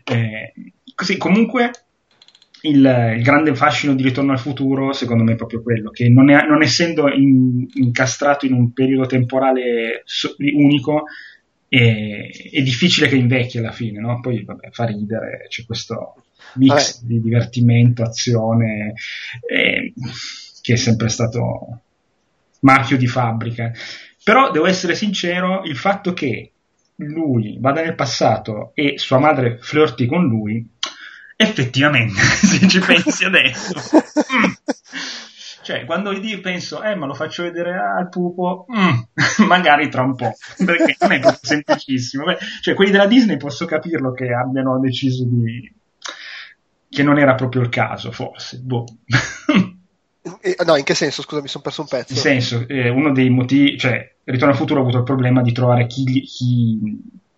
eh, 0.13 0.53
così, 0.93 1.17
comunque, 1.19 1.71
il, 2.63 3.15
il, 3.17 3.23
grande 3.23 3.55
fascino 3.55 3.95
di 3.95 4.03
Ritorno 4.03 4.33
al 4.33 4.41
futuro, 4.41 4.93
secondo 4.93 5.23
me, 5.23 5.35
è 5.35 5.37
proprio 5.37 5.63
quello, 5.63 5.91
che 5.91 6.09
non, 6.09 6.31
è, 6.31 6.45
non 6.49 6.65
essendo 6.65 7.09
in, 7.09 7.65
incastrato 7.75 8.45
in 8.45 8.55
un 8.55 8.73
periodo 8.73 9.07
temporale 9.07 10.03
so, 10.05 10.35
unico, 10.37 11.05
è, 11.69 12.29
è, 12.51 12.61
difficile 12.63 13.07
che 13.07 13.15
invecchi 13.15 13.59
alla 13.59 13.71
fine, 13.71 14.01
no? 14.01 14.19
Poi 14.19 14.43
vabbè, 14.43 14.71
fa 14.73 14.85
ridere, 14.87 15.47
c'è 15.49 15.65
questo 15.65 16.26
mix 16.55 17.01
Vabbè. 17.01 17.07
di 17.07 17.21
divertimento, 17.21 18.03
azione, 18.03 18.95
eh, 19.49 19.93
che 20.61 20.73
è 20.73 20.77
sempre 20.77 21.09
stato 21.09 21.81
marchio 22.61 22.97
di 22.97 23.07
fabbrica. 23.07 23.73
Però 24.23 24.51
devo 24.51 24.67
essere 24.67 24.95
sincero, 24.95 25.63
il 25.65 25.77
fatto 25.77 26.13
che 26.13 26.51
lui 26.97 27.59
vada 27.61 27.83
nel 27.83 27.95
passato 27.95 28.73
e 28.75 28.95
sua 28.99 29.19
madre 29.19 29.59
flirti 29.61 30.07
con 30.07 30.27
lui, 30.27 30.67
effettivamente, 31.37 32.21
se 32.21 32.67
ci 32.67 32.81
pensi 32.81 33.25
adesso, 33.25 33.75
mm, 33.75 34.53
Cioè, 35.67 35.85
quando 35.85 36.13
penso, 36.41 36.81
eh, 36.81 36.95
ma 36.95 37.07
lo 37.07 37.15
faccio 37.15 37.43
vedere 37.43 37.77
al 37.77 38.09
pupo, 38.09 38.67
mm, 38.71 39.01
magari 39.49 39.89
tra 39.89 40.03
un 40.03 40.15
po', 40.15 40.33
perché 40.65 40.97
non 41.01 41.11
è 41.11 41.19
proprio 41.19 41.41
semplicissimo. 41.43 42.25
Beh, 42.25 42.39
cioè, 42.61 42.75
quelli 42.75 42.93
della 42.93 43.09
Disney 43.09 43.37
posso 43.37 43.67
capirlo 43.67 44.13
che 44.13 44.33
abbiano 44.33 44.79
deciso 44.79 45.25
di... 45.25 45.69
che 46.97 47.03
non 47.03 47.19
era 47.19 47.35
proprio 47.35 47.61
il 47.61 47.69
caso, 47.69 48.11
forse. 48.11 48.59
Boh. 48.59 48.87
no, 50.65 50.77
in 50.77 50.85
che 50.85 50.95
senso? 50.95 51.21
Scusa, 51.21 51.43
mi 51.43 51.49
sono 51.49 51.63
perso 51.63 51.83
un 51.83 51.89
pezzo. 51.89 52.15
In 52.15 52.19
senso, 52.19 52.67
eh, 52.67 52.89
uno 52.89 53.13
dei 53.13 53.29
motivi, 53.29 53.77
cioè, 53.77 54.15
Ritorno 54.25 54.55
al 54.55 54.59
futuro 54.59 54.81
ha 54.81 54.83
avuto 54.83 54.97
il 54.97 55.05
problema 55.05 55.43
di 55.43 55.53
trovare 55.53 55.87
chi, 55.87 56.23
chi 56.23 56.81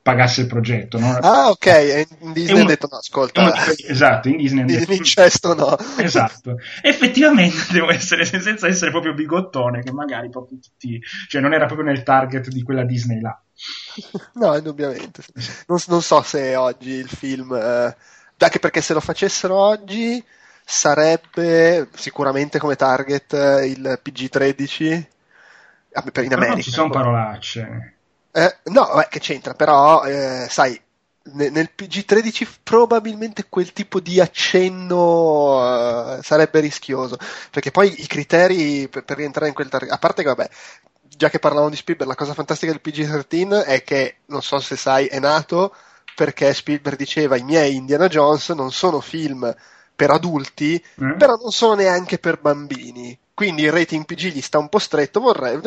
pagasse 0.00 0.42
il 0.42 0.46
progetto. 0.46 1.00
No? 1.00 1.10
Ah, 1.20 1.50
ok, 1.50 1.66
e 1.66 2.06
in 2.20 2.32
Disney 2.32 2.62
ha 2.62 2.64
detto 2.64 2.88
no, 2.88 2.98
ascolta. 2.98 3.42
Uno, 3.42 3.52
esatto, 3.88 4.28
in 4.28 4.36
Disney 4.36 4.62
in 4.62 4.92
incesto 4.92 5.54
no. 5.54 5.76
Esatto. 5.98 6.58
Effettivamente 6.80 7.66
devo 7.74 7.90
essere, 7.90 8.24
senza 8.24 8.68
essere 8.68 8.92
proprio 8.92 9.12
bigottone, 9.12 9.82
che 9.82 9.90
magari 9.90 10.30
proprio 10.30 10.60
tutti, 10.60 11.02
cioè 11.26 11.42
non 11.42 11.52
era 11.52 11.66
proprio 11.66 11.88
nel 11.88 12.04
target 12.04 12.46
di 12.48 12.62
quella 12.62 12.84
Disney 12.84 13.20
là. 13.20 13.36
No, 14.34 14.56
indubbiamente. 14.56 15.24
Non, 15.66 15.78
non 15.88 16.00
so 16.00 16.22
se 16.22 16.54
oggi 16.54 16.90
il 16.92 17.08
film, 17.08 17.52
eh, 17.52 17.96
anche 18.44 18.58
perché 18.58 18.80
se 18.80 18.94
lo 18.94 19.00
facessero 19.00 19.54
oggi 19.54 20.24
sarebbe 20.64 21.88
sicuramente 21.94 22.58
come 22.58 22.76
target 22.76 23.32
eh, 23.32 23.66
il 23.66 24.00
PG-13 24.02 25.04
per 26.12 26.24
in 26.24 26.32
America. 26.32 26.54
Non 26.54 26.62
ci 26.62 26.70
sono 26.70 26.90
parolacce. 26.90 27.94
Eh, 28.30 28.56
no, 28.64 28.90
beh, 28.94 29.08
che 29.08 29.18
c'entra, 29.18 29.54
però, 29.54 30.04
eh, 30.04 30.46
sai, 30.48 30.80
nel, 31.32 31.50
nel 31.52 31.70
PG-13 31.74 32.46
probabilmente 32.62 33.46
quel 33.48 33.72
tipo 33.72 34.00
di 34.00 34.20
accenno 34.20 36.16
uh, 36.16 36.22
sarebbe 36.22 36.60
rischioso, 36.60 37.18
perché 37.50 37.70
poi 37.70 38.02
i 38.02 38.06
criteri 38.06 38.88
per, 38.88 39.04
per 39.04 39.16
rientrare 39.16 39.48
in 39.48 39.54
quel 39.54 39.68
target, 39.68 39.90
a 39.90 39.98
parte 39.98 40.22
che 40.22 40.28
vabbè, 40.28 40.48
già 41.02 41.30
che 41.30 41.38
parlavamo 41.38 41.70
di 41.70 41.76
Spielberg, 41.76 42.08
la 42.08 42.16
cosa 42.16 42.34
fantastica 42.34 42.70
del 42.70 42.82
PG-13 42.82 43.64
è 43.64 43.82
che, 43.82 44.18
non 44.26 44.42
so 44.42 44.58
se 44.60 44.76
sai, 44.76 45.06
è 45.06 45.18
nato 45.18 45.74
perché 46.18 46.52
Spielberg 46.52 46.96
diceva 46.96 47.36
i 47.36 47.44
miei 47.44 47.76
Indiana 47.76 48.08
Jones 48.08 48.48
non 48.48 48.72
sono 48.72 49.00
film 49.00 49.54
per 49.94 50.10
adulti, 50.10 50.84
mm. 51.00 51.16
però 51.16 51.36
non 51.36 51.52
sono 51.52 51.74
neanche 51.74 52.18
per 52.18 52.40
bambini. 52.40 53.16
Quindi 53.32 53.62
il 53.62 53.70
rating 53.70 54.04
PG 54.04 54.32
gli 54.32 54.40
sta 54.40 54.58
un 54.58 54.68
po' 54.68 54.80
stretto, 54.80 55.20
vorrei, 55.20 55.60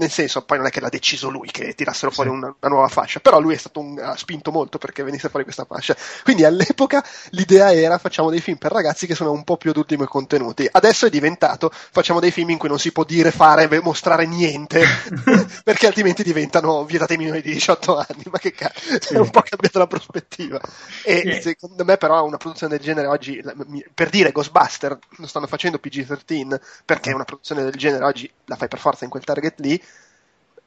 nel 0.00 0.10
senso, 0.10 0.42
poi 0.42 0.56
non 0.56 0.66
è 0.66 0.70
che 0.70 0.80
l'ha 0.80 0.88
deciso 0.88 1.28
lui 1.28 1.50
che 1.50 1.74
tirassero 1.74 2.10
fuori 2.10 2.30
una, 2.30 2.46
una, 2.46 2.72
nuova 2.72 2.88
fascia, 2.88 3.20
però 3.20 3.38
lui 3.38 3.52
è 3.52 3.58
stato 3.58 3.80
un, 3.80 3.98
ha 3.98 4.16
spinto 4.16 4.50
molto 4.50 4.78
perché 4.78 5.02
venisse 5.02 5.28
fuori 5.28 5.44
questa 5.44 5.66
fascia. 5.66 5.94
Quindi 6.24 6.42
all'epoca 6.44 7.04
l'idea 7.30 7.70
era 7.70 7.98
facciamo 7.98 8.30
dei 8.30 8.40
film 8.40 8.56
per 8.56 8.72
ragazzi 8.72 9.06
che 9.06 9.14
sono 9.14 9.30
un 9.30 9.44
po' 9.44 9.58
più 9.58 9.70
adulti 9.70 9.96
come 9.96 10.08
contenuti. 10.08 10.66
Adesso 10.70 11.04
è 11.04 11.10
diventato 11.10 11.70
facciamo 11.70 12.18
dei 12.18 12.30
film 12.30 12.48
in 12.48 12.56
cui 12.56 12.70
non 12.70 12.78
si 12.78 12.92
può 12.92 13.04
dire, 13.04 13.30
fare, 13.30 13.68
mostrare 13.82 14.26
niente, 14.26 14.82
perché 15.62 15.86
altrimenti 15.86 16.22
diventano 16.22 16.82
vietate 16.86 17.18
minori 17.18 17.42
di 17.42 17.52
18 17.52 17.96
anni. 17.98 18.22
Ma 18.30 18.38
che 18.38 18.52
cazzo, 18.52 18.98
sì. 19.00 19.14
è 19.14 19.18
un 19.18 19.28
po' 19.28 19.42
cambiata 19.42 19.78
la 19.80 19.86
prospettiva. 19.86 20.58
E 21.04 21.34
sì. 21.34 21.42
secondo 21.42 21.84
me 21.84 21.98
però 21.98 22.24
una 22.24 22.38
produzione 22.38 22.74
del 22.74 22.82
genere 22.82 23.06
oggi, 23.06 23.42
per 23.92 24.08
dire 24.08 24.32
Ghostbuster, 24.32 24.98
lo 25.16 25.26
stanno 25.26 25.46
facendo 25.46 25.78
PG-13, 25.78 26.58
perché 26.86 27.12
una 27.12 27.24
produzione 27.24 27.64
del 27.64 27.74
genere 27.74 28.04
oggi 28.04 28.30
la 28.46 28.56
fai 28.56 28.68
per 28.68 28.78
forza 28.78 29.04
in 29.04 29.10
quel 29.10 29.24
target 29.24 29.60
lì, 29.60 29.80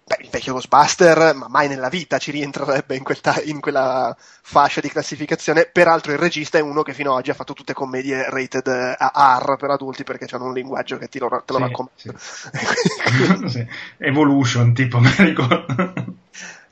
Beh, 0.06 0.18
il 0.20 0.30
vecchio 0.30 0.52
Ghostbuster, 0.52 1.34
ma 1.34 1.48
mai 1.48 1.70
nella 1.70 1.88
vita 1.88 2.18
ci 2.18 2.32
rientrerebbe 2.32 2.98
in, 2.98 3.04
quel 3.04 3.22
ta- 3.22 3.42
in, 3.42 3.62
quella 3.62 4.14
fascia 4.18 4.82
di 4.82 4.90
classificazione. 4.90 5.70
Peraltro, 5.72 6.12
il 6.12 6.18
regista 6.18 6.58
è 6.58 6.62
uno 6.62 6.82
che 6.84 6.94
fino 6.94 7.12
ad 7.12 7.20
oggi 7.20 7.30
ha 7.30 7.36
fatto 7.36 7.54
tutte 7.54 7.74
commedie 7.74 8.30
rated 8.30 8.68
a 8.68 9.40
R 9.42 9.56
per 9.56 9.70
adulti 9.70 10.04
perché 10.04 10.28
hanno 10.32 10.48
un 10.48 10.54
linguaggio 10.54 10.98
che 10.98 11.08
te 11.08 11.20
lo, 11.20 11.30
te 11.46 11.54
lo 11.54 11.60
sì, 11.60 11.64
raccomando. 11.64 11.92
Sì. 11.96 13.48
sì. 13.48 13.68
Evolution, 13.98 14.74
tipo, 14.74 15.00
mi 15.00 15.10
ricordo. 15.18 15.66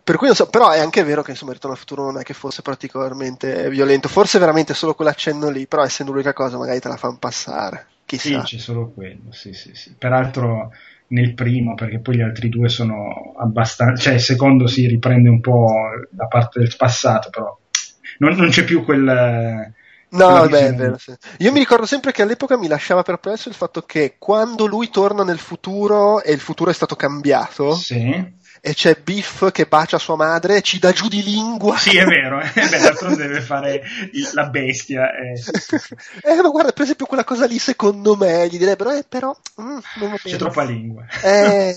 Per 0.03 0.17
cui 0.17 0.27
non 0.27 0.35
so, 0.35 0.49
però 0.49 0.71
è 0.71 0.79
anche 0.79 1.03
vero 1.03 1.21
che 1.21 1.31
insomma 1.31 1.53
Ritorno 1.53 1.75
al 1.75 1.79
futuro 1.79 2.03
non 2.03 2.19
è 2.19 2.23
che 2.23 2.33
fosse 2.33 2.61
particolarmente 2.61 3.69
violento, 3.69 4.09
forse 4.09 4.39
veramente 4.39 4.73
solo 4.73 4.93
quell'accenno 4.93 5.49
lì, 5.49 5.67
però 5.67 5.83
essendo 5.83 6.11
l'unica 6.11 6.33
cosa 6.33 6.57
magari 6.57 6.81
te 6.81 6.89
la 6.89 6.97
fanno 6.97 7.17
passare. 7.17 7.85
Chissà. 8.03 8.43
Sì, 8.43 8.57
c'è 8.57 8.61
solo 8.61 8.89
quello, 8.89 9.31
sì, 9.31 9.53
sì, 9.53 9.73
sì. 9.73 9.95
Peraltro 9.97 10.71
nel 11.11 11.33
primo, 11.33 11.75
perché 11.75 11.99
poi 11.99 12.17
gli 12.17 12.21
altri 12.21 12.49
due 12.49 12.69
sono 12.69 13.33
abbastanza, 13.37 14.01
cioè 14.01 14.13
il 14.15 14.21
secondo 14.21 14.67
si 14.67 14.87
riprende 14.87 15.29
un 15.29 15.39
po' 15.39 15.73
la 16.15 16.27
parte 16.27 16.59
del 16.59 16.73
passato, 16.75 17.29
però 17.29 17.57
non, 18.19 18.35
non 18.35 18.49
c'è 18.49 18.63
più 18.63 18.83
quel... 18.83 19.73
No, 20.13 20.45
beh, 20.45 20.95
sì. 20.97 21.13
Io 21.37 21.53
mi 21.53 21.59
ricordo 21.59 21.85
sempre 21.85 22.11
che 22.11 22.21
all'epoca 22.21 22.57
mi 22.57 22.67
lasciava 22.67 23.01
perplesso 23.01 23.47
il 23.47 23.55
fatto 23.55 23.83
che 23.83 24.15
quando 24.19 24.65
lui 24.65 24.89
torna 24.89 25.23
nel 25.23 25.39
futuro 25.39 26.21
e 26.21 26.33
il 26.33 26.41
futuro 26.41 26.69
è 26.69 26.73
stato 26.73 26.97
cambiato, 26.97 27.75
sì 27.75 28.39
e 28.63 28.75
c'è 28.75 28.95
Biff 29.03 29.51
che 29.51 29.65
bacia 29.65 29.97
sua 29.97 30.15
madre 30.15 30.57
e 30.57 30.61
ci 30.61 30.77
dà 30.77 30.91
giù 30.91 31.07
di 31.07 31.23
lingua. 31.23 31.75
Sì, 31.77 31.97
è 31.97 32.05
vero, 32.05 32.39
eh. 32.39 32.51
Beh, 32.53 32.79
d'altronde 32.79 33.25
deve 33.25 33.41
fare 33.41 33.81
la 34.33 34.49
bestia. 34.49 35.09
Eh. 35.15 35.33
eh, 36.21 36.41
ma 36.41 36.49
guarda, 36.49 36.71
per 36.71 36.83
esempio 36.83 37.07
quella 37.07 37.23
cosa 37.23 37.47
lì 37.47 37.57
secondo 37.57 38.15
me 38.15 38.47
gli 38.47 38.59
direbbero, 38.59 38.91
eh, 38.91 39.03
però... 39.07 39.35
Mm, 39.59 39.79
C'è 40.15 40.37
troppa 40.37 40.63
lingua. 40.63 41.07
Eh. 41.23 41.75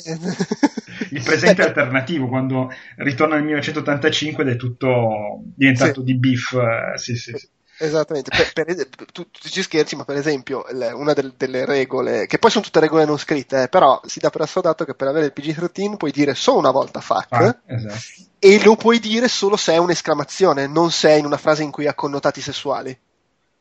il 1.11 1.23
presente 1.23 1.63
eh, 1.63 1.67
alternativo, 1.67 2.29
quando 2.29 2.71
ritorna 2.97 3.37
nel 3.37 3.45
1985 3.45 4.43
ed 4.43 4.49
è 4.51 4.57
tutto 4.57 5.41
diventato 5.57 6.01
sì. 6.01 6.05
di 6.05 6.19
Biff, 6.19 6.53
eh, 6.53 6.99
sì, 6.99 7.17
sì, 7.17 7.33
sì. 7.35 7.49
Esattamente, 7.79 8.31
per, 8.31 8.53
per, 8.53 8.87
tu, 9.13 9.31
tu, 9.31 9.49
ci 9.49 9.63
scherzi, 9.63 9.97
ma 9.97 10.05
per 10.05 10.17
esempio 10.17 10.65
una 10.95 11.13
del, 11.13 11.35
delle 11.37 11.65
regole, 11.65 12.27
che 12.27 12.39
poi 12.39 12.51
sono 12.51 12.65
tutte 12.65 12.81
regole 12.81 13.05
non 13.05 13.19
scritte, 13.19 13.63
eh, 13.63 13.69
però 13.69 14.01
si 14.05 14.21
dà 14.21 14.31
per 14.31 14.43
assodato 14.43 14.85
che 14.85 14.95
per 14.95 15.09
avere 15.09 15.27
il 15.27 15.33
PG-13 15.35 15.97
puoi 15.97 16.13
dire 16.13 16.35
solo 16.35 16.59
una 16.59 16.71
volta 16.71 17.01
fuck 17.01 17.33
ah, 17.33 17.59
esatto. 17.67 18.29
e 18.39 18.63
lo 18.63 18.77
puoi 18.77 19.01
dire 19.01 19.29
solo 19.29 19.57
se 19.57 19.73
è 19.73 19.79
un'esclamazione, 19.79 20.67
non 20.67 20.91
se 20.91 21.11
è 21.11 21.15
in 21.15 21.25
una 21.25 21.37
frase 21.37 21.63
in 21.63 21.71
cui 21.71 21.87
ha 21.87 21.95
connotati 21.95 22.41
sessuali. 22.41 22.97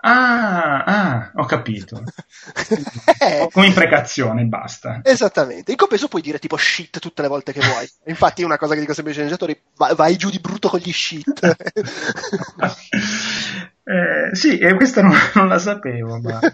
Ah, 0.05 0.83
ah, 0.83 1.31
ho 1.35 1.45
capito. 1.45 2.03
eh, 3.19 3.47
Come 3.49 3.67
imprecazione, 3.67 4.43
basta. 4.43 4.99
Esattamente. 5.01 5.71
In 5.71 5.77
compenso 5.77 6.09
puoi 6.09 6.21
dire 6.21 6.39
tipo 6.39 6.57
shit 6.57 6.99
tutte 6.99 7.21
le 7.21 7.29
volte 7.29 7.53
che 7.53 7.61
vuoi. 7.61 7.89
Infatti, 8.07 8.41
è 8.41 8.45
una 8.45 8.57
cosa 8.57 8.73
che 8.73 8.81
dico 8.81 8.93
sempre 8.93 9.13
ai 9.13 9.17
sceneggiatori: 9.17 9.57
vai, 9.77 9.95
vai 9.95 10.17
giù 10.17 10.29
di 10.29 10.39
brutto 10.39 10.67
con 10.67 10.79
gli 10.79 10.91
shit. 10.91 11.39
eh, 13.83 14.35
sì, 14.35 14.57
e 14.57 14.73
questa 14.75 15.01
non, 15.01 15.13
non 15.35 15.47
la 15.47 15.59
sapevo, 15.59 16.19
ma. 16.19 16.39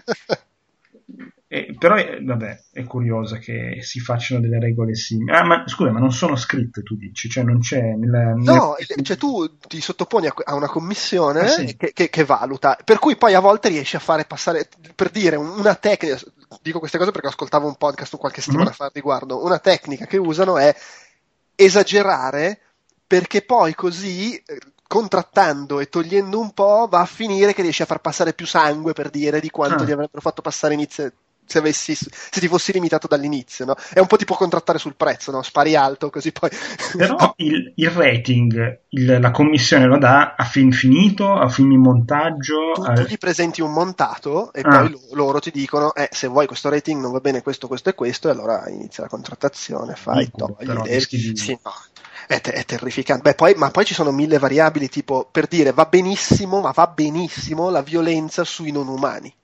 Eh, 1.52 1.74
però 1.76 1.96
è, 1.96 2.22
vabbè, 2.22 2.60
è 2.70 2.84
curiosa 2.84 3.38
che 3.38 3.78
si 3.80 3.98
facciano 3.98 4.40
delle 4.40 4.60
regole 4.60 4.94
simili. 4.94 5.32
Ah, 5.32 5.42
ma 5.42 5.66
scusa, 5.66 5.90
ma 5.90 5.98
non 5.98 6.12
sono 6.12 6.36
scritte, 6.36 6.84
tu 6.84 6.94
dici? 6.94 7.28
Cioè 7.28 7.42
non 7.42 7.58
c'è... 7.58 7.80
Nella, 7.80 8.34
no, 8.34 8.34
nella... 8.36 8.76
cioè 9.02 9.16
tu 9.16 9.58
ti 9.66 9.80
sottoponi 9.80 10.28
a, 10.28 10.34
a 10.44 10.54
una 10.54 10.68
commissione 10.68 11.40
ah, 11.40 11.48
sì. 11.48 11.76
che, 11.76 11.92
che, 11.92 12.08
che, 12.08 12.24
valuta, 12.24 12.78
per 12.84 13.00
cui 13.00 13.16
poi 13.16 13.34
a 13.34 13.40
volte 13.40 13.68
riesci 13.68 13.96
a 13.96 13.98
fare 13.98 14.26
passare, 14.26 14.68
per 14.94 15.10
dire, 15.10 15.34
una 15.34 15.74
tecnica, 15.74 16.20
dico 16.62 16.78
queste 16.78 16.98
cose 16.98 17.10
perché 17.10 17.26
ascoltavo 17.26 17.66
un 17.66 17.74
podcast 17.74 18.16
qualche 18.16 18.42
settimana 18.42 18.66
mm-hmm. 18.66 18.76
fa 18.76 18.90
riguardo, 18.94 19.44
una 19.44 19.58
tecnica 19.58 20.06
che 20.06 20.18
usano 20.18 20.56
è 20.56 20.72
esagerare 21.56 22.60
perché 23.10 23.42
poi 23.42 23.74
così 23.74 24.36
eh, 24.36 24.58
contrattando 24.90 25.78
e 25.78 25.88
togliendo 25.88 26.40
un 26.40 26.50
po' 26.50 26.88
va 26.90 27.02
a 27.02 27.06
finire 27.06 27.54
che 27.54 27.62
riesci 27.62 27.82
a 27.82 27.86
far 27.86 28.00
passare 28.00 28.32
più 28.32 28.44
sangue 28.44 28.92
per 28.92 29.08
dire 29.08 29.38
di 29.38 29.48
quanto 29.48 29.84
ah. 29.84 29.86
ti 29.86 29.92
avrebbero 29.92 30.20
fatto 30.20 30.42
passare 30.42 30.74
inizio 30.74 31.12
se, 31.46 31.58
avessi, 31.58 31.94
se 31.94 32.40
ti 32.40 32.48
fossi 32.48 32.72
limitato 32.72 33.06
dall'inizio, 33.06 33.64
no? 33.64 33.76
È 33.92 34.00
un 34.00 34.06
po' 34.08 34.16
tipo 34.16 34.34
contrattare 34.34 34.78
sul 34.78 34.96
prezzo, 34.96 35.30
no? 35.30 35.42
Spari 35.42 35.76
alto 35.76 36.10
così 36.10 36.32
poi... 36.32 36.50
Però 36.96 37.34
il, 37.36 37.72
il 37.76 37.90
rating, 37.90 38.80
il, 38.88 39.20
la 39.20 39.30
commissione 39.30 39.86
lo 39.86 39.98
dà 39.98 40.34
a 40.36 40.44
film 40.44 40.70
finito, 40.70 41.32
a 41.32 41.48
film 41.48 41.70
in 41.70 41.80
montaggio... 41.80 42.72
Tu, 42.74 42.82
a... 42.82 42.92
tu 42.92 43.02
gli 43.02 43.18
presenti 43.18 43.60
un 43.60 43.72
montato 43.72 44.52
e 44.52 44.60
ah. 44.64 44.78
poi 44.78 45.00
loro 45.12 45.38
ti 45.38 45.52
dicono, 45.52 45.94
eh, 45.94 46.08
se 46.10 46.28
vuoi 46.28 46.46
questo 46.46 46.68
rating 46.68 47.00
non 47.00 47.12
va 47.12 47.20
bene 47.20 47.42
questo, 47.42 47.68
questo 47.68 47.90
e 47.90 47.94
questo, 47.94 48.28
e 48.28 48.32
allora 48.32 48.68
inizia 48.68 49.04
la 49.04 49.08
contrattazione, 49.08 49.94
fai, 49.94 50.30
togli, 50.34 50.66
però, 50.66 50.84
sì, 50.84 51.58
no. 51.62 51.72
È, 52.30 52.40
è, 52.40 52.64
terrificante. 52.64 53.22
Beh, 53.22 53.34
poi, 53.34 53.54
ma 53.56 53.72
poi 53.72 53.84
ci 53.84 53.92
sono 53.92 54.12
mille 54.12 54.38
variabili, 54.38 54.88
tipo 54.88 55.28
per 55.28 55.48
dire 55.48 55.72
va 55.72 55.86
benissimo, 55.86 56.60
ma 56.60 56.70
va 56.70 56.86
benissimo 56.86 57.70
la 57.70 57.82
violenza 57.82 58.44
sui 58.44 58.70
non 58.70 58.86
umani. 58.86 59.34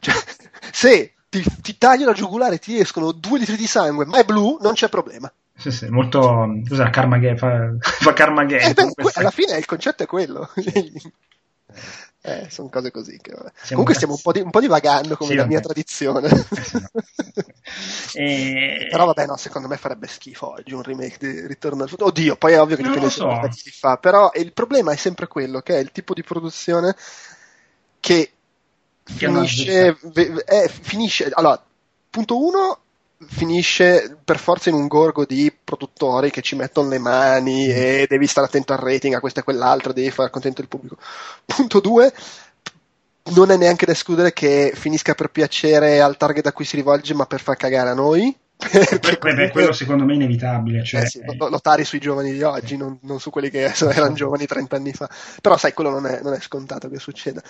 Cioè, 0.00 0.12
se 0.72 1.12
ti, 1.28 1.44
ti 1.62 1.78
taglio 1.78 2.06
la 2.06 2.12
giugulare, 2.14 2.58
ti 2.58 2.80
escono 2.80 3.12
due 3.12 3.38
litri 3.38 3.54
di 3.54 3.68
sangue, 3.68 4.06
ma 4.06 4.18
è 4.18 4.24
blu, 4.24 4.58
non 4.60 4.72
c'è 4.72 4.88
problema. 4.88 5.32
Sì, 5.56 5.70
sì, 5.70 5.86
molto. 5.86 6.62
Cos'è 6.68 6.90
Carmageddon? 6.90 7.78
Fa, 7.78 7.78
fa 8.02 8.12
Carmageddon. 8.12 8.88
Eh, 8.88 9.02
beh, 9.04 9.10
alla 9.14 9.30
fine 9.30 9.56
il 9.56 9.64
concetto 9.64 10.02
è 10.02 10.06
quello. 10.06 10.50
eh, 12.26 12.48
sono 12.50 12.68
cose 12.68 12.90
così. 12.90 13.18
Che, 13.20 13.32
Comunque 13.68 13.94
stiamo 13.94 14.14
un 14.14 14.20
po, 14.20 14.32
di, 14.32 14.40
un 14.40 14.50
po' 14.50 14.58
divagando 14.58 15.16
come 15.16 15.30
sì, 15.30 15.36
la 15.36 15.42
vabbè. 15.42 15.54
mia 15.54 15.62
tradizione. 15.62 16.28
e... 18.14 18.86
Però 18.90 19.04
vabbè, 19.04 19.26
no, 19.26 19.36
secondo 19.36 19.68
me 19.68 19.76
farebbe 19.76 20.08
schifo 20.08 20.50
oggi 20.54 20.74
un 20.74 20.82
remake 20.82 21.18
di 21.20 21.46
Ritorno 21.46 21.84
al 21.84 21.88
futuro. 21.88 22.08
Oddio, 22.08 22.34
poi 22.34 22.54
è 22.54 22.60
ovvio 22.60 22.74
che 22.74 22.82
dipende 22.82 23.10
so. 23.10 23.26
da 23.26 23.46
chi 23.48 23.60
si 23.60 23.70
fa. 23.70 23.96
Però 23.98 24.32
il 24.34 24.52
problema 24.52 24.90
è 24.90 24.96
sempre 24.96 25.28
quello, 25.28 25.60
che 25.60 25.76
è 25.76 25.78
il 25.78 25.92
tipo 25.92 26.14
di 26.14 26.24
produzione 26.24 26.96
che 28.00 28.32
finisce, 29.04 29.96
eh, 30.46 30.68
finisce 30.68 31.30
allora 31.32 31.64
punto 32.10 32.44
1 32.44 32.80
finisce 33.26 34.18
per 34.22 34.38
forza 34.38 34.68
in 34.68 34.74
un 34.74 34.86
gorgo 34.86 35.24
di 35.24 35.52
produttori 35.64 36.30
che 36.30 36.42
ci 36.42 36.54
mettono 36.54 36.88
le 36.88 36.98
mani 36.98 37.68
e 37.68 38.06
devi 38.08 38.26
stare 38.26 38.46
attento 38.46 38.72
al 38.72 38.78
rating, 38.78 39.14
a 39.14 39.20
questo 39.20 39.40
e 39.40 39.42
quell'altro, 39.42 39.92
devi 39.92 40.10
fare 40.10 40.30
contento 40.30 40.60
il 40.60 40.68
pubblico. 40.68 40.96
Punto 41.44 41.80
2 41.80 42.12
non 43.34 43.50
è 43.50 43.56
neanche 43.56 43.86
da 43.86 43.92
escludere 43.92 44.32
che 44.32 44.72
finisca 44.74 45.14
per 45.14 45.30
piacere 45.30 46.00
al 46.00 46.16
target 46.16 46.46
a 46.46 46.52
cui 46.52 46.64
si 46.64 46.76
rivolge, 46.76 47.14
ma 47.14 47.26
per 47.26 47.40
far 47.40 47.56
cagare 47.56 47.90
a 47.90 47.94
noi. 47.94 48.36
Beh, 48.72 49.34
beh, 49.34 49.50
quello 49.50 49.72
secondo 49.72 50.04
me 50.04 50.12
è 50.12 50.16
inevitabile. 50.16 50.82
Cioè... 50.82 51.02
Eh 51.02 51.06
sì, 51.06 51.20
notare 51.50 51.84
sui 51.84 51.98
giovani 51.98 52.32
di 52.32 52.42
oggi, 52.42 52.78
non, 52.78 52.98
non 53.02 53.20
su 53.20 53.28
quelli 53.28 53.50
che 53.50 53.64
erano 53.78 54.14
giovani 54.14 54.46
30 54.46 54.76
anni 54.76 54.92
fa. 54.92 55.08
Però 55.42 55.58
sai, 55.58 55.74
quello 55.74 55.90
non 55.90 56.06
è, 56.06 56.20
non 56.22 56.32
è 56.32 56.40
scontato 56.40 56.88
che 56.88 56.98
succeda. 56.98 57.42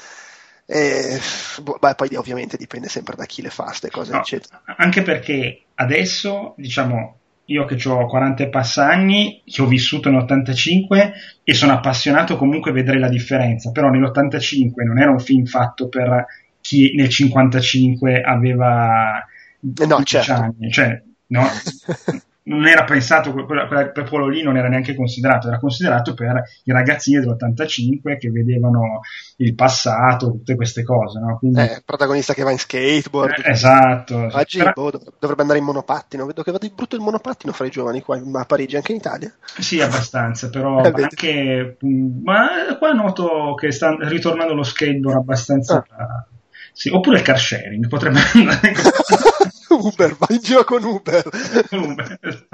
E, 0.67 1.21
boh, 1.63 1.79
beh, 1.81 1.95
poi 1.95 2.15
ovviamente 2.17 2.57
dipende 2.57 2.89
sempre 2.89 3.15
da 3.15 3.25
chi 3.25 3.41
le 3.41 3.51
fa 3.51 3.65
queste 3.65 3.91
cose, 3.91 4.13
no, 4.13 4.19
eccetera. 4.19 4.63
Anche 4.77 5.03
perché 5.03 5.63
adesso, 5.75 6.55
diciamo, 6.57 7.19
io 7.47 7.65
che 7.65 7.89
ho 7.89 8.07
40 8.07 8.43
e 8.43 8.49
passa 8.49 8.89
anni, 8.89 9.43
che 9.45 9.63
ho 9.63 9.67
vissuto 9.67 10.11
nell'85 10.11 11.13
e 11.45 11.55
sono 11.55 11.73
appassionato 11.73 12.37
comunque 12.37 12.73
a 12.73 12.75
vedere 12.75 12.99
la 12.99 13.09
differenza, 13.09 13.71
però 13.71 13.89
nell'85 13.89 14.85
non 14.85 14.99
era 14.99 15.13
un 15.13 15.21
film 15.21 15.45
fatto 15.45 15.89
per 15.89 16.27
chi 16.61 16.95
nel 16.97 17.09
55 17.09 18.21
aveva 18.23 19.25
no, 19.61 20.03
certo. 20.03 20.33
anni, 20.33 20.73
cioè, 20.73 21.01
no? 21.29 21.47
non 22.47 22.67
era 22.67 22.85
pensato, 22.85 23.33
quel 23.33 23.91
popolo 23.93 24.29
lì 24.29 24.43
non 24.43 24.57
era 24.57 24.69
neanche 24.69 24.95
considerato, 24.95 25.49
era 25.49 25.59
considerato 25.59 26.15
per 26.15 26.43
i 26.65 26.73
ragazzini 26.73 27.21
dell'85 27.21 28.19
che 28.19 28.31
vedevano 28.31 29.01
il 29.37 29.55
passato, 29.55 30.31
tutte 30.31 30.55
queste 30.55 30.83
cose. 30.85 31.19
No? 31.19 31.39
Quindi... 31.39 31.61
Eh, 31.61 31.83
protagonista 31.85 32.35
che 32.35 32.45
va 32.45 32.53
in 32.53 32.59
skateboard. 32.59 33.43
Eh, 33.45 33.51
esatto. 33.51 34.29
Oggi 34.31 34.59
Però... 34.59 34.73
boh, 34.73 34.93
dovrebbe 35.19 35.43
andare 35.43 35.59
in 35.59 35.65
monopattino, 35.65 36.27
vedo 36.27 36.43
che 36.43 36.53
va 36.53 36.59
di 36.59 36.73
brutto 36.75 36.95
il 36.95 37.03
monopattino 37.03 37.53
fra 37.53 37.67
i 37.67 37.71
giovani 37.71 38.03
qua 38.03 38.21
a 38.35 38.45
Parigi, 38.45 38.77
anche 38.77 38.93
in 38.93 38.99
Italia. 38.99 39.33
Sì, 39.59 39.81
abbastanza, 39.81 40.49
però 40.49 40.83
eh, 40.85 40.93
anche... 40.95 41.77
Ma 41.81 42.77
qua 42.79 42.93
noto 42.93 43.55
che 43.55 43.73
sta 43.73 43.97
ritornando 44.01 44.55
lo 44.55 44.63
skateboard 44.63 45.19
abbastanza... 45.19 45.85
Ah. 45.91 46.27
Sì, 46.73 46.91
oppure 46.91 47.17
il 47.17 47.23
car 47.23 47.39
sharing, 47.39 47.89
potrebbe 47.89 48.21
andare... 48.35 48.73
Uber, 49.79 50.17
vai 50.17 50.37
in 50.37 50.43
giro 50.43 50.65
con 50.65 50.83
Uber. 50.83 51.25
Uber. 51.71 52.19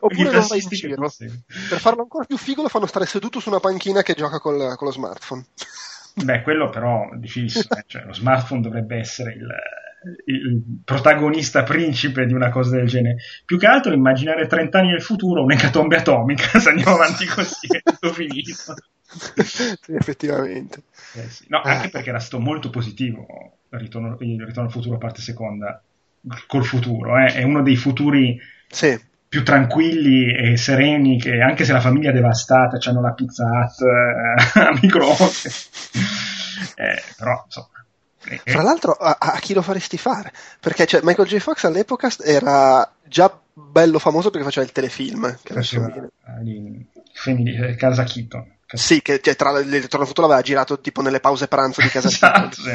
Oppure 0.00 0.30
non 0.30 0.46
vai 0.46 0.60
in 0.60 0.68
giro. 0.68 1.10
Per 1.68 1.78
farlo 1.78 2.02
ancora 2.02 2.24
più 2.24 2.36
figo 2.36 2.62
lo 2.62 2.68
fanno 2.68 2.86
stare 2.86 3.06
seduto 3.06 3.40
su 3.40 3.48
una 3.48 3.60
panchina 3.60 4.02
che 4.02 4.14
gioca 4.14 4.38
col, 4.38 4.74
con 4.76 4.86
lo 4.86 4.92
smartphone. 4.92 5.44
Beh, 6.14 6.42
quello 6.42 6.68
però 6.68 7.10
è 7.10 7.16
difficile, 7.16 7.84
cioè, 7.86 8.04
lo 8.04 8.12
smartphone 8.12 8.60
dovrebbe 8.60 8.96
essere 8.96 9.32
il, 9.34 9.46
il, 10.26 10.62
protagonista 10.84 11.62
principe 11.62 12.26
di 12.26 12.32
una 12.32 12.50
cosa 12.50 12.76
del 12.76 12.88
genere. 12.88 13.16
Più 13.44 13.58
che 13.58 13.66
altro 13.66 13.92
immaginare 13.92 14.46
30 14.46 14.78
anni 14.78 14.90
nel 14.90 15.02
futuro 15.02 15.42
un'ecatombe 15.42 15.96
atomica, 15.96 16.58
se 16.58 16.68
andiamo 16.70 16.94
avanti 16.94 17.26
così 17.26 17.66
è 17.68 17.82
tutto 17.82 18.12
finito. 18.12 18.74
sì, 19.02 19.94
effettivamente. 19.94 20.82
Eh 21.24 21.28
sì. 21.28 21.44
No, 21.48 21.60
anche 21.62 21.88
perché 21.88 22.10
era 22.10 22.18
stato 22.18 22.40
molto 22.42 22.70
positivo 22.70 23.26
il 23.70 23.78
ritorno, 23.78 24.16
il 24.20 24.44
ritorno 24.44 24.68
al 24.68 24.72
futuro 24.72 24.98
parte 24.98 25.20
seconda 25.20 25.82
col 26.46 26.64
futuro, 26.64 27.18
eh? 27.18 27.32
è 27.32 27.42
uno 27.42 27.62
dei 27.62 27.76
futuri 27.76 28.38
sì. 28.68 28.98
più 29.28 29.44
tranquilli 29.44 30.34
e 30.34 30.56
sereni 30.56 31.18
che 31.18 31.40
anche 31.40 31.64
se 31.64 31.72
la 31.72 31.80
famiglia 31.80 32.10
è 32.10 32.14
devastata, 32.14 32.78
hanno 32.88 33.00
la 33.00 33.12
pizza 33.12 33.44
hut 33.44 33.80
eh, 33.80 34.60
a 34.60 34.78
microonde, 34.80 35.32
eh, 36.76 37.02
però 37.16 37.42
insomma 37.44 37.68
eh, 38.24 38.40
eh. 38.44 38.50
fra 38.50 38.62
l'altro, 38.62 38.92
a, 38.92 39.16
a, 39.18 39.38
chi 39.38 39.54
lo 39.54 39.62
faresti 39.62 39.96
fare? 39.96 40.32
Perché 40.60 40.86
cioè, 40.86 41.00
Michael 41.02 41.28
J. 41.28 41.38
Fox 41.38 41.64
all'epoca 41.64 42.10
era 42.24 42.90
già 43.04 43.40
bello 43.52 43.98
famoso 43.98 44.30
perché 44.30 44.44
faceva 44.44 44.66
il 44.66 44.72
telefilm. 44.72 45.38
Che 45.42 45.54
faceva 45.54 45.90
eh, 46.44 47.74
Casa 47.76 48.04
Keaton. 48.04 48.56
Sì, 48.70 49.00
che 49.00 49.18
cioè, 49.22 49.34
tra 49.34 49.58
ritorno 49.62 50.04
futuro 50.04 50.26
l'aveva 50.26 50.44
girato 50.44 50.78
tipo 50.78 51.00
nelle 51.00 51.20
pause 51.20 51.48
pranzo 51.48 51.80
di 51.80 51.88
casa 51.88 52.08
esatto, 52.08 52.60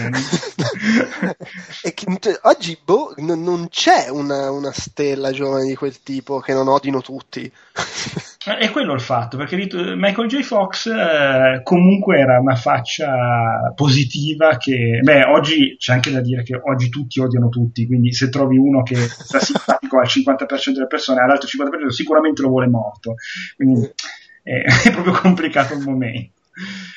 e 1.84 1.94
che, 1.94 2.18
cioè, 2.20 2.40
oggi 2.44 2.80
boh, 2.84 3.14
n- 3.18 3.44
non 3.44 3.68
c'è 3.70 4.10
una, 4.10 4.50
una, 4.50 4.72
stella 4.72 5.32
giovane 5.32 5.68
di 5.68 5.76
quel 5.76 6.02
tipo 6.02 6.40
che 6.40 6.52
non 6.54 6.68
odino 6.68 7.00
tutti. 7.02 7.44
È 8.44 8.72
quello 8.72 8.94
il 8.94 9.02
fatto, 9.02 9.38
perché 9.38 9.56
Michael 9.56 10.28
J. 10.28 10.42
Fox 10.42 10.88
eh, 10.88 11.62
comunque 11.64 12.20
era 12.20 12.40
una 12.40 12.56
faccia 12.56 13.72
positiva 13.76 14.58
che, 14.58 15.00
beh, 15.02 15.26
oggi 15.26 15.78
c'è 15.78 15.94
anche 15.94 16.12
da 16.12 16.20
dire 16.20 16.42
che 16.44 16.60
oggi 16.62 16.90
tutti 16.90 17.22
odiano 17.22 17.48
tutti, 17.50 17.86
quindi 17.86 18.12
se 18.12 18.30
trovi 18.30 18.58
uno 18.58 18.82
che 18.82 18.96
sta 18.98 19.40
simpatico 19.40 20.00
al 20.00 20.08
50% 20.08 20.72
delle 20.74 20.88
persone, 20.88 21.22
all'altro 21.22 21.48
50% 21.48 21.90
sicuramente 21.90 22.42
lo 22.42 22.50
vuole 22.50 22.68
morto. 22.68 23.14
Quindi 23.56 23.94
è, 24.44 24.64
è 24.88 24.92
proprio 24.92 25.14
complicato 25.14 25.74
il 25.74 25.82
momento. 25.82 26.42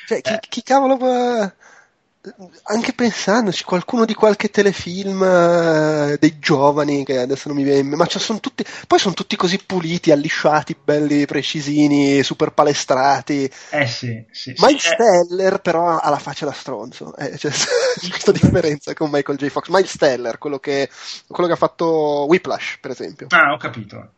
Cioè, 0.07 0.21
chi, 0.21 0.39
chi 0.49 0.63
cavolo 0.63 0.97
va 0.97 1.55
anche 2.65 2.93
pensandoci, 2.93 3.63
qualcuno 3.63 4.05
di 4.05 4.15
qualche 4.15 4.51
telefilm 4.51 5.21
uh, 5.21 6.17
dei 6.19 6.39
giovani 6.39 7.05
che 7.05 7.19
adesso 7.19 7.49
non 7.49 7.57
mi 7.57 7.63
viene 7.63 7.81
in 7.81 7.87
mente, 7.87 8.03
ma 8.03 8.07
cioè 8.07 8.21
sono 8.21 8.41
tutti, 8.41 8.65
poi 8.87 8.99
sono 8.99 9.15
tutti 9.15 9.37
così 9.37 9.63
puliti, 9.65 10.11
allisciati, 10.11 10.77
belli, 10.83 11.27
precisini, 11.27 12.23
super 12.23 12.51
palestrati. 12.53 13.51
Eh 13.71 13.87
sì, 13.87 14.25
sì. 14.31 14.55
Miles 14.59 14.83
sì, 14.83 14.97
Teller 14.97 15.55
eh. 15.55 15.59
però 15.61 15.99
ha 15.99 16.11
la 16.11 16.19
faccia 16.19 16.47
da 16.47 16.53
stronzo, 16.53 17.17
eh, 17.17 17.37
cioè, 17.39 17.53
c'è 17.53 18.09
questa 18.11 18.33
differenza 18.33 18.93
con 18.95 19.11
Michael 19.11 19.39
J. 19.39 19.49
Fox. 19.49 19.69
Miles 19.69 19.97
Teller, 19.97 20.39
quello 20.39 20.59
che, 20.59 20.91
quello 21.29 21.47
che 21.47 21.55
ha 21.55 21.59
fatto 21.59 22.27
Whiplash, 22.29 22.79
per 22.81 22.91
esempio. 22.91 23.29
Ah, 23.31 23.53
ho 23.53 23.57
capito 23.57 24.15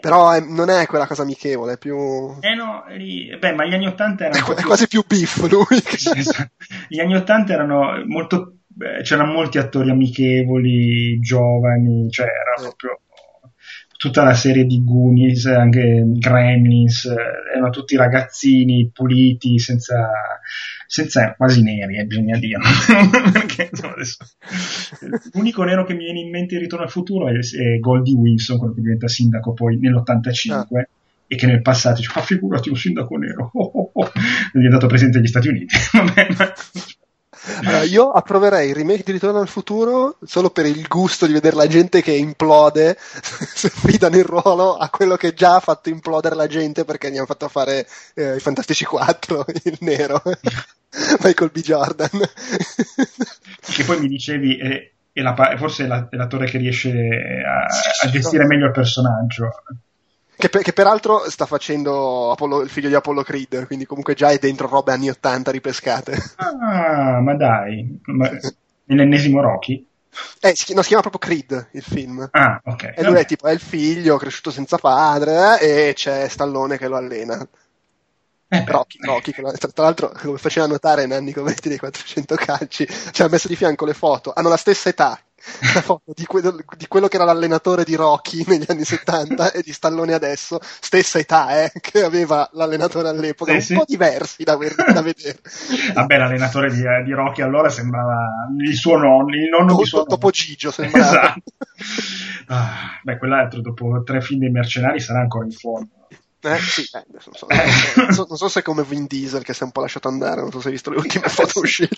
però 0.00 0.32
è, 0.32 0.40
non 0.40 0.68
è 0.70 0.86
quella 0.86 1.06
cosa 1.06 1.22
amichevole, 1.22 1.74
è 1.74 1.78
più... 1.78 1.96
Eh 2.40 2.54
no, 2.54 2.84
beh, 3.38 3.52
ma 3.54 3.64
gli 3.66 3.74
anni 3.74 3.86
80 3.86 4.24
erano... 4.24 4.52
È, 4.52 4.54
più... 4.54 4.66
quasi 4.66 4.88
più 4.88 5.04
biff 5.06 5.36
lui. 5.48 5.66
Gli 6.88 7.00
anni 7.00 7.14
80 7.14 7.52
erano 7.52 8.02
molto... 8.06 8.56
c'erano 9.02 9.32
molti 9.32 9.58
attori 9.58 9.90
amichevoli, 9.90 11.20
giovani, 11.20 12.10
cioè 12.10 12.26
era 12.26 12.54
proprio 12.60 13.00
tutta 14.00 14.22
la 14.22 14.32
serie 14.32 14.64
di 14.64 14.82
Goonies, 14.82 15.44
anche 15.44 16.02
Gremlins, 16.06 17.04
erano 17.52 17.68
tutti 17.68 17.96
ragazzini 17.96 18.90
puliti, 18.90 19.58
senza, 19.58 20.10
senza 20.90 21.34
quasi 21.36 21.62
neri, 21.62 21.98
eh, 21.98 22.04
bisogna 22.04 22.36
dire. 22.36 22.58
Perché, 23.32 23.68
insomma, 23.70 23.92
adesso, 23.92 24.16
l'unico 25.34 25.62
nero 25.62 25.84
che 25.84 25.94
mi 25.94 26.02
viene 26.02 26.18
in 26.18 26.30
mente 26.30 26.54
in 26.54 26.62
Ritorno 26.62 26.84
al 26.84 26.90
futuro 26.90 27.28
è, 27.28 27.34
è 27.34 27.78
Goldie 27.78 28.16
Wilson, 28.16 28.58
quello 28.58 28.74
che 28.74 28.80
diventa 28.80 29.06
sindaco 29.06 29.52
poi 29.52 29.78
nell'85. 29.78 30.52
Ah. 30.52 30.88
E 31.28 31.36
che 31.36 31.46
nel 31.46 31.62
passato 31.62 31.98
dice: 31.98 32.10
Ma 32.16 32.22
figurati 32.22 32.70
un 32.70 32.76
sindaco 32.76 33.16
nero, 33.16 33.50
oh, 33.54 33.70
oh, 33.72 33.90
oh. 33.92 34.04
è 34.04 34.10
diventato 34.52 34.88
presidente 34.88 35.18
degli 35.18 35.28
Stati 35.28 35.46
Uniti. 35.46 35.76
Vabbè, 35.94 36.28
ma... 36.36 36.52
Allora, 37.62 37.82
io 37.84 38.10
approverei 38.10 38.70
il 38.70 38.74
remake 38.74 39.02
di 39.04 39.12
Ritorno 39.12 39.38
al 39.38 39.48
futuro 39.48 40.18
solo 40.24 40.50
per 40.50 40.66
il 40.66 40.86
gusto 40.88 41.26
di 41.26 41.32
vedere 41.32 41.56
la 41.56 41.68
gente 41.68 42.02
che 42.02 42.12
implode, 42.12 42.98
si 43.00 43.70
fida 43.70 44.08
nel 44.08 44.24
ruolo 44.24 44.76
a 44.76 44.90
quello 44.90 45.16
che 45.16 45.32
già 45.34 45.54
ha 45.54 45.60
fatto 45.60 45.88
implodere 45.88 46.34
la 46.34 46.48
gente 46.48 46.84
perché 46.84 47.10
gli 47.10 47.16
hanno 47.16 47.26
fatto 47.26 47.48
fare 47.48 47.86
eh, 48.14 48.36
i 48.36 48.40
Fantastici 48.40 48.84
4, 48.84 49.46
il 49.64 49.76
nero, 49.80 50.20
Michael 51.22 51.50
B. 51.50 51.60
Jordan. 51.60 52.08
che 53.60 53.84
poi 53.84 54.00
mi 54.00 54.08
dicevi, 54.08 54.58
è, 54.58 54.90
è 55.12 55.20
la, 55.20 55.34
forse 55.56 55.84
è, 55.84 55.86
la, 55.86 56.08
è, 56.08 56.16
l'attore 56.16 56.46
che 56.46 56.58
riesce 56.58 56.90
a, 56.90 57.66
a 58.06 58.10
gestire 58.10 58.46
meglio 58.46 58.66
il 58.66 58.72
personaggio. 58.72 59.50
Che, 60.36 60.48
per, 60.48 60.62
che, 60.62 60.72
peraltro 60.72 61.28
sta 61.28 61.46
facendo 61.46 62.30
Apollo, 62.30 62.62
il 62.62 62.70
figlio 62.70 62.88
di 62.88 62.94
Apollo 62.94 63.22
Creed, 63.22 63.66
quindi 63.66 63.84
comunque 63.84 64.14
già 64.14 64.30
è 64.30 64.38
dentro 64.38 64.68
robe 64.68 64.92
anni 64.92 65.10
80 65.10 65.50
ripescate. 65.50 66.16
Ah, 66.36 67.20
ma 67.20 67.34
dai, 67.34 68.00
ma, 68.04 68.30
nell'ennesimo 68.84 69.42
Rocky? 69.42 69.86
Eh, 70.40 70.52
si, 70.56 70.74
no, 70.74 70.82
si 70.82 70.88
chiama 70.88 71.02
proprio 71.02 71.20
Creed 71.20 71.68
il 71.72 71.82
film. 71.82 72.26
Ah, 72.32 72.60
ok. 72.64 72.94
E 72.96 73.04
lui 73.04 73.18
è 73.18 73.24
tipo, 73.26 73.46
è 73.46 73.52
il 73.52 73.60
figlio 73.60 74.16
cresciuto 74.16 74.50
senza 74.50 74.76
padre 74.78 75.60
eh, 75.60 75.88
e 75.88 75.92
c'è 75.94 76.26
Stallone 76.28 76.78
che 76.78 76.88
lo 76.88 76.96
allena. 76.96 77.46
Eh, 78.52 78.64
Rocky, 78.66 78.98
Rocky 79.00 79.30
che, 79.30 79.42
tra 79.42 79.84
l'altro, 79.84 80.10
come 80.10 80.36
faceva 80.36 80.66
notare 80.66 81.06
Nanni 81.06 81.32
Covetti 81.32 81.68
dei 81.68 81.78
400 81.78 82.34
calci, 82.34 82.84
ci 83.12 83.22
ha 83.22 83.28
messo 83.28 83.46
di 83.46 83.54
fianco 83.54 83.84
le 83.84 83.94
foto, 83.94 84.32
hanno 84.34 84.48
la 84.48 84.56
stessa 84.56 84.88
età, 84.88 85.16
la 85.72 85.80
foto 85.80 86.12
di 86.16 86.24
quello, 86.24 86.56
di 86.76 86.88
quello, 86.88 87.06
che 87.06 87.14
era 87.14 87.24
l'allenatore 87.24 87.84
di 87.84 87.94
Rocky 87.94 88.42
negli 88.48 88.64
anni 88.66 88.82
70 88.82 89.52
e 89.52 89.62
di 89.62 89.72
Stallone 89.72 90.14
adesso, 90.14 90.58
stessa 90.60 91.20
età 91.20 91.62
eh, 91.62 91.70
che 91.80 92.02
aveva 92.02 92.50
l'allenatore 92.54 93.08
all'epoca, 93.08 93.52
sì, 93.52 93.56
un 93.56 93.62
sì. 93.62 93.74
po' 93.74 93.84
diversi 93.86 94.42
da, 94.42 94.56
da 94.56 95.00
vedere. 95.00 95.38
Vabbè, 95.94 96.18
l'allenatore 96.18 96.72
di, 96.72 96.82
di, 97.04 97.12
Rocky 97.12 97.42
allora 97.42 97.68
sembrava 97.68 98.18
il 98.58 98.74
suo 98.74 98.96
nonno, 98.96 99.32
il 99.32 99.48
nonno 99.48 99.68
dopo, 99.68 99.82
di 99.82 99.86
suo 99.86 100.02
dopo 100.02 100.30
Gigio 100.30 100.72
sembrava. 100.72 101.08
Esatto. 101.08 101.42
Ah, 102.48 102.98
beh, 103.04 103.16
quell'altro 103.16 103.60
dopo 103.60 104.02
tre 104.04 104.20
film 104.20 104.40
dei 104.40 104.50
mercenari 104.50 104.98
sarà 104.98 105.20
ancora 105.20 105.44
in 105.44 105.52
forma. 105.52 105.86
Eh, 106.42 106.58
sì, 106.58 106.82
eh, 106.96 107.04
non, 107.10 107.20
so, 107.20 107.46
non, 107.96 108.12
so, 108.12 108.26
non, 108.28 108.38
so, 108.38 108.48
se 108.48 108.60
è 108.60 108.62
come 108.62 108.82
Vin 108.82 109.06
Diesel 109.06 109.42
che 109.42 109.52
si 109.52 109.62
è 109.62 109.64
un 109.66 109.72
po' 109.72 109.82
lasciato 109.82 110.08
andare, 110.08 110.40
non 110.40 110.50
so 110.50 110.60
se 110.60 110.68
hai 110.68 110.72
visto 110.72 110.90
le 110.90 110.96
ultime 110.96 111.28
foto 111.28 111.60
uscite. 111.60 111.96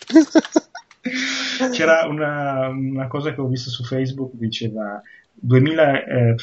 c'era 1.70 2.06
una, 2.06 2.68
una, 2.68 3.06
cosa 3.06 3.32
che 3.32 3.40
ho 3.40 3.46
visto 3.46 3.70
su 3.70 3.84
Facebook, 3.84 4.32
diceva 4.34 5.00
2000, 5.34 6.04
eh, 6.04 6.34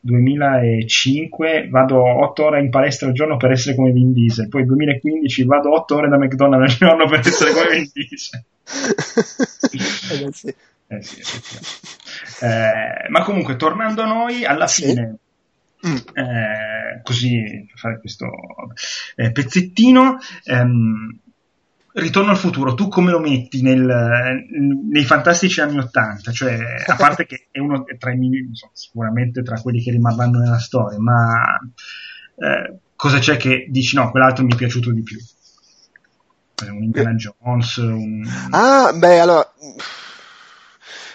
2005 0.00 1.68
vado 1.70 2.02
8 2.02 2.44
ore 2.44 2.60
in 2.60 2.70
palestra 2.70 3.08
al 3.08 3.14
giorno 3.14 3.36
per 3.36 3.50
essere 3.50 3.74
come 3.74 3.92
Vin 3.92 4.12
Diesel, 4.12 4.48
poi 4.48 4.64
2015 4.64 5.44
vado 5.44 5.74
8 5.74 5.94
ore 5.96 6.08
da 6.08 6.18
McDonald's 6.18 6.72
al 6.72 6.78
giorno 6.78 7.06
per 7.06 7.18
essere 7.20 7.52
come 7.52 7.68
Vin 7.70 7.90
Diesel. 7.92 8.44
eh, 10.26 10.32
sì. 10.32 10.54
Eh, 10.86 11.02
sì, 11.02 11.20
eh, 12.44 13.08
ma 13.08 13.22
comunque, 13.22 13.56
tornando 13.56 14.02
a 14.02 14.06
noi, 14.06 14.44
alla 14.44 14.66
sì. 14.66 14.84
fine, 14.84 15.16
mm. 15.86 15.96
eh, 16.14 17.00
così 17.02 17.66
per 17.68 17.78
fare 17.78 18.00
questo 18.00 18.26
eh, 19.16 19.32
pezzettino, 19.32 20.18
ehm, 20.44 21.18
Ritorno 21.96 22.32
al 22.32 22.36
futuro, 22.36 22.74
tu 22.74 22.88
come 22.88 23.12
lo 23.12 23.20
metti 23.20 23.62
nel, 23.62 24.44
nei 24.90 25.04
fantastici 25.04 25.60
anni 25.60 25.78
Ottanta? 25.78 26.32
Cioè, 26.32 26.82
a 26.84 26.96
parte 26.96 27.24
che 27.24 27.46
è 27.52 27.60
uno 27.60 27.84
tra 28.00 28.10
i 28.10 28.16
migliori, 28.16 28.50
sicuramente 28.72 29.44
tra 29.44 29.60
quelli 29.60 29.80
che 29.80 29.92
rimarranno 29.92 30.40
nella 30.40 30.58
storia, 30.58 30.98
ma 30.98 31.56
eh, 32.34 32.78
cosa 32.96 33.20
c'è 33.20 33.36
che 33.36 33.68
dici 33.70 33.94
no, 33.94 34.10
quell'altro 34.10 34.44
mi 34.44 34.52
è 34.52 34.56
piaciuto 34.56 34.90
di 34.90 35.04
più? 35.04 35.18
Un 36.68 36.82
Indiana 36.82 37.14
Jones, 37.14 37.76
un... 37.76 38.28
Ah, 38.50 38.92
beh, 38.92 39.20
allora... 39.20 39.52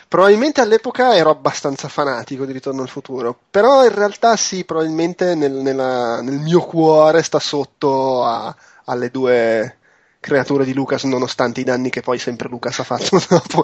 Probabilmente 0.09 0.59
all'epoca 0.59 1.15
ero 1.15 1.29
abbastanza 1.29 1.87
fanatico 1.87 2.43
di 2.43 2.51
Ritorno 2.51 2.81
al 2.81 2.89
futuro, 2.89 3.37
però 3.51 3.85
in 3.85 3.93
realtà 3.93 4.35
sì, 4.37 4.65
probabilmente 4.65 5.35
nel, 5.35 5.51
nella, 5.51 6.19
nel 6.23 6.39
mio 6.39 6.61
cuore 6.61 7.21
sta 7.21 7.37
sotto 7.37 8.25
a, 8.25 8.55
alle 8.85 9.11
due 9.11 9.77
creature 10.19 10.65
di 10.65 10.73
Lucas 10.73 11.03
nonostante 11.03 11.61
i 11.61 11.63
danni 11.63 11.91
che 11.91 12.01
poi 12.01 12.17
sempre 12.17 12.49
Lucas 12.49 12.79
ha 12.79 12.83
fatto 12.83 13.21
dopo. 13.29 13.63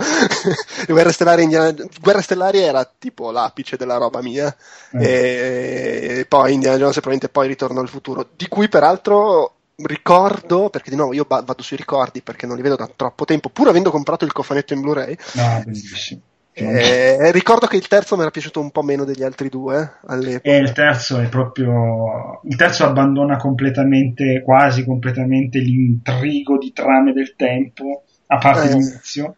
Guerre 0.87 1.11
Stellari, 1.11 1.41
Indiana... 1.41 1.73
Guerre 1.99 2.21
Stellari 2.21 2.59
era 2.59 2.87
tipo 2.95 3.31
l'apice 3.31 3.75
della 3.75 3.97
roba 3.97 4.21
mia. 4.21 4.55
Mm. 4.95 4.99
e... 5.01 6.25
poi 6.29 6.53
Indiana 6.53 6.77
Jones 6.77 6.97
e 6.97 7.01
probabilmente 7.01 7.29
poi 7.29 7.47
Ritorno 7.47 7.79
al 7.79 7.89
futuro 7.89 8.29
di 8.35 8.47
cui 8.47 8.69
peraltro 8.69 9.53
ricordo 9.77 10.69
perché 10.69 10.91
di 10.91 10.95
nuovo 10.95 11.13
io 11.13 11.25
vado 11.27 11.63
sui 11.63 11.75
ricordi 11.75 12.21
perché 12.21 12.45
non 12.45 12.55
li 12.55 12.61
vedo 12.61 12.75
da 12.75 12.87
troppo 12.95 13.25
tempo 13.25 13.49
pur 13.49 13.67
avendo 13.67 13.89
comprato 13.89 14.25
il 14.25 14.31
cofanetto 14.31 14.73
in 14.73 14.81
Blu-ray. 14.81 15.17
No, 15.33 15.63
bellissimo 15.65 16.21
eh, 16.57 17.31
ricordo 17.31 17.67
che 17.67 17.75
il 17.75 17.87
terzo 17.87 18.15
mi 18.15 18.21
era 18.21 18.31
piaciuto 18.31 18.61
un 18.61 18.71
po' 18.71 18.81
meno 18.81 19.03
degli 19.03 19.23
altri 19.23 19.49
due 19.49 19.97
all'epoca. 20.05 20.49
E 20.49 20.57
il 20.57 20.71
terzo 20.71 21.19
è 21.19 21.27
proprio. 21.27 22.39
Il 22.43 22.55
terzo 22.55 22.85
abbandona 22.85 23.35
completamente, 23.35 24.41
quasi 24.41 24.85
completamente 24.85 25.59
l'intrigo 25.59 26.57
di 26.57 26.71
trame 26.71 27.11
del 27.11 27.35
tempo, 27.35 28.03
a 28.27 28.37
parte 28.37 28.69
eh, 28.69 28.69
l'inizio. 28.69 29.35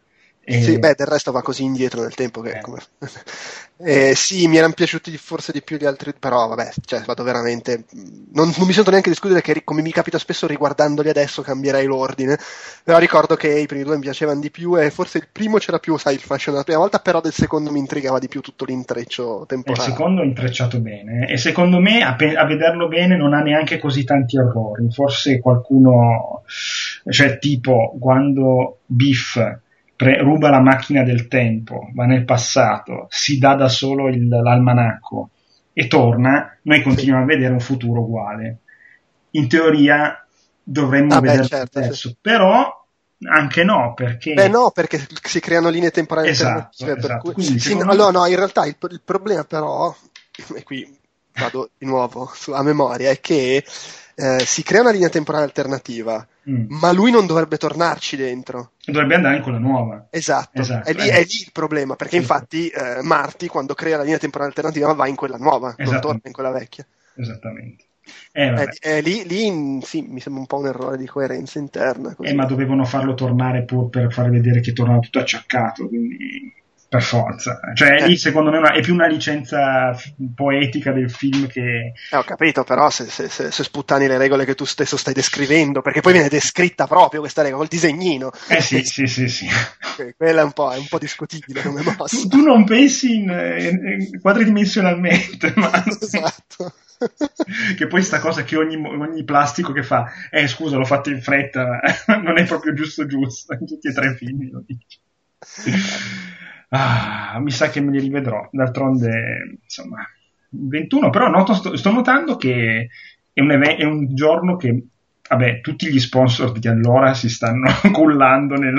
E... 0.49 0.61
Sì, 0.61 0.80
beh, 0.80 0.94
del 0.95 1.07
resto 1.07 1.34
va 1.34 1.41
così 1.41 1.64
indietro 1.64 1.99
nel 1.99 2.15
tempo 2.15 2.40
che. 2.40 2.52
Eh. 2.52 2.61
Come... 2.61 2.80
Eh, 3.80 4.15
sì, 4.15 4.48
mi 4.48 4.57
erano 4.57 4.74
piaciuti 4.74 5.15
forse 5.18 5.52
di 5.52 5.61
più 5.61 5.78
gli 5.78 5.86
altri, 5.86 6.11
però 6.18 6.48
vabbè, 6.48 6.72
cioè, 6.84 7.03
vado 7.06 7.22
veramente. 7.22 7.84
Non, 8.34 8.52
non 8.57 8.65
mi 8.65 8.74
sento 8.74 8.90
neanche 8.90 9.11
discutere 9.11 9.41
che, 9.41 9.64
come 9.64 9.84
mi 9.84 9.91
capita 9.91 10.18
spesso, 10.18 10.48
riguardandoli 10.48 11.10
adesso 11.10 11.44
cambierei 11.44 11.86
l'ordine. 11.86 12.40
Però 12.84 12.98
ricordo 12.98 13.36
che 13.36 13.60
i 13.60 13.68
primi 13.68 13.84
due 13.84 13.94
mi 13.94 14.02
piacevano 14.02 14.40
di 14.40 14.49
più 14.49 14.76
e 14.80 14.90
forse 14.90 15.19
il 15.19 15.28
primo 15.32 15.60
c'era 15.60 15.78
più, 15.78 15.95
sai, 15.95 16.15
il 16.15 16.22
fashion 16.22 16.53
della 16.53 16.64
prima 16.64 16.80
volta, 16.80 16.98
però 16.98 17.22
del 17.22 17.34
secondo 17.34 17.69
mi 17.69 17.78
intrigava 17.78 18.18
di 18.18 18.28
più 18.28 18.41
tutto 18.41 18.65
l'intreccio 18.65 19.45
temporale. 19.48 19.90
Il 19.90 19.94
secondo 19.94 20.22
è 20.24 20.26
intrecciato 20.26 20.80
bene 20.80 21.28
e 21.28 21.38
secondo 21.38 21.80
me 21.80 22.02
a, 22.02 22.15
pe- 22.15 22.36
a 22.36 22.45
vederlo 22.45 22.88
bene 22.88 23.15
non 23.15 23.36
ha 23.36 23.41
neanche 23.41 23.78
così 23.78 24.03
tanti 24.03 24.38
errori. 24.38 24.90
Forse 24.90 25.40
qualcuno, 25.40 26.41
cioè 27.11 27.38
tipo 27.38 27.95
quando 27.99 28.80
Biff 28.88 29.40
pre- 29.98 30.19
ruba 30.19 30.49
la 30.49 30.61
macchina 30.61 31.03
del 31.03 31.28
tempo, 31.28 31.90
va 31.94 32.06
nel 32.06 32.24
passato, 32.24 33.07
si 33.10 33.38
dà 33.40 33.56
da 33.56 33.68
solo 33.68 34.07
il, 34.07 34.28
l'almanacco 34.28 35.32
e 35.74 35.88
torna, 35.88 36.57
noi 36.61 36.82
continuiamo 36.82 37.24
a 37.24 37.26
vedere 37.26 37.52
un 37.52 37.60
futuro 37.60 38.02
uguale. 38.02 38.60
In 39.32 39.49
teoria 39.49 40.26
dovremmo 40.64 41.15
ah, 41.15 41.19
vedere 41.19 41.45
certo, 41.45 41.82
stesso, 41.82 42.10
sì. 42.10 42.18
però 42.22 42.86
anche 43.30 43.64
no, 43.64 43.94
perché... 43.95 44.34
Beh 44.34 44.48
no, 44.48 44.72
perché 44.72 45.06
si 45.24 45.40
creano 45.40 45.69
linee 45.69 45.91
temporali 45.91 46.30
esatto, 46.30 46.86
esatto. 46.86 47.32
Cui... 47.34 47.60
Sì, 47.60 47.76
no, 47.76 47.94
no, 47.94 48.11
no, 48.11 48.26
in 48.28 48.36
realtà 48.36 48.65
il, 48.65 48.76
il 48.90 49.02
problema 49.03 49.44
però, 49.44 49.94
e 50.56 50.64
qui 50.64 50.95
vado 51.36 51.72
di 51.78 51.86
nuovo 51.86 52.32
a 52.53 52.64
memoria, 52.64 53.10
è 53.10 53.19
che 53.19 53.64
eh, 54.15 54.40
si 54.40 54.64
crea 54.64 54.82
una 54.82 54.91
linea 54.91 55.10
temporale 55.10 55.45
alternativa, 55.45 56.26
mm. 56.49 56.65
ma 56.69 56.91
lui 56.91 57.11
non 57.11 57.26
dovrebbe 57.26 57.57
tornarci 57.57 58.15
dentro. 58.15 58.72
Dovrebbe 58.86 59.15
andare 59.15 59.38
in 59.38 59.41
quella 59.41 59.57
nuova. 59.57 60.07
Esatto, 60.10 60.61
esatto. 60.61 60.90
È, 60.90 60.94
lì, 60.94 61.07
eh. 61.07 61.11
è, 61.11 61.19
lì, 61.19 61.41
il 61.41 61.52
problema, 61.52 61.95
perché 61.95 62.15
sì. 62.15 62.22
infatti 62.22 62.68
eh, 62.68 63.02
Marty 63.02 63.48
quando 63.48 63.74
crea 63.74 63.98
la 63.98 64.03
linea 64.03 64.18
temporale 64.18 64.49
alternativa 64.49 64.94
va 64.94 65.07
in 65.07 65.15
quella 65.15 65.38
nuova, 65.38 65.76
non 65.78 65.99
torna 65.99 66.22
in 66.24 66.34
quella 66.34 66.52
vecchia. 66.52 66.86
Esattamente. 67.15 67.86
Eh, 68.32 68.68
eh, 68.80 69.02
lì, 69.02 69.28
lì 69.28 69.82
sì, 69.82 70.02
mi 70.02 70.19
sembra 70.19 70.41
un 70.41 70.48
po' 70.48 70.57
un 70.57 70.68
errore 70.68 70.98
di 70.98 71.06
coerenza 71.06 71.60
interna. 71.60 72.15
Eh, 72.22 72.34
ma 72.34 72.45
dovevano 72.45 72.86
farlo 72.86 73.14
tornare 73.14 73.64
pur 73.64 73.90
per 73.90 74.14
far 74.14 74.30
vedere 74.30 74.61
che 74.61 74.74
tornava 74.74 74.99
tutto 74.99 75.19
acciaccato, 75.19 75.88
quindi 75.88 76.53
per 76.90 77.02
forza. 77.02 77.60
Cioè, 77.74 78.02
eh. 78.02 78.08
lì 78.08 78.18
secondo 78.18 78.50
me 78.50 78.60
è 78.72 78.82
più 78.82 78.94
una 78.94 79.08
licenza 79.08 79.94
f- 79.94 80.14
poetica 80.34 80.92
del 80.92 81.12
film 81.12 81.48
che. 81.48 81.94
Eh, 82.12 82.16
ho 82.16 82.24
capito, 82.24 82.64
però 82.64 82.90
se, 82.90 83.06
se, 83.06 83.30
se, 83.30 83.52
se, 83.52 83.64
sputtani 83.64 84.08
le 84.08 84.18
regole 84.18 84.46
che 84.46 84.56
tu 84.56 84.66
stesso 84.66 84.96
stai 84.98 85.14
descrivendo, 85.14 85.82
perché 85.82 86.02
poi 86.02 86.14
viene 86.14 86.30
descritta 86.30 86.88
proprio 86.88 87.20
questa 87.20 87.42
regola, 87.42 87.60
col 87.60 87.68
disegnino. 87.68 88.32
Eh 88.48 88.62
sì, 88.62 88.84
sì, 88.84 89.08
sì, 89.08 89.28
sì. 89.28 89.48
Quella 90.16 90.42
è 90.42 90.44
un 90.44 90.54
po', 90.54 90.72
è 90.72 90.78
un 90.78 90.88
po' 90.88 91.00
discutibile 91.00 91.62
come 91.62 91.82
mossa. 91.98 92.18
Tu, 92.22 92.28
tu 92.28 92.42
non 92.42 92.64
pensi 92.64 93.16
in, 93.16 93.30
in, 93.30 94.10
in 94.12 94.22
quadridimensionalmente, 94.22 95.54
ma. 95.56 95.72
esatto. 95.86 96.74
che 97.78 97.86
poi 97.86 98.02
sta 98.02 98.20
cosa 98.20 98.44
che 98.44 98.56
ogni, 98.56 98.76
ogni, 98.76 99.24
plastico 99.24 99.72
che 99.72 99.84
fa, 99.84 100.10
eh 100.32 100.48
scusa, 100.48 100.78
l'ho 100.78 100.86
fatto 100.86 101.12
in 101.12 101.22
fretta, 101.22 101.80
non 102.24 102.40
è 102.40 102.46
proprio 102.46 102.74
giusto 102.74 103.06
giusto, 103.06 103.54
in 103.54 103.68
tutti 103.68 103.88
e 103.88 103.94
tre 103.94 104.12
i 104.12 104.16
film 104.16 104.50
lo 104.52 104.64
dice. 104.66 105.00
Ah, 106.69 107.39
mi 107.39 107.52
sa 107.52 107.69
che 107.69 107.80
me 107.80 107.91
li 107.91 107.99
rivedrò. 107.99 108.48
D'altronde, 108.52 109.60
insomma, 109.64 110.06
21, 110.49 111.10
però 111.10 111.30
noto, 111.30 111.53
sto, 111.53 111.76
sto 111.77 111.91
notando 111.91 112.35
che 112.35 112.89
è 113.31 113.41
un, 113.41 113.52
è 113.52 113.84
un, 113.84 114.14
giorno 114.14 114.56
che, 114.57 114.88
vabbè, 115.30 115.61
tutti 115.61 115.88
gli 115.88 115.99
sponsor 115.99 116.57
di 116.57 116.68
allora 116.68 117.14
si 117.14 117.30
stanno 117.30 117.69
cullando 117.91 118.56
nel, 118.56 118.76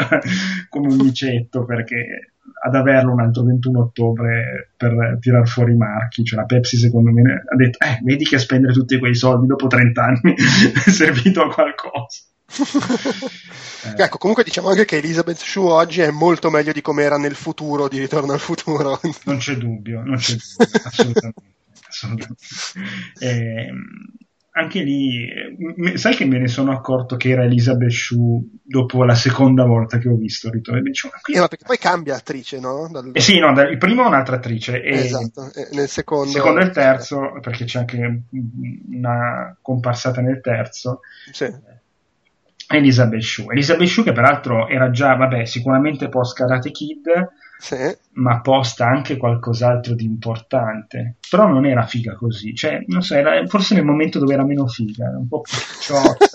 come 0.68 0.88
un 0.88 0.96
micetto 0.96 1.64
perché 1.64 2.32
ad 2.60 2.74
averlo 2.74 3.12
un 3.12 3.20
altro 3.20 3.44
21 3.44 3.80
ottobre 3.80 4.72
per 4.76 5.18
tirar 5.20 5.46
fuori 5.46 5.72
i 5.72 5.76
marchi, 5.76 6.24
cioè 6.24 6.40
la 6.40 6.46
Pepsi 6.46 6.76
secondo 6.76 7.12
me 7.12 7.44
ha 7.46 7.56
detto, 7.56 7.78
eh, 7.84 8.00
vedi 8.02 8.24
che 8.24 8.38
spendere 8.38 8.72
tutti 8.72 8.98
quei 8.98 9.14
soldi 9.14 9.46
dopo 9.46 9.66
30 9.66 10.02
anni 10.02 10.34
è 10.34 10.90
servito 10.90 11.42
a 11.42 11.52
qualcosa 11.52 12.22
eh. 13.84 14.02
Ecco, 14.02 14.18
comunque 14.18 14.42
diciamo 14.42 14.68
anche 14.68 14.84
che 14.84 14.96
Elizabeth 14.96 15.38
Shue 15.38 15.70
oggi 15.70 16.00
è 16.00 16.10
molto 16.10 16.50
meglio 16.50 16.72
di 16.72 16.80
come 16.80 17.02
era 17.02 17.18
nel 17.18 17.34
futuro 17.34 17.88
di 17.88 17.98
Ritorno 17.98 18.32
al 18.32 18.40
futuro. 18.40 18.98
Non 19.24 19.36
c'è 19.36 19.56
dubbio, 19.56 20.02
non 20.02 20.16
c'è 20.16 20.34
dubbio, 20.56 20.80
assolutamente. 20.84 21.42
assolutamente. 21.86 22.42
Eh, 23.18 23.70
anche 24.50 24.82
lì, 24.82 25.28
sai 25.94 26.16
che 26.16 26.24
me 26.24 26.38
ne 26.38 26.48
sono 26.48 26.72
accorto 26.72 27.16
che 27.16 27.28
era 27.28 27.44
Elizabeth 27.44 27.90
Shue 27.90 28.40
dopo 28.60 29.04
la 29.04 29.14
seconda 29.14 29.64
volta 29.64 29.98
che 29.98 30.08
ho 30.08 30.16
visto 30.16 30.50
Ritorno? 30.50 30.80
Dicevo, 30.80 31.14
eh, 31.14 31.38
ma 31.38 31.46
perché 31.46 31.64
poi 31.64 31.78
cambia 31.78 32.16
attrice, 32.16 32.58
no? 32.58 32.88
Dal... 32.90 33.10
Eh 33.12 33.20
sì, 33.20 33.38
no, 33.38 33.52
dal, 33.52 33.70
il 33.70 33.78
primo 33.78 34.02
è 34.02 34.06
un'altra 34.06 34.36
attrice. 34.36 34.82
E 34.82 34.96
esatto, 34.96 35.52
e 35.54 35.68
nel 35.72 35.86
secondo... 35.86 36.32
Secondo 36.32 36.60
e 36.60 36.64
il 36.64 36.70
terzo, 36.72 37.38
perché 37.40 37.66
c'è 37.66 37.78
anche 37.78 38.22
una 38.90 39.56
comparsata 39.62 40.20
nel 40.22 40.40
terzo. 40.40 41.02
Sì 41.30 41.76
Elizabeth 42.68 43.22
Shue. 43.22 43.52
Elizabeth 43.52 43.88
Shue 43.88 44.04
che 44.04 44.12
peraltro 44.12 44.68
era 44.68 44.90
già, 44.90 45.14
vabbè, 45.14 45.44
sicuramente 45.46 46.08
post 46.08 46.36
Karate 46.36 46.70
Kid, 46.70 47.06
sì. 47.58 47.96
ma 48.12 48.40
posta 48.40 48.86
anche 48.86 49.16
qualcos'altro 49.16 49.94
di 49.94 50.04
importante. 50.04 51.16
Però 51.28 51.46
non 51.46 51.64
era 51.64 51.86
figa 51.86 52.14
così, 52.14 52.54
cioè, 52.54 52.84
non 52.86 53.02
so, 53.02 53.14
era 53.14 53.46
forse 53.46 53.74
nel 53.74 53.84
momento 53.84 54.18
dove 54.18 54.34
era 54.34 54.44
meno 54.44 54.66
figa, 54.66 55.08
un 55.08 55.28
po' 55.28 55.40
più 55.40 55.56
ciotta. 55.80 56.26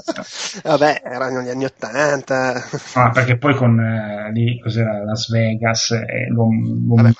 vabbè, 0.69 1.01
erano 1.05 1.41
gli 1.41 1.49
anni 1.49 1.65
Ottanta. 1.65 2.63
ah, 2.95 3.09
perché 3.11 3.37
poi 3.37 3.55
con 3.55 3.79
eh, 3.79 4.31
lì, 4.31 4.59
cos'era, 4.59 5.03
Las 5.03 5.29
Vegas 5.29 5.91
e 5.91 6.27
l'uomo 6.29 6.95
vabbè, 6.95 7.13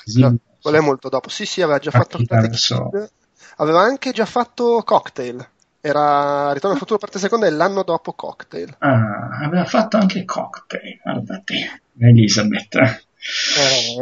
quello 0.63 0.77
è 0.77 0.81
molto 0.81 1.09
dopo. 1.09 1.29
Sì, 1.29 1.45
sì, 1.45 1.61
aveva 1.61 1.77
già 1.77 1.91
fatto 1.91 2.17
Karate. 2.25 2.49
Kid. 2.49 3.11
Aveva 3.57 3.81
anche 3.81 4.11
già 4.11 4.25
fatto 4.25 4.81
Cocktail. 4.83 5.45
Era 5.85 6.53
Ritorno 6.53 6.75
al 6.75 6.79
futuro 6.79 6.97
parte 6.97 7.19
seconda 7.19 7.45
e 7.45 7.49
l'anno 7.49 7.83
dopo 7.83 8.13
Cocktail. 8.13 8.73
Ah, 8.77 9.39
aveva 9.41 9.65
fatto 9.65 9.97
anche 9.97 10.23
Cocktail, 10.23 10.97
guarda 11.03 11.41
te. 11.43 11.81
Elisabeth. 11.99 12.75
Eh, 12.75 13.97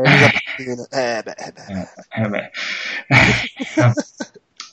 eh, 0.91 1.23
beh, 1.23 1.35
eh, 1.35 1.51
beh. 1.51 1.89
Eh, 2.09 2.27
beh. 2.29 2.51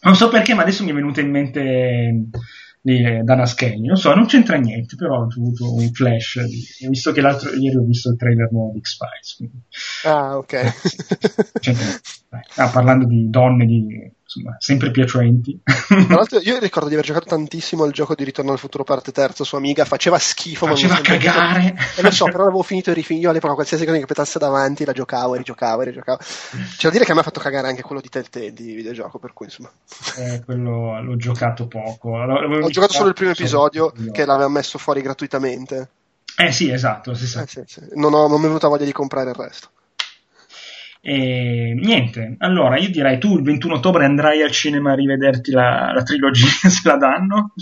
non 0.03 0.15
so 0.15 0.29
perché, 0.29 0.53
ma 0.53 0.61
adesso 0.61 0.85
mi 0.85 0.91
è 0.91 0.95
venuta 0.95 1.23
in 1.23 1.31
mente 1.31 2.29
di 2.83 3.23
Dana 3.25 3.47
Scanny. 3.47 3.87
Non 3.87 3.97
so, 3.97 4.15
non 4.15 4.27
c'entra 4.27 4.57
niente, 4.57 4.95
però 4.95 5.21
ho 5.21 5.23
avuto 5.23 5.75
un 5.75 5.91
flash. 5.91 6.43
Di, 6.45 6.89
visto 6.89 7.13
che 7.13 7.23
l'altro 7.23 7.55
ieri 7.55 7.77
ho 7.77 7.85
visto 7.85 8.11
il 8.11 8.19
trailer 8.19 8.53
nuovo 8.53 8.73
di 8.73 8.81
X-Files. 8.81 9.35
Quindi... 9.35 9.63
Ah, 10.05 10.37
ok. 10.37 10.75
Ah, 12.57 12.69
parlando 12.69 13.07
di 13.07 13.31
donne 13.31 13.65
di 13.65 14.13
insomma, 14.29 14.57
sempre 14.59 14.91
piacenti. 14.91 15.59
Tra 15.65 16.15
l'altro, 16.15 16.39
io 16.41 16.59
ricordo 16.59 16.89
di 16.89 16.95
aver 16.95 17.07
giocato 17.07 17.27
tantissimo 17.27 17.85
al 17.85 17.93
gioco 17.93 18.15
di 18.15 18.25
Ritorno 18.25 18.53
al 18.53 18.59
futuro 18.59 18.85
parte 18.85 19.11
terza 19.11 19.43
su 19.43 19.57
Amiga, 19.57 19.87
faceva 19.87 20.19
schifo, 20.19 20.67
faceva 20.67 20.95
ma 20.95 21.01
cagare. 21.01 21.75
E 21.97 22.03
lo 22.03 22.11
so, 22.11 22.27
però 22.27 22.45
l'avevo 22.45 22.63
finito 22.63 22.91
e 22.91 22.95
rifinito. 22.95 23.25
Io 23.25 23.31
all'epoca 23.31 23.55
qualsiasi 23.55 23.85
cosa 23.85 23.97
che 23.97 24.03
capitasse 24.03 24.39
davanti 24.39 24.85
la 24.85 24.93
giocavo 24.93 25.35
e 25.35 25.39
rigiocavo 25.39 25.83
e 25.83 25.85
rigiocavo. 25.87 26.19
C'è 26.19 26.83
da 26.83 26.91
dire 26.91 27.05
che 27.05 27.11
a 27.11 27.15
me 27.15 27.21
ha 27.21 27.25
fatto 27.25 27.41
cagare 27.41 27.69
anche 27.69 27.83
quello 27.83 28.03
di 28.03 28.09
Telltale 28.11 28.53
di 28.53 28.75
videogioco, 28.75 29.19
per 29.19 29.33
cui 29.33 29.47
insomma. 29.47 29.71
Eh, 30.19 30.43
quello 30.45 31.01
l'ho 31.03 31.17
giocato 31.17 31.67
poco. 31.67 32.17
L'avevo 32.19 32.67
Ho 32.67 32.71
giocato 32.71 32.93
solo 32.93 33.09
il 33.09 33.15
primo 33.15 33.33
episodio 33.33 33.93
che 34.13 34.27
l'aveva 34.27 34.49
messo 34.49 34.77
fuori 34.79 35.01
gratuitamente. 35.01 35.89
Eh 36.37 36.53
sì, 36.53 36.71
esatto. 36.71 37.13
Eh, 37.13 37.17
sì, 37.17 37.63
sì. 37.67 37.81
Non, 37.95 38.13
ho, 38.13 38.29
non 38.29 38.39
mi 38.39 38.45
è 38.45 38.49
venuta 38.49 38.69
voglia 38.69 38.85
di 38.85 38.93
comprare 38.93 39.31
il 39.31 39.37
resto. 39.37 39.71
E 41.01 41.75
niente, 41.75 42.37
allora 42.39 42.77
io 42.79 42.91
direi 42.91 43.19
tu 43.19 43.37
il 43.37 43.43
21 43.43 43.75
ottobre 43.75 44.05
andrai 44.05 44.43
al 44.43 44.51
cinema 44.51 44.93
a 44.93 44.95
rivederti 44.95 45.51
la, 45.51 45.93
la 45.95 46.03
trilogia 46.03 46.49
se 46.69 46.89
la 46.89 46.97
danno. 46.97 47.53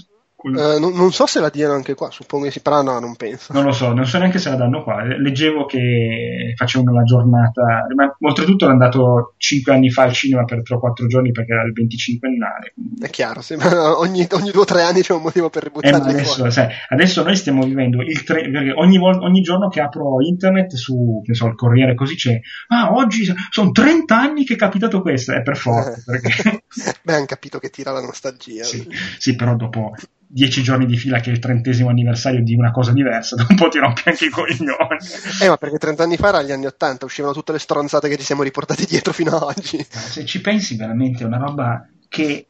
Uh, 0.46 0.78
non, 0.78 0.92
non, 0.94 1.12
so 1.12 1.26
se 1.26 1.40
la 1.40 1.48
diano 1.48 1.74
anche 1.74 1.94
qua, 1.94 2.10
suppongo 2.10 2.44
che 2.44 2.52
sì, 2.52 2.60
però 2.60 2.80
no, 2.80 3.00
non 3.00 3.16
penso. 3.16 3.52
Non 3.52 3.64
lo 3.64 3.72
so, 3.72 3.92
non 3.92 4.06
so 4.06 4.18
neanche 4.18 4.38
se 4.38 4.50
la 4.50 4.54
danno 4.54 4.84
qua. 4.84 5.02
Leggevo 5.02 5.66
che 5.66 6.52
facevano 6.54 6.92
la 6.92 7.02
giornata, 7.02 7.86
ma 7.94 8.16
oltretutto 8.20 8.64
era 8.64 8.72
andato 8.72 9.34
5 9.38 9.72
anni 9.72 9.90
fa 9.90 10.04
al 10.04 10.12
cinema 10.12 10.44
per 10.44 10.62
3 10.62 10.76
o 10.76 10.78
4 10.78 11.06
giorni 11.08 11.32
perché 11.32 11.52
era 11.52 11.64
il 11.64 11.72
25 11.72 12.28
annale. 12.28 12.74
È 13.00 13.10
chiaro, 13.10 13.40
sì, 13.40 13.54
ogni, 13.98 14.26
ogni 14.30 14.50
2 14.52 14.60
o 14.60 14.64
3 14.64 14.82
anni 14.82 15.02
c'è 15.02 15.14
un 15.14 15.22
motivo 15.22 15.50
per 15.50 15.64
ributtare 15.64 15.96
eh, 15.96 16.10
adesso, 16.10 16.48
sai, 16.50 16.68
adesso 16.90 17.24
noi 17.24 17.34
stiamo 17.34 17.64
vivendo 17.64 18.00
il 18.02 18.22
tre, 18.22 18.48
perché 18.48 18.72
ogni, 18.72 18.98
vol- 18.98 19.22
ogni 19.22 19.40
giorno 19.40 19.68
che 19.68 19.80
apro 19.80 20.20
internet 20.20 20.74
su, 20.74 21.22
che 21.24 21.34
so, 21.34 21.46
il 21.46 21.56
Corriere 21.56 21.94
così 21.94 22.14
c'è, 22.14 22.38
ah, 22.68 22.92
oggi 22.92 23.24
sono 23.50 23.70
30 23.72 24.16
anni 24.16 24.44
che 24.44 24.54
è 24.54 24.56
capitato 24.56 25.02
questo, 25.02 25.32
è 25.32 25.42
per 25.42 25.56
forza. 25.56 26.02
Perché... 26.06 26.62
Beh, 27.02 27.14
hanno 27.14 27.26
capito 27.26 27.58
che 27.58 27.70
tira 27.70 27.90
la 27.90 28.00
nostalgia. 28.00 28.62
Sì, 28.62 28.86
sì 29.18 29.34
però 29.34 29.56
dopo 29.56 29.92
dieci 30.36 30.62
giorni 30.62 30.84
di 30.84 30.98
fila 30.98 31.18
che 31.18 31.30
è 31.30 31.32
il 31.32 31.38
trentesimo 31.38 31.88
anniversario 31.88 32.42
di 32.42 32.54
una 32.54 32.70
cosa 32.70 32.92
diversa, 32.92 33.36
dopo 33.40 33.52
un 33.52 33.56
po' 33.56 33.68
ti 33.68 33.78
rompi 33.78 34.02
anche 34.04 34.26
i 34.26 34.28
coglioni. 34.28 34.98
Eh, 35.40 35.48
ma 35.48 35.56
perché 35.56 35.78
30 35.78 36.02
anni 36.02 36.18
fa 36.18 36.28
era 36.28 36.42
gli 36.42 36.52
anni 36.52 36.66
80, 36.66 37.06
uscivano 37.06 37.32
tutte 37.32 37.52
le 37.52 37.58
stronzate 37.58 38.06
che 38.10 38.18
ci 38.18 38.24
siamo 38.24 38.42
riportati 38.42 38.84
dietro 38.84 39.14
fino 39.14 39.34
ad 39.34 39.42
oggi. 39.42 39.82
Se 39.88 40.26
ci 40.26 40.42
pensi 40.42 40.76
veramente 40.76 41.22
è 41.22 41.26
una 41.26 41.38
roba 41.38 41.88
che 42.08 42.46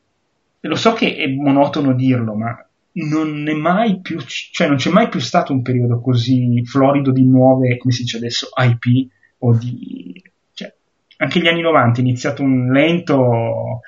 lo 0.58 0.74
so 0.74 0.94
che 0.94 1.14
è 1.14 1.28
monotono 1.28 1.94
dirlo, 1.94 2.34
ma 2.34 2.58
non 2.94 3.48
è 3.48 3.52
mai 3.52 4.00
più, 4.00 4.18
cioè 4.20 4.66
non 4.66 4.78
c'è 4.78 4.90
mai 4.90 5.08
più 5.08 5.20
stato 5.20 5.52
un 5.52 5.62
periodo 5.62 6.00
così 6.00 6.64
florido 6.64 7.12
di 7.12 7.24
nuove, 7.24 7.76
come 7.76 7.92
si 7.92 8.02
dice 8.02 8.16
adesso, 8.16 8.48
IP 8.56 9.08
o 9.38 9.54
di 9.54 10.20
cioè, 10.54 10.74
anche 11.18 11.40
gli 11.40 11.46
anni 11.46 11.60
90 11.60 11.98
è 11.98 12.02
iniziato 12.02 12.42
un 12.42 12.72
lento 12.72 13.82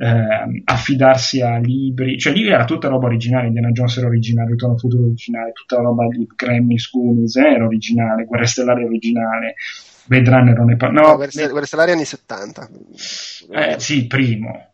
eh, 0.00 0.62
affidarsi 0.64 1.42
a 1.42 1.58
libri, 1.58 2.18
cioè 2.18 2.32
lì 2.32 2.48
era 2.48 2.64
tutta 2.64 2.88
roba 2.88 3.04
originale, 3.04 3.48
Indiana 3.48 3.70
Jones 3.70 3.98
era 3.98 4.06
originale, 4.06 4.52
Ritorno 4.52 4.74
al 4.74 4.80
futuro 4.80 5.04
originale, 5.04 5.52
tutta 5.52 5.76
la 5.76 5.82
roba 5.82 6.06
di 6.08 6.26
Gremlins, 6.34 6.90
Goonies 6.90 7.36
era 7.36 7.66
originale, 7.66 8.24
Guerre 8.24 8.46
Stellari 8.46 8.84
originale, 8.84 9.56
Blade 10.06 10.30
Runner 10.30 10.56
non 10.56 10.72
è 10.72 10.76
pa- 10.76 10.88
no, 10.88 11.16
Guerre 11.16 11.66
Stellari 11.66 11.92
anni 11.92 12.06
70. 12.06 12.70
Eh, 13.50 13.74
sì, 13.78 14.06
primo. 14.06 14.72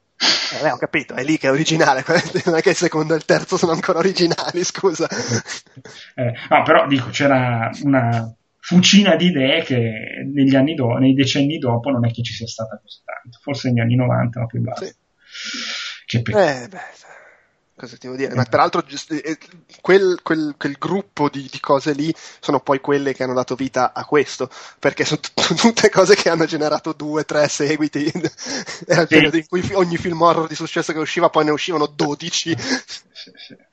Eh, 0.62 0.70
ho 0.70 0.76
capito, 0.76 1.14
è 1.14 1.24
lì 1.24 1.38
che 1.38 1.48
è 1.48 1.50
originale, 1.50 2.04
non 2.46 2.54
è 2.54 2.60
che 2.60 2.70
il 2.70 2.76
secondo 2.76 3.14
e 3.14 3.16
il 3.16 3.24
terzo 3.24 3.56
sono 3.56 3.72
ancora 3.72 3.98
originali, 3.98 4.62
scusa. 4.62 5.08
Eh, 6.14 6.32
no, 6.48 6.62
però 6.62 6.86
dico, 6.86 7.10
c'era 7.10 7.70
una 7.82 8.34
fucina 8.58 9.16
di 9.16 9.26
idee 9.26 9.62
che 9.62 10.24
negli 10.32 10.56
anni 10.56 10.74
do- 10.74 10.96
nei 10.96 11.12
decenni 11.12 11.58
dopo 11.58 11.90
non 11.90 12.06
è 12.06 12.10
che 12.10 12.22
ci 12.22 12.32
sia 12.32 12.46
stata 12.46 12.80
così 12.82 13.00
tanto, 13.04 13.38
forse 13.42 13.68
negli 13.68 13.80
anni 13.80 13.96
90, 13.96 14.40
ma 14.40 14.46
poi 14.46 14.60
basta. 14.60 14.86
Sì. 14.86 14.94
Che 16.06 16.22
peccato. 16.22 16.64
Eh, 16.64 16.68
beh, 16.68 16.80
cosa 17.76 17.96
ti 17.96 18.06
devo 18.06 18.16
dire? 18.16 18.34
Ma 18.34 18.44
peraltro 18.44 18.84
eh, 19.08 19.38
quel, 19.80 20.20
quel, 20.22 20.54
quel 20.56 20.76
gruppo 20.78 21.28
di, 21.28 21.48
di, 21.50 21.60
cose 21.60 21.92
lì 21.92 22.14
sono 22.40 22.60
poi 22.60 22.80
quelle 22.80 23.12
che 23.12 23.22
hanno 23.22 23.34
dato 23.34 23.54
vita 23.54 23.92
a 23.92 24.04
questo, 24.04 24.48
perché 24.78 25.04
sono 25.04 25.20
t- 25.20 25.32
tutte 25.60 25.90
cose 25.90 26.14
che 26.14 26.30
hanno 26.30 26.46
generato 26.46 26.92
due, 26.92 27.24
tre 27.24 27.48
seguiti. 27.48 28.10
Era 28.86 29.02
il 29.02 29.08
sì. 29.08 29.14
periodo 29.14 29.36
in 29.36 29.46
cui 29.46 29.68
ogni 29.74 29.96
film 29.96 30.20
horror 30.22 30.46
di 30.46 30.54
successo 30.54 30.92
che 30.92 30.98
usciva 30.98 31.28
poi 31.28 31.44
ne 31.44 31.50
uscivano 31.50 31.86
12. 31.86 32.56
Sì, 33.16 33.32
sì. 33.34 33.54
Sì, 33.54 33.65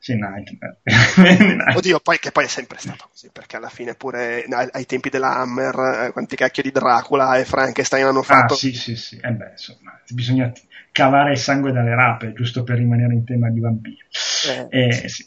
Nightmare. 0.06 1.76
Oddio, 1.76 2.00
poi, 2.00 2.18
che 2.18 2.30
poi 2.30 2.44
è 2.44 2.48
sempre 2.48 2.78
stato 2.78 3.08
così, 3.10 3.30
perché 3.32 3.56
alla 3.56 3.68
fine 3.68 3.94
pure 3.94 4.44
ai, 4.48 4.68
ai 4.70 4.86
tempi 4.86 5.10
della 5.10 5.36
Hammer, 5.36 6.06
eh, 6.06 6.12
quanti 6.12 6.36
cacchio 6.36 6.62
di 6.62 6.70
Dracula 6.70 7.36
e 7.36 7.44
Frankenstein 7.44 8.06
hanno 8.06 8.22
fatto. 8.22 8.54
Ah, 8.54 8.56
sì, 8.56 8.72
sì, 8.72 8.96
sì. 8.96 9.18
Eh 9.20 9.32
beh, 9.32 9.50
insomma, 9.50 10.00
bisogna 10.08 10.52
cavare 10.92 11.32
il 11.32 11.38
sangue 11.38 11.72
dalle 11.72 11.94
rape, 11.94 12.32
giusto 12.32 12.62
per 12.62 12.78
rimanere 12.78 13.14
in 13.14 13.24
tema 13.24 13.50
di 13.50 13.60
vampiri. 13.60 13.98
Eh. 14.70 14.86
Eh, 14.86 15.08
sì. 15.08 15.26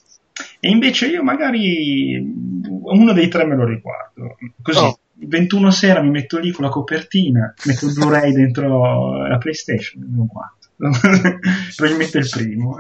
E 0.60 0.70
invece 0.70 1.08
io 1.08 1.24
magari 1.24 2.18
uno 2.18 3.14
dei 3.14 3.28
tre 3.28 3.46
me 3.46 3.56
lo 3.56 3.66
riguardo. 3.66 4.38
Così, 4.62 4.84
oh. 4.84 5.00
21 5.14 5.72
sera 5.72 6.02
mi 6.02 6.10
metto 6.10 6.40
lì 6.40 6.52
con 6.52 6.66
la 6.66 6.72
copertina, 6.72 7.54
metto 7.66 7.86
il 7.86 7.94
Blu-ray 7.94 8.32
dentro 8.32 9.28
la 9.28 9.38
PlayStation 9.38 10.02
guardo. 10.08 10.61
Probabilmente 11.76 12.18
il 12.18 12.30
primo. 12.30 12.78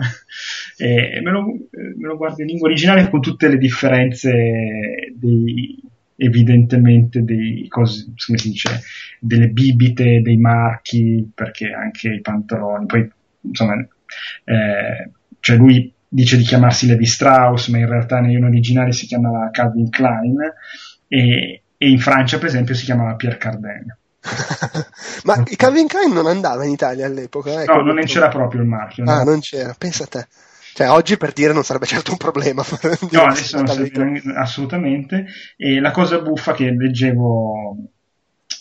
E 0.77 1.21
me, 1.21 1.31
lo, 1.31 1.45
me 1.45 2.07
lo 2.07 2.17
guardo 2.17 2.41
in 2.41 2.47
lingua 2.47 2.67
originale 2.67 3.09
con 3.09 3.21
tutte 3.21 3.47
le 3.47 3.57
differenze 3.57 4.31
dei, 5.15 5.79
evidentemente 6.15 7.23
dei 7.23 7.67
cose, 7.67 8.07
dice, 8.41 8.81
delle 9.19 9.49
bibite, 9.49 10.21
dei 10.21 10.37
marchi, 10.37 11.29
perché 11.33 11.71
anche 11.71 12.09
i 12.09 12.21
pantaloni, 12.21 12.85
poi 12.87 13.11
insomma, 13.41 13.75
eh, 14.45 15.11
cioè 15.39 15.57
lui 15.57 15.93
dice 16.07 16.37
di 16.37 16.43
chiamarsi 16.43 16.87
Levi 16.87 17.05
Strauss, 17.05 17.69
ma 17.69 17.77
in 17.77 17.87
realtà 17.87 18.19
negli 18.19 18.41
originali 18.41 18.93
si 18.93 19.05
chiamava 19.05 19.49
Calvin 19.51 19.89
Klein 19.89 20.37
e, 21.07 21.61
e 21.77 21.89
in 21.89 21.99
Francia 21.99 22.37
per 22.37 22.47
esempio 22.47 22.73
si 22.73 22.85
chiamava 22.85 23.15
Pierre 23.15 23.37
Cardin. 23.37 23.95
Ma 25.23 25.43
Calvin 25.55 25.87
Klein 25.87 26.11
non 26.11 26.27
andava 26.27 26.63
in 26.65 26.71
Italia 26.71 27.05
all'epoca? 27.05 27.63
Eh, 27.63 27.65
no, 27.65 27.81
non 27.81 28.03
c'era 28.05 28.27
proprio 28.27 28.61
il 28.61 28.67
marchio. 28.67 29.03
Ah, 29.05 29.23
no? 29.23 29.31
non 29.31 29.39
c'era, 29.39 29.75
pensa 29.77 30.03
a 30.03 30.07
te. 30.07 30.27
Cioè, 30.73 30.89
oggi 30.89 31.17
per 31.17 31.33
dire 31.33 31.53
non 31.53 31.63
sarebbe 31.63 31.85
certo 31.85 32.11
un 32.11 32.17
problema. 32.17 32.63
No, 33.11 33.23
adesso 33.23 33.57
non 33.57 33.67
sarebbe 33.67 34.21
assolutamente. 34.35 35.25
E 35.57 35.79
la 35.79 35.91
cosa 35.91 36.21
buffa 36.21 36.53
che 36.53 36.71
leggevo 36.71 37.75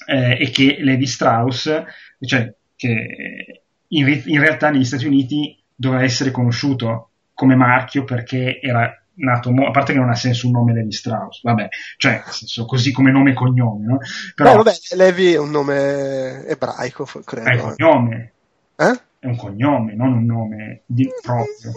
eh, 0.07 0.37
è 0.37 0.51
che 0.51 0.78
Levi 0.81 1.07
Strauss, 1.07 1.85
cioè 2.20 2.53
che 2.74 3.62
in, 3.89 4.23
in 4.24 4.41
realtà 4.41 4.70
negli 4.70 4.85
Stati 4.85 5.07
Uniti 5.07 5.57
doveva 5.74 6.03
essere 6.03 6.31
conosciuto 6.31 7.11
come 7.35 7.55
marchio 7.55 8.05
perché 8.05 8.61
era 8.61 8.99
nato, 9.21 9.51
a 9.51 9.71
parte 9.71 9.93
che 9.93 9.99
non 9.99 10.11
ha 10.11 10.15
senso 10.15 10.47
un 10.47 10.53
nome 10.53 10.73
Levi 10.73 10.93
Strauss, 10.93 11.43
vabbè, 11.43 11.69
cioè, 11.97 12.23
senso, 12.27 12.65
così 12.65 12.93
come 12.93 13.11
nome 13.11 13.31
e 13.31 13.35
cognome, 13.35 13.87
no? 13.87 13.99
Però, 14.35 14.51
Beh, 14.51 14.57
vabbè, 14.57 14.73
Levi 14.97 15.33
è 15.33 15.39
un 15.39 15.51
nome 15.51 16.47
ebraico, 16.47 17.05
credo. 17.25 17.49
È 17.49 17.55
un 17.55 17.75
cognome. 17.75 18.33
Eh? 18.77 19.01
È 19.19 19.27
un 19.27 19.37
cognome, 19.37 19.95
non 19.95 20.13
un 20.13 20.25
nome 20.25 20.83
di 20.87 21.09
proprio. 21.21 21.73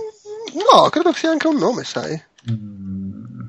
No, 0.54 0.90
credo 0.90 1.12
che 1.12 1.18
sia 1.18 1.32
anche 1.32 1.48
un 1.48 1.58
nome, 1.58 1.84
sai. 1.84 2.22
Mm. 2.52 3.48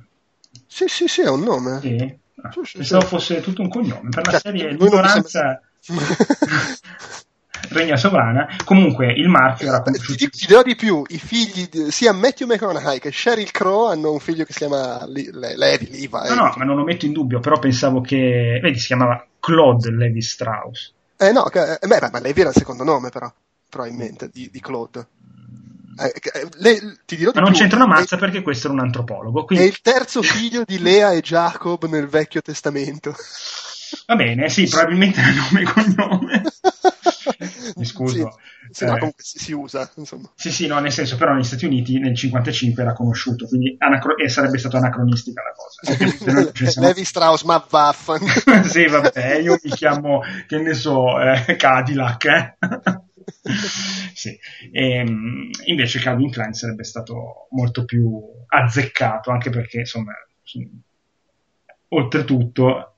Sì, 0.66 0.86
sì, 0.88 1.06
sì, 1.06 1.22
è 1.22 1.28
un 1.28 1.42
nome. 1.42 1.80
Sì. 1.80 2.18
Ah, 2.42 2.50
sì, 2.50 2.60
sì, 2.64 2.76
pensavo 2.78 3.02
sì. 3.02 3.08
fosse 3.08 3.40
tutto 3.40 3.62
un 3.62 3.68
cognome. 3.68 4.08
Per 4.10 4.24
la 4.24 4.32
cioè, 4.32 4.40
serie 4.40 4.72
l'ignoranza 4.72 5.60
regna 7.70 7.96
sovrana. 7.96 8.48
Comunque 8.64 9.12
il 9.12 9.28
marchio 9.28 9.68
era 9.68 9.82
conosciuto. 9.82 10.16
Ti, 10.16 10.28
ti 10.30 10.46
dirò 10.46 10.62
di 10.62 10.74
più: 10.74 11.02
i 11.08 11.18
figli 11.18 11.68
di, 11.68 11.90
sia 11.90 12.12
Matthew 12.12 12.46
McConaughey 12.48 12.98
che 12.98 13.12
Sheryl 13.12 13.50
Crow 13.50 13.86
hanno 13.86 14.12
un 14.12 14.20
figlio 14.20 14.44
che 14.44 14.52
si 14.52 14.58
chiama 14.58 15.04
Levi, 15.06 15.30
Levi. 15.32 16.08
No, 16.10 16.34
no, 16.34 16.54
ma 16.56 16.64
non 16.64 16.76
lo 16.76 16.84
metto 16.84 17.06
in 17.06 17.12
dubbio. 17.12 17.40
Però 17.40 17.58
pensavo 17.58 18.00
che. 18.00 18.58
Vedi, 18.62 18.78
si 18.78 18.86
chiamava 18.86 19.26
Claude 19.40 19.90
Levi 19.90 20.22
Strauss. 20.22 20.92
Eh 21.16 21.32
no, 21.32 21.44
che, 21.44 21.74
eh, 21.74 21.86
beh, 21.86 22.08
ma 22.10 22.20
Levi 22.20 22.40
era 22.40 22.50
il 22.50 22.56
secondo 22.56 22.84
nome, 22.84 23.10
però, 23.10 23.32
probabilmente, 23.68 24.28
di, 24.32 24.48
di 24.50 24.60
Claude. 24.60 25.06
Eh, 25.96 26.12
eh, 26.12 26.48
le, 26.56 26.98
ti 27.06 27.16
dirò 27.16 27.30
Ma 27.34 27.40
non 27.40 27.50
più, 27.50 27.60
c'entra 27.60 27.84
una 27.84 27.94
mazza 27.94 28.16
è, 28.16 28.18
perché 28.18 28.42
questo 28.42 28.66
era 28.66 28.76
un 28.76 28.82
antropologo. 28.82 29.44
Quindi... 29.44 29.64
È 29.64 29.68
il 29.68 29.80
terzo 29.80 30.22
figlio 30.22 30.64
di 30.64 30.80
Lea 30.80 31.12
e 31.12 31.20
Jacob 31.20 31.84
nel 31.86 32.08
Vecchio 32.08 32.42
Testamento. 32.42 33.14
Va 34.06 34.16
bene, 34.16 34.48
sì, 34.48 34.66
probabilmente 34.68 35.20
è 35.20 35.32
nome 35.32 35.60
e 35.60 35.64
cognome. 35.64 36.42
Mi 37.76 37.84
scuso. 37.84 38.38
Sì, 38.70 38.74
sì, 38.74 38.84
eh, 38.84 38.86
no, 38.86 39.12
si, 39.16 39.52
usa, 39.52 39.90
insomma. 39.96 40.30
Sì, 40.34 40.50
sì, 40.50 40.66
no, 40.66 40.78
nel 40.78 40.92
senso, 40.92 41.16
però 41.16 41.32
negli 41.32 41.44
Stati 41.44 41.64
Uniti 41.64 41.98
nel 41.98 42.14
55 42.14 42.82
era 42.82 42.92
conosciuto, 42.92 43.46
quindi 43.46 43.74
anacro- 43.78 44.16
e 44.16 44.28
sarebbe 44.28 44.58
stata 44.58 44.78
anacronistica 44.78 45.42
la 45.42 45.52
cosa. 45.54 46.80
Levi 46.80 47.04
Strauss, 47.04 47.42
ma 47.42 47.64
vaffan. 47.68 48.20
sì, 48.64 48.86
vabbè, 48.86 49.36
io 49.36 49.58
mi 49.62 49.70
chiamo, 49.70 50.22
che 50.46 50.58
ne 50.58 50.74
so, 50.74 51.20
eh, 51.20 51.56
Cadillac, 51.56 52.24
eh. 52.24 52.56
sì. 54.14 54.38
E, 54.72 54.90
ehm, 54.98 55.50
invece 55.66 56.00
Calvin 56.00 56.30
Klein 56.30 56.54
sarebbe 56.54 56.84
stato 56.84 57.48
molto 57.50 57.84
più 57.84 58.20
azzeccato, 58.46 59.30
anche 59.30 59.50
perché, 59.50 59.80
insomma, 59.80 60.12
oltretutto, 61.88 62.93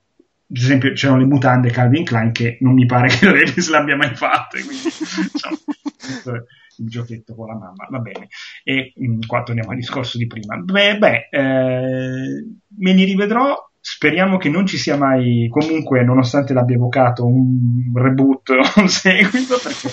ad 0.49 0.55
esempio, 0.55 0.93
c'erano 0.93 1.19
le 1.19 1.25
mutande 1.25 1.71
Calvin 1.71 2.05
Klein 2.05 2.31
che 2.31 2.57
non 2.61 2.73
mi 2.73 2.85
pare 2.85 3.09
che 3.15 3.25
Davis 3.25 3.69
l'abbia 3.69 3.95
mai 3.95 4.15
fatte, 4.15 4.63
quindi, 4.63 4.83
diciamo, 5.31 5.57
il 6.77 6.89
giochetto 6.89 7.35
con 7.35 7.47
la 7.47 7.55
mamma, 7.55 7.87
va 7.89 7.99
bene. 7.99 8.27
E 8.63 8.93
mh, 8.95 9.25
qua 9.25 9.43
torniamo 9.43 9.71
al 9.71 9.77
discorso 9.77 10.17
di 10.17 10.27
prima. 10.27 10.55
Beh, 10.57 10.97
beh 10.97 11.29
eh, 11.31 12.45
me 12.77 12.93
li 12.93 13.03
rivedrò 13.03 13.66
Speriamo 13.89 14.35
che 14.35 14.49
non 14.49 14.65
ci 14.65 14.77
sia 14.77 14.97
mai, 14.97 15.47
comunque, 15.49 16.03
nonostante 16.03 16.51
l'abbia 16.51 16.75
evocato, 16.75 17.25
un 17.25 17.89
reboot 17.95 18.49
o 18.49 18.59
un 18.81 18.89
seguito, 18.89 19.57
perché, 19.63 19.89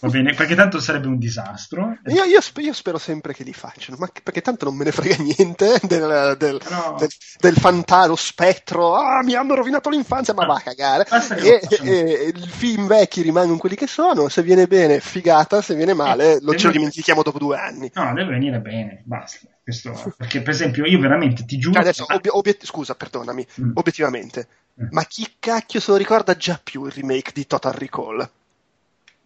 va 0.00 0.08
bene, 0.10 0.34
perché 0.34 0.54
tanto 0.54 0.78
sarebbe 0.80 1.06
un 1.06 1.16
disastro. 1.16 1.96
Io, 2.08 2.24
io, 2.24 2.40
io, 2.58 2.72
spero 2.74 2.98
sempre 2.98 3.32
che 3.32 3.44
li 3.44 3.54
facciano, 3.54 3.96
ma 3.98 4.06
perché 4.22 4.42
tanto 4.42 4.66
non 4.66 4.76
me 4.76 4.84
ne 4.84 4.92
frega 4.92 5.16
niente 5.24 5.80
del, 5.84 6.36
del, 6.36 6.60
no. 6.68 6.96
del, 6.98 7.08
del 7.40 7.54
fantasma, 7.56 8.14
spettro, 8.16 8.96
ah, 8.96 9.22
mi 9.24 9.32
hanno 9.32 9.54
rovinato 9.54 9.88
l'infanzia, 9.88 10.34
ma 10.34 10.44
va 10.44 10.56
a 10.56 10.60
cagare. 10.60 11.06
E, 11.38 11.62
e, 11.84 12.32
i 12.36 12.48
film 12.48 12.86
vecchi 12.86 13.22
rimangono 13.22 13.56
quelli 13.56 13.76
che 13.76 13.86
sono, 13.86 14.28
se 14.28 14.42
viene 14.42 14.66
bene, 14.66 15.00
figata, 15.00 15.62
se 15.62 15.74
viene 15.74 15.94
male, 15.94 16.34
eh, 16.34 16.38
lo 16.42 16.54
ce 16.54 16.66
lo 16.66 16.72
dimentichiamo 16.72 17.22
dopo 17.22 17.38
due 17.38 17.56
anni. 17.56 17.90
No, 17.94 18.12
deve 18.12 18.32
venire 18.32 18.60
bene, 18.60 19.00
basta. 19.06 19.48
Questo, 19.68 20.14
perché, 20.16 20.40
per 20.40 20.54
esempio, 20.54 20.86
io 20.86 20.98
veramente 20.98 21.44
ti 21.44 21.58
giuro. 21.58 21.78
Adesso, 21.78 22.06
obi- 22.08 22.30
obiet- 22.30 22.64
scusa, 22.64 22.94
perdonami, 22.94 23.46
mm. 23.60 23.72
obiettivamente, 23.74 24.48
mm. 24.82 24.86
ma 24.92 25.04
chi 25.04 25.28
cacchio 25.38 25.78
se 25.78 25.90
lo 25.90 25.98
ricorda 25.98 26.34
già 26.38 26.58
più 26.62 26.86
il 26.86 26.92
remake 26.92 27.32
di 27.34 27.46
Total 27.46 27.74
Recall? 27.74 28.30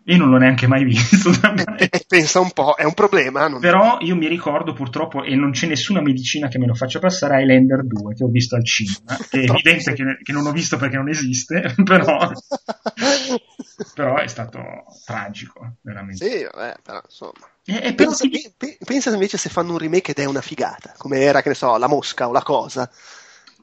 Io 0.06 0.16
non 0.16 0.30
l'ho 0.30 0.38
neanche 0.38 0.66
mai 0.66 0.82
visto. 0.82 1.30
E, 1.78 1.88
e 1.90 2.04
pensa 2.08 2.40
un 2.40 2.50
po', 2.50 2.74
è 2.74 2.82
un 2.82 2.94
problema. 2.94 3.48
Però 3.60 3.98
io 4.00 4.16
mi 4.16 4.26
ricordo 4.26 4.72
purtroppo, 4.72 5.22
e 5.22 5.36
non 5.36 5.52
c'è 5.52 5.68
nessuna 5.68 6.00
medicina 6.00 6.48
che 6.48 6.58
me 6.58 6.66
lo 6.66 6.74
faccia 6.74 6.98
passare, 6.98 7.40
Highlander 7.40 7.86
2, 7.86 8.14
che 8.14 8.24
ho 8.24 8.28
visto 8.28 8.56
al 8.56 8.64
cinema. 8.64 9.16
È 9.30 9.36
evidente 9.36 9.92
che, 9.92 10.18
che, 10.22 10.32
non 10.32 10.46
ho 10.46 10.50
visto 10.50 10.76
perché 10.76 10.96
non 10.96 11.08
esiste, 11.08 11.72
però, 11.84 12.30
però 13.94 14.18
è 14.18 14.26
stato 14.26 14.60
tragico, 15.04 15.76
veramente. 15.82 16.28
Sì, 16.28 16.48
vabbè, 16.52 16.78
però 16.82 17.00
insomma. 17.04 17.51
E, 17.64 17.80
e 17.82 17.94
pensa, 17.94 18.28
ti... 18.28 18.54
pensa 18.84 19.12
invece 19.12 19.38
se 19.38 19.48
fanno 19.48 19.72
un 19.72 19.78
remake 19.78 20.10
ed 20.10 20.18
è 20.18 20.24
una 20.24 20.40
figata, 20.40 20.94
come 20.96 21.20
era, 21.20 21.42
che 21.42 21.50
ne 21.50 21.54
so, 21.54 21.76
La 21.76 21.86
Mosca 21.86 22.28
o 22.28 22.32
La 22.32 22.42
Cosa. 22.42 22.90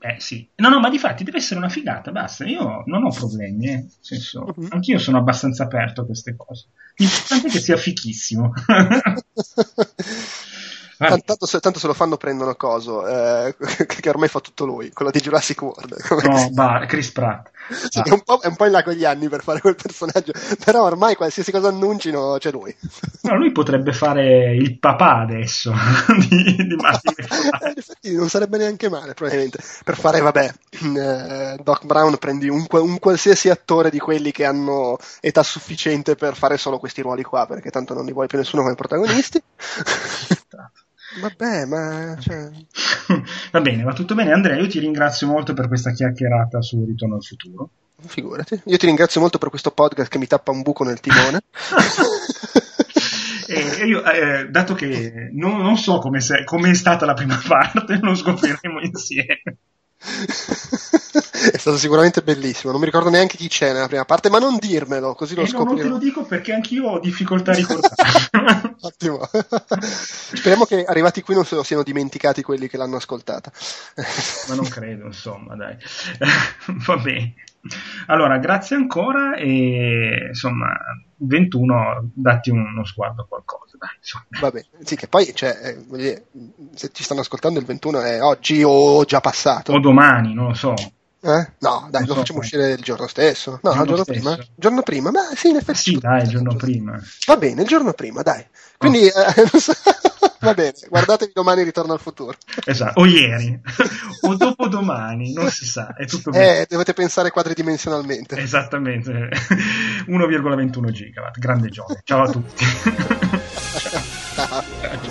Eh 0.01 0.15
sì, 0.19 0.47
no, 0.55 0.69
no, 0.69 0.79
ma 0.79 0.89
di 0.89 0.97
fatti 0.97 1.25
deve 1.25 1.39
essere 1.39 1.59
una 1.59 1.67
figata, 1.67 2.11
basta. 2.11 2.45
Io 2.45 2.83
non 2.85 3.03
ho 3.03 3.09
problemi, 3.09 3.67
eh. 3.67 3.75
Nel 3.75 3.91
senso, 3.99 4.45
uh-huh. 4.45 4.67
anch'io 4.69 4.97
sono 4.97 5.17
abbastanza 5.17 5.63
aperto 5.63 6.01
a 6.01 6.05
queste 6.05 6.37
cose. 6.37 6.67
L'importante 6.95 7.47
è 7.47 7.51
che 7.51 7.59
sia 7.59 7.75
fichissimo. 7.75 8.53
Tanto 11.07 11.45
se, 11.45 11.59
tanto 11.61 11.79
se, 11.79 11.87
lo 11.87 11.93
fanno 11.93 12.17
prendono 12.17 12.55
coso, 12.55 13.07
eh, 13.07 13.55
che 13.87 14.09
ormai 14.09 14.27
fa 14.27 14.41
tutto 14.41 14.65
lui, 14.65 14.91
quello 14.91 15.11
di 15.11 15.21
Jurassic 15.21 15.61
World. 15.61 15.95
No, 16.29 16.49
bah, 16.51 16.85
Chris 16.85 17.11
Pratt. 17.11 17.49
Sì, 17.89 17.99
ah. 17.99 18.03
è, 18.03 18.11
un 18.11 18.21
è, 18.41 18.47
un 18.47 18.55
po', 18.55 18.65
in 18.65 18.71
là 18.71 18.83
con 18.83 18.93
gli 18.93 19.05
anni 19.05 19.29
per 19.29 19.41
fare 19.41 19.61
quel 19.61 19.75
personaggio, 19.75 20.33
però 20.63 20.83
ormai 20.83 21.15
qualsiasi 21.15 21.51
cosa 21.51 21.69
annuncino 21.69 22.35
c'è 22.37 22.51
lui. 22.51 22.75
No, 23.21 23.37
lui 23.37 23.51
potrebbe 23.51 23.93
fare 23.93 24.55
il 24.55 24.77
papà 24.77 25.19
adesso 25.21 25.71
di, 26.27 26.55
di 26.55 26.75
Martin 26.75 27.13
eh, 28.01 28.11
non 28.11 28.29
sarebbe 28.29 28.57
neanche 28.57 28.89
male, 28.89 29.13
probabilmente. 29.13 29.59
Per 29.83 29.97
fare, 29.97 30.19
vabbè, 30.19 30.53
eh, 30.95 31.57
Doc 31.61 31.85
Brown 31.85 32.17
prendi 32.17 32.49
un, 32.49 32.65
un 32.69 32.99
qualsiasi 32.99 33.49
attore 33.49 33.89
di 33.89 33.99
quelli 33.99 34.31
che 34.31 34.45
hanno 34.45 34.97
età 35.21 35.43
sufficiente 35.43 36.15
per 36.15 36.35
fare 36.35 36.57
solo 36.57 36.79
questi 36.79 37.01
ruoli 37.01 37.23
qua, 37.23 37.45
perché 37.45 37.69
tanto 37.69 37.93
non 37.93 38.05
li 38.05 38.11
vuole 38.11 38.27
più 38.27 38.37
nessuno 38.37 38.63
come 38.63 38.75
protagonisti. 38.75 39.41
Vabbè, 41.19 41.65
ma... 41.65 42.15
Cioè... 42.19 42.49
Va 43.51 43.61
bene, 43.61 43.83
va 43.83 43.93
tutto 43.93 44.13
bene. 44.13 44.31
Andrea, 44.31 44.57
io 44.57 44.67
ti 44.67 44.79
ringrazio 44.79 45.27
molto 45.27 45.53
per 45.53 45.67
questa 45.67 45.91
chiacchierata 45.91 46.61
su 46.61 46.83
Ritorno 46.85 47.15
al 47.15 47.23
futuro. 47.23 47.69
Figurati. 48.05 48.61
Io 48.65 48.77
ti 48.77 48.85
ringrazio 48.85 49.19
molto 49.19 49.39
per 49.39 49.49
questo 49.49 49.71
podcast 49.71 50.09
che 50.09 50.19
mi 50.19 50.27
tappa 50.27 50.51
un 50.51 50.61
buco 50.61 50.83
nel 50.83 50.99
timone. 50.99 51.41
e 53.47 53.85
io, 53.85 54.03
eh, 54.05 54.47
dato 54.49 54.75
che 54.75 55.29
non, 55.33 55.57
non 55.57 55.77
so 55.77 55.97
come, 55.97 56.19
è 56.19 56.73
stata 56.73 57.05
la 57.05 57.13
prima 57.13 57.41
parte, 57.45 57.97
lo 57.99 58.13
scopriremo 58.13 58.79
insieme. 58.81 59.57
è 61.51 61.57
stato 61.57 61.77
sicuramente 61.77 62.21
bellissimo. 62.21 62.71
Non 62.71 62.79
mi 62.79 62.85
ricordo 62.85 63.09
neanche 63.09 63.37
chi 63.37 63.47
c'è 63.47 63.73
nella 63.73 63.87
prima 63.87 64.05
parte, 64.05 64.29
ma 64.29 64.39
non 64.39 64.57
dirmelo, 64.57 65.13
così 65.13 65.35
lo 65.35 65.41
eh 65.41 65.47
scoprirò. 65.47 65.71
No, 65.71 65.75
non 65.75 65.83
te 65.83 65.89
lo 65.89 65.97
dico 65.97 66.23
perché 66.23 66.53
anch'io 66.53 66.85
ho 66.87 66.99
difficoltà 66.99 67.51
a 67.51 67.55
ricordare. 67.55 68.75
Ottimo. 68.81 69.27
Speriamo 69.79 70.65
che 70.65 70.85
arrivati 70.85 71.21
qui 71.21 71.35
non 71.35 71.45
se 71.45 71.55
lo 71.55 71.63
siano 71.63 71.83
dimenticati 71.83 72.41
quelli 72.41 72.67
che 72.67 72.77
l'hanno 72.77 72.95
ascoltata. 72.95 73.51
ma 74.47 74.55
non 74.55 74.67
credo, 74.69 75.05
insomma, 75.05 75.55
dai. 75.55 75.75
Va 76.85 76.97
bene. 76.97 77.33
Allora, 78.07 78.37
grazie 78.37 78.75
ancora 78.75 79.35
e 79.35 80.27
insomma, 80.29 80.77
21, 81.17 82.11
datti 82.13 82.49
uno 82.49 82.83
sguardo 82.85 83.23
a 83.23 83.25
qualcosa. 83.27 83.77
Dai, 83.77 84.41
Va 84.41 84.51
bene, 84.51 84.67
sì, 84.83 84.95
che 84.95 85.07
poi 85.07 85.33
cioè, 85.33 85.77
eh, 85.93 86.23
se 86.73 86.89
ci 86.91 87.03
stanno 87.03 87.21
ascoltando 87.21 87.59
il 87.59 87.65
21 87.65 88.01
è 88.01 88.21
oggi 88.21 88.61
o 88.63 89.03
già 89.05 89.21
passato. 89.21 89.73
O 89.73 89.79
domani, 89.79 90.33
non 90.33 90.47
lo 90.47 90.53
so. 90.53 90.73
Eh? 91.21 91.51
No, 91.59 91.87
dai, 91.91 92.05
lo 92.05 92.13
so, 92.13 92.19
facciamo 92.19 92.39
poi. 92.39 92.47
uscire 92.47 92.71
il 92.71 92.81
giorno 92.81 93.07
stesso. 93.07 93.59
No, 93.61 93.71
il 93.73 93.87
giorno, 93.87 94.03
prima. 94.05 94.37
Giorno 94.55 94.81
prima, 94.83 95.11
ma 95.11 95.21
sì, 95.35 95.49
in 95.49 95.57
effetti. 95.57 95.77
Sì, 95.77 95.97
dai, 95.97 96.21
il 96.23 96.29
giorno 96.29 96.55
prima. 96.55 96.97
Va 97.25 97.35
bene, 97.35 97.63
il 97.63 97.67
giorno 97.67 97.91
prima, 97.91 98.21
dai. 98.21 98.45
Quindi, 98.77 99.09
oh. 99.13 99.19
eh, 99.19 99.49
va 100.39 100.53
bene, 100.53 100.73
guardatevi 100.87 101.31
domani 101.33 101.63
Ritorno 101.63 101.91
al 101.91 101.99
futuro. 101.99 102.37
Esatto, 102.63 103.01
o 103.01 103.05
ieri, 103.05 103.59
o 104.21 104.35
dopodomani, 104.35 105.33
non 105.33 105.49
si 105.49 105.65
sa, 105.65 105.93
è 105.93 106.05
tutto 106.05 106.31
bene. 106.31 106.61
Eh, 106.61 106.65
dovete 106.69 106.93
pensare 106.93 107.31
quadridimensionalmente. 107.31 108.37
Esattamente, 108.37 109.11
1,21 110.07 110.91
gigawatt, 110.91 111.37
grande 111.37 111.67
gioco. 111.67 111.97
Ciao 112.03 112.23
a 112.23 112.29
tutti. 112.29 112.65
Ciao. 114.35 115.07